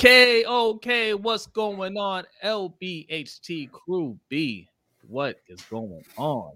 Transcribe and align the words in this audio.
Okay, 0.00 0.44
okay, 0.44 1.12
what's 1.12 1.48
going 1.48 1.96
on? 1.98 2.22
LBHT 2.44 3.72
Crew 3.72 4.16
B, 4.28 4.68
what 5.08 5.40
is 5.48 5.60
going 5.62 6.04
on? 6.16 6.52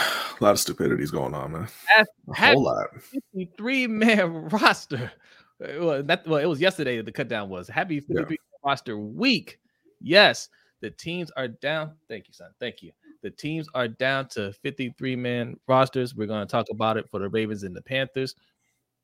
A 0.00 0.34
lot 0.42 0.52
of 0.52 0.58
stupidity's 0.58 1.10
going 1.10 1.34
on, 1.34 1.52
man. 1.52 1.68
A 1.98 2.34
whole 2.34 2.62
lot. 2.62 2.86
53 3.34 3.86
man 3.88 4.32
roster. 4.48 5.12
Well, 5.60 6.02
that, 6.04 6.26
well, 6.26 6.40
it 6.40 6.46
was 6.46 6.62
yesterday 6.62 6.96
that 6.96 7.04
the 7.04 7.12
cutdown 7.12 7.48
was. 7.48 7.68
Happy 7.68 8.00
53 8.00 8.38
roster 8.64 8.96
week. 8.96 9.60
Yes, 10.00 10.48
the 10.80 10.92
teams 10.92 11.30
are 11.32 11.48
down. 11.48 11.92
Thank 12.08 12.26
you, 12.26 12.32
son. 12.32 12.52
Thank 12.58 12.82
you. 12.82 12.90
The 13.20 13.28
teams 13.28 13.68
are 13.74 13.86
down 13.86 14.28
to 14.28 14.54
53 14.54 15.14
man 15.14 15.60
rosters. 15.68 16.14
We're 16.14 16.26
going 16.26 16.46
to 16.46 16.50
talk 16.50 16.68
about 16.70 16.96
it 16.96 17.06
for 17.10 17.20
the 17.20 17.28
Ravens 17.28 17.64
and 17.64 17.76
the 17.76 17.82
Panthers. 17.82 18.34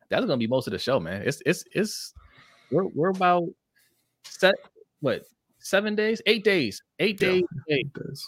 That's 0.08 0.24
going 0.24 0.40
to 0.40 0.42
be 0.42 0.48
most 0.48 0.66
of 0.66 0.72
the 0.72 0.78
show, 0.78 0.98
man. 0.98 1.22
It's 1.22 1.42
it's 1.44 1.64
it's 1.72 2.14
we're 2.70 2.86
we're 2.94 3.10
about 3.10 3.44
set 4.24 4.54
what 5.00 5.22
seven 5.58 5.94
days, 5.94 6.20
eight 6.26 6.44
days, 6.44 6.82
eight 6.98 7.20
Yeah. 7.20 7.28
days, 7.28 7.44
eight 7.68 7.92
does. 7.92 8.26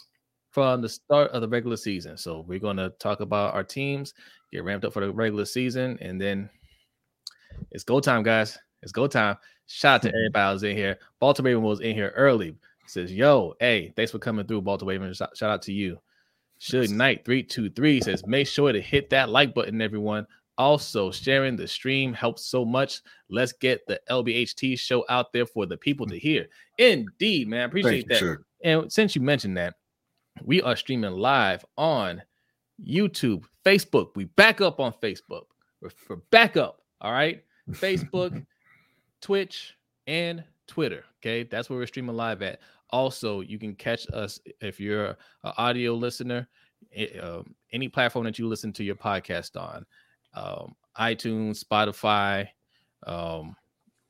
from 0.51 0.81
the 0.81 0.89
start 0.89 1.31
of 1.31 1.41
the 1.41 1.47
regular 1.49 1.77
season. 1.77 2.15
So 2.17 2.41
we're 2.47 2.59
going 2.59 2.77
to 2.77 2.89
talk 2.99 3.21
about 3.21 3.53
our 3.55 3.63
teams, 3.63 4.13
get 4.51 4.63
ramped 4.63 4.85
up 4.85 4.93
for 4.93 4.99
the 5.05 5.11
regular 5.11 5.45
season, 5.45 5.97
and 6.01 6.19
then 6.21 6.49
it's 7.71 7.83
go 7.83 7.99
time, 7.99 8.23
guys. 8.23 8.57
It's 8.81 8.91
go 8.91 9.07
time. 9.07 9.37
Shout 9.67 9.95
out 9.95 10.01
to 10.03 10.07
everybody 10.15 10.53
who's 10.53 10.63
in 10.63 10.77
here. 10.77 10.99
Baltimore 11.19 11.49
Raven 11.51 11.63
was 11.63 11.79
in 11.79 11.95
here 11.95 12.13
early. 12.15 12.55
Says, 12.85 13.11
"Yo, 13.13 13.55
hey, 13.59 13.93
thanks 13.95 14.11
for 14.11 14.19
coming 14.19 14.45
through, 14.45 14.61
Baltimore 14.61 14.91
Raven. 14.93 15.13
Shout, 15.13 15.41
out 15.41 15.61
to 15.63 15.73
you." 15.73 15.99
Should 16.59 16.91
Knight 16.91 17.25
three 17.25 17.43
two 17.43 17.69
three 17.69 17.99
says, 18.01 18.25
"Make 18.27 18.47
sure 18.47 18.71
to 18.71 18.81
hit 18.81 19.09
that 19.11 19.29
like 19.29 19.53
button, 19.53 19.81
everyone." 19.81 20.27
Also, 20.57 21.09
sharing 21.09 21.55
the 21.55 21.67
stream 21.67 22.13
helps 22.13 22.45
so 22.45 22.63
much. 22.63 23.01
Let's 23.29 23.53
get 23.53 23.85
the 23.87 23.99
LBHT 24.09 24.77
show 24.77 25.03
out 25.09 25.33
there 25.33 25.47
for 25.47 25.65
the 25.65 25.77
people 25.77 26.05
to 26.07 26.17
hear. 26.17 26.47
Indeed, 26.77 27.47
man. 27.47 27.69
Appreciate 27.69 28.07
Thank 28.07 28.21
that. 28.21 28.37
And 28.63 28.91
since 28.91 29.15
you 29.15 29.21
mentioned 29.21 29.57
that, 29.57 29.75
we 30.43 30.61
are 30.61 30.75
streaming 30.75 31.13
live 31.13 31.65
on 31.77 32.21
YouTube, 32.85 33.45
Facebook. 33.65 34.09
We 34.15 34.25
back 34.25 34.61
up 34.61 34.79
on 34.79 34.93
Facebook. 34.93 35.45
We're, 35.81 35.89
we're 36.09 36.17
back 36.31 36.57
up. 36.57 36.81
All 37.01 37.11
right. 37.11 37.43
Facebook, 37.71 38.45
Twitch, 39.21 39.75
and 40.07 40.43
Twitter. 40.67 41.03
Okay. 41.19 41.43
That's 41.43 41.69
where 41.69 41.79
we're 41.79 41.87
streaming 41.87 42.15
live 42.15 42.41
at. 42.41 42.59
Also, 42.89 43.41
you 43.41 43.57
can 43.57 43.73
catch 43.73 44.05
us 44.13 44.39
if 44.61 44.79
you're 44.79 45.07
an 45.43 45.53
audio 45.57 45.95
listener, 45.95 46.47
um, 47.21 47.55
any 47.71 47.87
platform 47.87 48.25
that 48.25 48.37
you 48.37 48.47
listen 48.47 48.71
to 48.73 48.83
your 48.83 48.95
podcast 48.95 49.59
on, 49.59 49.85
um, 50.33 50.75
iTunes, 50.99 51.63
Spotify, 51.63 52.47
um, 53.05 53.55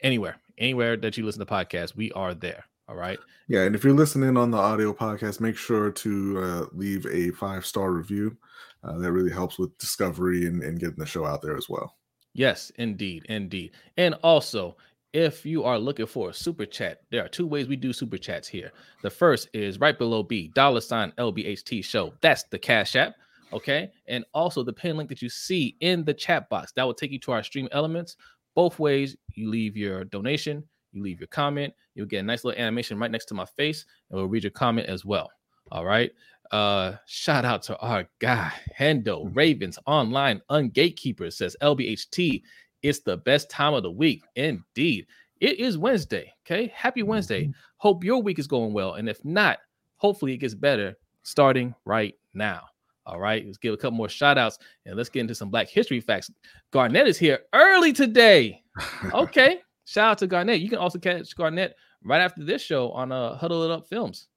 anywhere, 0.01 0.37
anywhere 0.57 0.97
that 0.97 1.17
you 1.17 1.25
listen 1.25 1.45
to 1.45 1.51
podcasts, 1.51 1.95
we 1.95 2.11
are 2.11 2.33
there. 2.33 2.65
All 2.87 2.95
right. 2.95 3.17
Yeah, 3.47 3.61
and 3.61 3.75
if 3.75 3.83
you're 3.83 3.93
listening 3.93 4.35
on 4.35 4.51
the 4.51 4.57
audio 4.57 4.93
podcast, 4.93 5.39
make 5.39 5.57
sure 5.57 5.91
to 5.91 6.43
uh, 6.43 6.65
leave 6.73 7.05
a 7.07 7.31
five 7.31 7.65
star 7.65 7.91
review. 7.91 8.37
Uh, 8.83 8.97
that 8.97 9.13
really 9.13 9.31
helps 9.31 9.57
with 9.57 9.77
discovery 9.77 10.45
and, 10.45 10.61
and 10.61 10.79
getting 10.79 10.97
the 10.97 11.05
show 11.05 11.25
out 11.25 11.41
there 11.41 11.55
as 11.55 11.69
well. 11.69 11.95
Yes, 12.33 12.71
indeed, 12.77 13.25
indeed. 13.29 13.71
And 13.95 14.15
also, 14.15 14.75
if 15.13 15.45
you 15.45 15.63
are 15.63 15.79
looking 15.79 16.07
for 16.07 16.31
a 16.31 16.33
super 16.33 16.65
chat, 16.65 17.01
there 17.11 17.23
are 17.23 17.29
two 17.29 17.47
ways 17.47 17.67
we 17.67 17.75
do 17.75 17.93
super 17.93 18.17
chats 18.17 18.47
here. 18.47 18.71
The 19.01 19.09
first 19.09 19.47
is 19.53 19.79
right 19.79 19.97
below 19.97 20.23
B, 20.23 20.51
dollar 20.53 20.81
sign 20.81 21.13
LBHT 21.17 21.85
show. 21.85 22.13
That's 22.21 22.43
the 22.43 22.59
Cash 22.59 22.95
App. 22.95 23.15
Okay. 23.53 23.91
And 24.07 24.25
also 24.33 24.63
the 24.63 24.73
pin 24.73 24.97
link 24.97 25.09
that 25.09 25.21
you 25.21 25.29
see 25.29 25.75
in 25.79 26.03
the 26.03 26.13
chat 26.13 26.49
box 26.49 26.71
that 26.73 26.83
will 26.83 26.93
take 26.93 27.11
you 27.11 27.19
to 27.19 27.31
our 27.31 27.43
stream 27.43 27.67
elements. 27.71 28.17
Both 28.55 28.79
ways, 28.79 29.15
you 29.33 29.49
leave 29.49 29.75
your 29.75 30.03
donation, 30.05 30.63
you 30.91 31.01
leave 31.01 31.19
your 31.19 31.27
comment, 31.27 31.73
you'll 31.95 32.05
get 32.05 32.19
a 32.19 32.23
nice 32.23 32.43
little 32.43 32.61
animation 32.61 32.99
right 32.99 33.09
next 33.09 33.25
to 33.25 33.33
my 33.33 33.45
face, 33.45 33.85
and 34.09 34.19
we'll 34.19 34.27
read 34.27 34.43
your 34.43 34.51
comment 34.51 34.87
as 34.87 35.05
well. 35.05 35.31
All 35.71 35.85
right. 35.85 36.11
Uh, 36.51 36.97
shout 37.07 37.45
out 37.45 37.63
to 37.63 37.77
our 37.79 38.07
guy, 38.19 38.51
Hendo 38.77 39.35
Ravens 39.35 39.79
Online 39.87 40.39
Ungatekeeper 40.51 41.33
says 41.33 41.55
LBHT 41.63 42.43
it's 42.83 42.99
the 42.99 43.17
best 43.17 43.49
time 43.49 43.73
of 43.73 43.81
the 43.81 43.91
week. 43.91 44.23
Indeed. 44.35 45.07
It 45.39 45.59
is 45.59 45.77
Wednesday. 45.77 46.33
Okay. 46.45 46.71
Happy 46.75 47.01
Wednesday. 47.01 47.51
Hope 47.77 48.03
your 48.03 48.21
week 48.21 48.39
is 48.39 48.47
going 48.47 48.73
well. 48.73 48.95
And 48.95 49.09
if 49.09 49.23
not, 49.25 49.59
hopefully 49.95 50.33
it 50.33 50.37
gets 50.37 50.53
better 50.53 50.95
starting 51.23 51.73
right 51.85 52.13
now. 52.33 52.63
All 53.05 53.19
right. 53.19 53.45
Let's 53.45 53.57
give 53.57 53.73
a 53.73 53.77
couple 53.77 53.97
more 53.97 54.09
shout 54.09 54.37
outs 54.37 54.57
and 54.85 54.95
let's 54.95 55.09
get 55.09 55.21
into 55.21 55.35
some 55.35 55.49
Black 55.49 55.67
History 55.69 55.99
facts. 55.99 56.31
Garnett 56.71 57.07
is 57.07 57.17
here 57.17 57.39
early 57.53 57.93
today. 57.93 58.61
Okay. 59.13 59.59
Shout 59.85 60.11
out 60.11 60.17
to 60.19 60.27
Garnett. 60.27 60.61
You 60.61 60.69
can 60.69 60.79
also 60.79 60.97
catch 60.97 61.35
Garnett 61.35 61.75
right 62.03 62.21
after 62.21 62.43
this 62.43 62.61
show 62.61 62.89
on 62.91 63.11
uh, 63.11 63.35
Huddle 63.35 63.63
It 63.63 63.71
Up 63.71 63.85
Films. 63.87 64.27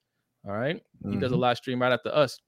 All 0.44 0.52
right. 0.52 0.82
He 1.08 1.16
does 1.16 1.32
a 1.32 1.36
Mhm. 1.36 1.38
live 1.38 1.56
stream 1.56 1.80
right 1.80 1.92
after 1.92 2.12
us. 2.14 2.38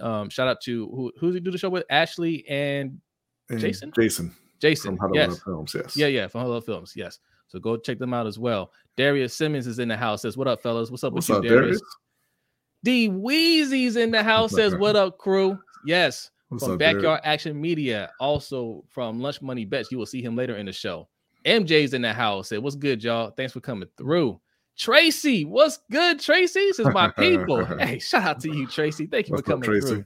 Um, 0.00 0.28
shout 0.28 0.48
out 0.48 0.60
to 0.62 0.88
who 0.88 1.12
who's 1.18 1.34
he 1.34 1.40
do 1.40 1.50
the 1.52 1.58
show 1.58 1.70
with? 1.70 1.84
Ashley 1.88 2.44
and 2.48 3.00
And 3.48 3.60
Jason? 3.60 3.92
Jason 3.94 4.34
Jason. 4.60 4.96
from 4.96 5.00
Huddle 5.00 5.16
yes. 5.16 5.32
Up 5.38 5.44
Films. 5.44 5.74
Yes. 5.74 5.96
Yeah, 5.96 6.08
yeah, 6.08 6.26
from 6.26 6.40
Hello 6.42 6.60
Films. 6.60 6.92
Yes. 6.96 7.20
So 7.46 7.58
go 7.60 7.76
check 7.76 7.98
them 7.98 8.12
out 8.12 8.26
as 8.26 8.38
well. 8.38 8.72
Darius 8.96 9.32
Simmons 9.34 9.66
is 9.68 9.78
in 9.78 9.88
the 9.88 9.96
house. 9.96 10.22
Says, 10.22 10.36
What 10.36 10.48
up, 10.48 10.60
fellas? 10.60 10.90
What's 10.90 11.04
up 11.04 11.12
What's 11.12 11.28
with 11.28 11.38
up, 11.38 11.44
you, 11.44 11.50
Darius? 11.50 11.80
Darius? 11.80 11.82
D 12.84 13.08
Weezy's 13.08 13.96
in 13.96 14.10
the 14.10 14.22
house. 14.22 14.52
Says, 14.52 14.76
What 14.76 14.94
up, 14.94 15.18
crew? 15.18 15.58
Yes. 15.84 16.30
What's 16.48 16.64
from 16.64 16.74
up? 16.74 16.78
Backyard 16.78 17.20
Action 17.24 17.58
Media. 17.60 18.12
Also 18.20 18.84
from 18.88 19.20
Lunch 19.20 19.42
Money 19.42 19.64
Bets. 19.64 19.90
You 19.90 19.98
will 19.98 20.06
see 20.06 20.22
him 20.22 20.36
later 20.36 20.56
in 20.56 20.66
the 20.66 20.72
show. 20.72 21.08
MJ's 21.46 21.94
in 21.94 22.02
the 22.02 22.12
house. 22.12 22.50
Said, 22.50 22.60
What's 22.60 22.76
good, 22.76 23.02
y'all? 23.02 23.30
Thanks 23.30 23.54
for 23.54 23.60
coming 23.60 23.88
through. 23.96 24.38
Tracy, 24.76 25.44
what's 25.44 25.78
good, 25.90 26.18
Tracy? 26.20 26.60
This 26.60 26.80
is 26.80 26.88
my 26.88 27.08
people. 27.10 27.64
hey, 27.78 27.98
shout 28.00 28.22
out 28.22 28.40
to 28.40 28.52
you, 28.54 28.66
Tracy. 28.66 29.06
Thank 29.06 29.28
you 29.28 29.32
What's 29.32 29.46
for 29.46 29.52
coming 29.52 29.64
Tracy? 29.64 29.86
through. 29.86 30.04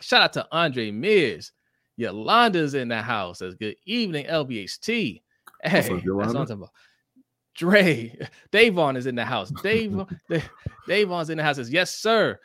Shout 0.00 0.22
out 0.22 0.32
to 0.32 0.46
Andre 0.50 0.90
Mears. 0.90 1.52
Yolanda's 1.96 2.74
in 2.74 2.88
the 2.88 3.02
house. 3.02 3.40
Says, 3.40 3.54
Good 3.54 3.76
evening, 3.86 4.26
LBHT. 4.26 4.88
Hey, 4.88 5.20
What's 5.62 5.88
up, 5.88 5.90
that's 5.90 6.06
what 6.06 6.26
I'm 6.26 6.34
talking 6.34 6.52
about. 6.54 6.70
Dre, 7.54 8.16
Davon 8.52 8.96
is 8.96 9.06
in 9.06 9.14
the 9.14 9.24
house. 9.24 9.50
Dave, 9.62 9.92
Da- 10.30 10.42
Davon's 10.88 11.30
in 11.30 11.36
the 11.38 11.44
house. 11.44 11.56
Says, 11.56 11.70
yes, 11.72 11.94
sir. 11.94 12.38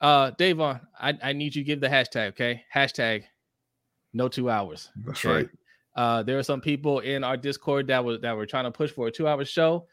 Uh, 0.00 0.30
Davon, 0.38 0.80
I, 0.98 1.14
I 1.22 1.32
need 1.32 1.54
you 1.56 1.62
to 1.62 1.66
give 1.66 1.80
the 1.80 1.88
hashtag, 1.88 2.28
okay? 2.28 2.62
Hashtag 2.74 3.24
no 4.12 4.28
two 4.28 4.48
hours. 4.50 4.90
That's 5.04 5.24
Okay. 5.24 5.34
right. 5.34 5.48
Uh, 5.94 6.22
there 6.22 6.38
are 6.38 6.42
some 6.42 6.60
people 6.60 6.98
in 7.00 7.24
our 7.24 7.36
Discord 7.38 7.86
that 7.86 8.04
was 8.04 8.20
that 8.20 8.36
were 8.36 8.44
trying 8.44 8.64
to 8.64 8.70
push 8.70 8.90
for 8.90 9.06
a 9.06 9.10
two-hour 9.10 9.44
show. 9.46 9.86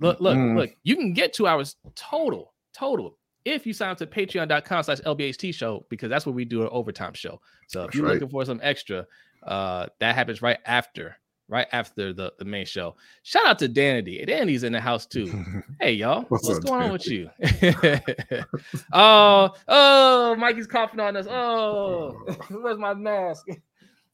Look, 0.00 0.20
look, 0.20 0.36
Mm. 0.36 0.56
look, 0.56 0.70
you 0.84 0.96
can 0.96 1.12
get 1.12 1.32
two 1.34 1.46
hours 1.46 1.76
total, 1.94 2.54
total. 2.74 3.18
If 3.44 3.66
you 3.66 3.72
sign 3.74 3.90
up 3.90 3.98
to 3.98 4.06
patreon.com 4.06 4.82
slash 4.82 5.00
LBHT 5.00 5.54
show, 5.54 5.86
because 5.90 6.08
that's 6.10 6.24
where 6.26 6.32
we 6.34 6.44
do 6.44 6.62
an 6.62 6.68
overtime 6.72 7.12
show. 7.14 7.40
So 7.68 7.80
if 7.82 7.86
That's 7.88 7.96
you're 7.96 8.06
right. 8.06 8.14
looking 8.14 8.28
for 8.28 8.44
some 8.44 8.58
extra, 8.62 9.06
uh, 9.42 9.86
that 10.00 10.14
happens 10.14 10.40
right 10.42 10.58
after, 10.66 11.16
right 11.48 11.66
after 11.72 12.12
the, 12.12 12.32
the 12.38 12.44
main 12.44 12.66
show. 12.66 12.96
Shout 13.22 13.46
out 13.46 13.58
to 13.60 13.68
Danity. 13.68 14.26
Danity's 14.26 14.64
in 14.64 14.72
the 14.72 14.80
house 14.80 15.06
too. 15.06 15.44
Hey 15.80 15.92
y'all, 15.92 16.22
what's, 16.28 16.48
What's 16.48 16.58
up, 16.60 16.64
going 16.64 16.82
on 16.82 16.92
with 16.92 17.06
you? 17.06 17.30
oh, 18.92 19.50
oh, 19.68 20.36
Mikey's 20.36 20.66
coughing 20.66 21.00
on 21.00 21.16
us. 21.16 21.26
Oh, 21.28 22.12
where's 22.50 22.78
my 22.78 22.94
mask? 22.94 23.46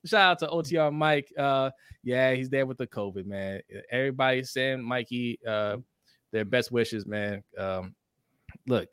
Shout 0.05 0.20
out 0.32 0.38
to 0.40 0.46
OTR 0.49 0.93
Mike. 0.93 1.32
Uh, 1.38 1.70
yeah, 2.02 2.34
he's 2.34 2.50
there 2.50 2.67
with 2.67 2.79
the 2.79 2.87
COVID, 2.87 3.26
man. 3.26 3.61
Everybody 3.90 4.43
send 4.43 4.84
Mikey 4.84 5.38
uh 5.46 5.76
their 6.32 6.44
best 6.44 6.73
wishes, 6.73 7.06
man. 7.06 7.43
Um, 7.58 7.94
look, 8.67 8.88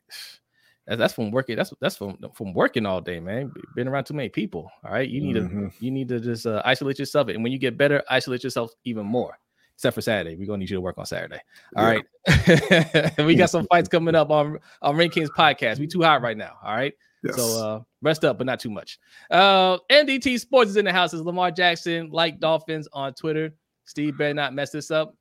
that's, 0.95 1.13
from 1.13 1.31
working. 1.31 1.55
That's 1.55 1.73
that's 1.81 1.95
from 1.97 2.17
from 2.33 2.53
working 2.53 2.85
all 2.85 3.01
day, 3.01 3.19
man. 3.19 3.51
Been 3.75 3.87
around 3.87 4.05
too 4.05 4.13
many 4.13 4.29
people. 4.29 4.71
All 4.83 4.91
right, 4.91 5.07
you 5.07 5.21
need 5.21 5.33
to 5.33 5.41
Mhm. 5.41 5.73
you 5.79 5.91
need 5.91 6.07
to 6.09 6.19
just 6.19 6.45
uh, 6.47 6.61
isolate 6.65 6.97
yourself, 6.99 7.27
and 7.27 7.43
when 7.43 7.51
you 7.51 7.57
get 7.59 7.77
better, 7.77 8.03
isolate 8.09 8.43
yourself 8.43 8.71
even 8.85 9.05
more. 9.05 9.37
Except 9.75 9.95
for 9.95 10.01
Saturday, 10.01 10.35
we're 10.35 10.45
gonna 10.47 10.57
need 10.57 10.69
you 10.69 10.75
to 10.77 10.81
work 10.81 10.97
on 10.97 11.05
Saturday. 11.05 11.39
All 11.77 11.85
right, 11.85 12.03
we 13.25 13.35
got 13.35 13.49
some 13.49 13.65
fights 13.67 13.87
coming 13.91 14.15
up 14.15 14.29
on 14.29 14.59
on 14.81 14.95
Ring 14.97 15.09
Kings 15.09 15.29
podcast. 15.37 15.79
We 15.79 15.87
too 15.87 16.01
hot 16.01 16.21
right 16.21 16.35
now. 16.37 16.57
All 16.63 16.75
right, 16.75 16.93
Yes. 17.23 17.35
so 17.37 17.63
uh, 17.65 17.81
rest 18.01 18.25
up, 18.25 18.37
but 18.37 18.45
not 18.47 18.59
too 18.59 18.69
much. 18.69 18.99
Uh, 19.31 19.77
NDT 19.89 20.39
Sports 20.39 20.71
is 20.71 20.77
in 20.77 20.85
the 20.85 20.91
house. 20.91 21.13
Is 21.13 21.21
Lamar 21.21 21.51
Jackson 21.51 22.09
like 22.11 22.39
Dolphins 22.39 22.87
on 22.93 23.13
Twitter? 23.13 23.51
Steve 23.85 24.17
better 24.17 24.33
not 24.33 24.53
mess 24.53 24.71
this 24.71 24.91
up. 24.91 25.15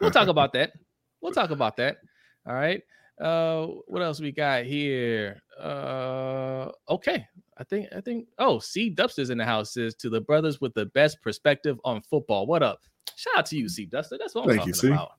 We'll 0.00 0.10
talk 0.10 0.28
about 0.28 0.52
that. 0.54 0.72
We'll 1.20 1.32
talk 1.32 1.50
about 1.50 1.76
that. 1.76 1.98
All 2.46 2.54
right. 2.54 2.82
Uh, 3.20 3.66
what 3.86 4.02
else 4.02 4.20
we 4.20 4.32
got 4.32 4.64
here? 4.64 5.40
Uh, 5.60 6.70
okay. 6.88 7.26
I 7.56 7.64
think 7.64 7.88
I 7.96 8.00
think. 8.00 8.26
Oh, 8.38 8.58
C 8.58 8.90
Dubster's 8.90 9.30
in 9.30 9.38
the 9.38 9.44
house. 9.44 9.74
Says 9.74 9.94
to 9.96 10.10
the 10.10 10.20
brothers 10.20 10.60
with 10.60 10.74
the 10.74 10.86
best 10.86 11.22
perspective 11.22 11.78
on 11.84 12.02
football. 12.02 12.46
What 12.46 12.62
up? 12.62 12.80
Shout 13.16 13.38
out 13.38 13.46
to 13.46 13.56
you, 13.56 13.68
C 13.68 13.86
Duster. 13.86 14.18
That's 14.18 14.34
what 14.34 14.42
I'm 14.42 14.48
Thank 14.48 14.60
talking 14.60 14.70
you, 14.70 14.74
C. 14.74 14.88
about. 14.88 15.12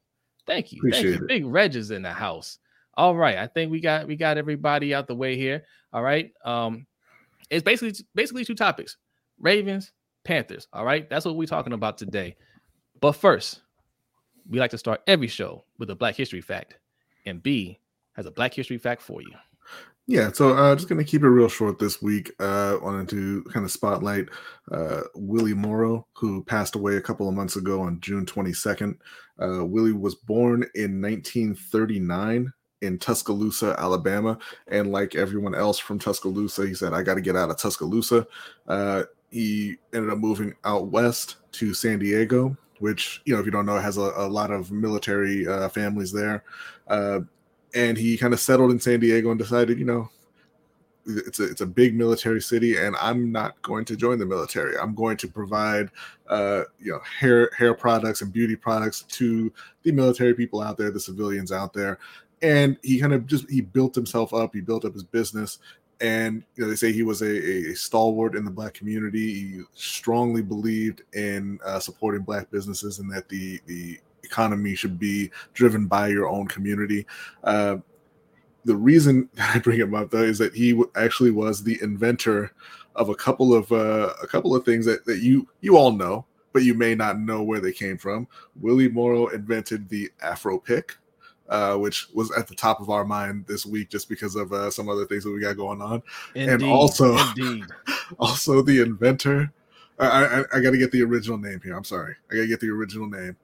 Thank 0.45 0.73
you. 0.73 0.81
Thank 0.91 1.03
you. 1.03 1.13
it. 1.13 1.27
Big 1.27 1.45
Reg 1.45 1.75
is 1.75 1.91
in 1.91 2.01
the 2.01 2.11
house. 2.11 2.59
All 2.95 3.15
right. 3.15 3.37
I 3.37 3.47
think 3.47 3.71
we 3.71 3.79
got 3.79 4.07
we 4.07 4.15
got 4.15 4.37
everybody 4.37 4.93
out 4.93 5.07
the 5.07 5.15
way 5.15 5.37
here. 5.37 5.63
All 5.93 6.03
right. 6.03 6.31
Um, 6.43 6.85
it's 7.49 7.63
basically 7.63 8.05
basically 8.13 8.43
two 8.43 8.55
topics: 8.55 8.97
Ravens, 9.39 9.93
Panthers. 10.25 10.67
All 10.73 10.85
right. 10.85 11.09
That's 11.09 11.25
what 11.25 11.37
we're 11.37 11.47
talking 11.47 11.73
about 11.73 11.97
today. 11.97 12.35
But 12.99 13.13
first, 13.13 13.61
we 14.49 14.59
like 14.59 14.71
to 14.71 14.77
start 14.77 15.01
every 15.07 15.27
show 15.27 15.63
with 15.77 15.89
a 15.89 15.95
Black 15.95 16.15
History 16.15 16.41
fact, 16.41 16.75
and 17.25 17.41
B 17.41 17.79
has 18.15 18.25
a 18.25 18.31
Black 18.31 18.53
History 18.53 18.77
fact 18.77 19.01
for 19.01 19.21
you. 19.21 19.31
Yeah, 20.07 20.31
so 20.31 20.55
uh, 20.55 20.75
just 20.75 20.87
going 20.87 21.03
to 21.03 21.09
keep 21.09 21.23
it 21.23 21.29
real 21.29 21.49
short 21.49 21.79
this 21.79 21.99
week. 21.99 22.31
Uh, 22.39 22.77
wanted 22.81 23.09
to 23.09 23.43
kind 23.51 23.65
of 23.65 23.71
spotlight 23.71 24.29
uh, 24.71 25.01
Willie 25.15 25.55
Morrow, 25.55 26.05
who 26.13 26.43
passed 26.43 26.75
away 26.75 26.97
a 26.97 27.01
couple 27.01 27.27
of 27.27 27.33
months 27.33 27.55
ago 27.55 27.81
on 27.81 27.99
June 28.01 28.23
22nd. 28.23 28.97
Uh, 29.41 29.65
Willie 29.65 29.93
was 29.93 30.13
born 30.13 30.63
in 30.75 31.01
1939 31.01 32.53
in 32.81 32.99
Tuscaloosa, 32.99 33.75
Alabama, 33.79 34.37
and 34.67 34.91
like 34.91 35.15
everyone 35.15 35.55
else 35.55 35.79
from 35.79 35.97
Tuscaloosa, 35.97 36.67
he 36.67 36.75
said, 36.75 36.93
"I 36.93 37.01
got 37.01 37.15
to 37.15 37.21
get 37.21 37.35
out 37.35 37.49
of 37.49 37.57
Tuscaloosa." 37.57 38.27
Uh, 38.67 39.03
he 39.31 39.77
ended 39.93 40.11
up 40.11 40.19
moving 40.19 40.53
out 40.63 40.87
west 40.89 41.37
to 41.53 41.73
San 41.73 41.99
Diego, 41.99 42.55
which 42.79 43.21
you 43.25 43.33
know, 43.33 43.39
if 43.39 43.45
you 43.45 43.51
don't 43.51 43.65
know, 43.65 43.79
has 43.79 43.97
a, 43.97 44.11
a 44.15 44.27
lot 44.27 44.51
of 44.51 44.71
military 44.71 45.47
uh, 45.47 45.67
families 45.69 46.11
there. 46.11 46.43
And 47.75 47.97
he 47.97 48.17
kind 48.17 48.33
of 48.33 48.39
settled 48.39 48.71
in 48.71 48.79
San 48.79 49.01
Diego 49.01 49.29
and 49.29 49.37
decided, 49.37 49.77
you 49.77 49.85
know, 49.85 50.09
it's 51.07 51.39
a 51.39 51.43
it's 51.43 51.61
a 51.61 51.65
big 51.65 51.95
military 51.95 52.41
city, 52.41 52.77
and 52.77 52.95
I'm 52.97 53.31
not 53.31 53.61
going 53.61 53.85
to 53.85 53.95
join 53.95 54.17
the 54.17 54.25
military. 54.25 54.77
I'm 54.77 54.95
going 54.95 55.17
to 55.17 55.27
provide, 55.27 55.91
uh, 56.29 56.63
you 56.79 56.91
know, 56.91 56.99
hair 56.99 57.51
hair 57.57 57.73
products 57.73 58.21
and 58.21 58.33
beauty 58.33 58.55
products 58.55 59.03
to 59.03 59.51
the 59.83 59.91
military 59.91 60.33
people 60.33 60.61
out 60.61 60.77
there, 60.77 60.91
the 60.91 60.99
civilians 60.99 61.51
out 61.51 61.73
there. 61.73 61.99
And 62.41 62.77
he 62.81 62.99
kind 62.99 63.13
of 63.13 63.27
just 63.27 63.49
he 63.49 63.61
built 63.61 63.93
himself 63.95 64.33
up. 64.33 64.53
He 64.53 64.61
built 64.61 64.85
up 64.85 64.93
his 64.93 65.03
business, 65.03 65.59
and 66.01 66.43
you 66.55 66.63
know 66.63 66.69
they 66.69 66.75
say 66.75 66.91
he 66.91 67.03
was 67.03 67.21
a, 67.21 67.71
a 67.71 67.75
stalwart 67.75 68.35
in 68.35 68.45
the 68.45 68.51
black 68.51 68.73
community. 68.73 69.33
He 69.33 69.61
strongly 69.73 70.41
believed 70.41 71.03
in 71.13 71.59
uh, 71.65 71.79
supporting 71.79 72.23
black 72.23 72.49
businesses 72.51 72.99
and 72.99 73.11
that 73.11 73.29
the 73.29 73.59
the 73.67 73.99
economy 74.25 74.75
should 74.75 74.99
be 74.99 75.31
driven 75.53 75.87
by 75.87 76.07
your 76.07 76.27
own 76.27 76.47
community. 76.47 77.05
Uh, 77.43 77.77
the 78.65 78.75
reason 78.75 79.29
I 79.39 79.59
bring 79.59 79.79
him 79.79 79.95
up 79.95 80.11
though 80.11 80.23
is 80.23 80.37
that 80.39 80.53
he 80.53 80.81
actually 80.95 81.31
was 81.31 81.63
the 81.63 81.79
inventor 81.81 82.51
of 82.95 83.09
a 83.09 83.15
couple 83.15 83.53
of 83.53 83.71
uh, 83.71 84.13
a 84.21 84.27
couple 84.27 84.55
of 84.55 84.65
things 84.65 84.85
that, 84.85 85.05
that 85.05 85.19
you 85.19 85.47
you 85.61 85.77
all 85.77 85.91
know, 85.91 86.25
but 86.53 86.63
you 86.63 86.73
may 86.73 86.95
not 86.95 87.19
know 87.19 87.43
where 87.43 87.59
they 87.59 87.71
came 87.71 87.97
from. 87.97 88.27
Willie 88.59 88.89
Morrow 88.89 89.27
invented 89.27 89.89
the 89.89 90.09
Afro 90.21 90.57
pick, 90.57 90.95
uh, 91.49 91.75
which 91.75 92.07
was 92.13 92.31
at 92.31 92.47
the 92.47 92.55
top 92.55 92.79
of 92.79 92.89
our 92.89 93.05
mind 93.05 93.45
this 93.47 93.65
week 93.65 93.89
just 93.89 94.09
because 94.09 94.35
of 94.35 94.51
uh, 94.53 94.71
some 94.71 94.89
other 94.89 95.05
things 95.05 95.23
that 95.23 95.31
we 95.31 95.39
got 95.39 95.57
going 95.57 95.81
on, 95.81 96.01
Indeed, 96.33 96.53
and 96.53 96.63
also 96.63 97.17
indeed. 97.17 97.65
also 98.19 98.61
the 98.61 98.81
inventor. 98.81 99.51
I, 99.97 100.25
I, 100.25 100.39
I 100.53 100.59
got 100.59 100.71
to 100.71 100.77
get 100.77 100.91
the 100.91 101.03
original 101.03 101.37
name 101.37 101.61
here. 101.63 101.75
I'm 101.75 101.85
sorry, 101.85 102.15
I 102.29 102.35
got 102.35 102.41
to 102.41 102.47
get 102.47 102.59
the 102.59 102.69
original 102.69 103.07
name 103.07 103.37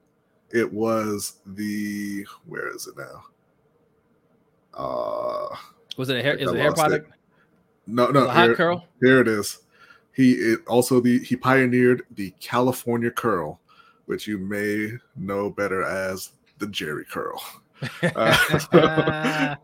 it 0.52 0.70
was 0.72 1.40
the 1.46 2.26
where 2.46 2.74
is 2.74 2.86
it 2.86 2.96
now? 2.96 3.24
Uh 4.74 5.56
was 5.96 6.08
it 6.08 6.16
a 6.16 6.22
hair? 6.22 6.34
Is 6.34 6.50
it 6.50 6.56
a 6.56 6.60
hair 6.60 6.72
product? 6.72 7.08
It. 7.08 7.14
No, 7.86 8.10
no. 8.10 8.28
hot 8.28 8.44
here, 8.44 8.54
curl. 8.54 8.86
Here 9.00 9.20
it 9.20 9.28
is. 9.28 9.58
He 10.14 10.32
it 10.32 10.60
also 10.66 11.00
the 11.00 11.18
he 11.20 11.36
pioneered 11.36 12.02
the 12.14 12.32
California 12.40 13.10
curl, 13.10 13.60
which 14.06 14.26
you 14.26 14.38
may 14.38 14.92
know 15.16 15.50
better 15.50 15.82
as 15.82 16.32
the 16.58 16.66
Jheri 16.66 17.08
curl. 17.08 17.42
Uh, 18.02 18.36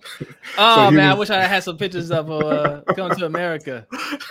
oh 0.58 0.86
so 0.86 0.90
man, 0.90 1.16
was, 1.18 1.30
I 1.30 1.36
wish 1.36 1.42
I 1.44 1.46
had 1.46 1.62
some 1.62 1.76
pictures 1.76 2.10
of 2.10 2.30
uh, 2.30 2.82
coming 2.94 3.16
to 3.18 3.26
America. 3.26 3.86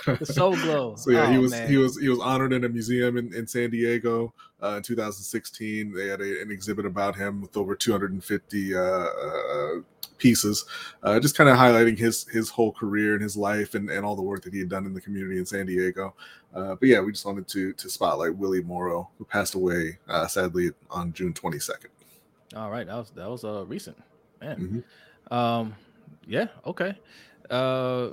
The 0.06 0.26
Soul 0.26 0.56
Glo. 0.56 0.96
So 0.96 1.12
yeah, 1.12 1.28
oh, 1.28 1.32
he 1.32 1.38
was 1.38 1.52
man. 1.52 1.70
he 1.70 1.78
was 1.78 2.00
he 2.00 2.10
was 2.10 2.20
honored 2.20 2.54
in 2.54 2.64
a 2.64 2.70
museum 2.70 3.18
in, 3.18 3.34
in 3.34 3.48
San 3.48 3.70
Diego 3.70 4.34
uh, 4.62 4.76
in 4.78 4.84
2016. 4.84 5.94
They 5.94 6.08
had 6.08 6.22
a, 6.22 6.42
an 6.42 6.52
exhibit 6.52 6.86
about 6.86 7.16
him 7.16 7.42
with 7.42 7.56
over 7.56 7.76
250 7.76 8.76
uh, 8.76 8.80
uh, 8.80 9.72
pieces, 10.18 10.66
uh, 11.04 11.20
just 11.20 11.38
kind 11.38 11.50
of 11.50 11.58
highlighting 11.58 11.98
his 11.98 12.28
his 12.28 12.50
whole 12.50 12.72
career 12.72 13.14
and 13.14 13.22
his 13.22 13.38
life 13.38 13.76
and, 13.76 13.90
and 13.90 14.06
all 14.06 14.16
the 14.16 14.22
work 14.22 14.44
that 14.44 14.54
he 14.54 14.60
had 14.60 14.70
done 14.70 14.86
in 14.86 14.94
the 14.94 15.02
community 15.02 15.38
in 15.38 15.46
San 15.46 15.66
Diego. 15.66 16.14
Uh, 16.54 16.76
but 16.76 16.90
yeah, 16.90 17.00
we 17.00 17.12
just 17.12 17.26
wanted 17.26 17.48
to 17.48 17.74
to 17.74 17.90
spotlight 17.90 18.36
Willie 18.36 18.64
Morrow, 18.64 19.10
who 19.18 19.26
passed 19.26 19.56
away 19.56 19.98
uh, 20.08 20.28
sadly 20.28 20.72
on 20.90 21.14
June 21.14 21.34
22nd. 21.34 21.88
All 22.56 22.72
right, 22.72 22.88
that 22.88 22.96
was 22.96 23.12
that 23.12 23.30
was 23.30 23.44
uh 23.44 23.66
recent, 23.66 23.98
man. 24.42 24.58
Mm-hmm. 24.58 25.34
Um, 25.34 25.76
yeah, 26.26 26.48
okay. 26.66 26.96
Uh, 27.50 28.10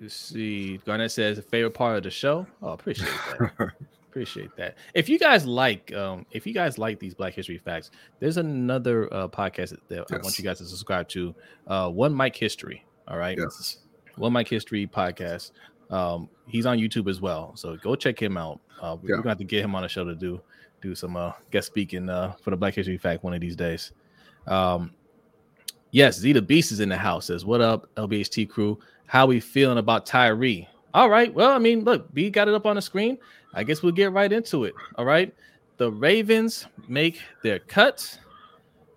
let's 0.00 0.14
see. 0.14 0.78
Garnett 0.78 1.12
says 1.12 1.40
favorite 1.50 1.72
part 1.72 1.96
of 1.96 2.02
the 2.02 2.10
show. 2.10 2.46
Oh, 2.62 2.70
appreciate 2.70 3.10
that. 3.38 3.72
appreciate 4.10 4.56
that. 4.56 4.76
If 4.94 5.08
you 5.08 5.18
guys 5.18 5.46
like, 5.46 5.92
um, 5.94 6.26
if 6.32 6.46
you 6.46 6.54
guys 6.54 6.78
like 6.78 6.98
these 6.98 7.14
Black 7.14 7.34
History 7.34 7.58
facts, 7.58 7.90
there's 8.18 8.38
another 8.38 9.12
uh, 9.12 9.28
podcast 9.28 9.76
that 9.88 9.96
yes. 9.96 10.06
I 10.10 10.16
want 10.16 10.38
you 10.38 10.44
guys 10.44 10.58
to 10.58 10.64
subscribe 10.64 11.08
to. 11.10 11.34
Uh, 11.66 11.90
One 11.90 12.12
Mike 12.12 12.36
History. 12.36 12.84
All 13.08 13.18
right. 13.18 13.38
Yes. 13.38 13.78
One 14.16 14.32
Mike 14.32 14.48
History 14.48 14.86
podcast. 14.86 15.52
Um, 15.90 16.28
he's 16.46 16.66
on 16.66 16.78
YouTube 16.78 17.08
as 17.08 17.20
well, 17.20 17.54
so 17.54 17.76
go 17.76 17.94
check 17.94 18.20
him 18.20 18.36
out. 18.36 18.60
Uh, 18.80 18.96
we're 19.00 19.16
gonna 19.16 19.28
have 19.28 19.38
to 19.38 19.44
get 19.44 19.64
him 19.64 19.74
on 19.74 19.84
a 19.84 19.88
show 19.88 20.04
to 20.04 20.14
do 20.14 20.40
do 20.86 20.94
some 20.94 21.16
uh, 21.16 21.32
guest 21.50 21.66
speaking 21.66 22.08
uh, 22.08 22.32
for 22.40 22.50
the 22.50 22.56
Black 22.56 22.74
History 22.74 22.96
Fact 22.96 23.24
one 23.24 23.34
of 23.34 23.40
these 23.40 23.56
days. 23.56 23.92
Um, 24.46 24.92
yes, 25.90 26.18
Zeta 26.18 26.40
Beast 26.40 26.72
is 26.72 26.80
in 26.80 26.88
the 26.88 26.96
house. 26.96 27.26
Says, 27.26 27.44
"What 27.44 27.60
up, 27.60 27.88
LBHT 27.96 28.48
crew? 28.48 28.78
How 29.06 29.26
we 29.26 29.40
feeling 29.40 29.78
about 29.78 30.06
Tyree?" 30.06 30.68
All 30.94 31.10
right. 31.10 31.32
Well, 31.34 31.50
I 31.50 31.58
mean, 31.58 31.84
look, 31.84 32.12
B 32.14 32.30
got 32.30 32.48
it 32.48 32.54
up 32.54 32.66
on 32.66 32.76
the 32.76 32.82
screen. 32.82 33.18
I 33.52 33.64
guess 33.64 33.82
we'll 33.82 33.92
get 33.92 34.12
right 34.12 34.32
into 34.32 34.64
it. 34.64 34.74
All 34.96 35.04
right. 35.04 35.34
The 35.76 35.90
Ravens 35.90 36.66
make 36.88 37.20
their 37.42 37.58
cut. 37.58 38.18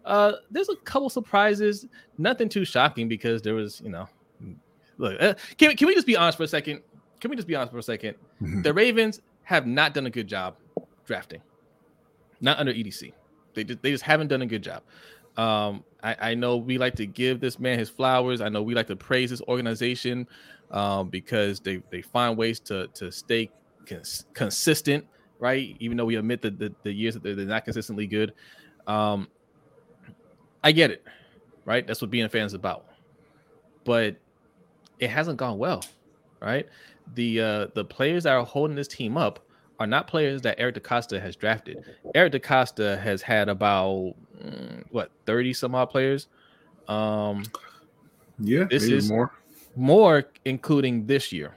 Uh, 0.06 0.34
there's 0.50 0.70
a 0.70 0.76
couple 0.78 1.10
surprises. 1.10 1.88
Nothing 2.18 2.48
too 2.48 2.64
shocking 2.64 3.10
because 3.10 3.42
there 3.42 3.54
was, 3.54 3.82
you 3.82 3.90
know, 3.90 4.08
look. 4.98 5.22
Uh, 5.22 5.34
can 5.58 5.76
can 5.76 5.88
we 5.88 5.96
just 5.96 6.08
be 6.08 6.16
honest 6.16 6.38
for 6.38 6.44
a 6.44 6.48
second? 6.48 6.82
Can 7.20 7.32
we 7.32 7.36
just 7.36 7.48
be 7.48 7.56
honest 7.56 7.74
for 7.74 7.80
a 7.80 7.82
2nd 7.82 8.16
mm-hmm. 8.42 8.62
The 8.62 8.74
Ravens 8.74 9.20
have 9.44 9.68
not 9.68 9.94
done 9.94 10.06
a 10.06 10.10
good 10.10 10.28
job 10.28 10.56
drafting 11.06 11.42
not 12.42 12.60
under 12.60 12.74
EDC. 12.74 13.14
They 13.54 13.64
just 13.64 13.82
they 13.82 13.92
just 13.92 14.04
haven't 14.04 14.28
done 14.28 14.42
a 14.42 14.46
good 14.46 14.64
job. 14.64 14.84
Um, 15.38 15.84
I, 16.04 16.16
I, 16.32 16.34
know 16.34 16.58
we 16.58 16.78
like 16.78 16.96
to 16.96 17.06
give 17.06 17.40
this 17.40 17.60
man 17.60 17.80
his 17.80 17.90
flowers. 17.90 18.42
I 18.42 18.50
know 18.50 18.62
we 18.62 18.74
like 18.74 18.88
to 18.88 18.96
praise 18.96 19.30
this 19.30 19.42
organization 19.44 20.28
um, 20.72 21.10
because 21.10 21.60
they 21.60 21.82
they 21.92 22.02
find 22.02 22.38
ways 22.38 22.60
to 22.62 22.88
to 22.88 23.12
stay 23.12 23.50
cons- 23.86 24.26
consistent, 24.34 25.06
right? 25.40 25.76
Even 25.80 25.98
though 25.98 26.06
we 26.06 26.16
admit 26.16 26.42
that 26.42 26.60
the, 26.60 26.74
the 26.84 26.92
years 26.92 27.14
that 27.14 27.24
they're, 27.24 27.36
they're 27.36 27.46
not 27.46 27.64
consistently 27.64 28.08
good. 28.08 28.34
Um, 28.88 29.28
I 30.64 30.72
get 30.72 30.92
it, 30.92 31.06
right? 31.66 31.86
That's 31.86 32.02
what 32.02 32.12
being 32.12 32.26
a 32.26 32.30
fan 32.30 32.46
is 32.46 32.54
about. 32.54 32.86
But 33.86 34.18
it 35.00 35.10
hasn't 35.10 35.38
gone 35.38 35.58
well, 35.58 35.84
right? 36.42 36.68
The 37.16 37.42
uh, 37.42 37.68
the 37.76 37.86
players 37.86 38.24
that 38.24 38.34
are 38.34 38.46
holding 38.46 38.76
this 38.76 38.88
team 38.88 39.16
up 39.16 39.40
are 39.80 39.88
not 39.88 40.08
players 40.08 40.42
that 40.42 40.60
Eric 40.60 40.76
DeCosta 40.76 41.22
has 41.22 41.36
drafted. 41.36 41.84
Eric 42.14 42.34
DeCosta 42.34 43.00
has 43.02 43.22
had 43.22 43.50
about 43.50 44.16
mm, 44.44 44.84
what 44.92 45.12
30 45.26 45.54
some 45.54 45.76
odd 45.76 45.90
players. 45.90 46.28
Um 46.88 47.44
yeah, 48.40 48.66
this 48.70 48.84
is 48.84 49.10
more 49.10 49.32
more 49.76 50.26
including 50.46 51.06
this 51.06 51.32
year. 51.32 51.56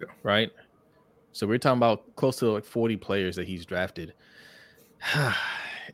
Yeah. 0.00 0.08
Right? 0.22 0.50
So 1.32 1.46
we're 1.46 1.58
talking 1.58 1.78
about 1.78 2.14
close 2.16 2.36
to 2.36 2.50
like 2.50 2.64
40 2.64 2.96
players 2.96 3.36
that 3.36 3.46
he's 3.46 3.64
drafted. 3.64 4.12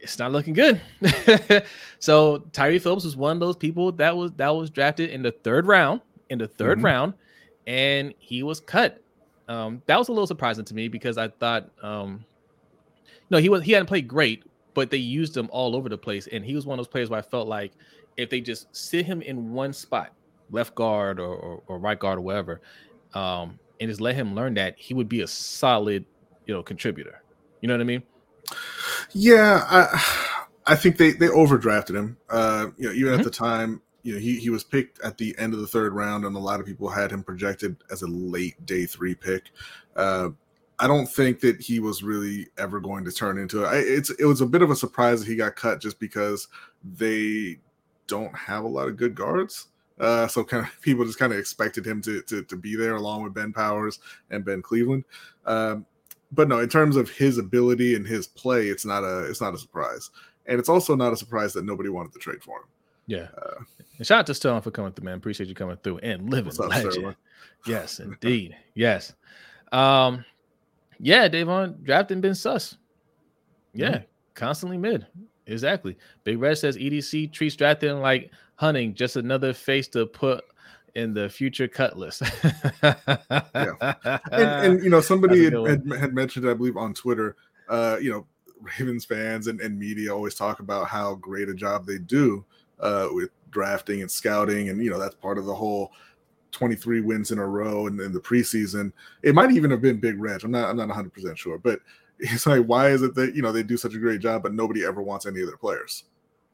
it's 0.01 0.19
not 0.19 0.33
looking 0.33 0.55
good. 0.55 0.81
so 1.99 2.39
Tyre 2.53 2.79
Phillips 2.79 3.05
was 3.05 3.17
one 3.17 3.37
of 3.37 3.41
those 3.41 3.57
people 3.57 3.93
that 3.93 4.17
was 4.17 4.33
that 4.33 4.51
was 4.51 4.71
drafted 4.71 5.11
in 5.11 5.23
the 5.23 5.33
third 5.33 5.67
round, 5.67 6.01
in 6.31 6.39
the 6.39 6.49
3rd 6.49 6.77
mm-hmm. 6.77 6.85
round, 6.85 7.15
and 7.67 8.15
he 8.19 8.43
was 8.43 8.61
cut 8.61 9.03
um, 9.49 9.83
that 9.87 9.99
was 9.99 10.09
a 10.09 10.13
little 10.13 10.27
surprising 10.27 10.65
to 10.67 10.75
me 10.75 10.89
because 10.89 11.19
I 11.19 11.29
thought, 11.29 11.71
um, 11.83 12.25
no, 13.31 13.39
he 13.39 13.49
was 13.49 13.63
he 13.63 13.73
hadn't 13.73 13.87
played 13.87 14.07
great, 14.07 14.45
but 14.75 14.91
they 14.91 14.99
used 14.99 15.37
him 15.37 15.49
all 15.51 15.75
over 15.75 15.89
the 15.89 15.99
place, 15.99 16.29
and 16.31 16.45
he 16.45 16.55
was 16.55 16.67
one 16.67 16.79
of 16.79 16.85
those 16.85 16.91
players 16.91 17.11
where 17.11 17.19
I 17.19 17.23
felt 17.23 17.49
like 17.49 17.73
if 18.17 18.31
they 18.31 18.41
just 18.41 18.75
sit 18.77 19.07
him 19.07 19.23
in 19.23 19.53
one 19.53 19.73
spot, 19.73 20.13
left 20.51 20.75
guard 20.75 21.19
or, 21.19 21.35
or, 21.35 21.63
or 21.67 21.79
right 21.79 21.99
guard 21.99 22.19
or 22.19 22.23
whatever, 22.23 22.61
um, 23.15 23.59
and 23.81 23.89
just 23.89 24.01
let 24.01 24.15
him 24.15 24.35
learn 24.35 24.55
that, 24.55 24.79
he 24.79 24.93
would 24.93 25.09
be 25.09 25.23
a 25.23 25.27
solid, 25.27 26.05
you 26.47 26.55
know, 26.55 26.63
contributor. 26.63 27.23
You 27.61 27.69
know 27.69 27.75
what 27.75 27.81
I 27.81 27.85
mean? 27.85 28.03
Yeah, 29.13 29.65
I, 29.69 30.33
I 30.67 30.77
think 30.77 30.97
they 30.99 31.13
they 31.13 31.29
overdrafted 31.29 31.97
him. 31.97 32.17
Uh, 32.29 32.69
you 32.77 32.89
know, 32.89 32.95
even 32.95 33.13
mm-hmm. 33.13 33.21
at 33.21 33.25
the 33.25 33.31
time, 33.31 33.81
you 34.09 34.15
know, 34.15 34.21
he, 34.21 34.39
he 34.39 34.49
was 34.49 34.65
picked 34.65 34.99
at 35.03 35.19
the 35.19 35.37
end 35.39 35.53
of 35.53 35.61
the 35.61 35.67
third 35.67 35.93
round, 35.93 36.25
and 36.25 36.35
a 36.35 36.39
lot 36.39 36.61
of 36.61 36.67
people 36.67 36.89
had 36.89 37.11
him 37.11 37.23
projected 37.23 37.77
as 37.91 38.01
a 38.01 38.07
late 38.07 38.65
day 38.65 38.87
three 38.87 39.15
pick. 39.15 39.51
Uh, 39.97 40.31
I 40.79 40.87
don't 40.87 41.07
think 41.07 41.41
that 41.41 41.61
he 41.61 41.79
was 41.79 42.03
really 42.03 42.47
ever 42.57 42.81
going 42.81 43.05
to 43.05 43.13
turn 43.13 43.37
into 43.37 43.65
it. 43.65 43.87
It's 43.87 44.09
it 44.09 44.25
was 44.25 44.41
a 44.41 44.47
bit 44.47 44.63
of 44.63 44.71
a 44.71 44.77
surprise 44.77 45.21
that 45.21 45.29
he 45.29 45.37
got 45.37 45.57
cut 45.57 45.83
just 45.83 46.01
because 46.01 46.49
they 46.97 47.59
don't 48.07 48.35
have 48.35 48.65
a 48.65 48.69
lot 48.69 48.89
of 48.89 48.97
good 48.97 49.15
guards. 49.15 49.67
Uh, 50.01 50.27
so 50.27 50.43
kind 50.43 50.65
of 50.65 50.73
people 50.81 51.05
just 51.05 51.19
kind 51.19 51.35
of 51.35 51.39
expected 51.39 51.87
him 51.87 52.01
to, 52.01 52.23
to, 52.23 52.43
to 52.45 52.57
be 52.57 52.77
there 52.77 52.97
along 52.97 53.25
with 53.25 53.35
Ben 53.35 53.53
Powers 53.53 53.99
and 54.31 54.43
Ben 54.43 54.63
Cleveland. 54.63 55.05
Um, 55.45 55.85
but 56.33 56.49
no, 56.49 56.61
in 56.61 56.71
terms 56.71 56.97
of 56.97 57.11
his 57.11 57.37
ability 57.37 57.95
and 57.95 58.07
his 58.07 58.27
play, 58.27 58.69
it's 58.69 58.87
not 58.87 59.05
a 59.05 59.25
it's 59.29 59.43
not 59.43 59.53
a 59.53 59.59
surprise, 59.59 60.11
and 60.47 60.59
it's 60.59 60.71
also 60.71 60.97
not 60.97 61.13
a 61.13 61.17
surprise 61.17 61.53
that 61.53 61.67
nobody 61.67 61.91
wanted 61.91 62.15
to 62.15 62.19
trade 62.19 62.43
for 62.43 62.61
him. 62.61 62.69
Yeah. 63.09 63.29
Uh, 63.37 63.65
and 63.97 64.07
shout 64.07 64.21
out 64.21 64.27
to 64.27 64.35
Sterling 64.35 64.61
for 64.61 64.71
coming 64.71 64.93
through, 64.93 65.07
man. 65.07 65.17
Appreciate 65.17 65.49
you 65.49 65.55
coming 65.55 65.79
through 65.83 65.99
and 65.99 66.31
living 66.31 66.53
up, 66.53 66.69
legend. 66.69 67.17
Yes, 67.67 67.99
indeed. 67.99 68.57
yes. 68.75 69.15
Um, 69.73 70.25
yeah, 71.01 71.27
Davon 71.27 71.79
drafting 71.83 72.21
been 72.21 72.35
sus. 72.35 72.77
Yeah, 73.73 73.91
mm-hmm. 73.91 74.05
constantly 74.35 74.77
mid. 74.77 75.07
Exactly. 75.47 75.97
Big 76.25 76.39
Red 76.39 76.59
says 76.59 76.77
EDC 76.77 77.33
treats 77.33 77.57
drafting 77.57 78.01
like 78.01 78.31
hunting, 78.57 78.95
just 78.95 79.17
another 79.17 79.55
face 79.55 79.89
to 79.89 80.07
put 80.07 80.45
in 80.95 81.15
the 81.15 81.29
future 81.31 81.67
cut 81.67 81.97
list. 81.97 82.23
yeah. 82.83 83.95
And, 84.05 84.23
and, 84.33 84.85
you 84.85 84.91
know, 84.91 85.01
somebody 85.03 85.45
had, 85.45 85.55
had, 85.55 85.93
had, 85.99 86.15
mentioned, 86.15 86.49
I 86.49 86.53
believe, 86.53 86.77
on 86.77 86.93
Twitter, 86.93 87.37
uh, 87.71 87.97
you 88.01 88.11
know, 88.11 88.27
Ravens 88.61 89.07
fans 89.07 89.47
and, 89.47 89.61
and 89.61 89.79
media 89.79 90.15
always 90.15 90.35
talk 90.35 90.61
about 90.61 90.89
how 90.89 91.15
great 91.15 91.49
a 91.49 91.55
job 91.55 91.87
they 91.87 91.99
do 91.99 92.45
uh, 92.81 93.09
with 93.11 93.31
drafting 93.51 94.03
and 94.03 94.11
scouting. 94.11 94.69
And, 94.69 94.83
you 94.83 94.91
know, 94.91 94.99
that's 94.99 95.15
part 95.15 95.39
of 95.39 95.47
the 95.47 95.55
whole 95.55 95.93
23 96.53 97.01
wins 97.01 97.31
in 97.31 97.39
a 97.39 97.47
row 97.47 97.87
and 97.87 98.01
in 98.01 98.13
the 98.13 98.21
preseason. 98.21 98.93
It 99.23 99.35
might 99.35 99.53
even 99.53 99.71
have 99.71 99.83
been 99.83 100.01
Big 100.01 100.21
Reg. 100.21 100.45
I'm 100.45 100.51
not 100.51 100.71
I'm 100.71 100.77
not 100.77 100.89
100 100.89 101.13
percent 101.13 101.39
sure, 101.39 101.59
but 101.59 101.81
it's 102.19 102.47
like 102.47 102.65
why 102.65 102.89
is 102.89 103.03
it 103.03 103.15
that 103.15 103.35
you 103.35 103.43
know 103.43 103.53
they 103.53 103.63
do 103.63 103.77
such 103.77 103.95
a 103.95 103.99
great 103.99 104.21
job, 104.21 104.43
but 104.43 104.55
nobody 104.55 104.85
ever 104.85 105.03
wants 105.03 105.27
any 105.27 105.41
of 105.41 105.47
their 105.47 105.57
players? 105.57 106.05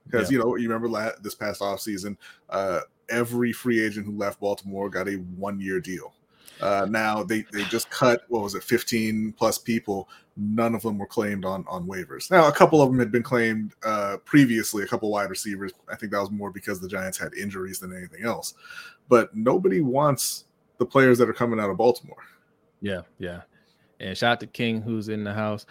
Because 0.07 0.31
yeah. 0.31 0.39
you 0.39 0.45
know 0.45 0.57
you 0.57 0.69
remember 0.69 0.89
la- 0.89 1.13
this 1.23 1.35
past 1.35 1.63
off 1.63 1.81
season, 1.81 2.19
uh, 2.51 2.81
every 3.09 3.53
free 3.53 3.83
agent 3.85 4.07
who 4.07 4.17
left 4.17 4.41
Baltimore 4.41 4.91
got 4.91 5.09
a 5.09 5.15
one 5.15 5.61
year 5.61 5.81
deal. 5.81 6.13
Uh, 6.61 6.87
now 6.89 7.23
they 7.23 7.45
they 7.53 7.65
just 7.65 7.91
cut 7.91 8.25
what 8.29 8.43
was 8.43 8.55
it 8.55 8.63
15 8.63 9.35
plus 9.37 9.59
people. 9.59 10.09
None 10.37 10.75
of 10.75 10.83
them 10.83 10.99
were 10.99 11.07
claimed 11.07 11.45
on 11.45 11.65
on 11.69 11.87
waivers. 11.87 12.31
Now 12.31 12.49
a 12.49 12.53
couple 12.53 12.81
of 12.81 12.91
them 12.91 12.99
had 12.99 13.13
been 13.13 13.23
claimed 13.23 13.75
uh, 13.85 14.19
previously 14.25 14.85
a 14.85 14.87
couple 14.87 15.11
wide 15.11 15.31
receivers. 15.31 15.73
I 15.91 15.97
think 15.97 16.13
that 16.13 16.21
was 16.21 16.31
more 16.31 16.51
because 16.51 16.81
the 16.81 16.89
giants 16.89 17.19
had 17.19 17.35
injuries 17.35 17.79
than 17.79 17.97
anything 17.97 18.25
else. 18.25 18.55
But 19.09 19.35
nobody 19.35 19.81
wants 19.81 20.45
the 20.79 20.87
players 20.87 21.19
that 21.19 21.29
are 21.29 21.35
coming 21.35 21.61
out 21.61 21.71
of 21.71 21.77
baltimore. 21.77 22.25
Yeah 22.81 23.03
yeah. 23.19 23.43
And 24.01 24.17
shout 24.17 24.33
out 24.33 24.41
to 24.41 24.47
king 24.47 24.83
who's 24.83 25.09
in 25.09 25.25
the 25.25 25.35
house. 25.35 25.67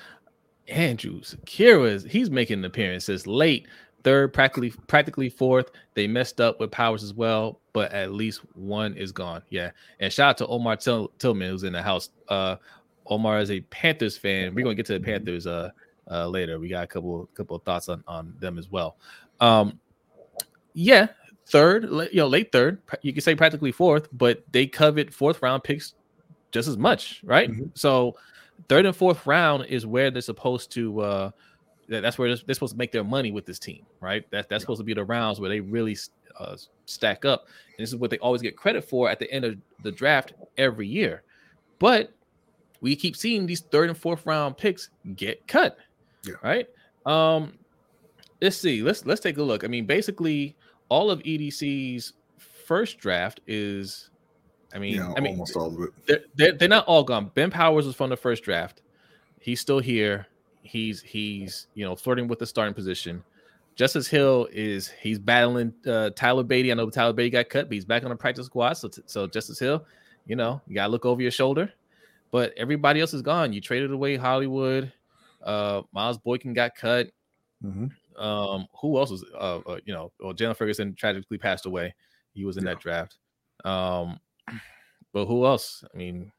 Andrews 0.68 1.36
Kira 1.46 1.90
is 1.90 2.04
he's 2.04 2.30
making 2.30 2.63
appearances 2.63 3.28
late 3.28 3.68
third, 4.04 4.34
practically 4.34 4.72
practically 4.88 5.30
fourth. 5.30 5.72
They 5.94 6.08
messed 6.08 6.40
up 6.40 6.60
with 6.60 6.72
Powers 6.72 7.04
as 7.04 7.13
well, 7.13 7.60
but 7.74 7.92
at 7.92 8.12
least 8.12 8.42
one 8.53 8.96
is 8.96 9.12
gone. 9.12 9.42
Yeah. 9.50 9.72
And 10.00 10.13
shout 10.13 10.30
out 10.30 10.38
to 10.38 10.48
Omar 10.48 10.77
Till- 10.77 11.12
Tillman 11.20 11.50
who's 11.50 11.63
in 11.63 11.74
the 11.74 11.82
house. 11.82 12.10
Uh, 12.30 12.58
Omar 13.08 13.39
is 13.39 13.51
a 13.51 13.62
Panthers 13.62 14.15
fan. 14.15 14.53
We're 14.56 14.63
gonna 14.63 14.75
get 14.75 14.86
to 14.86 14.94
the 14.94 15.00
Panthers 15.00 15.46
uh, 15.48 15.72
uh 16.10 16.27
later. 16.27 16.60
We 16.60 16.70
got 16.70 16.84
a 16.84 16.88
couple 16.88 17.27
couple 17.34 17.56
of 17.56 17.63
thoughts 17.63 17.89
on 17.89 18.03
on 18.08 18.34
them 18.39 18.58
as 18.58 18.72
well. 18.72 18.96
Um, 19.42 19.80
yeah, 20.74 21.08
third, 21.48 21.84
you 21.84 22.18
know, 22.18 22.27
late 22.27 22.51
third. 22.51 22.82
You 23.01 23.12
can 23.12 23.22
say 23.22 23.36
practically 23.36 23.72
fourth, 23.72 24.08
but 24.13 24.44
they 24.51 24.68
covet 24.68 25.13
fourth 25.13 25.42
round 25.42 25.63
picks 25.63 25.96
just 26.51 26.68
as 26.68 26.77
much, 26.77 27.22
right? 27.25 27.51
Mm-hmm. 27.51 27.65
So 27.74 28.15
third 28.70 28.86
and 28.86 28.96
fourth 28.96 29.25
round 29.27 29.65
is 29.65 29.86
where 29.86 30.12
they're 30.12 30.22
supposed 30.22 30.72
to 30.72 31.01
uh 31.01 31.32
that's 31.89 32.18
where 32.18 32.34
they're, 32.34 32.56
supposed 32.56 32.74
to 32.74 32.77
make 32.77 32.92
their 32.92 33.03
money 33.03 33.32
with 33.32 33.46
this 33.46 33.60
team, 33.60 33.86
right? 34.00 34.30
That, 34.32 34.48
that's 34.50 34.62
yeah. 34.62 34.63
supposed 34.63 34.80
to 34.80 34.86
be 34.86 34.94
the 34.94 35.03
rounds 35.03 35.39
where 35.39 35.50
they 35.50 35.60
really 35.60 35.98
uh, 36.40 36.56
stack 36.86 37.25
up. 37.25 37.48
And 37.78 37.84
this 37.84 37.90
is 37.90 37.96
what 37.96 38.10
they 38.10 38.18
always 38.20 38.42
get 38.42 38.56
credit 38.56 38.84
for 38.84 39.10
at 39.10 39.20
the 39.20 39.32
end 39.32 39.46
of 39.46 39.58
the 39.84 39.92
draft 39.92 40.34
every 40.58 40.88
year. 40.88 41.24
But 41.80 42.13
we 42.82 42.96
keep 42.96 43.16
seeing 43.16 43.46
these 43.46 43.62
third 43.62 43.90
and 43.90 43.98
fourth 43.98 44.25
round 44.25 44.58
picks 44.58 44.90
get 45.16 45.48
cut, 45.48 45.78
yeah. 46.24 46.36
right? 46.44 46.68
Um, 47.06 47.58
let's 48.42 48.58
see. 48.58 48.82
Let's 48.82 49.06
let's 49.06 49.22
take 49.22 49.38
a 49.38 49.44
look. 49.44 49.63
I 49.63 49.68
mean, 49.68 49.86
basically, 49.86 50.56
all 50.90 51.10
of 51.10 51.20
EDC's 51.24 52.13
first 52.38 53.00
draft 53.00 53.42
is, 53.48 54.10
I 54.74 54.80
mean, 54.80 54.96
yeah, 54.96 55.13
I 55.18 55.20
mean, 55.20 55.34
almost 55.34 55.56
all 55.56 55.68
of 55.68 55.82
it. 55.82 55.90
They're, 56.06 56.24
they're, 56.36 56.52
they're 56.54 56.70
not 56.70 56.86
all 56.86 57.04
gone. 57.04 57.32
Ben 57.34 57.52
Powers 57.52 57.86
was 57.86 57.96
from 57.96 58.10
the 58.10 58.18
first 58.18 58.44
draft. 58.44 58.82
He's 59.40 59.60
still 59.60 59.80
here 59.80 60.28
he's 60.63 61.02
he's 61.02 61.68
you 61.75 61.86
know 61.86 61.96
flirting 61.96 62.28
with 62.28 62.40
the 62.40 62.48
starting 62.48 62.74
position. 62.74 63.24
Justice 63.75 64.08
Hill 64.08 64.48
is 64.51 64.92
he's 65.01 65.20
battling 65.20 65.74
uh, 65.88 66.12
Tyler 66.12 66.44
Badie. 66.44 66.72
I 66.72 66.75
know 66.75 66.89
Tyler 66.89 67.13
Badie 67.13 67.32
got 67.32 67.50
cut, 67.50 67.68
but 67.68 67.74
he's 67.74 67.86
back 67.86 68.03
on 68.03 68.10
the 68.10 68.15
practice 68.15 68.46
squad. 68.46 68.74
So 68.74 68.89
so 69.06 69.27
Justice 69.27 69.60
Hill, 69.60 69.86
you 70.25 70.36
know, 70.36 70.62
you 70.68 70.75
gotta 70.75 70.92
look 70.92 71.06
over 71.06 71.22
your 71.22 71.32
shoulder. 71.32 71.72
But 72.32 72.53
everybody 72.58 73.00
else 73.00 73.13
is 73.13 73.22
gone. 73.22 73.53
You 73.53 73.62
traded 73.62 73.92
away 73.92 74.15
Hollywood. 74.15 74.92
Uh, 75.42 75.84
Miles 75.92 76.18
Boykin 76.18 76.53
got 76.53 76.75
cut. 76.75 77.10
Mm-hmm. 77.63 77.88
Um, 78.22 78.68
who 78.80 78.98
else 78.98 79.12
was 79.12 79.24
uh, 79.34 79.60
uh, 79.65 79.80
you 79.86 79.94
know, 79.94 80.12
well, 80.20 80.34
Jaylon 80.34 80.56
Ferguson 80.56 80.96
tragically 80.96 81.38
passed 81.38 81.65
away. 81.65 81.94
He 82.34 82.46
was 82.46 82.58
in 82.58 82.65
yeah. 82.65 82.72
that 82.72 82.82
draft. 82.82 83.18
Um, 83.65 84.20
but 85.13 85.25
who 85.25 85.46
else? 85.46 85.84
I 85.94 85.98
mean, 85.98 86.32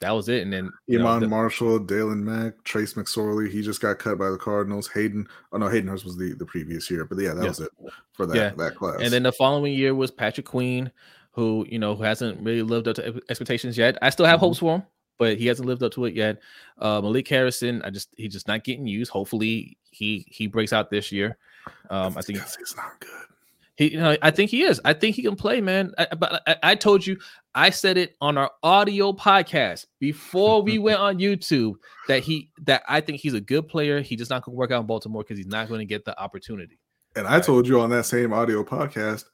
that 0.00 0.10
was 0.10 0.28
it. 0.28 0.42
And 0.42 0.52
then 0.52 0.70
Iman 0.90 1.02
know, 1.02 1.20
the, 1.20 1.28
Marshall, 1.28 1.80
Daylon 1.80 2.22
Mack, 2.22 2.62
Trace 2.64 2.94
McSorley, 2.94 3.50
he 3.50 3.62
just 3.62 3.80
got 3.80 3.98
cut 3.98 4.18
by 4.18 4.30
the 4.30 4.36
Cardinals. 4.36 4.88
Hayden, 4.88 5.26
oh 5.52 5.58
no, 5.58 5.68
Hayden 5.68 5.88
Hurst 5.88 6.04
was 6.04 6.16
the, 6.16 6.34
the 6.34 6.46
previous 6.46 6.90
year, 6.90 7.04
but 7.04 7.18
yeah, 7.18 7.34
that 7.34 7.42
yeah. 7.42 7.48
was 7.48 7.60
it 7.60 7.70
for 8.12 8.26
that, 8.26 8.36
yeah. 8.36 8.50
that 8.56 8.74
class. 8.74 9.00
And 9.00 9.12
then 9.12 9.22
the 9.22 9.32
following 9.32 9.72
year 9.72 9.94
was 9.94 10.10
Patrick 10.10 10.46
Queen, 10.46 10.90
who 11.32 11.66
you 11.68 11.78
know 11.78 11.94
who 11.94 12.02
hasn't 12.02 12.40
really 12.40 12.62
lived 12.62 12.88
up 12.88 12.96
to 12.96 13.20
expectations 13.28 13.78
yet. 13.78 13.96
I 14.02 14.10
still 14.10 14.26
have 14.26 14.36
mm-hmm. 14.36 14.46
hopes 14.46 14.58
for 14.58 14.76
him, 14.76 14.82
but 15.18 15.38
he 15.38 15.46
hasn't 15.46 15.66
lived 15.66 15.82
up 15.82 15.92
to 15.92 16.04
it 16.04 16.14
yet. 16.14 16.38
Uh, 16.78 17.00
Malik 17.00 17.28
Harrison, 17.28 17.82
I 17.82 17.90
just 17.90 18.10
he's 18.16 18.32
just 18.32 18.48
not 18.48 18.64
getting 18.64 18.86
used. 18.86 19.10
Hopefully 19.10 19.78
he 19.90 20.26
he 20.28 20.46
breaks 20.46 20.72
out 20.72 20.90
this 20.90 21.10
year. 21.10 21.38
Um, 21.90 22.16
I 22.16 22.22
think 22.22 22.38
he's 22.40 22.76
not 22.76 23.00
good. 23.00 23.10
He, 23.76 23.92
you 23.92 24.00
know, 24.00 24.16
I 24.22 24.30
think 24.30 24.50
he 24.50 24.62
is. 24.62 24.80
I 24.84 24.94
think 24.94 25.16
he 25.16 25.22
can 25.22 25.36
play, 25.36 25.60
man. 25.60 25.92
I, 25.98 26.06
but 26.14 26.42
I, 26.46 26.56
I, 26.62 26.74
told 26.74 27.06
you, 27.06 27.18
I 27.54 27.68
said 27.68 27.98
it 27.98 28.16
on 28.22 28.38
our 28.38 28.50
audio 28.62 29.12
podcast 29.12 29.84
before 30.00 30.62
we 30.62 30.78
went 30.78 30.98
on 30.98 31.18
YouTube 31.18 31.74
that 32.08 32.22
he 32.22 32.50
that 32.62 32.82
I 32.88 33.02
think 33.02 33.20
he's 33.20 33.34
a 33.34 33.40
good 33.40 33.68
player. 33.68 34.00
He 34.00 34.16
just 34.16 34.30
not 34.30 34.44
going 34.44 34.54
to 34.54 34.58
work 34.58 34.70
out 34.70 34.80
in 34.80 34.86
Baltimore 34.86 35.22
because 35.22 35.36
he's 35.36 35.46
not 35.46 35.68
going 35.68 35.80
to 35.80 35.84
get 35.84 36.06
the 36.06 36.18
opportunity. 36.18 36.78
And 37.16 37.26
I 37.26 37.38
told 37.38 37.68
you 37.68 37.80
on 37.80 37.90
that 37.90 38.04
same 38.04 38.32
audio 38.32 38.64
podcast, 38.64 39.24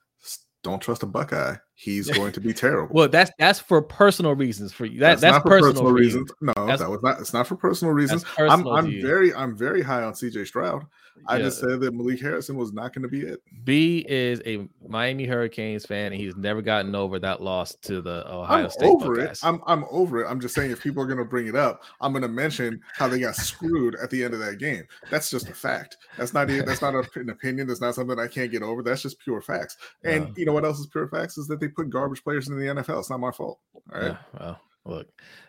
don't 0.63 0.81
trust 0.81 1.03
a 1.03 1.07
Buckeye. 1.07 1.57
He's 1.75 2.11
going 2.17 2.33
to 2.33 2.41
be 2.41 2.53
terrible. 2.53 2.95
well, 2.95 3.09
that's 3.09 3.31
that's 3.39 3.61
for 3.61 3.81
personal 3.81 4.35
reasons 4.35 4.73
for 4.73 4.87
you. 4.87 4.99
That, 5.01 5.21
that's, 5.21 5.21
that's 5.21 5.33
not 5.35 5.43
for 5.43 5.49
personal, 5.51 5.73
personal 5.73 5.93
reasons. 5.93 6.33
No, 6.41 6.53
that's, 6.67 6.81
that 6.81 6.91
was 6.91 7.03
not. 7.03 7.21
It's 7.21 7.33
not 7.33 7.47
for 7.47 7.55
personal 7.55 7.95
reasons. 7.95 8.25
Personal 8.25 8.73
I'm, 8.75 8.87
I'm 8.87 9.03
very 9.03 9.33
I'm 9.35 9.57
very 9.57 9.83
high 9.83 10.03
on 10.03 10.15
CJ 10.15 10.49
Stroud. 10.49 10.85
I 11.27 11.37
yeah. 11.37 11.45
just 11.45 11.61
said 11.61 11.81
that 11.81 11.95
Malik 11.95 12.21
Harrison 12.21 12.57
was 12.57 12.73
not 12.73 12.93
going 12.93 13.03
to 13.03 13.09
be 13.09 13.21
it. 13.21 13.41
B 13.65 14.05
is 14.09 14.43
a 14.45 14.69
Miami 14.87 15.25
Hurricanes 15.25 15.87
fan, 15.87 16.13
and 16.13 16.21
he's 16.21 16.37
never 16.37 16.63
gotten 16.63 16.95
over 16.95 17.19
that 17.21 17.41
loss 17.41 17.75
to 17.83 18.01
the 18.01 18.31
Ohio 18.31 18.65
I'm 18.65 18.71
State. 18.71 18.89
Over 18.89 19.21
it. 19.21 19.39
I'm 19.43 19.63
I'm 19.67 19.85
over 19.91 20.25
it. 20.25 20.29
I'm 20.29 20.41
just 20.41 20.55
saying 20.55 20.71
if 20.71 20.83
people 20.83 21.03
are 21.03 21.07
going 21.07 21.19
to 21.19 21.25
bring 21.25 21.47
it 21.47 21.57
up, 21.57 21.83
I'm 22.01 22.13
going 22.13 22.23
to 22.23 22.29
mention 22.29 22.81
how 22.95 23.09
they 23.09 23.21
got 23.21 23.37
screwed 23.37 23.97
at 24.03 24.11
the 24.11 24.25
end 24.25 24.35
of 24.35 24.41
that 24.41 24.59
game. 24.59 24.85
That's 25.11 25.31
just 25.31 25.49
a 25.49 25.55
fact. 25.55 25.97
That's 26.17 26.35
not 26.35 26.51
even, 26.51 26.67
that's 26.67 26.83
not 26.83 26.95
an 26.95 27.31
opinion. 27.31 27.67
That's 27.67 27.81
not 27.81 27.95
something 27.95 28.19
I 28.19 28.27
can't 28.27 28.51
get 28.51 28.63
over. 28.63 28.83
That's 28.83 29.03
just 29.03 29.19
pure 29.21 29.41
facts. 29.41 29.77
And 30.05 30.37
you 30.37 30.45
know 30.45 30.53
what 30.53 30.65
else 30.65 30.79
is 30.79 30.87
pure 30.87 31.09
facts 31.09 31.39
is 31.39 31.47
that 31.49 31.61
they 31.61 31.69
put 31.69 31.91
garbage 31.91 32.25
players 32.25 32.49
in 32.49 32.59
the 32.59 32.67
NFL. 32.67 33.01
It's 33.01 33.11
not 33.11 33.21
my 33.21 33.31
fault. 33.31 33.61
All 33.93 34.01
right. 34.01 34.11
Yeah, 34.11 34.17
well, 34.39 34.61
look, 34.85 35.09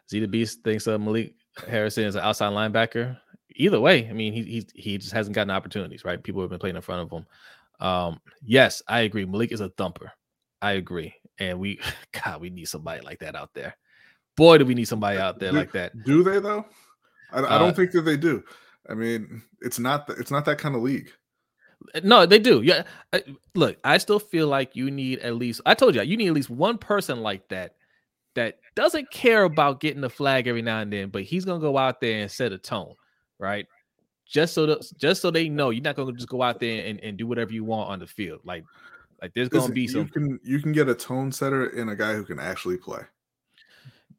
Z 0.09 0.19
the 0.19 0.27
Beast 0.27 0.63
thinks 0.63 0.87
uh, 0.87 0.97
Malik 0.97 1.33
Harrison 1.67 2.05
is 2.05 2.15
an 2.15 2.21
outside 2.21 2.53
linebacker 2.53 3.17
either 3.55 3.79
way, 3.79 4.07
I 4.09 4.13
mean, 4.13 4.33
he 4.33 4.43
he 4.43 4.67
he 4.73 4.97
just 4.97 5.13
hasn't 5.13 5.35
gotten 5.35 5.51
opportunities, 5.51 6.05
right? 6.05 6.21
People 6.21 6.41
have 6.41 6.49
been 6.49 6.59
playing 6.59 6.75
in 6.75 6.81
front 6.81 7.01
of 7.01 7.11
him. 7.11 7.25
Um, 7.79 8.21
yes, 8.43 8.81
I 8.87 9.01
agree. 9.01 9.25
Malik 9.25 9.51
is 9.51 9.61
a 9.61 9.69
thumper. 9.69 10.11
I 10.61 10.73
agree, 10.73 11.13
and 11.39 11.59
we, 11.59 11.79
God, 12.23 12.41
we 12.41 12.49
need 12.49 12.65
somebody 12.65 13.01
like 13.01 13.19
that 13.19 13.35
out 13.35 13.53
there. 13.53 13.75
Boy, 14.35 14.57
do 14.57 14.65
we 14.65 14.73
need 14.73 14.87
somebody 14.87 15.19
out 15.19 15.39
there 15.39 15.51
do, 15.51 15.57
like 15.57 15.71
that. 15.73 15.91
Do 16.03 16.23
they 16.23 16.39
though? 16.39 16.65
I, 17.31 17.39
I 17.39 17.59
don't 17.59 17.69
uh, 17.69 17.73
think 17.73 17.91
that 17.91 18.01
they 18.01 18.17
do. 18.17 18.43
I 18.89 18.93
mean, 18.93 19.41
it's 19.61 19.79
not 19.79 20.09
it's 20.09 20.31
not 20.31 20.45
that 20.45 20.57
kind 20.57 20.75
of 20.75 20.81
league. 20.81 21.11
Uh, 21.93 22.01
no, 22.03 22.25
they 22.25 22.39
do. 22.39 22.61
Yeah, 22.61 22.83
I, 23.11 23.23
look, 23.55 23.77
I 23.83 23.97
still 23.97 24.19
feel 24.19 24.47
like 24.47 24.75
you 24.75 24.89
need 24.89 25.19
at 25.19 25.35
least. 25.35 25.61
I 25.65 25.73
told 25.73 25.95
you, 25.95 26.01
you 26.01 26.17
need 26.17 26.27
at 26.27 26.33
least 26.33 26.49
one 26.49 26.77
person 26.77 27.21
like 27.21 27.47
that 27.49 27.75
that 28.35 28.59
doesn't 28.75 29.11
care 29.11 29.43
about 29.43 29.79
getting 29.79 30.01
the 30.01 30.09
flag 30.09 30.47
every 30.47 30.61
now 30.61 30.79
and 30.79 30.91
then, 30.91 31.09
but 31.09 31.23
he's 31.23 31.45
gonna 31.45 31.59
go 31.59 31.77
out 31.77 32.01
there 32.01 32.21
and 32.21 32.31
set 32.31 32.51
a 32.51 32.57
tone 32.57 32.95
right? 33.43 33.67
Just 34.25 34.53
so 34.53 34.65
that 34.65 34.89
just 34.97 35.21
so 35.21 35.29
they 35.29 35.49
know 35.49 35.69
you're 35.69 35.83
not 35.83 35.95
gonna 35.95 36.13
just 36.13 36.29
go 36.29 36.41
out 36.41 36.59
there 36.59 36.85
and, 36.85 36.99
and 37.01 37.17
do 37.17 37.27
whatever 37.27 37.51
you 37.51 37.63
want 37.63 37.89
on 37.89 37.99
the 37.99 38.07
field. 38.07 38.39
Like 38.43 38.63
like 39.21 39.33
there's 39.33 39.49
gonna 39.49 39.63
Listen, 39.63 39.75
be 39.75 39.87
some 39.87 40.01
you 40.01 40.07
can 40.07 40.39
you 40.43 40.59
can 40.59 40.71
get 40.71 40.89
a 40.89 40.95
tone 40.95 41.31
setter 41.31 41.67
in 41.67 41.89
a 41.89 41.95
guy 41.95 42.13
who 42.13 42.23
can 42.23 42.39
actually 42.39 42.77
play. 42.77 43.01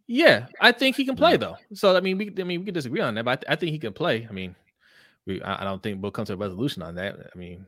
Yeah, 0.07 0.47
I 0.61 0.73
think 0.73 0.97
he 0.97 1.05
can 1.05 1.17
play 1.17 1.33
mm-hmm. 1.33 1.41
though. 1.41 1.57
So 1.73 1.97
I 1.97 2.01
mean, 2.01 2.19
we 2.19 2.33
I 2.39 2.45
mean 2.45 2.61
we 2.61 2.67
can 2.67 2.75
disagree 2.75 3.01
on 3.01 3.15
that, 3.15 3.25
but 3.25 3.31
I, 3.31 3.37
th- 3.37 3.47
I 3.49 3.57
think 3.57 3.73
he 3.73 3.79
can 3.79 3.95
play. 3.95 4.27
I 4.29 4.33
mean, 4.33 4.55
we 5.27 5.43
I, 5.43 5.63
I 5.63 5.65
don't 5.65 5.83
think 5.83 6.03
we'll 6.03 6.13
come 6.13 6.27
to 6.27 6.35
a 6.35 6.37
resolution 6.37 6.83
on 6.83 6.95
that. 6.97 7.31
I 7.35 7.39
mean, 7.39 7.67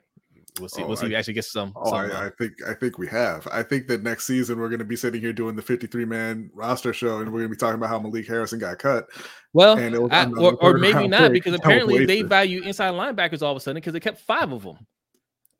we'll 0.58 0.68
see. 0.68 0.82
Oh, 0.82 0.86
we'll 0.86 0.96
see. 0.96 1.02
I, 1.02 1.06
if 1.06 1.10
he 1.10 1.16
actually 1.16 1.34
gets 1.34 1.52
some. 1.52 1.72
Oh, 1.76 1.90
some 1.90 1.98
I, 1.98 2.06
uh, 2.06 2.26
I, 2.26 2.30
think 2.38 2.52
I 2.66 2.74
think 2.74 2.98
we 2.98 3.06
have. 3.08 3.46
I 3.50 3.62
think 3.62 3.86
that 3.88 4.02
next 4.02 4.26
season 4.26 4.58
we're 4.58 4.68
going 4.68 4.80
to 4.80 4.84
be 4.84 4.96
sitting 4.96 5.20
here 5.20 5.32
doing 5.32 5.56
the 5.56 5.62
53 5.62 6.04
man 6.04 6.50
roster 6.54 6.92
show, 6.92 7.20
and 7.20 7.32
we're 7.32 7.40
going 7.40 7.50
to 7.50 7.54
be 7.54 7.58
talking 7.58 7.76
about 7.76 7.88
how 7.88 7.98
Malik 7.98 8.26
Harrison 8.26 8.58
got 8.58 8.78
cut. 8.78 9.06
Well, 9.52 9.78
I, 10.12 10.26
or, 10.26 10.54
or 10.62 10.78
maybe 10.78 11.08
not 11.08 11.32
because 11.32 11.54
apparently 11.54 12.06
they 12.06 12.22
value 12.22 12.62
inside 12.62 12.94
linebackers 12.94 13.42
all 13.42 13.52
of 13.52 13.56
a 13.56 13.60
sudden 13.60 13.76
because 13.76 13.92
they 13.92 14.00
kept 14.00 14.20
five 14.20 14.52
of 14.52 14.62
them. 14.62 14.86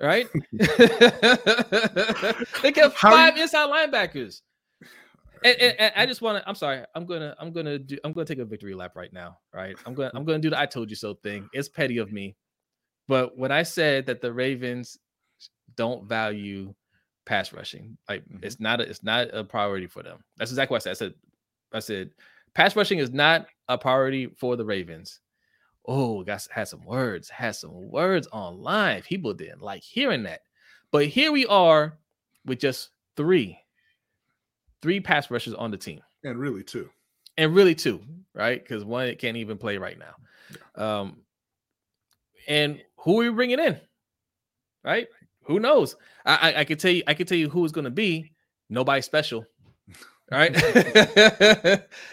Right? 0.00 0.26
they 0.52 0.66
kept 2.72 2.98
five 2.98 3.36
inside 3.36 3.70
linebackers. 3.70 4.40
And, 5.44 5.60
and, 5.60 5.80
and, 5.80 5.92
I 5.96 6.06
just 6.06 6.22
want 6.22 6.42
to. 6.42 6.48
I'm 6.48 6.54
sorry. 6.54 6.82
I'm 6.94 7.06
gonna. 7.06 7.34
I'm 7.38 7.52
gonna 7.52 7.78
do. 7.78 7.98
I'm 8.04 8.12
gonna 8.12 8.24
take 8.24 8.38
a 8.38 8.44
victory 8.44 8.74
lap 8.74 8.96
right 8.96 9.12
now. 9.12 9.38
Right. 9.54 9.76
I'm 9.86 9.94
gonna. 9.94 10.10
I'm 10.14 10.24
gonna 10.24 10.38
do 10.38 10.50
the 10.50 10.58
"I 10.58 10.66
told 10.66 10.90
you 10.90 10.96
so" 10.96 11.14
thing. 11.14 11.48
It's 11.52 11.68
petty 11.68 11.98
of 11.98 12.12
me, 12.12 12.36
but 13.08 13.36
when 13.36 13.52
I 13.52 13.62
said 13.62 14.06
that 14.06 14.20
the 14.20 14.32
Ravens 14.32 14.98
don't 15.76 16.08
value 16.08 16.74
pass 17.24 17.52
rushing, 17.52 17.96
like 18.08 18.24
mm-hmm. 18.24 18.38
it's 18.42 18.60
not. 18.60 18.80
A, 18.80 18.84
it's 18.88 19.02
not 19.02 19.28
a 19.32 19.44
priority 19.44 19.86
for 19.86 20.02
them. 20.02 20.24
That's 20.36 20.50
exactly 20.50 20.74
what 20.74 20.86
I 20.86 20.92
said. 20.92 20.92
I 20.92 20.94
said. 20.94 21.14
I 21.72 21.78
said 21.80 22.10
pass 22.54 22.74
rushing 22.74 22.98
is 22.98 23.12
not 23.12 23.46
a 23.68 23.76
priority 23.76 24.28
for 24.38 24.56
the 24.56 24.64
Ravens. 24.64 25.20
Oh, 25.86 26.24
got 26.24 26.46
had 26.50 26.68
some 26.68 26.84
words. 26.84 27.28
Had 27.28 27.54
some 27.54 27.90
words 27.90 28.26
online. 28.32 29.02
People 29.02 29.34
didn't 29.34 29.60
like 29.60 29.82
hearing 29.82 30.22
that, 30.24 30.40
but 30.90 31.06
here 31.06 31.30
we 31.32 31.46
are 31.46 31.98
with 32.44 32.58
just 32.58 32.90
three 33.16 33.58
three 34.82 35.00
pass 35.00 35.30
rushers 35.30 35.54
on 35.54 35.70
the 35.70 35.76
team. 35.76 36.00
And 36.24 36.38
really 36.38 36.62
two. 36.62 36.88
And 37.36 37.54
really 37.54 37.74
two, 37.74 38.00
right? 38.34 38.62
Because 38.62 38.84
one 38.84 39.06
it 39.06 39.18
can't 39.18 39.36
even 39.36 39.58
play 39.58 39.78
right 39.78 39.98
now. 39.98 40.14
Um, 40.82 41.18
and 42.48 42.80
who 42.98 43.20
are 43.20 43.24
we 43.24 43.30
bringing 43.30 43.58
in? 43.58 43.80
Right? 44.84 45.08
Who 45.44 45.60
knows? 45.60 45.96
I, 46.24 46.36
I, 46.36 46.60
I 46.60 46.64
can 46.64 46.78
tell 46.78 46.90
you, 46.90 47.02
I 47.06 47.14
can 47.14 47.26
tell 47.26 47.38
you 47.38 47.48
who 47.48 47.64
is 47.64 47.72
going 47.72 47.84
to 47.84 47.90
be. 47.90 48.32
Nobody 48.68 49.02
special. 49.02 49.44
Right? 50.30 50.50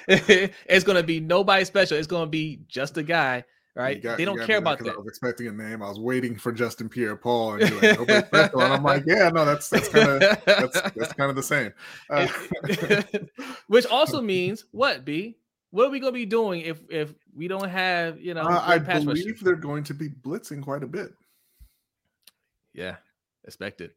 it's 0.08 0.84
going 0.84 0.98
to 0.98 1.04
be 1.04 1.20
nobody 1.20 1.66
special. 1.66 1.98
It's 1.98 2.08
going 2.08 2.26
to 2.26 2.30
be 2.30 2.60
just 2.68 2.98
a 2.98 3.04
guy 3.04 3.44
right? 3.76 4.02
Got, 4.02 4.18
they 4.18 4.26
don't 4.26 4.40
care 4.46 4.58
about 4.58 4.80
that. 4.80 4.94
I 4.94 4.98
was 4.98 5.08
expecting 5.08 5.48
a 5.48 5.52
name. 5.52 5.82
I 5.82 5.90
was 5.90 6.00
waiting 6.00 6.36
for 6.36 6.52
Justin 6.52 6.90
Pierre-Paul, 6.90 7.62
and, 7.62 7.82
like, 7.82 8.54
and 8.54 8.62
I'm 8.62 8.84
like, 8.84 9.04
yeah, 9.06 9.30
no, 9.30 9.46
that's 9.46 9.70
that's 9.70 9.90
kind 9.90 10.10
of 10.10 10.20
that's, 10.46 10.82
that's 10.82 11.14
kind 11.14 11.30
of 11.30 11.36
the 11.36 11.44
same. 11.44 11.74
Uh, 12.10 12.28
Which 13.68 13.86
also 13.88 14.22
means 14.22 14.66
what? 14.72 15.06
B. 15.06 15.38
What 15.74 15.88
are 15.88 15.90
we 15.90 16.00
going 16.00 16.14
to 16.14 16.20
be 16.20 16.28
doing 16.28 16.62
if 16.62 16.82
if 16.88 17.16
we 17.36 17.48
don't 17.48 17.68
have 17.68 18.22
you 18.22 18.36
know? 18.36 18.44
Uh, 18.44 18.64
I 18.64 18.78
believe 18.78 19.44
they're 19.44 19.56
going 19.56 19.84
to 19.86 19.96
be 19.96 20.08
blitzing 20.08 20.62
quite 20.62 20.84
a 20.84 20.88
bit. 20.88 21.12
Yeah, 22.74 22.98
expected 23.44 23.92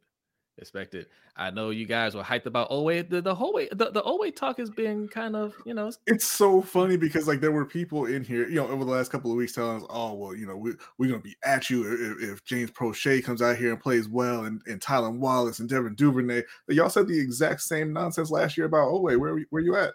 expected. 0.59 1.06
I 1.37 1.50
know 1.50 1.71
you 1.71 1.85
guys 1.85 2.14
were 2.14 2.23
hyped 2.23 2.47
about 2.47 2.71
Oweh. 2.71 3.09
The, 3.09 3.21
the 3.21 3.35
whole 3.35 3.52
way 3.52 3.68
the, 3.71 3.90
the 3.90 4.02
Oweh 4.02 4.35
talk 4.35 4.59
has 4.59 4.71
been 4.71 5.06
kind 5.09 5.37
of, 5.37 5.54
you 5.66 5.75
know, 5.75 5.90
it's 6.06 6.26
so 6.26 6.62
funny 6.62 6.97
because 6.97 7.28
like 7.28 7.40
there 7.40 7.52
were 7.52 7.66
people 7.66 8.06
in 8.06 8.25
here, 8.25 8.49
you 8.49 8.56
know, 8.56 8.68
over 8.68 8.85
the 8.85 8.90
last 8.90 9.11
couple 9.11 9.30
of 9.30 9.37
weeks 9.37 9.52
telling 9.52 9.78
us, 9.78 9.87
oh, 9.90 10.14
well, 10.14 10.35
you 10.35 10.47
know, 10.47 10.56
we, 10.56 10.73
we're 10.99 11.11
gonna 11.11 11.21
be 11.21 11.37
at 11.45 11.68
you 11.68 12.16
if, 12.21 12.30
if 12.30 12.45
James 12.45 12.71
Proche 12.71 13.23
comes 13.23 13.42
out 13.42 13.56
here 13.56 13.73
and 13.73 13.80
plays 13.80 14.09
well 14.09 14.45
and, 14.45 14.62
and 14.66 14.80
Tylan 14.80 15.18
Wallace 15.18 15.59
and 15.59 15.68
Devin 15.68 15.95
Duvernay. 15.95 16.42
Y'all 16.68 16.88
said 16.88 17.09
the 17.09 17.21
exact 17.21 17.61
same 17.61 17.92
nonsense 17.92 18.30
last 18.30 18.56
year 18.56 18.66
about 18.66 18.88
Oweh. 18.88 19.18
Where 19.18 19.39
where 19.50 19.62
you 19.62 19.76
at? 19.76 19.93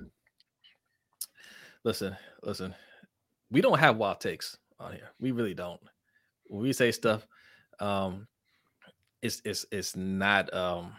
Listen, 1.84 2.16
listen, 2.44 2.76
we 3.50 3.62
don't 3.62 3.80
have 3.80 3.98
wild 3.98 4.20
takes 4.20 4.58
on 4.80 4.94
here. 4.94 5.12
We 5.20 5.32
really 5.32 5.54
don't. 5.54 5.82
When 6.46 6.62
we 6.62 6.74
say 6.74 6.92
stuff, 6.92 7.26
um, 7.80 8.28
it's 9.22 9.42
it's 9.46 9.66
it's 9.72 9.96
not 9.96 10.54
um 10.54 10.94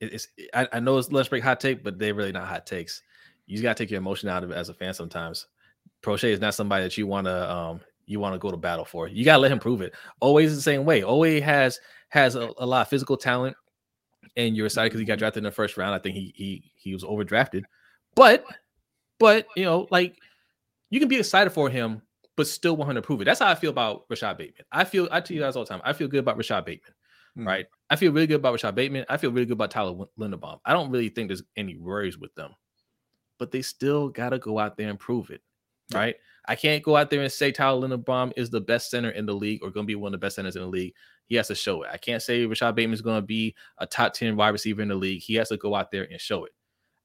it's 0.00 0.28
I, 0.54 0.68
I 0.72 0.80
know 0.80 0.98
it's 0.98 1.12
lunch 1.12 1.30
break 1.30 1.42
hot 1.42 1.60
take, 1.60 1.84
but 1.84 1.98
they're 1.98 2.14
really 2.14 2.32
not 2.32 2.48
hot 2.48 2.66
takes. 2.66 3.02
You 3.46 3.60
gotta 3.62 3.74
take 3.74 3.90
your 3.90 3.98
emotion 3.98 4.28
out 4.28 4.44
of 4.44 4.50
it 4.50 4.56
as 4.56 4.68
a 4.68 4.74
fan 4.74 4.94
sometimes. 4.94 5.46
Proche 6.02 6.24
is 6.24 6.40
not 6.40 6.54
somebody 6.54 6.84
that 6.84 6.96
you 6.98 7.06
want 7.06 7.26
to 7.26 7.52
um 7.52 7.80
you 8.06 8.18
want 8.18 8.34
to 8.34 8.38
go 8.38 8.50
to 8.50 8.56
battle 8.56 8.84
for. 8.84 9.08
You 9.08 9.24
gotta 9.24 9.40
let 9.40 9.52
him 9.52 9.58
prove 9.58 9.80
it. 9.80 9.94
Always 10.20 10.54
the 10.54 10.62
same 10.62 10.84
way. 10.84 11.02
Always 11.02 11.42
has 11.42 11.78
has 12.08 12.34
a, 12.34 12.50
a 12.58 12.66
lot 12.66 12.82
of 12.82 12.88
physical 12.88 13.16
talent, 13.16 13.56
and 14.36 14.56
you're 14.56 14.66
excited 14.66 14.90
because 14.90 15.00
he 15.00 15.06
got 15.06 15.18
drafted 15.18 15.40
in 15.40 15.44
the 15.44 15.50
first 15.50 15.76
round. 15.76 15.94
I 15.94 15.98
think 15.98 16.16
he 16.16 16.32
he 16.34 16.72
he 16.74 16.92
was 16.92 17.04
overdrafted, 17.04 17.62
but 18.14 18.44
but 19.22 19.46
you 19.56 19.64
know 19.64 19.86
like 19.90 20.18
you 20.90 21.00
can 21.00 21.08
be 21.08 21.16
excited 21.16 21.50
for 21.50 21.70
him, 21.70 22.02
but 22.36 22.46
still 22.46 22.76
want 22.76 22.90
him 22.90 22.96
to 22.96 23.02
prove 23.02 23.22
it. 23.22 23.24
That's 23.24 23.40
how 23.40 23.48
I 23.48 23.54
feel 23.54 23.70
about 23.70 24.04
Rashod 24.10 24.36
Bateman. 24.36 24.66
I 24.70 24.84
feel 24.84 25.08
I 25.10 25.20
tell 25.20 25.34
you 25.34 25.42
guys 25.42 25.56
all 25.56 25.64
the 25.64 25.70
time. 25.70 25.80
I 25.84 25.94
feel 25.94 26.08
good 26.08 26.20
about 26.20 26.36
Rashod 26.36 26.66
Bateman 26.66 26.92
mm. 27.38 27.46
right? 27.46 27.66
I 27.90 27.96
feel 27.96 28.12
really 28.12 28.26
good 28.26 28.36
about 28.36 28.52
Rashod 28.52 28.74
Bateman. 28.74 29.04
I 29.08 29.16
feel 29.16 29.32
really 29.32 29.46
good 29.46 29.54
about 29.54 29.70
Tyler 29.70 30.06
Linderbaum. 30.18 30.60
I 30.64 30.72
don't 30.72 30.90
really 30.90 31.08
think 31.08 31.28
there's 31.28 31.42
any 31.56 31.76
worries 31.76 32.18
with 32.18 32.34
them, 32.34 32.50
but 33.38 33.50
they 33.50 33.62
still 33.62 34.08
got 34.08 34.30
to 34.30 34.38
go 34.38 34.58
out 34.58 34.76
there 34.76 34.88
and 34.88 34.98
prove 34.98 35.30
it, 35.30 35.42
yeah. 35.90 35.98
right? 35.98 36.16
I 36.46 36.56
can't 36.56 36.82
go 36.82 36.96
out 36.96 37.10
there 37.10 37.22
and 37.22 37.30
say 37.30 37.52
Tyler 37.52 37.86
Linderbaum 37.86 38.32
is 38.36 38.50
the 38.50 38.60
best 38.60 38.90
center 38.90 39.10
in 39.10 39.26
the 39.26 39.34
league 39.34 39.60
or 39.62 39.70
going 39.70 39.84
to 39.84 39.90
be 39.90 39.94
one 39.94 40.12
of 40.12 40.20
the 40.20 40.24
best 40.24 40.36
centers 40.36 40.56
in 40.56 40.62
the 40.62 40.68
league. 40.68 40.94
He 41.26 41.36
has 41.36 41.48
to 41.48 41.54
show 41.54 41.82
it. 41.82 41.90
I 41.92 41.98
can't 41.98 42.22
say 42.22 42.44
Rashod 42.46 42.74
Bateman 42.74 42.94
is 42.94 43.02
going 43.02 43.20
to 43.20 43.26
be 43.26 43.54
a 43.78 43.86
top 43.86 44.12
10 44.12 44.36
wide 44.36 44.50
receiver 44.50 44.82
in 44.82 44.88
the 44.88 44.94
league. 44.94 45.22
He 45.22 45.34
has 45.36 45.48
to 45.50 45.56
go 45.56 45.74
out 45.74 45.90
there 45.90 46.06
and 46.10 46.20
show 46.20 46.44
it. 46.44 46.52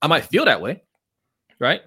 I 0.02 0.08
might 0.08 0.26
feel 0.26 0.46
that 0.46 0.62
way, 0.62 0.84
right? 1.60 1.82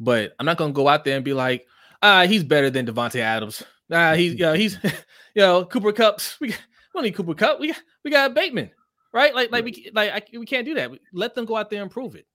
But 0.00 0.34
I'm 0.38 0.46
not 0.46 0.56
going 0.56 0.72
to 0.72 0.76
go 0.76 0.88
out 0.88 1.04
there 1.04 1.16
and 1.16 1.24
be 1.24 1.34
like, 1.34 1.66
ah, 2.02 2.26
he's 2.26 2.44
better 2.44 2.70
than 2.70 2.86
Davante 2.86 3.20
Adams. 3.20 3.62
Ah, 3.90 4.14
he's, 4.14 4.32
you 4.38 4.40
know, 4.40 4.54
he's, 4.54 4.78
you 4.82 5.42
know, 5.42 5.64
Cooper 5.64 5.92
Kupps. 5.92 6.38
We, 6.40 6.48
we 6.48 6.54
don't 6.94 7.04
need 7.04 7.14
Cooper 7.14 7.34
Kupp. 7.34 7.60
We 7.60 7.74
we 8.04 8.10
got 8.10 8.34
Bateman, 8.34 8.70
right? 9.12 9.34
Like 9.34 9.50
like 9.50 9.64
we 9.64 9.90
like 9.94 10.12
I, 10.12 10.38
we 10.38 10.46
can't 10.46 10.66
do 10.66 10.74
that. 10.74 10.90
Let 11.12 11.34
them 11.34 11.46
go 11.46 11.56
out 11.56 11.70
there 11.70 11.82
and 11.82 11.90
prove 11.90 12.14
it. 12.14 12.26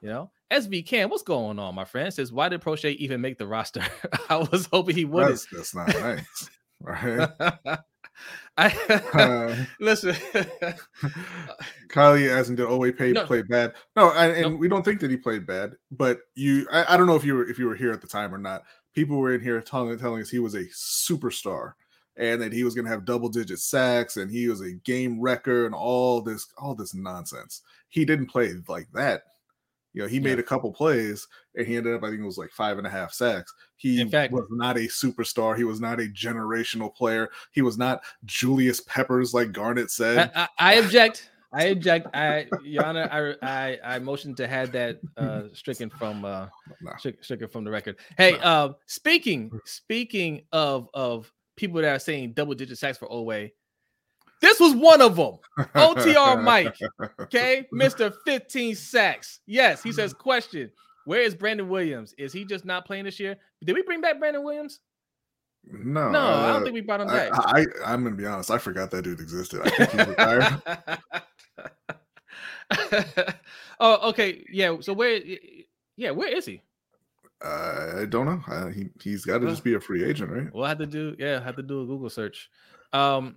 You 0.00 0.08
know, 0.08 0.30
SV 0.52 0.86
Cam, 0.86 1.10
what's 1.10 1.22
going 1.22 1.58
on, 1.58 1.74
my 1.74 1.84
friend? 1.84 2.12
Says 2.12 2.32
why 2.32 2.48
did 2.48 2.60
Proche 2.60 2.96
even 2.96 3.20
make 3.20 3.38
the 3.38 3.46
roster? 3.46 3.82
I 4.28 4.36
was 4.36 4.68
hoping 4.72 4.96
he 4.96 5.04
would. 5.04 5.28
That's, 5.28 5.46
that's 5.46 5.74
not 5.74 5.88
nice, 5.88 6.50
right? 6.80 7.78
I 8.56 8.68
uh, 9.14 9.64
listen. 9.80 10.14
Kylie 11.88 12.30
asking 12.30 12.56
did 12.56 12.66
Oweh 12.66 12.96
pay 12.96 13.12
no. 13.12 13.24
play 13.24 13.42
bad? 13.42 13.74
No, 13.96 14.12
and, 14.12 14.32
and 14.32 14.54
no. 14.54 14.56
we 14.56 14.68
don't 14.68 14.84
think 14.84 15.00
that 15.00 15.10
he 15.10 15.16
played 15.16 15.46
bad. 15.46 15.74
But 15.90 16.20
you, 16.34 16.66
I, 16.70 16.94
I, 16.94 16.96
don't 16.96 17.06
know 17.06 17.16
if 17.16 17.24
you 17.24 17.34
were 17.34 17.48
if 17.48 17.58
you 17.58 17.66
were 17.66 17.74
here 17.74 17.92
at 17.92 18.00
the 18.00 18.06
time 18.06 18.34
or 18.34 18.38
not. 18.38 18.64
People 18.94 19.16
were 19.16 19.34
in 19.34 19.40
here 19.40 19.60
telling 19.60 19.98
telling 19.98 20.20
us 20.20 20.30
he 20.30 20.38
was 20.38 20.54
a 20.54 20.64
superstar 20.66 21.72
and 22.16 22.42
that 22.42 22.52
he 22.52 22.62
was 22.62 22.74
going 22.74 22.84
to 22.84 22.90
have 22.90 23.06
double 23.06 23.28
digit 23.28 23.58
sacks 23.58 24.18
and 24.18 24.30
he 24.30 24.48
was 24.48 24.60
a 24.60 24.72
game 24.84 25.20
wrecker 25.20 25.64
and 25.64 25.74
all 25.74 26.20
this 26.20 26.46
all 26.58 26.74
this 26.74 26.94
nonsense. 26.94 27.62
He 27.88 28.04
didn't 28.04 28.26
play 28.26 28.52
like 28.68 28.88
that. 28.92 29.22
You 29.94 30.02
know, 30.02 30.08
he 30.08 30.20
made 30.20 30.38
a 30.38 30.42
couple 30.42 30.72
plays 30.72 31.26
and 31.54 31.66
he 31.66 31.76
ended 31.76 31.94
up, 31.94 32.02
I 32.02 32.08
think 32.08 32.22
it 32.22 32.26
was 32.26 32.38
like 32.38 32.50
five 32.50 32.78
and 32.78 32.86
a 32.86 32.90
half 32.90 33.12
sacks. 33.12 33.52
He 33.82 34.00
In 34.00 34.08
fact, 34.08 34.32
was 34.32 34.46
not 34.48 34.76
a 34.76 34.82
superstar. 34.82 35.56
He 35.56 35.64
was 35.64 35.80
not 35.80 35.98
a 35.98 36.04
generational 36.04 36.94
player. 36.94 37.30
He 37.50 37.62
was 37.62 37.76
not 37.76 38.04
Julius 38.24 38.80
Peppers, 38.82 39.34
like 39.34 39.50
Garnett 39.50 39.90
said. 39.90 40.30
I, 40.36 40.42
I, 40.42 40.48
I 40.56 40.74
object. 40.74 41.28
I 41.52 41.64
object. 41.66 42.06
I, 42.14 42.46
Yana, 42.64 43.10
I, 43.10 43.34
I, 43.42 43.96
I 43.96 43.98
motioned 43.98 44.36
to 44.36 44.46
have 44.46 44.70
that 44.70 45.00
uh, 45.16 45.42
stricken 45.52 45.90
from 45.90 46.24
uh, 46.24 46.46
nah. 46.80 46.96
stricken 46.96 47.48
from 47.48 47.64
the 47.64 47.72
record. 47.72 47.96
Hey, 48.16 48.38
nah. 48.38 48.66
uh, 48.66 48.72
speaking 48.86 49.50
speaking 49.64 50.42
of 50.52 50.88
of 50.94 51.32
people 51.56 51.80
that 51.82 51.92
are 51.92 51.98
saying 51.98 52.34
double 52.34 52.54
digit 52.54 52.78
sacks 52.78 52.98
for 52.98 53.08
Oweh. 53.08 53.50
This 54.40 54.60
was 54.60 54.76
one 54.76 55.00
of 55.00 55.16
them. 55.16 55.38
OTR 55.74 56.40
Mike. 56.44 56.76
Okay. 57.20 57.66
Mr. 57.74 58.14
15 58.24 58.76
sacks. 58.76 59.40
Yes. 59.46 59.82
He 59.82 59.90
says, 59.90 60.12
question. 60.18 60.70
Where 61.04 61.22
is 61.22 61.34
Brandon 61.34 61.68
Williams? 61.68 62.14
Is 62.18 62.32
he 62.32 62.44
just 62.44 62.64
not 62.64 62.84
playing 62.84 63.04
this 63.04 63.18
year? 63.18 63.36
Did 63.64 63.74
we 63.74 63.82
bring 63.82 64.00
back 64.00 64.18
Brandon 64.18 64.42
Williams? 64.42 64.80
No, 65.64 66.10
no, 66.10 66.18
uh, 66.18 66.46
I 66.48 66.52
don't 66.52 66.64
think 66.64 66.74
we 66.74 66.80
brought 66.80 67.00
him 67.02 67.06
back. 67.06 67.30
I, 67.32 67.64
I, 67.84 67.94
am 67.94 68.02
gonna 68.02 68.16
be 68.16 68.26
honest. 68.26 68.50
I 68.50 68.58
forgot 68.58 68.90
that 68.90 69.02
dude 69.02 69.20
existed. 69.20 69.60
I 69.64 69.70
think 69.70 69.90
he's 69.90 70.06
retired. 70.08 70.62
oh, 73.80 74.08
okay, 74.10 74.44
yeah. 74.50 74.76
So 74.80 74.92
where, 74.92 75.20
yeah, 75.96 76.10
where 76.10 76.34
is 76.34 76.46
he? 76.46 76.62
I 77.44 78.06
don't 78.08 78.26
know. 78.26 78.42
Uh, 78.48 78.68
he 78.68 78.88
he's 79.02 79.24
got 79.24 79.38
to 79.38 79.48
just 79.48 79.64
be 79.64 79.74
a 79.74 79.80
free 79.80 80.04
agent, 80.04 80.30
right? 80.30 80.52
We'll 80.52 80.64
have 80.64 80.78
to 80.78 80.86
do 80.86 81.16
yeah, 81.18 81.42
have 81.42 81.56
to 81.56 81.62
do 81.62 81.82
a 81.82 81.86
Google 81.86 82.10
search. 82.10 82.48
Um, 82.92 83.36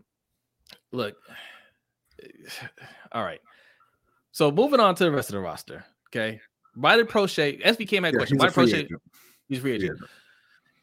look, 0.92 1.16
all 3.12 3.24
right. 3.24 3.42
So 4.32 4.52
moving 4.52 4.80
on 4.80 4.96
to 4.96 5.06
the 5.06 5.12
rest 5.12 5.30
of 5.30 5.34
the 5.34 5.40
roster. 5.40 5.86
Okay, 6.10 6.40
why 6.76 6.98
did 6.98 7.08
Proche? 7.08 7.64
SB 7.64 7.90
had 7.90 8.04
yeah, 8.04 8.12
question. 8.12 8.38
Why 8.38 8.48
Proche? 8.48 8.74
Agent. 8.74 9.02
He's 9.48 9.60
free 9.60 9.74
agent. 9.74 10.00
Yeah. 10.02 10.08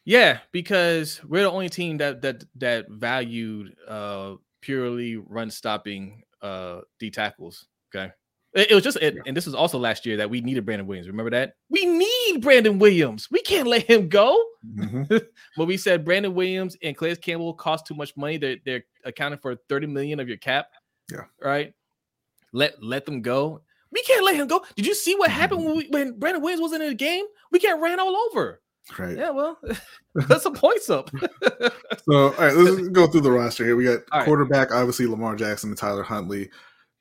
yeah, 0.05 0.39
because 0.53 1.23
we're 1.25 1.43
the 1.43 1.51
only 1.51 1.69
team 1.69 1.99
that 1.99 2.23
that 2.23 2.45
that 2.57 2.89
valued 2.91 3.77
uh 3.89 4.35
purely 4.61 5.17
run 5.17 5.51
stopping 5.51 6.23
uh 6.41 6.81
D 6.99 7.11
tackles. 7.11 7.67
Okay, 7.95 8.11
It, 8.55 8.71
it 8.71 8.75
was 8.75 8.85
just, 8.85 8.97
it, 8.99 9.19
and 9.27 9.37
this 9.37 9.45
was 9.45 9.55
also 9.55 9.79
last 9.79 10.07
year 10.07 10.17
that 10.17 10.31
we 10.31 10.41
needed 10.41 10.65
Brandon 10.65 10.87
Williams. 10.87 11.09
Remember 11.09 11.31
that? 11.31 11.57
We 11.69 11.85
need 11.85 12.41
Brandon 12.41 12.79
Williams. 12.79 13.29
We 13.31 13.43
can't 13.43 13.67
let 13.69 13.83
him 13.83 14.09
go. 14.09 14.43
Mm-hmm. 14.67 15.17
but 15.57 15.67
we 15.67 15.77
said 15.77 16.05
Brandon 16.05 16.35
Williams 16.35 16.77
and 16.83 16.97
Calais 16.97 17.17
Campbell 17.17 17.53
cost 17.55 17.87
too 17.87 17.95
much 17.95 18.17
money. 18.17 18.39
They're 18.39 18.57
they're 18.65 18.85
accounting 19.05 19.41
for 19.41 19.57
30 19.69 19.89
million 19.89 20.21
of 20.21 20.29
your 20.29 20.39
cap. 20.39 20.69
Yeah. 21.11 21.25
Right. 21.41 21.75
Let 22.53 22.83
let 22.83 23.05
them 23.05 23.21
go. 23.23 23.63
We 23.93 24.03
can't 24.03 24.25
let 24.25 24.37
him 24.37 24.49
go. 24.49 24.65
Did 24.75 24.87
you 24.87 24.95
see 24.95 25.15
what 25.15 25.31
happened 25.31 25.65
when 25.65 25.75
mm. 25.75 25.77
we, 25.77 25.89
when 25.91 26.19
Brandon 26.19 26.43
Williams 26.43 26.63
wasn't 26.63 26.83
in 26.83 26.89
the 26.89 26.95
game? 26.95 27.25
We 27.51 27.59
get 27.59 27.79
ran 27.79 28.01
all 28.01 28.17
over. 28.17 28.61
Right. 28.99 29.17
Yeah, 29.17 29.31
well, 29.31 29.59
that's 30.15 30.43
some 30.43 30.55
points 30.55 30.91
up. 30.91 31.11
so, 32.09 32.13
all 32.13 32.31
right, 32.33 32.55
let's 32.55 32.89
go 32.89 33.07
through 33.07 33.21
the 33.21 33.31
roster 33.31 33.65
here. 33.65 33.77
We 33.77 33.85
got 33.85 34.01
all 34.11 34.25
quarterback, 34.25 34.71
right. 34.71 34.81
obviously 34.81 35.07
Lamar 35.07 35.37
Jackson 35.37 35.71
and 35.71 35.79
Tyler 35.79 36.03
Huntley. 36.03 36.51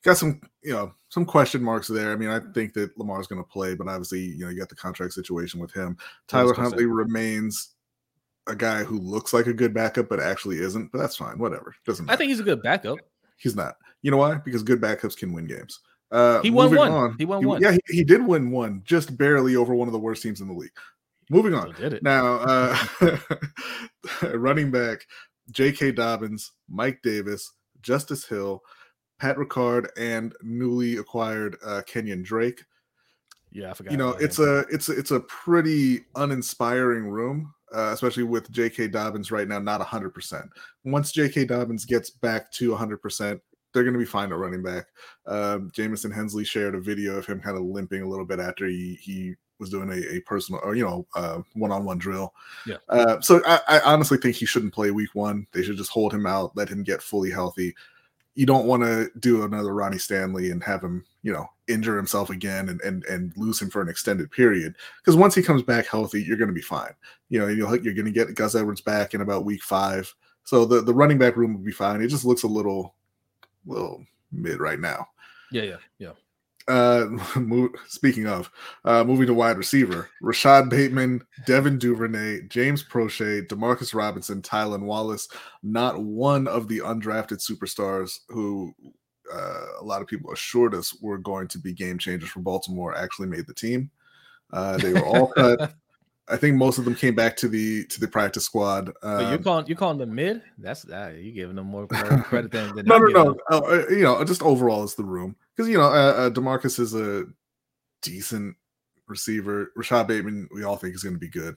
Got 0.04 0.17
some, 0.17 0.41
you 0.63 0.73
know, 0.73 0.93
some 1.10 1.25
question 1.25 1.62
marks 1.62 1.88
there. 1.88 2.12
I 2.12 2.15
mean, 2.15 2.30
I 2.30 2.39
think 2.54 2.73
that 2.73 2.97
Lamar's 2.97 3.27
going 3.27 3.41
to 3.41 3.47
play, 3.47 3.75
but 3.75 3.88
obviously, 3.88 4.21
you 4.21 4.45
know, 4.45 4.49
you 4.49 4.58
got 4.58 4.69
the 4.69 4.75
contract 4.75 5.13
situation 5.13 5.60
with 5.60 5.71
him. 5.71 5.95
Tyler 6.27 6.56
Huntley 6.56 6.86
remains 6.86 7.75
a 8.47 8.56
guy 8.56 8.84
who 8.84 8.97
looks 8.97 9.32
like 9.32 9.45
a 9.45 9.54
good 9.54 9.75
backup, 9.75 10.10
but 10.10 10.19
actually 10.19 10.58
isn't. 10.58 10.91
But 10.91 10.99
that's 10.99 11.15
fine. 11.15 11.38
Whatever. 11.38 11.75
Doesn't. 11.86 12.06
Matter. 12.06 12.15
I 12.15 12.17
think 12.17 12.30
he's 12.30 12.39
a 12.39 12.43
good 12.43 12.63
backup. 12.63 12.97
He's 13.38 13.56
not. 13.56 13.75
You 14.01 14.10
know 14.10 14.17
why? 14.17 14.36
Because 14.36 14.63
good 14.63 14.82
backups 14.82 15.15
can 15.15 15.34
win 15.34 15.45
games. 15.45 15.80
Uh, 16.12 16.41
he 16.41 16.52
won 16.52 16.76
one. 16.76 16.91
On, 16.91 17.15
he 17.17 17.26
won 17.26 17.39
he, 17.41 17.45
one. 17.45 17.62
Yeah, 17.62 17.71
he, 17.71 17.80
he, 17.88 18.04
did 18.04 18.26
win 18.26 18.52
one, 18.52 18.82
just 18.84 19.17
barely 19.17 19.56
over 19.56 19.74
one 19.74 19.88
of 19.88 19.93
the 19.93 20.00
worst 20.00 20.21
teams 20.21 20.41
in 20.41 20.47
the 20.47 20.54
league. 20.54 20.71
Moving 21.30 21.54
on. 21.54 21.74
Did 21.76 21.93
it. 21.93 22.04
Now, 22.04 22.36
uh, 22.41 23.17
running 24.34 24.71
back 24.71 25.06
J.K. 25.52 25.93
Dobbins, 25.93 26.52
Mike 26.69 27.00
Davis, 27.04 27.54
Justice 27.82 28.26
Hill, 28.26 28.62
Pat 29.19 29.38
Ricard, 29.38 29.88
and 29.97 30.34
newly 30.41 30.97
acquired 30.97 31.56
uh, 31.65 31.82
Kenyon 31.88 32.24
Drake. 32.24 32.62
Yeah, 33.54 33.71
I 33.71 33.74
forgot. 33.74 33.91
You 33.91 33.97
know, 33.97 34.10
it's 34.12 34.39
him. 34.39 34.45
a 34.45 34.58
it's 34.69 34.89
a, 34.89 34.97
it's 34.97 35.12
a 35.12 35.21
pretty 35.21 36.06
uninspiring 36.15 37.08
room, 37.08 37.54
uh, 37.74 37.91
especially 37.93 38.24
with 38.24 38.52
J.K. 38.52 38.89
Dobbins 38.89 39.32
right 39.32 39.47
now 39.47 39.60
not 39.60 39.80
100%. 39.80 40.50
Once 40.84 41.12
J.K. 41.13 41.45
Dobbins 41.45 41.86
gets 41.86 42.10
back 42.10 42.52
to 42.54 42.71
100%, 42.71 43.39
they're 43.74 43.84
going 43.84 43.94
to 43.94 44.00
be 44.00 44.06
fine 44.06 44.32
at 44.32 44.38
running 44.38 44.64
back. 44.64 44.88
Um, 45.26 45.72
Jamison 45.74 46.12
Hensley 46.12 46.44
shared 46.44 46.76
a 46.76 46.82
video 46.82 47.16
of 47.16 47.26
him 47.26 47.40
kind 47.40 47.58
of 47.58 47.64
limping 47.64 48.02
a 48.02 48.08
little 48.08 48.26
bit 48.26 48.40
after 48.40 48.68
he 48.68 48.98
he 49.02 49.36
was 49.62 49.70
doing 49.70 49.90
a, 49.90 50.16
a 50.16 50.20
personal 50.22 50.60
or 50.64 50.76
you 50.76 50.84
know 50.84 51.08
uh, 51.16 51.40
one-on-one 51.54 52.00
drill. 52.00 52.34
Yeah. 52.66 52.78
Uh, 52.90 53.22
so 53.22 53.42
I, 53.46 53.60
I, 53.68 53.80
honestly 53.82 54.18
think 54.18 54.36
he 54.36 54.46
shouldn't 54.46 54.74
play 54.74 54.92
week 54.92 55.12
one. 55.14 55.48
They 55.54 55.62
should 55.62 55.78
just 55.78 55.92
hold 55.92 56.14
him 56.14 56.26
out, 56.26 56.58
let 56.58 56.68
him 56.68 56.84
get 56.84 57.02
fully 57.02 57.30
healthy. 57.30 57.76
You 58.34 58.46
don't 58.46 58.66
want 58.66 58.84
to 58.84 59.10
do 59.20 59.44
another 59.44 59.74
Ronnie 59.74 59.98
Stanley 59.98 60.52
and 60.52 60.64
have 60.64 60.82
him, 60.82 61.06
you 61.22 61.32
know, 61.32 61.48
injure 61.68 61.96
himself 61.96 62.30
again 62.30 62.70
and 62.70 62.82
and, 62.82 63.06
and 63.06 63.32
lose 63.38 63.62
him 63.62 63.70
for 63.70 63.82
an 63.82 63.90
extended 63.90 64.32
period. 64.32 64.76
Because 64.98 65.16
once 65.16 65.36
he 65.36 65.44
comes 65.44 65.64
back 65.64 65.86
healthy, 65.86 66.24
you're 66.24 66.38
going 66.38 66.50
to 66.50 66.54
be 66.54 66.62
fine. 66.62 66.94
You 67.30 67.40
know, 67.40 67.48
you're 67.48 67.76
you're 67.82 67.94
going 67.94 68.06
to 68.06 68.12
get 68.12 68.36
Gus 68.36 68.56
Edwards 68.56 68.82
back 68.82 69.14
in 69.14 69.22
about 69.22 69.46
week 69.46 69.64
five. 69.64 70.14
So 70.44 70.66
the 70.66 70.82
the 70.82 70.94
running 70.94 71.20
back 71.20 71.38
room 71.38 71.54
will 71.54 71.64
be 71.64 71.72
fine. 71.72 72.02
It 72.02 72.08
just 72.08 72.26
looks 72.26 72.44
a 72.44 72.48
little, 72.48 72.96
little 73.65 74.06
mid 74.32 74.60
right 74.60 74.80
now. 74.80 75.08
Yeah, 75.52 75.63
yeah, 75.63 75.78
yeah. 76.00 76.12
Uh, 76.67 77.08
move, 77.36 77.71
speaking 77.88 78.28
of, 78.28 78.50
uh, 78.86 79.04
moving 79.04 79.28
to 79.28 79.34
wide 79.34 79.58
receiver, 79.58 80.10
Rashod 80.21 80.69
Bateman, 80.69 81.21
Devin 81.45 81.78
Duvernay, 81.78 82.47
James 82.47 82.84
Proche, 82.84 83.47
Demarcus 83.47 83.93
Robinson, 83.93 84.41
Tylan 84.41 84.84
Wallace. 84.84 85.28
Not 85.63 86.02
one 86.02 86.47
of 86.47 86.67
the 86.67 86.80
undrafted 86.80 87.39
superstars 87.39 88.19
who 88.30 88.74
uh, 89.34 89.65
a 89.80 89.84
lot 89.84 90.02
of 90.02 90.08
people 90.08 90.32
assured 90.32 90.74
us 90.76 90.95
were 91.02 91.17
going 91.17 91.47
to 91.50 91.60
be 91.60 91.74
game 91.74 91.97
changers 91.97 92.30
for 92.30 92.39
Baltimore 92.39 92.95
actually 92.95 93.28
made 93.28 93.47
the 93.47 93.54
team. 93.54 93.89
Uh, 94.52 94.78
they 94.78 94.93
were 94.93 95.06
all 95.06 95.28
cut. 95.36 95.74
I 96.32 96.38
think 96.38 96.56
most 96.56 96.78
of 96.78 96.86
them 96.86 96.96
came 96.96 97.13
back 97.13 97.36
to 97.38 97.48
the 97.48 97.86
to 97.86 98.00
the 98.00 98.08
practice 98.08 98.46
squad. 98.46 98.89
Um, 98.89 99.17
but 99.17 99.30
you're 99.30 99.38
calling 99.39 99.67
you're 99.67 99.78
calling 99.78 99.98
them 99.98 100.15
mid. 100.15 100.41
That's 100.58 100.88
uh, 100.89 101.13
you 101.17 101.32
giving 101.32 101.56
them 101.56 101.67
more 101.67 101.88
credit 101.88 102.52
than, 102.52 102.76
than 102.76 102.86
no, 102.86 102.98
no, 102.98 103.36
no. 103.50 103.60
Uh, 103.60 103.84
you 103.89 104.04
know, 104.04 104.24
just 104.24 104.41
overall 104.41 104.84
is 104.84 104.96
the 104.96 105.04
room 105.04 105.36
because 105.56 105.70
you 105.70 105.78
know 105.78 105.84
uh, 105.84 106.13
uh, 106.15 106.30
Demarcus 106.30 106.80
is 106.80 106.94
a 106.94 107.26
decent 108.02 108.56
receiver. 109.08 109.72
Rashod 109.76 110.08
Bateman, 110.08 110.48
we 110.54 110.63
all 110.63 110.78
think 110.78 110.96
is 110.96 111.04
going 111.04 111.15
to 111.15 111.20
be 111.20 111.30
good, 111.30 111.56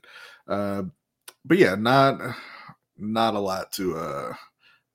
uh, 0.48 0.82
but 1.44 1.58
yeah, 1.58 1.76
not 1.76 2.20
not 2.98 3.34
a 3.34 3.40
lot 3.40 3.72
to 3.72 3.96
uh 3.96 4.34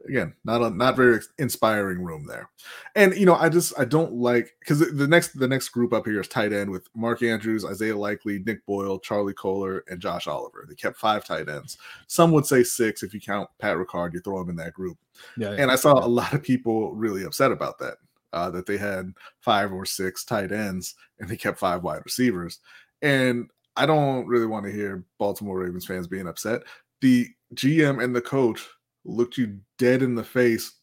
again 0.07 0.33
not 0.45 0.61
a 0.61 0.69
not 0.69 0.95
very 0.95 1.19
inspiring 1.37 2.01
room 2.01 2.25
there. 2.25 2.49
And 2.95 3.15
you 3.15 3.25
know 3.25 3.35
i 3.35 3.49
just 3.49 3.73
i 3.77 3.85
don't 3.85 4.13
like 4.13 4.55
because 4.59 4.79
the 4.79 5.07
next 5.07 5.37
the 5.37 5.47
next 5.47 5.69
group 5.69 5.93
up 5.93 6.05
here 6.05 6.21
is 6.21 6.27
tight 6.27 6.53
end 6.53 6.69
with 6.69 6.87
mark 6.95 7.21
andrews 7.21 7.65
isaiah 7.65 7.95
likely 7.95 8.39
nick 8.39 8.65
boyle 8.65 8.99
charlie 8.99 9.33
kolar 9.33 9.83
and 9.87 9.99
josh 9.99 10.27
oliver. 10.27 10.65
They 10.67 10.75
kept 10.75 10.97
five 10.97 11.25
tight 11.25 11.49
ends. 11.49 11.77
Some 12.07 12.31
would 12.31 12.45
say 12.45 12.63
six 12.63 13.03
if 13.03 13.13
you 13.13 13.19
count 13.19 13.49
pat 13.59 13.77
ricard 13.77 14.13
you 14.13 14.21
throw 14.21 14.41
him 14.41 14.49
in 14.49 14.55
that 14.57 14.73
group. 14.73 14.97
Yeah, 15.37 15.51
yeah. 15.51 15.57
and 15.57 15.71
i 15.71 15.75
saw 15.75 15.93
a 15.93 16.07
lot 16.07 16.33
of 16.33 16.43
people 16.43 16.93
really 16.93 17.25
upset 17.25 17.51
about 17.51 17.77
that 17.79 17.95
uh, 18.31 18.49
that 18.51 18.65
they 18.65 18.77
had 18.77 19.11
five 19.41 19.73
or 19.73 19.85
six 19.85 20.23
tight 20.23 20.51
ends 20.51 20.95
and 21.19 21.27
they 21.27 21.35
kept 21.35 21.59
five 21.59 21.83
wide 21.83 22.01
receivers. 22.05 22.59
And 23.01 23.49
i 23.75 23.85
don't 23.85 24.27
really 24.27 24.47
want 24.47 24.65
to 24.65 24.71
hear 24.71 25.03
baltimore 25.17 25.59
ravens 25.59 25.85
fans 25.85 26.07
being 26.07 26.27
upset. 26.27 26.63
The 27.01 27.27
gm 27.55 28.03
and 28.03 28.15
the 28.15 28.21
coach 28.21 28.67
looked 29.05 29.37
you 29.37 29.59
dead 29.77 30.01
in 30.01 30.15
the 30.15 30.23
face 30.23 30.73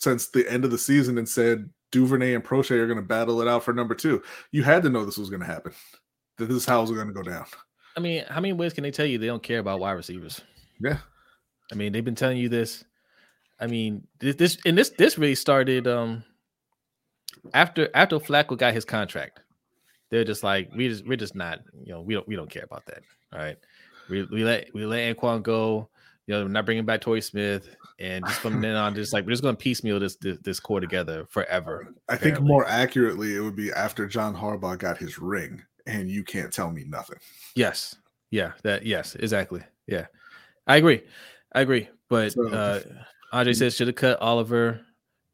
since 0.00 0.28
the 0.28 0.50
end 0.50 0.64
of 0.64 0.70
the 0.70 0.78
season 0.78 1.18
and 1.18 1.28
said 1.28 1.68
Duvernay 1.92 2.34
and 2.34 2.44
Proche 2.44 2.72
are 2.72 2.86
going 2.86 2.98
to 2.98 3.02
battle 3.02 3.40
it 3.40 3.48
out 3.48 3.62
for 3.62 3.72
number 3.72 3.94
two. 3.94 4.22
You 4.50 4.62
had 4.62 4.82
to 4.82 4.90
know 4.90 5.04
this 5.04 5.18
was 5.18 5.30
going 5.30 5.40
to 5.40 5.46
happen. 5.46 5.72
That 6.38 6.46
this 6.46 6.56
is 6.56 6.66
how 6.66 6.78
it 6.78 6.82
was 6.82 6.90
going 6.90 7.06
to 7.06 7.12
go 7.12 7.22
down. 7.22 7.46
I 7.96 8.00
mean, 8.00 8.24
how 8.28 8.40
many 8.40 8.52
ways 8.52 8.72
can 8.72 8.82
they 8.82 8.90
tell 8.90 9.06
you 9.06 9.18
they 9.18 9.26
don't 9.26 9.42
care 9.42 9.60
about 9.60 9.78
wide 9.78 9.92
receivers? 9.92 10.40
Yeah. 10.80 10.98
I 11.70 11.76
mean, 11.76 11.92
they've 11.92 12.04
been 12.04 12.16
telling 12.16 12.38
you 12.38 12.48
this. 12.48 12.84
I 13.60 13.68
mean, 13.68 14.06
this, 14.18 14.34
this 14.34 14.58
and 14.66 14.76
this 14.76 14.90
this 14.90 15.16
really 15.16 15.36
started 15.36 15.86
um 15.86 16.24
after 17.52 17.88
after 17.94 18.18
Flacco 18.18 18.58
got 18.58 18.74
his 18.74 18.84
contract. 18.84 19.40
They're 20.10 20.24
just 20.24 20.42
like 20.42 20.70
we 20.74 20.88
just 20.88 21.06
we're 21.06 21.16
just 21.16 21.36
not 21.36 21.60
you 21.84 21.92
know 21.92 22.00
we 22.00 22.14
don't 22.14 22.26
we 22.26 22.34
don't 22.36 22.50
care 22.50 22.64
about 22.64 22.84
that. 22.86 23.02
All 23.32 23.38
right, 23.38 23.56
we 24.10 24.24
we 24.24 24.44
let 24.44 24.74
we 24.74 24.84
let 24.84 25.16
Anquan 25.16 25.42
go 25.42 25.88
you 26.26 26.34
know, 26.34 26.42
we're 26.42 26.48
not 26.48 26.64
bringing 26.64 26.84
back 26.84 27.00
Torrey 27.00 27.20
Smith, 27.20 27.68
and 27.98 28.24
just 28.26 28.40
from 28.40 28.60
then 28.60 28.76
on, 28.76 28.94
just 28.94 29.12
like 29.12 29.24
we're 29.24 29.32
just 29.32 29.42
going 29.42 29.56
to 29.56 29.62
piecemeal 29.62 30.00
this, 30.00 30.16
this, 30.16 30.38
this 30.42 30.60
core 30.60 30.80
together 30.80 31.26
forever. 31.28 31.86
I 32.08 32.14
apparently. 32.14 32.30
think 32.30 32.46
more 32.46 32.66
accurately, 32.66 33.36
it 33.36 33.40
would 33.40 33.56
be 33.56 33.72
after 33.72 34.06
John 34.06 34.34
Harbaugh 34.34 34.78
got 34.78 34.98
his 34.98 35.18
ring, 35.18 35.62
and 35.86 36.10
you 36.10 36.24
can't 36.24 36.52
tell 36.52 36.70
me 36.70 36.84
nothing. 36.84 37.18
Yes, 37.54 37.96
yeah, 38.30 38.52
that 38.62 38.86
yes, 38.86 39.14
exactly, 39.16 39.62
yeah, 39.86 40.06
I 40.66 40.76
agree, 40.76 41.02
I 41.52 41.60
agree. 41.60 41.88
But 42.08 42.32
so, 42.32 42.48
uh, 42.48 42.80
Andre 43.32 43.52
says 43.52 43.74
should 43.74 43.88
have 43.88 43.96
cut 43.96 44.20
Oliver. 44.20 44.80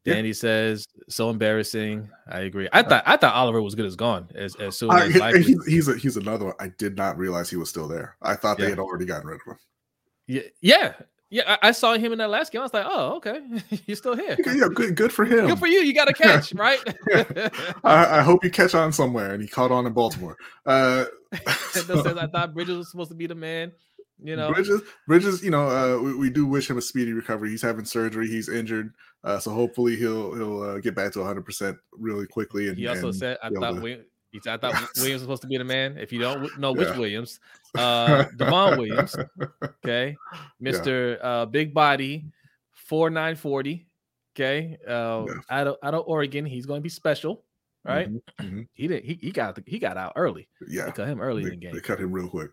Danny 0.03 0.29
yeah. 0.29 0.33
says 0.33 0.87
so 1.09 1.29
embarrassing. 1.29 2.09
I 2.27 2.39
agree. 2.39 2.67
I 2.73 2.81
thought 2.81 3.03
I 3.05 3.17
thought 3.17 3.35
Oliver 3.35 3.61
was 3.61 3.75
good 3.75 3.85
as 3.85 3.95
gone 3.95 4.27
as, 4.33 4.55
as 4.55 4.75
soon 4.75 4.91
as 4.91 5.21
I, 5.21 5.37
he's, 5.37 5.63
he's 5.65 5.87
a, 5.87 5.95
he's 5.95 6.17
another 6.17 6.45
one. 6.45 6.55
I 6.59 6.69
did 6.79 6.97
not 6.97 7.19
realize 7.19 7.51
he 7.51 7.55
was 7.55 7.69
still 7.69 7.87
there. 7.87 8.17
I 8.19 8.33
thought 8.33 8.57
yeah. 8.57 8.65
they 8.65 8.69
had 8.71 8.79
already 8.79 9.05
gotten 9.05 9.27
rid 9.27 9.35
of 9.35 9.41
him. 9.45 9.59
Yeah, 10.31 10.41
yeah, 10.61 10.93
yeah. 11.29 11.57
I, 11.61 11.67
I, 11.67 11.71
saw 11.71 11.93
him 11.95 12.13
in 12.13 12.19
that 12.19 12.29
last 12.29 12.53
game. 12.53 12.61
I 12.61 12.63
was 12.63 12.73
like, 12.73 12.85
oh, 12.87 13.15
okay, 13.17 13.41
you're 13.85 13.97
still 13.97 14.15
here. 14.15 14.37
Yeah, 14.45 14.67
good, 14.73 14.95
good 14.95 15.11
for 15.11 15.25
him. 15.25 15.47
Good 15.47 15.59
for 15.59 15.67
you. 15.67 15.79
You 15.79 15.93
got 15.93 16.07
to 16.07 16.13
catch, 16.13 16.53
right? 16.53 16.79
I, 17.83 18.19
I, 18.19 18.21
hope 18.21 18.41
you 18.45 18.49
catch 18.49 18.73
on 18.73 18.93
somewhere, 18.93 19.33
and 19.33 19.41
he 19.41 19.49
caught 19.49 19.71
on 19.71 19.85
in 19.85 19.91
Baltimore. 19.91 20.37
Uh, 20.65 21.03
says, 21.71 21.89
I 21.89 22.27
thought 22.27 22.53
Bridges 22.53 22.77
was 22.77 22.91
supposed 22.91 23.09
to 23.09 23.15
be 23.15 23.27
the 23.27 23.35
man. 23.35 23.73
You 24.23 24.37
know, 24.37 24.53
Bridges, 24.53 24.81
Bridges. 25.05 25.43
You 25.43 25.51
know, 25.51 25.67
uh, 25.67 26.01
we, 26.01 26.15
we, 26.15 26.29
do 26.29 26.45
wish 26.45 26.69
him 26.69 26.77
a 26.77 26.81
speedy 26.81 27.11
recovery. 27.11 27.49
He's 27.49 27.61
having 27.61 27.83
surgery. 27.83 28.29
He's 28.29 28.47
injured, 28.47 28.93
uh, 29.25 29.39
so 29.39 29.51
hopefully 29.51 29.97
he'll 29.97 30.33
he'll 30.33 30.61
uh, 30.61 30.77
get 30.77 30.95
back 30.95 31.11
to 31.13 31.19
100 31.19 31.43
percent 31.43 31.77
really 31.91 32.27
quickly. 32.27 32.69
And 32.69 32.77
he 32.77 32.87
also 32.87 33.07
and 33.07 33.15
said, 33.15 33.37
I 33.43 33.49
thought 33.49 33.75
to... 33.75 33.81
we, 33.81 33.99
I 34.47 34.57
thought 34.57 34.73
Williams 34.97 35.13
was 35.13 35.21
supposed 35.21 35.41
to 35.43 35.47
be 35.47 35.57
the 35.57 35.63
man. 35.63 35.97
If 35.97 36.11
you 36.11 36.19
don't 36.19 36.57
know 36.59 36.71
which 36.71 36.87
yeah. 36.87 36.97
Williams, 36.97 37.39
uh, 37.77 38.25
Devon 38.35 38.77
Williams, 38.77 39.15
okay, 39.63 40.15
Mister 40.59 41.11
yeah. 41.11 41.27
uh, 41.27 41.45
Big 41.45 41.73
Body, 41.73 42.25
four 42.71 43.09
nine 43.09 43.35
forty, 43.35 43.87
okay, 44.35 44.77
uh, 44.87 45.25
yeah. 45.27 45.33
out 45.49 45.67
of 45.67 45.77
out 45.83 45.93
of 45.93 46.03
Oregon, 46.07 46.45
he's 46.45 46.65
going 46.65 46.79
to 46.79 46.83
be 46.83 46.89
special, 46.89 47.43
right? 47.83 48.09
Mm-hmm. 48.09 48.45
Mm-hmm. 48.45 48.61
He 48.73 48.87
did 48.87 49.03
he, 49.03 49.13
he 49.15 49.31
got 49.31 49.59
he 49.65 49.79
got 49.79 49.97
out 49.97 50.13
early. 50.15 50.47
Yeah, 50.67 50.85
they 50.85 50.91
cut 50.91 51.07
him 51.07 51.21
early 51.21 51.43
they, 51.43 51.53
in 51.53 51.59
the 51.59 51.65
game. 51.65 51.73
They 51.73 51.81
cut 51.81 51.99
him 51.99 52.11
real 52.11 52.29
quick. 52.29 52.51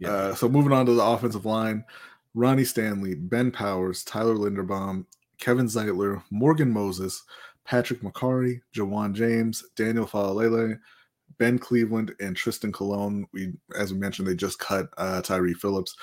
Yeah. 0.00 0.10
Uh, 0.10 0.34
so 0.34 0.48
moving 0.48 0.72
on 0.72 0.86
to 0.86 0.92
the 0.92 1.04
offensive 1.04 1.44
line, 1.44 1.84
Ronnie 2.34 2.64
Stanley, 2.64 3.14
Ben 3.14 3.50
Powers, 3.50 4.02
Tyler 4.02 4.34
Linderbaum, 4.34 5.06
Kevin 5.38 5.66
Zeitler, 5.66 6.22
Morgan 6.30 6.70
Moses, 6.70 7.22
Patrick 7.64 8.00
Mekari, 8.02 8.60
Ja'Wuan 8.74 9.14
James, 9.14 9.64
Daniel 9.76 10.06
Faalele, 10.06 10.78
Ben 11.38 11.58
Cleveland, 11.58 12.14
and 12.20 12.36
Tristan 12.36 12.72
Colon. 12.72 13.26
We, 13.32 13.52
as 13.78 13.92
we 13.92 13.98
mentioned, 13.98 14.28
they 14.28 14.34
just 14.34 14.58
cut 14.58 14.88
uh, 14.98 15.22
Tyre 15.22 15.54
Phillips. 15.54 15.94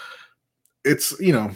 It's 0.85 1.19
you 1.19 1.33
know, 1.33 1.51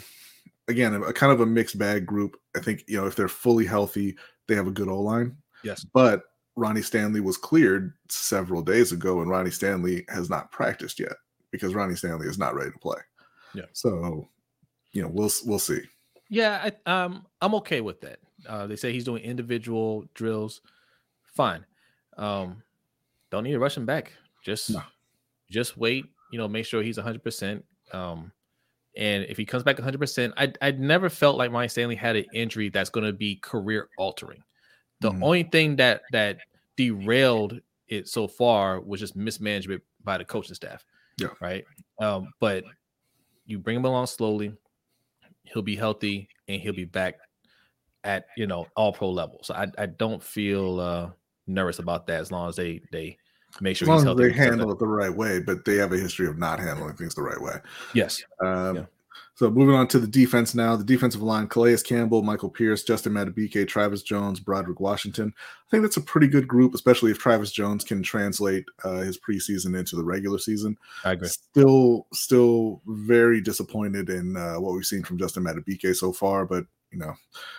again, 0.68 0.94
a, 0.94 1.00
a 1.02 1.12
kind 1.12 1.32
of 1.32 1.40
a 1.40 1.46
mixed 1.46 1.78
bag 1.78 2.06
group. 2.06 2.36
I 2.56 2.60
think 2.60 2.84
you 2.86 2.98
know 2.98 3.06
if 3.06 3.16
they're 3.16 3.28
fully 3.28 3.66
healthy, 3.66 4.16
they 4.48 4.54
have 4.54 4.66
a 4.66 4.72
good 4.72 4.88
O 4.88 5.00
line. 5.00 5.36
Yes, 5.62 5.84
but 5.84 6.22
Ronnie 6.56 6.82
Stanley 6.82 7.20
was 7.20 7.36
cleared 7.36 7.92
several 8.08 8.62
days 8.62 8.92
ago, 8.92 9.20
and 9.20 9.30
Ronnie 9.30 9.50
Stanley 9.50 10.04
has 10.08 10.30
not 10.30 10.50
practiced 10.50 10.98
yet 10.98 11.12
because 11.50 11.74
Ronnie 11.74 11.96
Stanley 11.96 12.26
is 12.26 12.38
not 12.38 12.54
ready 12.54 12.70
to 12.70 12.78
play. 12.78 12.98
Yeah. 13.54 13.66
So, 13.72 14.28
you 14.92 15.02
know, 15.02 15.08
we'll 15.08 15.30
we'll 15.44 15.58
see. 15.58 15.80
Yeah, 16.28 16.70
I, 16.86 17.04
um, 17.04 17.26
I'm 17.40 17.54
okay 17.56 17.80
with 17.80 18.00
that. 18.00 18.18
Uh, 18.48 18.66
they 18.66 18.76
say 18.76 18.92
he's 18.92 19.04
doing 19.04 19.22
individual 19.22 20.04
drills. 20.14 20.60
Fine. 21.24 21.64
Um, 22.16 22.62
don't 23.30 23.44
need 23.44 23.52
to 23.52 23.58
rush 23.58 23.76
him 23.76 23.86
back. 23.86 24.12
Just 24.44 24.70
No. 24.70 24.82
just 25.50 25.76
wait. 25.76 26.06
You 26.30 26.38
know, 26.38 26.48
make 26.48 26.66
sure 26.66 26.82
he's 26.82 26.96
100. 26.98 27.22
percent 27.22 27.64
Um, 27.92 28.32
and 28.96 29.24
if 29.24 29.36
he 29.36 29.44
comes 29.44 29.62
back 29.62 29.78
100, 29.78 29.98
percent 29.98 30.34
I 30.36 30.52
I 30.62 30.70
never 30.72 31.08
felt 31.08 31.36
like 31.36 31.50
Ronnie 31.52 31.68
Stanley 31.68 31.94
had 31.96 32.16
an 32.16 32.24
injury 32.32 32.68
that's 32.68 32.90
going 32.90 33.06
to 33.06 33.12
be 33.12 33.36
career 33.36 33.88
altering. 33.98 34.42
The 35.00 35.10
Mhm. 35.10 35.22
only 35.22 35.42
thing 35.44 35.76
that 35.76 36.02
that 36.12 36.38
derailed 36.76 37.60
it 37.88 38.08
so 38.08 38.26
far 38.26 38.80
was 38.80 39.00
just 39.00 39.14
mismanagement 39.16 39.82
by 40.02 40.18
the 40.18 40.24
coaching 40.24 40.54
staff. 40.54 40.84
Yeah. 41.18 41.28
Right. 41.40 41.64
Um, 42.00 42.32
but 42.40 42.64
you 43.44 43.58
bring 43.58 43.76
him 43.76 43.84
along 43.84 44.06
slowly, 44.06 44.52
he'll 45.44 45.62
be 45.62 45.76
healthy 45.76 46.28
and 46.48 46.60
he'll 46.60 46.72
be 46.74 46.84
back 46.84 47.14
at 48.04 48.26
you 48.36 48.46
know 48.46 48.66
all 48.76 48.92
pro 48.92 49.10
level. 49.10 49.40
So 49.44 49.54
I, 49.54 49.66
I 49.78 49.86
don't 49.86 50.22
feel 50.22 50.80
uh 50.80 51.10
nervous 51.46 51.78
about 51.78 52.06
that 52.06 52.20
as 52.20 52.30
long 52.30 52.48
as 52.48 52.56
they 52.56 52.80
they 52.92 53.18
make 53.60 53.72
As 53.72 53.78
sure 53.78 53.88
long 53.88 53.98
he's 53.98 54.08
as 54.08 54.16
they 54.16 54.32
handle 54.32 54.70
it 54.72 54.78
the 54.78 54.86
right 54.86 55.14
way, 55.14 55.40
but 55.40 55.64
they 55.64 55.76
have 55.76 55.92
a 55.92 55.98
history 55.98 56.26
of 56.26 56.38
not 56.38 56.58
handling 56.58 56.96
things 56.96 57.14
the 57.14 57.22
right 57.22 57.40
way. 57.40 57.56
Yes. 57.94 58.22
Um, 58.44 58.76
Yeah. 58.76 58.84
So 59.36 59.50
moving 59.50 59.74
on 59.74 59.86
to 59.88 59.98
the 59.98 60.06
defense 60.06 60.54
now. 60.54 60.76
The 60.76 60.84
defensive 60.84 61.22
line: 61.22 61.46
Calais 61.46 61.76
Campbell, 61.84 62.22
Michael 62.22 62.48
Pierce, 62.48 62.82
Justin 62.82 63.12
Madubuike, 63.12 63.68
Travis 63.68 64.02
Jones, 64.02 64.40
Broderick 64.40 64.80
Washington. 64.80 65.34
I 65.36 65.70
think 65.70 65.82
that's 65.82 65.98
a 65.98 66.02
pretty 66.02 66.26
good 66.26 66.48
group, 66.48 66.74
especially 66.74 67.10
if 67.10 67.18
Travis 67.18 67.52
Jones 67.52 67.84
can 67.84 68.02
translate 68.02 68.64
uh, 68.82 69.00
his 69.00 69.18
preseason 69.18 69.78
into 69.78 69.94
the 69.94 70.04
regular 70.04 70.38
season. 70.38 70.78
I 71.04 71.12
agree. 71.12 71.28
Still, 71.28 72.06
still 72.14 72.80
very 72.86 73.42
disappointed 73.42 74.08
in 74.08 74.38
uh, 74.38 74.54
what 74.54 74.72
we've 74.72 74.86
seen 74.86 75.02
from 75.02 75.18
Justin 75.18 75.44
Madubuike 75.44 75.94
so 75.94 76.14
far, 76.14 76.46
but 76.46 76.64
you 76.90 76.98
know, 76.98 77.12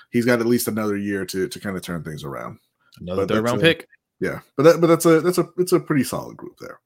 he's 0.10 0.26
got 0.26 0.40
at 0.40 0.48
least 0.48 0.68
another 0.68 0.98
year 0.98 1.26
to 1.26 1.48
to 1.48 1.60
kind 1.60 1.78
of 1.78 1.84
turn 1.84 2.04
things 2.04 2.24
around. 2.24 2.58
Another 3.00 3.26
But 3.26 3.34
third 3.34 3.44
round 3.44 3.60
a- 3.60 3.64
pick. 3.64 3.88
Yeah, 4.20 4.40
but 4.56 4.64
that 4.64 4.82
but 4.82 4.88
that's 4.88 5.06
a 5.06 5.22
that's 5.22 5.38
a 5.38 5.48
it's 5.58 5.74
a 5.74 5.80
pretty 5.80 6.04
solid 6.04 6.38
group 6.38 6.58
there. 6.60 6.80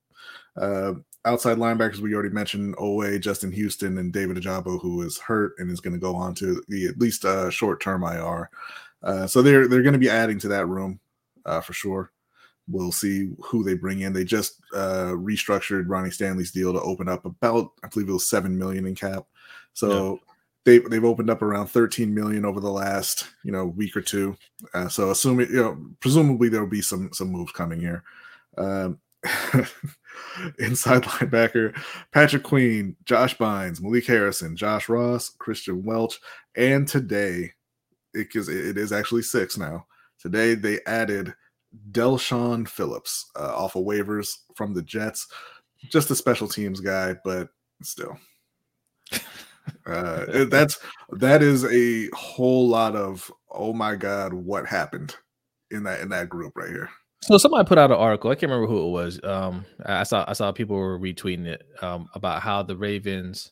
Uh, 0.57 0.95
outside 1.23 1.57
linebackers, 1.57 1.99
we 1.99 2.13
already 2.13 2.33
mentioned 2.33 2.75
Oweh, 2.75 3.21
Justin 3.21 3.51
Houston, 3.51 3.97
and 3.99 4.11
David 4.11 4.37
Ojabo, 4.37 4.81
who 4.81 5.01
is 5.01 5.17
hurt 5.17 5.53
and 5.57 5.71
is 5.71 5.79
going 5.79 5.93
to 5.93 5.99
go 5.99 6.13
on 6.15 6.35
to 6.35 6.61
the 6.67 6.87
at 6.87 6.99
least 6.99 7.23
uh, 7.23 7.49
short 7.49 7.81
term 7.81 8.03
IR. 8.03 8.49
Uh, 9.03 9.27
so 9.27 9.41
they're 9.41 9.67
they're 9.67 9.81
going 9.81 9.93
to 9.93 9.99
be 9.99 10.09
adding 10.09 10.39
to 10.39 10.49
that 10.49 10.67
room 10.67 10.99
uh, 11.45 11.61
for 11.61 11.73
sure. 11.73 12.11
We'll 12.67 12.91
see 12.91 13.31
who 13.43 13.63
they 13.63 13.75
bring 13.75 14.01
in. 14.01 14.13
They 14.13 14.23
just 14.25 14.61
uh, 14.73 15.11
restructured 15.13 15.85
Ronnie 15.87 16.11
Stanley's 16.11 16.51
deal 16.51 16.73
to 16.73 16.81
open 16.81 17.07
up 17.07 17.25
about 17.25 17.71
I 17.83 17.87
believe 17.87 18.09
it 18.09 18.13
was 18.13 18.27
seven 18.27 18.57
million 18.57 18.85
in 18.85 18.95
cap. 18.95 19.25
So. 19.73 20.19
They, 20.63 20.77
they've 20.77 21.03
opened 21.03 21.31
up 21.31 21.41
around 21.41 21.67
13 21.67 22.13
million 22.13 22.45
over 22.45 22.59
the 22.59 22.69
last 22.69 23.27
you 23.43 23.51
know 23.51 23.65
week 23.65 23.97
or 23.97 24.01
two 24.01 24.37
uh, 24.75 24.89
so 24.89 25.09
assuming 25.09 25.47
you 25.49 25.55
know 25.55 25.77
presumably 25.99 26.49
there 26.49 26.61
will 26.61 26.69
be 26.69 26.83
some 26.83 27.09
some 27.13 27.31
moves 27.31 27.51
coming 27.51 27.79
here 27.79 28.03
um, 28.57 28.99
inside 30.59 31.03
linebacker 31.03 31.75
Patrick 32.11 32.43
Queen, 32.43 32.95
Josh 33.05 33.37
Bynes, 33.37 33.81
Malik 33.81 34.05
Harrison, 34.05 34.55
Josh 34.55 34.89
Ross, 34.89 35.29
Christian 35.29 35.83
Welch, 35.83 36.19
and 36.55 36.87
today 36.87 37.51
it, 38.13 38.27
it 38.35 38.77
is 38.77 38.91
actually 38.91 39.21
six 39.21 39.57
now. 39.57 39.85
Today 40.19 40.55
they 40.55 40.79
added 40.85 41.33
Del'Shawn 41.91 42.67
Phillips 42.67 43.31
uh, 43.35 43.53
off 43.55 43.75
of 43.75 43.85
waivers 43.85 44.29
from 44.55 44.73
the 44.73 44.81
Jets, 44.81 45.27
just 45.89 46.11
a 46.11 46.15
special 46.15 46.47
teams 46.47 46.79
guy, 46.79 47.15
but 47.23 47.49
still. 47.81 48.17
Uh, 49.91 50.45
that's 50.45 50.79
that 51.11 51.43
is 51.43 51.65
a 51.65 52.09
whole 52.15 52.67
lot 52.67 52.95
of 52.95 53.31
oh 53.49 53.73
my 53.73 53.95
god, 53.95 54.33
what 54.33 54.65
happened 54.65 55.15
in 55.69 55.83
that 55.83 56.01
in 56.01 56.09
that 56.09 56.29
group 56.29 56.53
right 56.55 56.69
here. 56.69 56.89
So 57.23 57.37
somebody 57.37 57.67
put 57.67 57.77
out 57.77 57.91
an 57.91 57.97
article. 57.97 58.31
I 58.31 58.35
can't 58.35 58.51
remember 58.51 58.67
who 58.67 58.87
it 58.87 58.91
was. 58.91 59.19
Um, 59.23 59.65
I 59.85 60.03
saw 60.03 60.25
I 60.27 60.33
saw 60.33 60.51
people 60.51 60.75
were 60.75 60.99
retweeting 60.99 61.45
it 61.45 61.63
um, 61.81 62.09
about 62.15 62.41
how 62.41 62.63
the 62.63 62.75
Ravens, 62.75 63.51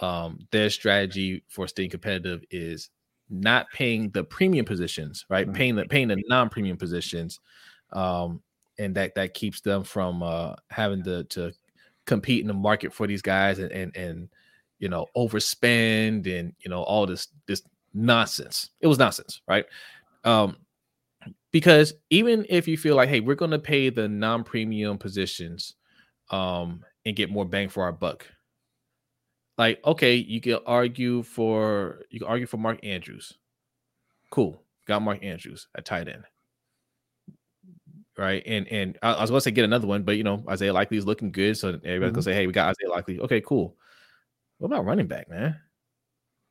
um, 0.00 0.46
their 0.50 0.68
strategy 0.68 1.42
for 1.48 1.66
staying 1.66 1.90
competitive 1.90 2.44
is 2.50 2.90
not 3.30 3.66
paying 3.72 4.10
the 4.10 4.22
premium 4.24 4.66
positions, 4.66 5.24
right? 5.30 5.48
Mhm. 5.48 5.54
Paying 5.54 5.76
the 5.76 5.84
paying 5.86 6.08
the 6.08 6.22
non-premium 6.28 6.76
positions, 6.76 7.40
um, 7.92 8.42
and 8.78 8.94
that 8.96 9.14
that 9.14 9.32
keeps 9.32 9.62
them 9.62 9.84
from 9.84 10.22
uh, 10.22 10.54
having 10.68 11.02
to 11.04 11.24
to 11.24 11.52
compete 12.04 12.42
in 12.42 12.48
the 12.48 12.54
market 12.54 12.92
for 12.92 13.06
these 13.06 13.22
guys 13.22 13.58
and 13.58 13.72
and 13.72 13.96
and 13.96 14.28
you 14.82 14.88
know 14.88 15.06
overspend 15.16 16.26
and 16.26 16.52
you 16.58 16.68
know 16.68 16.82
all 16.82 17.06
this 17.06 17.28
this 17.46 17.62
nonsense. 17.94 18.70
It 18.80 18.88
was 18.88 18.98
nonsense, 18.98 19.40
right? 19.46 19.64
Um, 20.24 20.56
because 21.52 21.94
even 22.10 22.44
if 22.48 22.66
you 22.66 22.76
feel 22.76 22.96
like 22.96 23.08
hey 23.08 23.20
we're 23.20 23.36
going 23.36 23.50
to 23.52 23.58
pay 23.58 23.90
the 23.90 24.08
non-premium 24.08 24.98
positions 24.98 25.74
um 26.30 26.82
and 27.04 27.14
get 27.14 27.30
more 27.30 27.44
bang 27.44 27.68
for 27.68 27.84
our 27.84 27.92
buck 27.92 28.26
like 29.58 29.78
okay 29.84 30.16
you 30.16 30.40
can 30.40 30.58
argue 30.66 31.22
for 31.22 32.00
you 32.10 32.18
can 32.18 32.28
argue 32.28 32.46
for 32.46 32.56
mark 32.56 32.80
andrews. 32.82 33.34
Cool. 34.30 34.62
Got 34.88 35.02
mark 35.02 35.22
andrews 35.22 35.68
at 35.76 35.84
tight 35.84 36.08
end. 36.08 36.24
Right? 38.16 38.42
And 38.46 38.66
and 38.68 38.98
i, 39.02 39.12
I 39.12 39.20
was 39.20 39.30
going 39.30 39.38
to 39.38 39.44
say 39.44 39.50
get 39.50 39.64
another 39.64 39.86
one 39.86 40.02
but 40.02 40.16
you 40.16 40.24
know 40.24 40.42
isaiah 40.48 40.72
likely 40.72 40.96
is 40.96 41.06
looking 41.06 41.30
good 41.30 41.56
so 41.56 41.68
everybody's 41.68 42.00
going 42.00 42.14
to 42.14 42.22
say 42.22 42.34
hey 42.34 42.46
we 42.46 42.52
got 42.52 42.70
isaiah 42.70 42.90
likely. 42.90 43.20
Okay 43.20 43.40
cool 43.42 43.76
what 44.62 44.68
about 44.68 44.84
running 44.84 45.06
back 45.08 45.28
man 45.28 45.56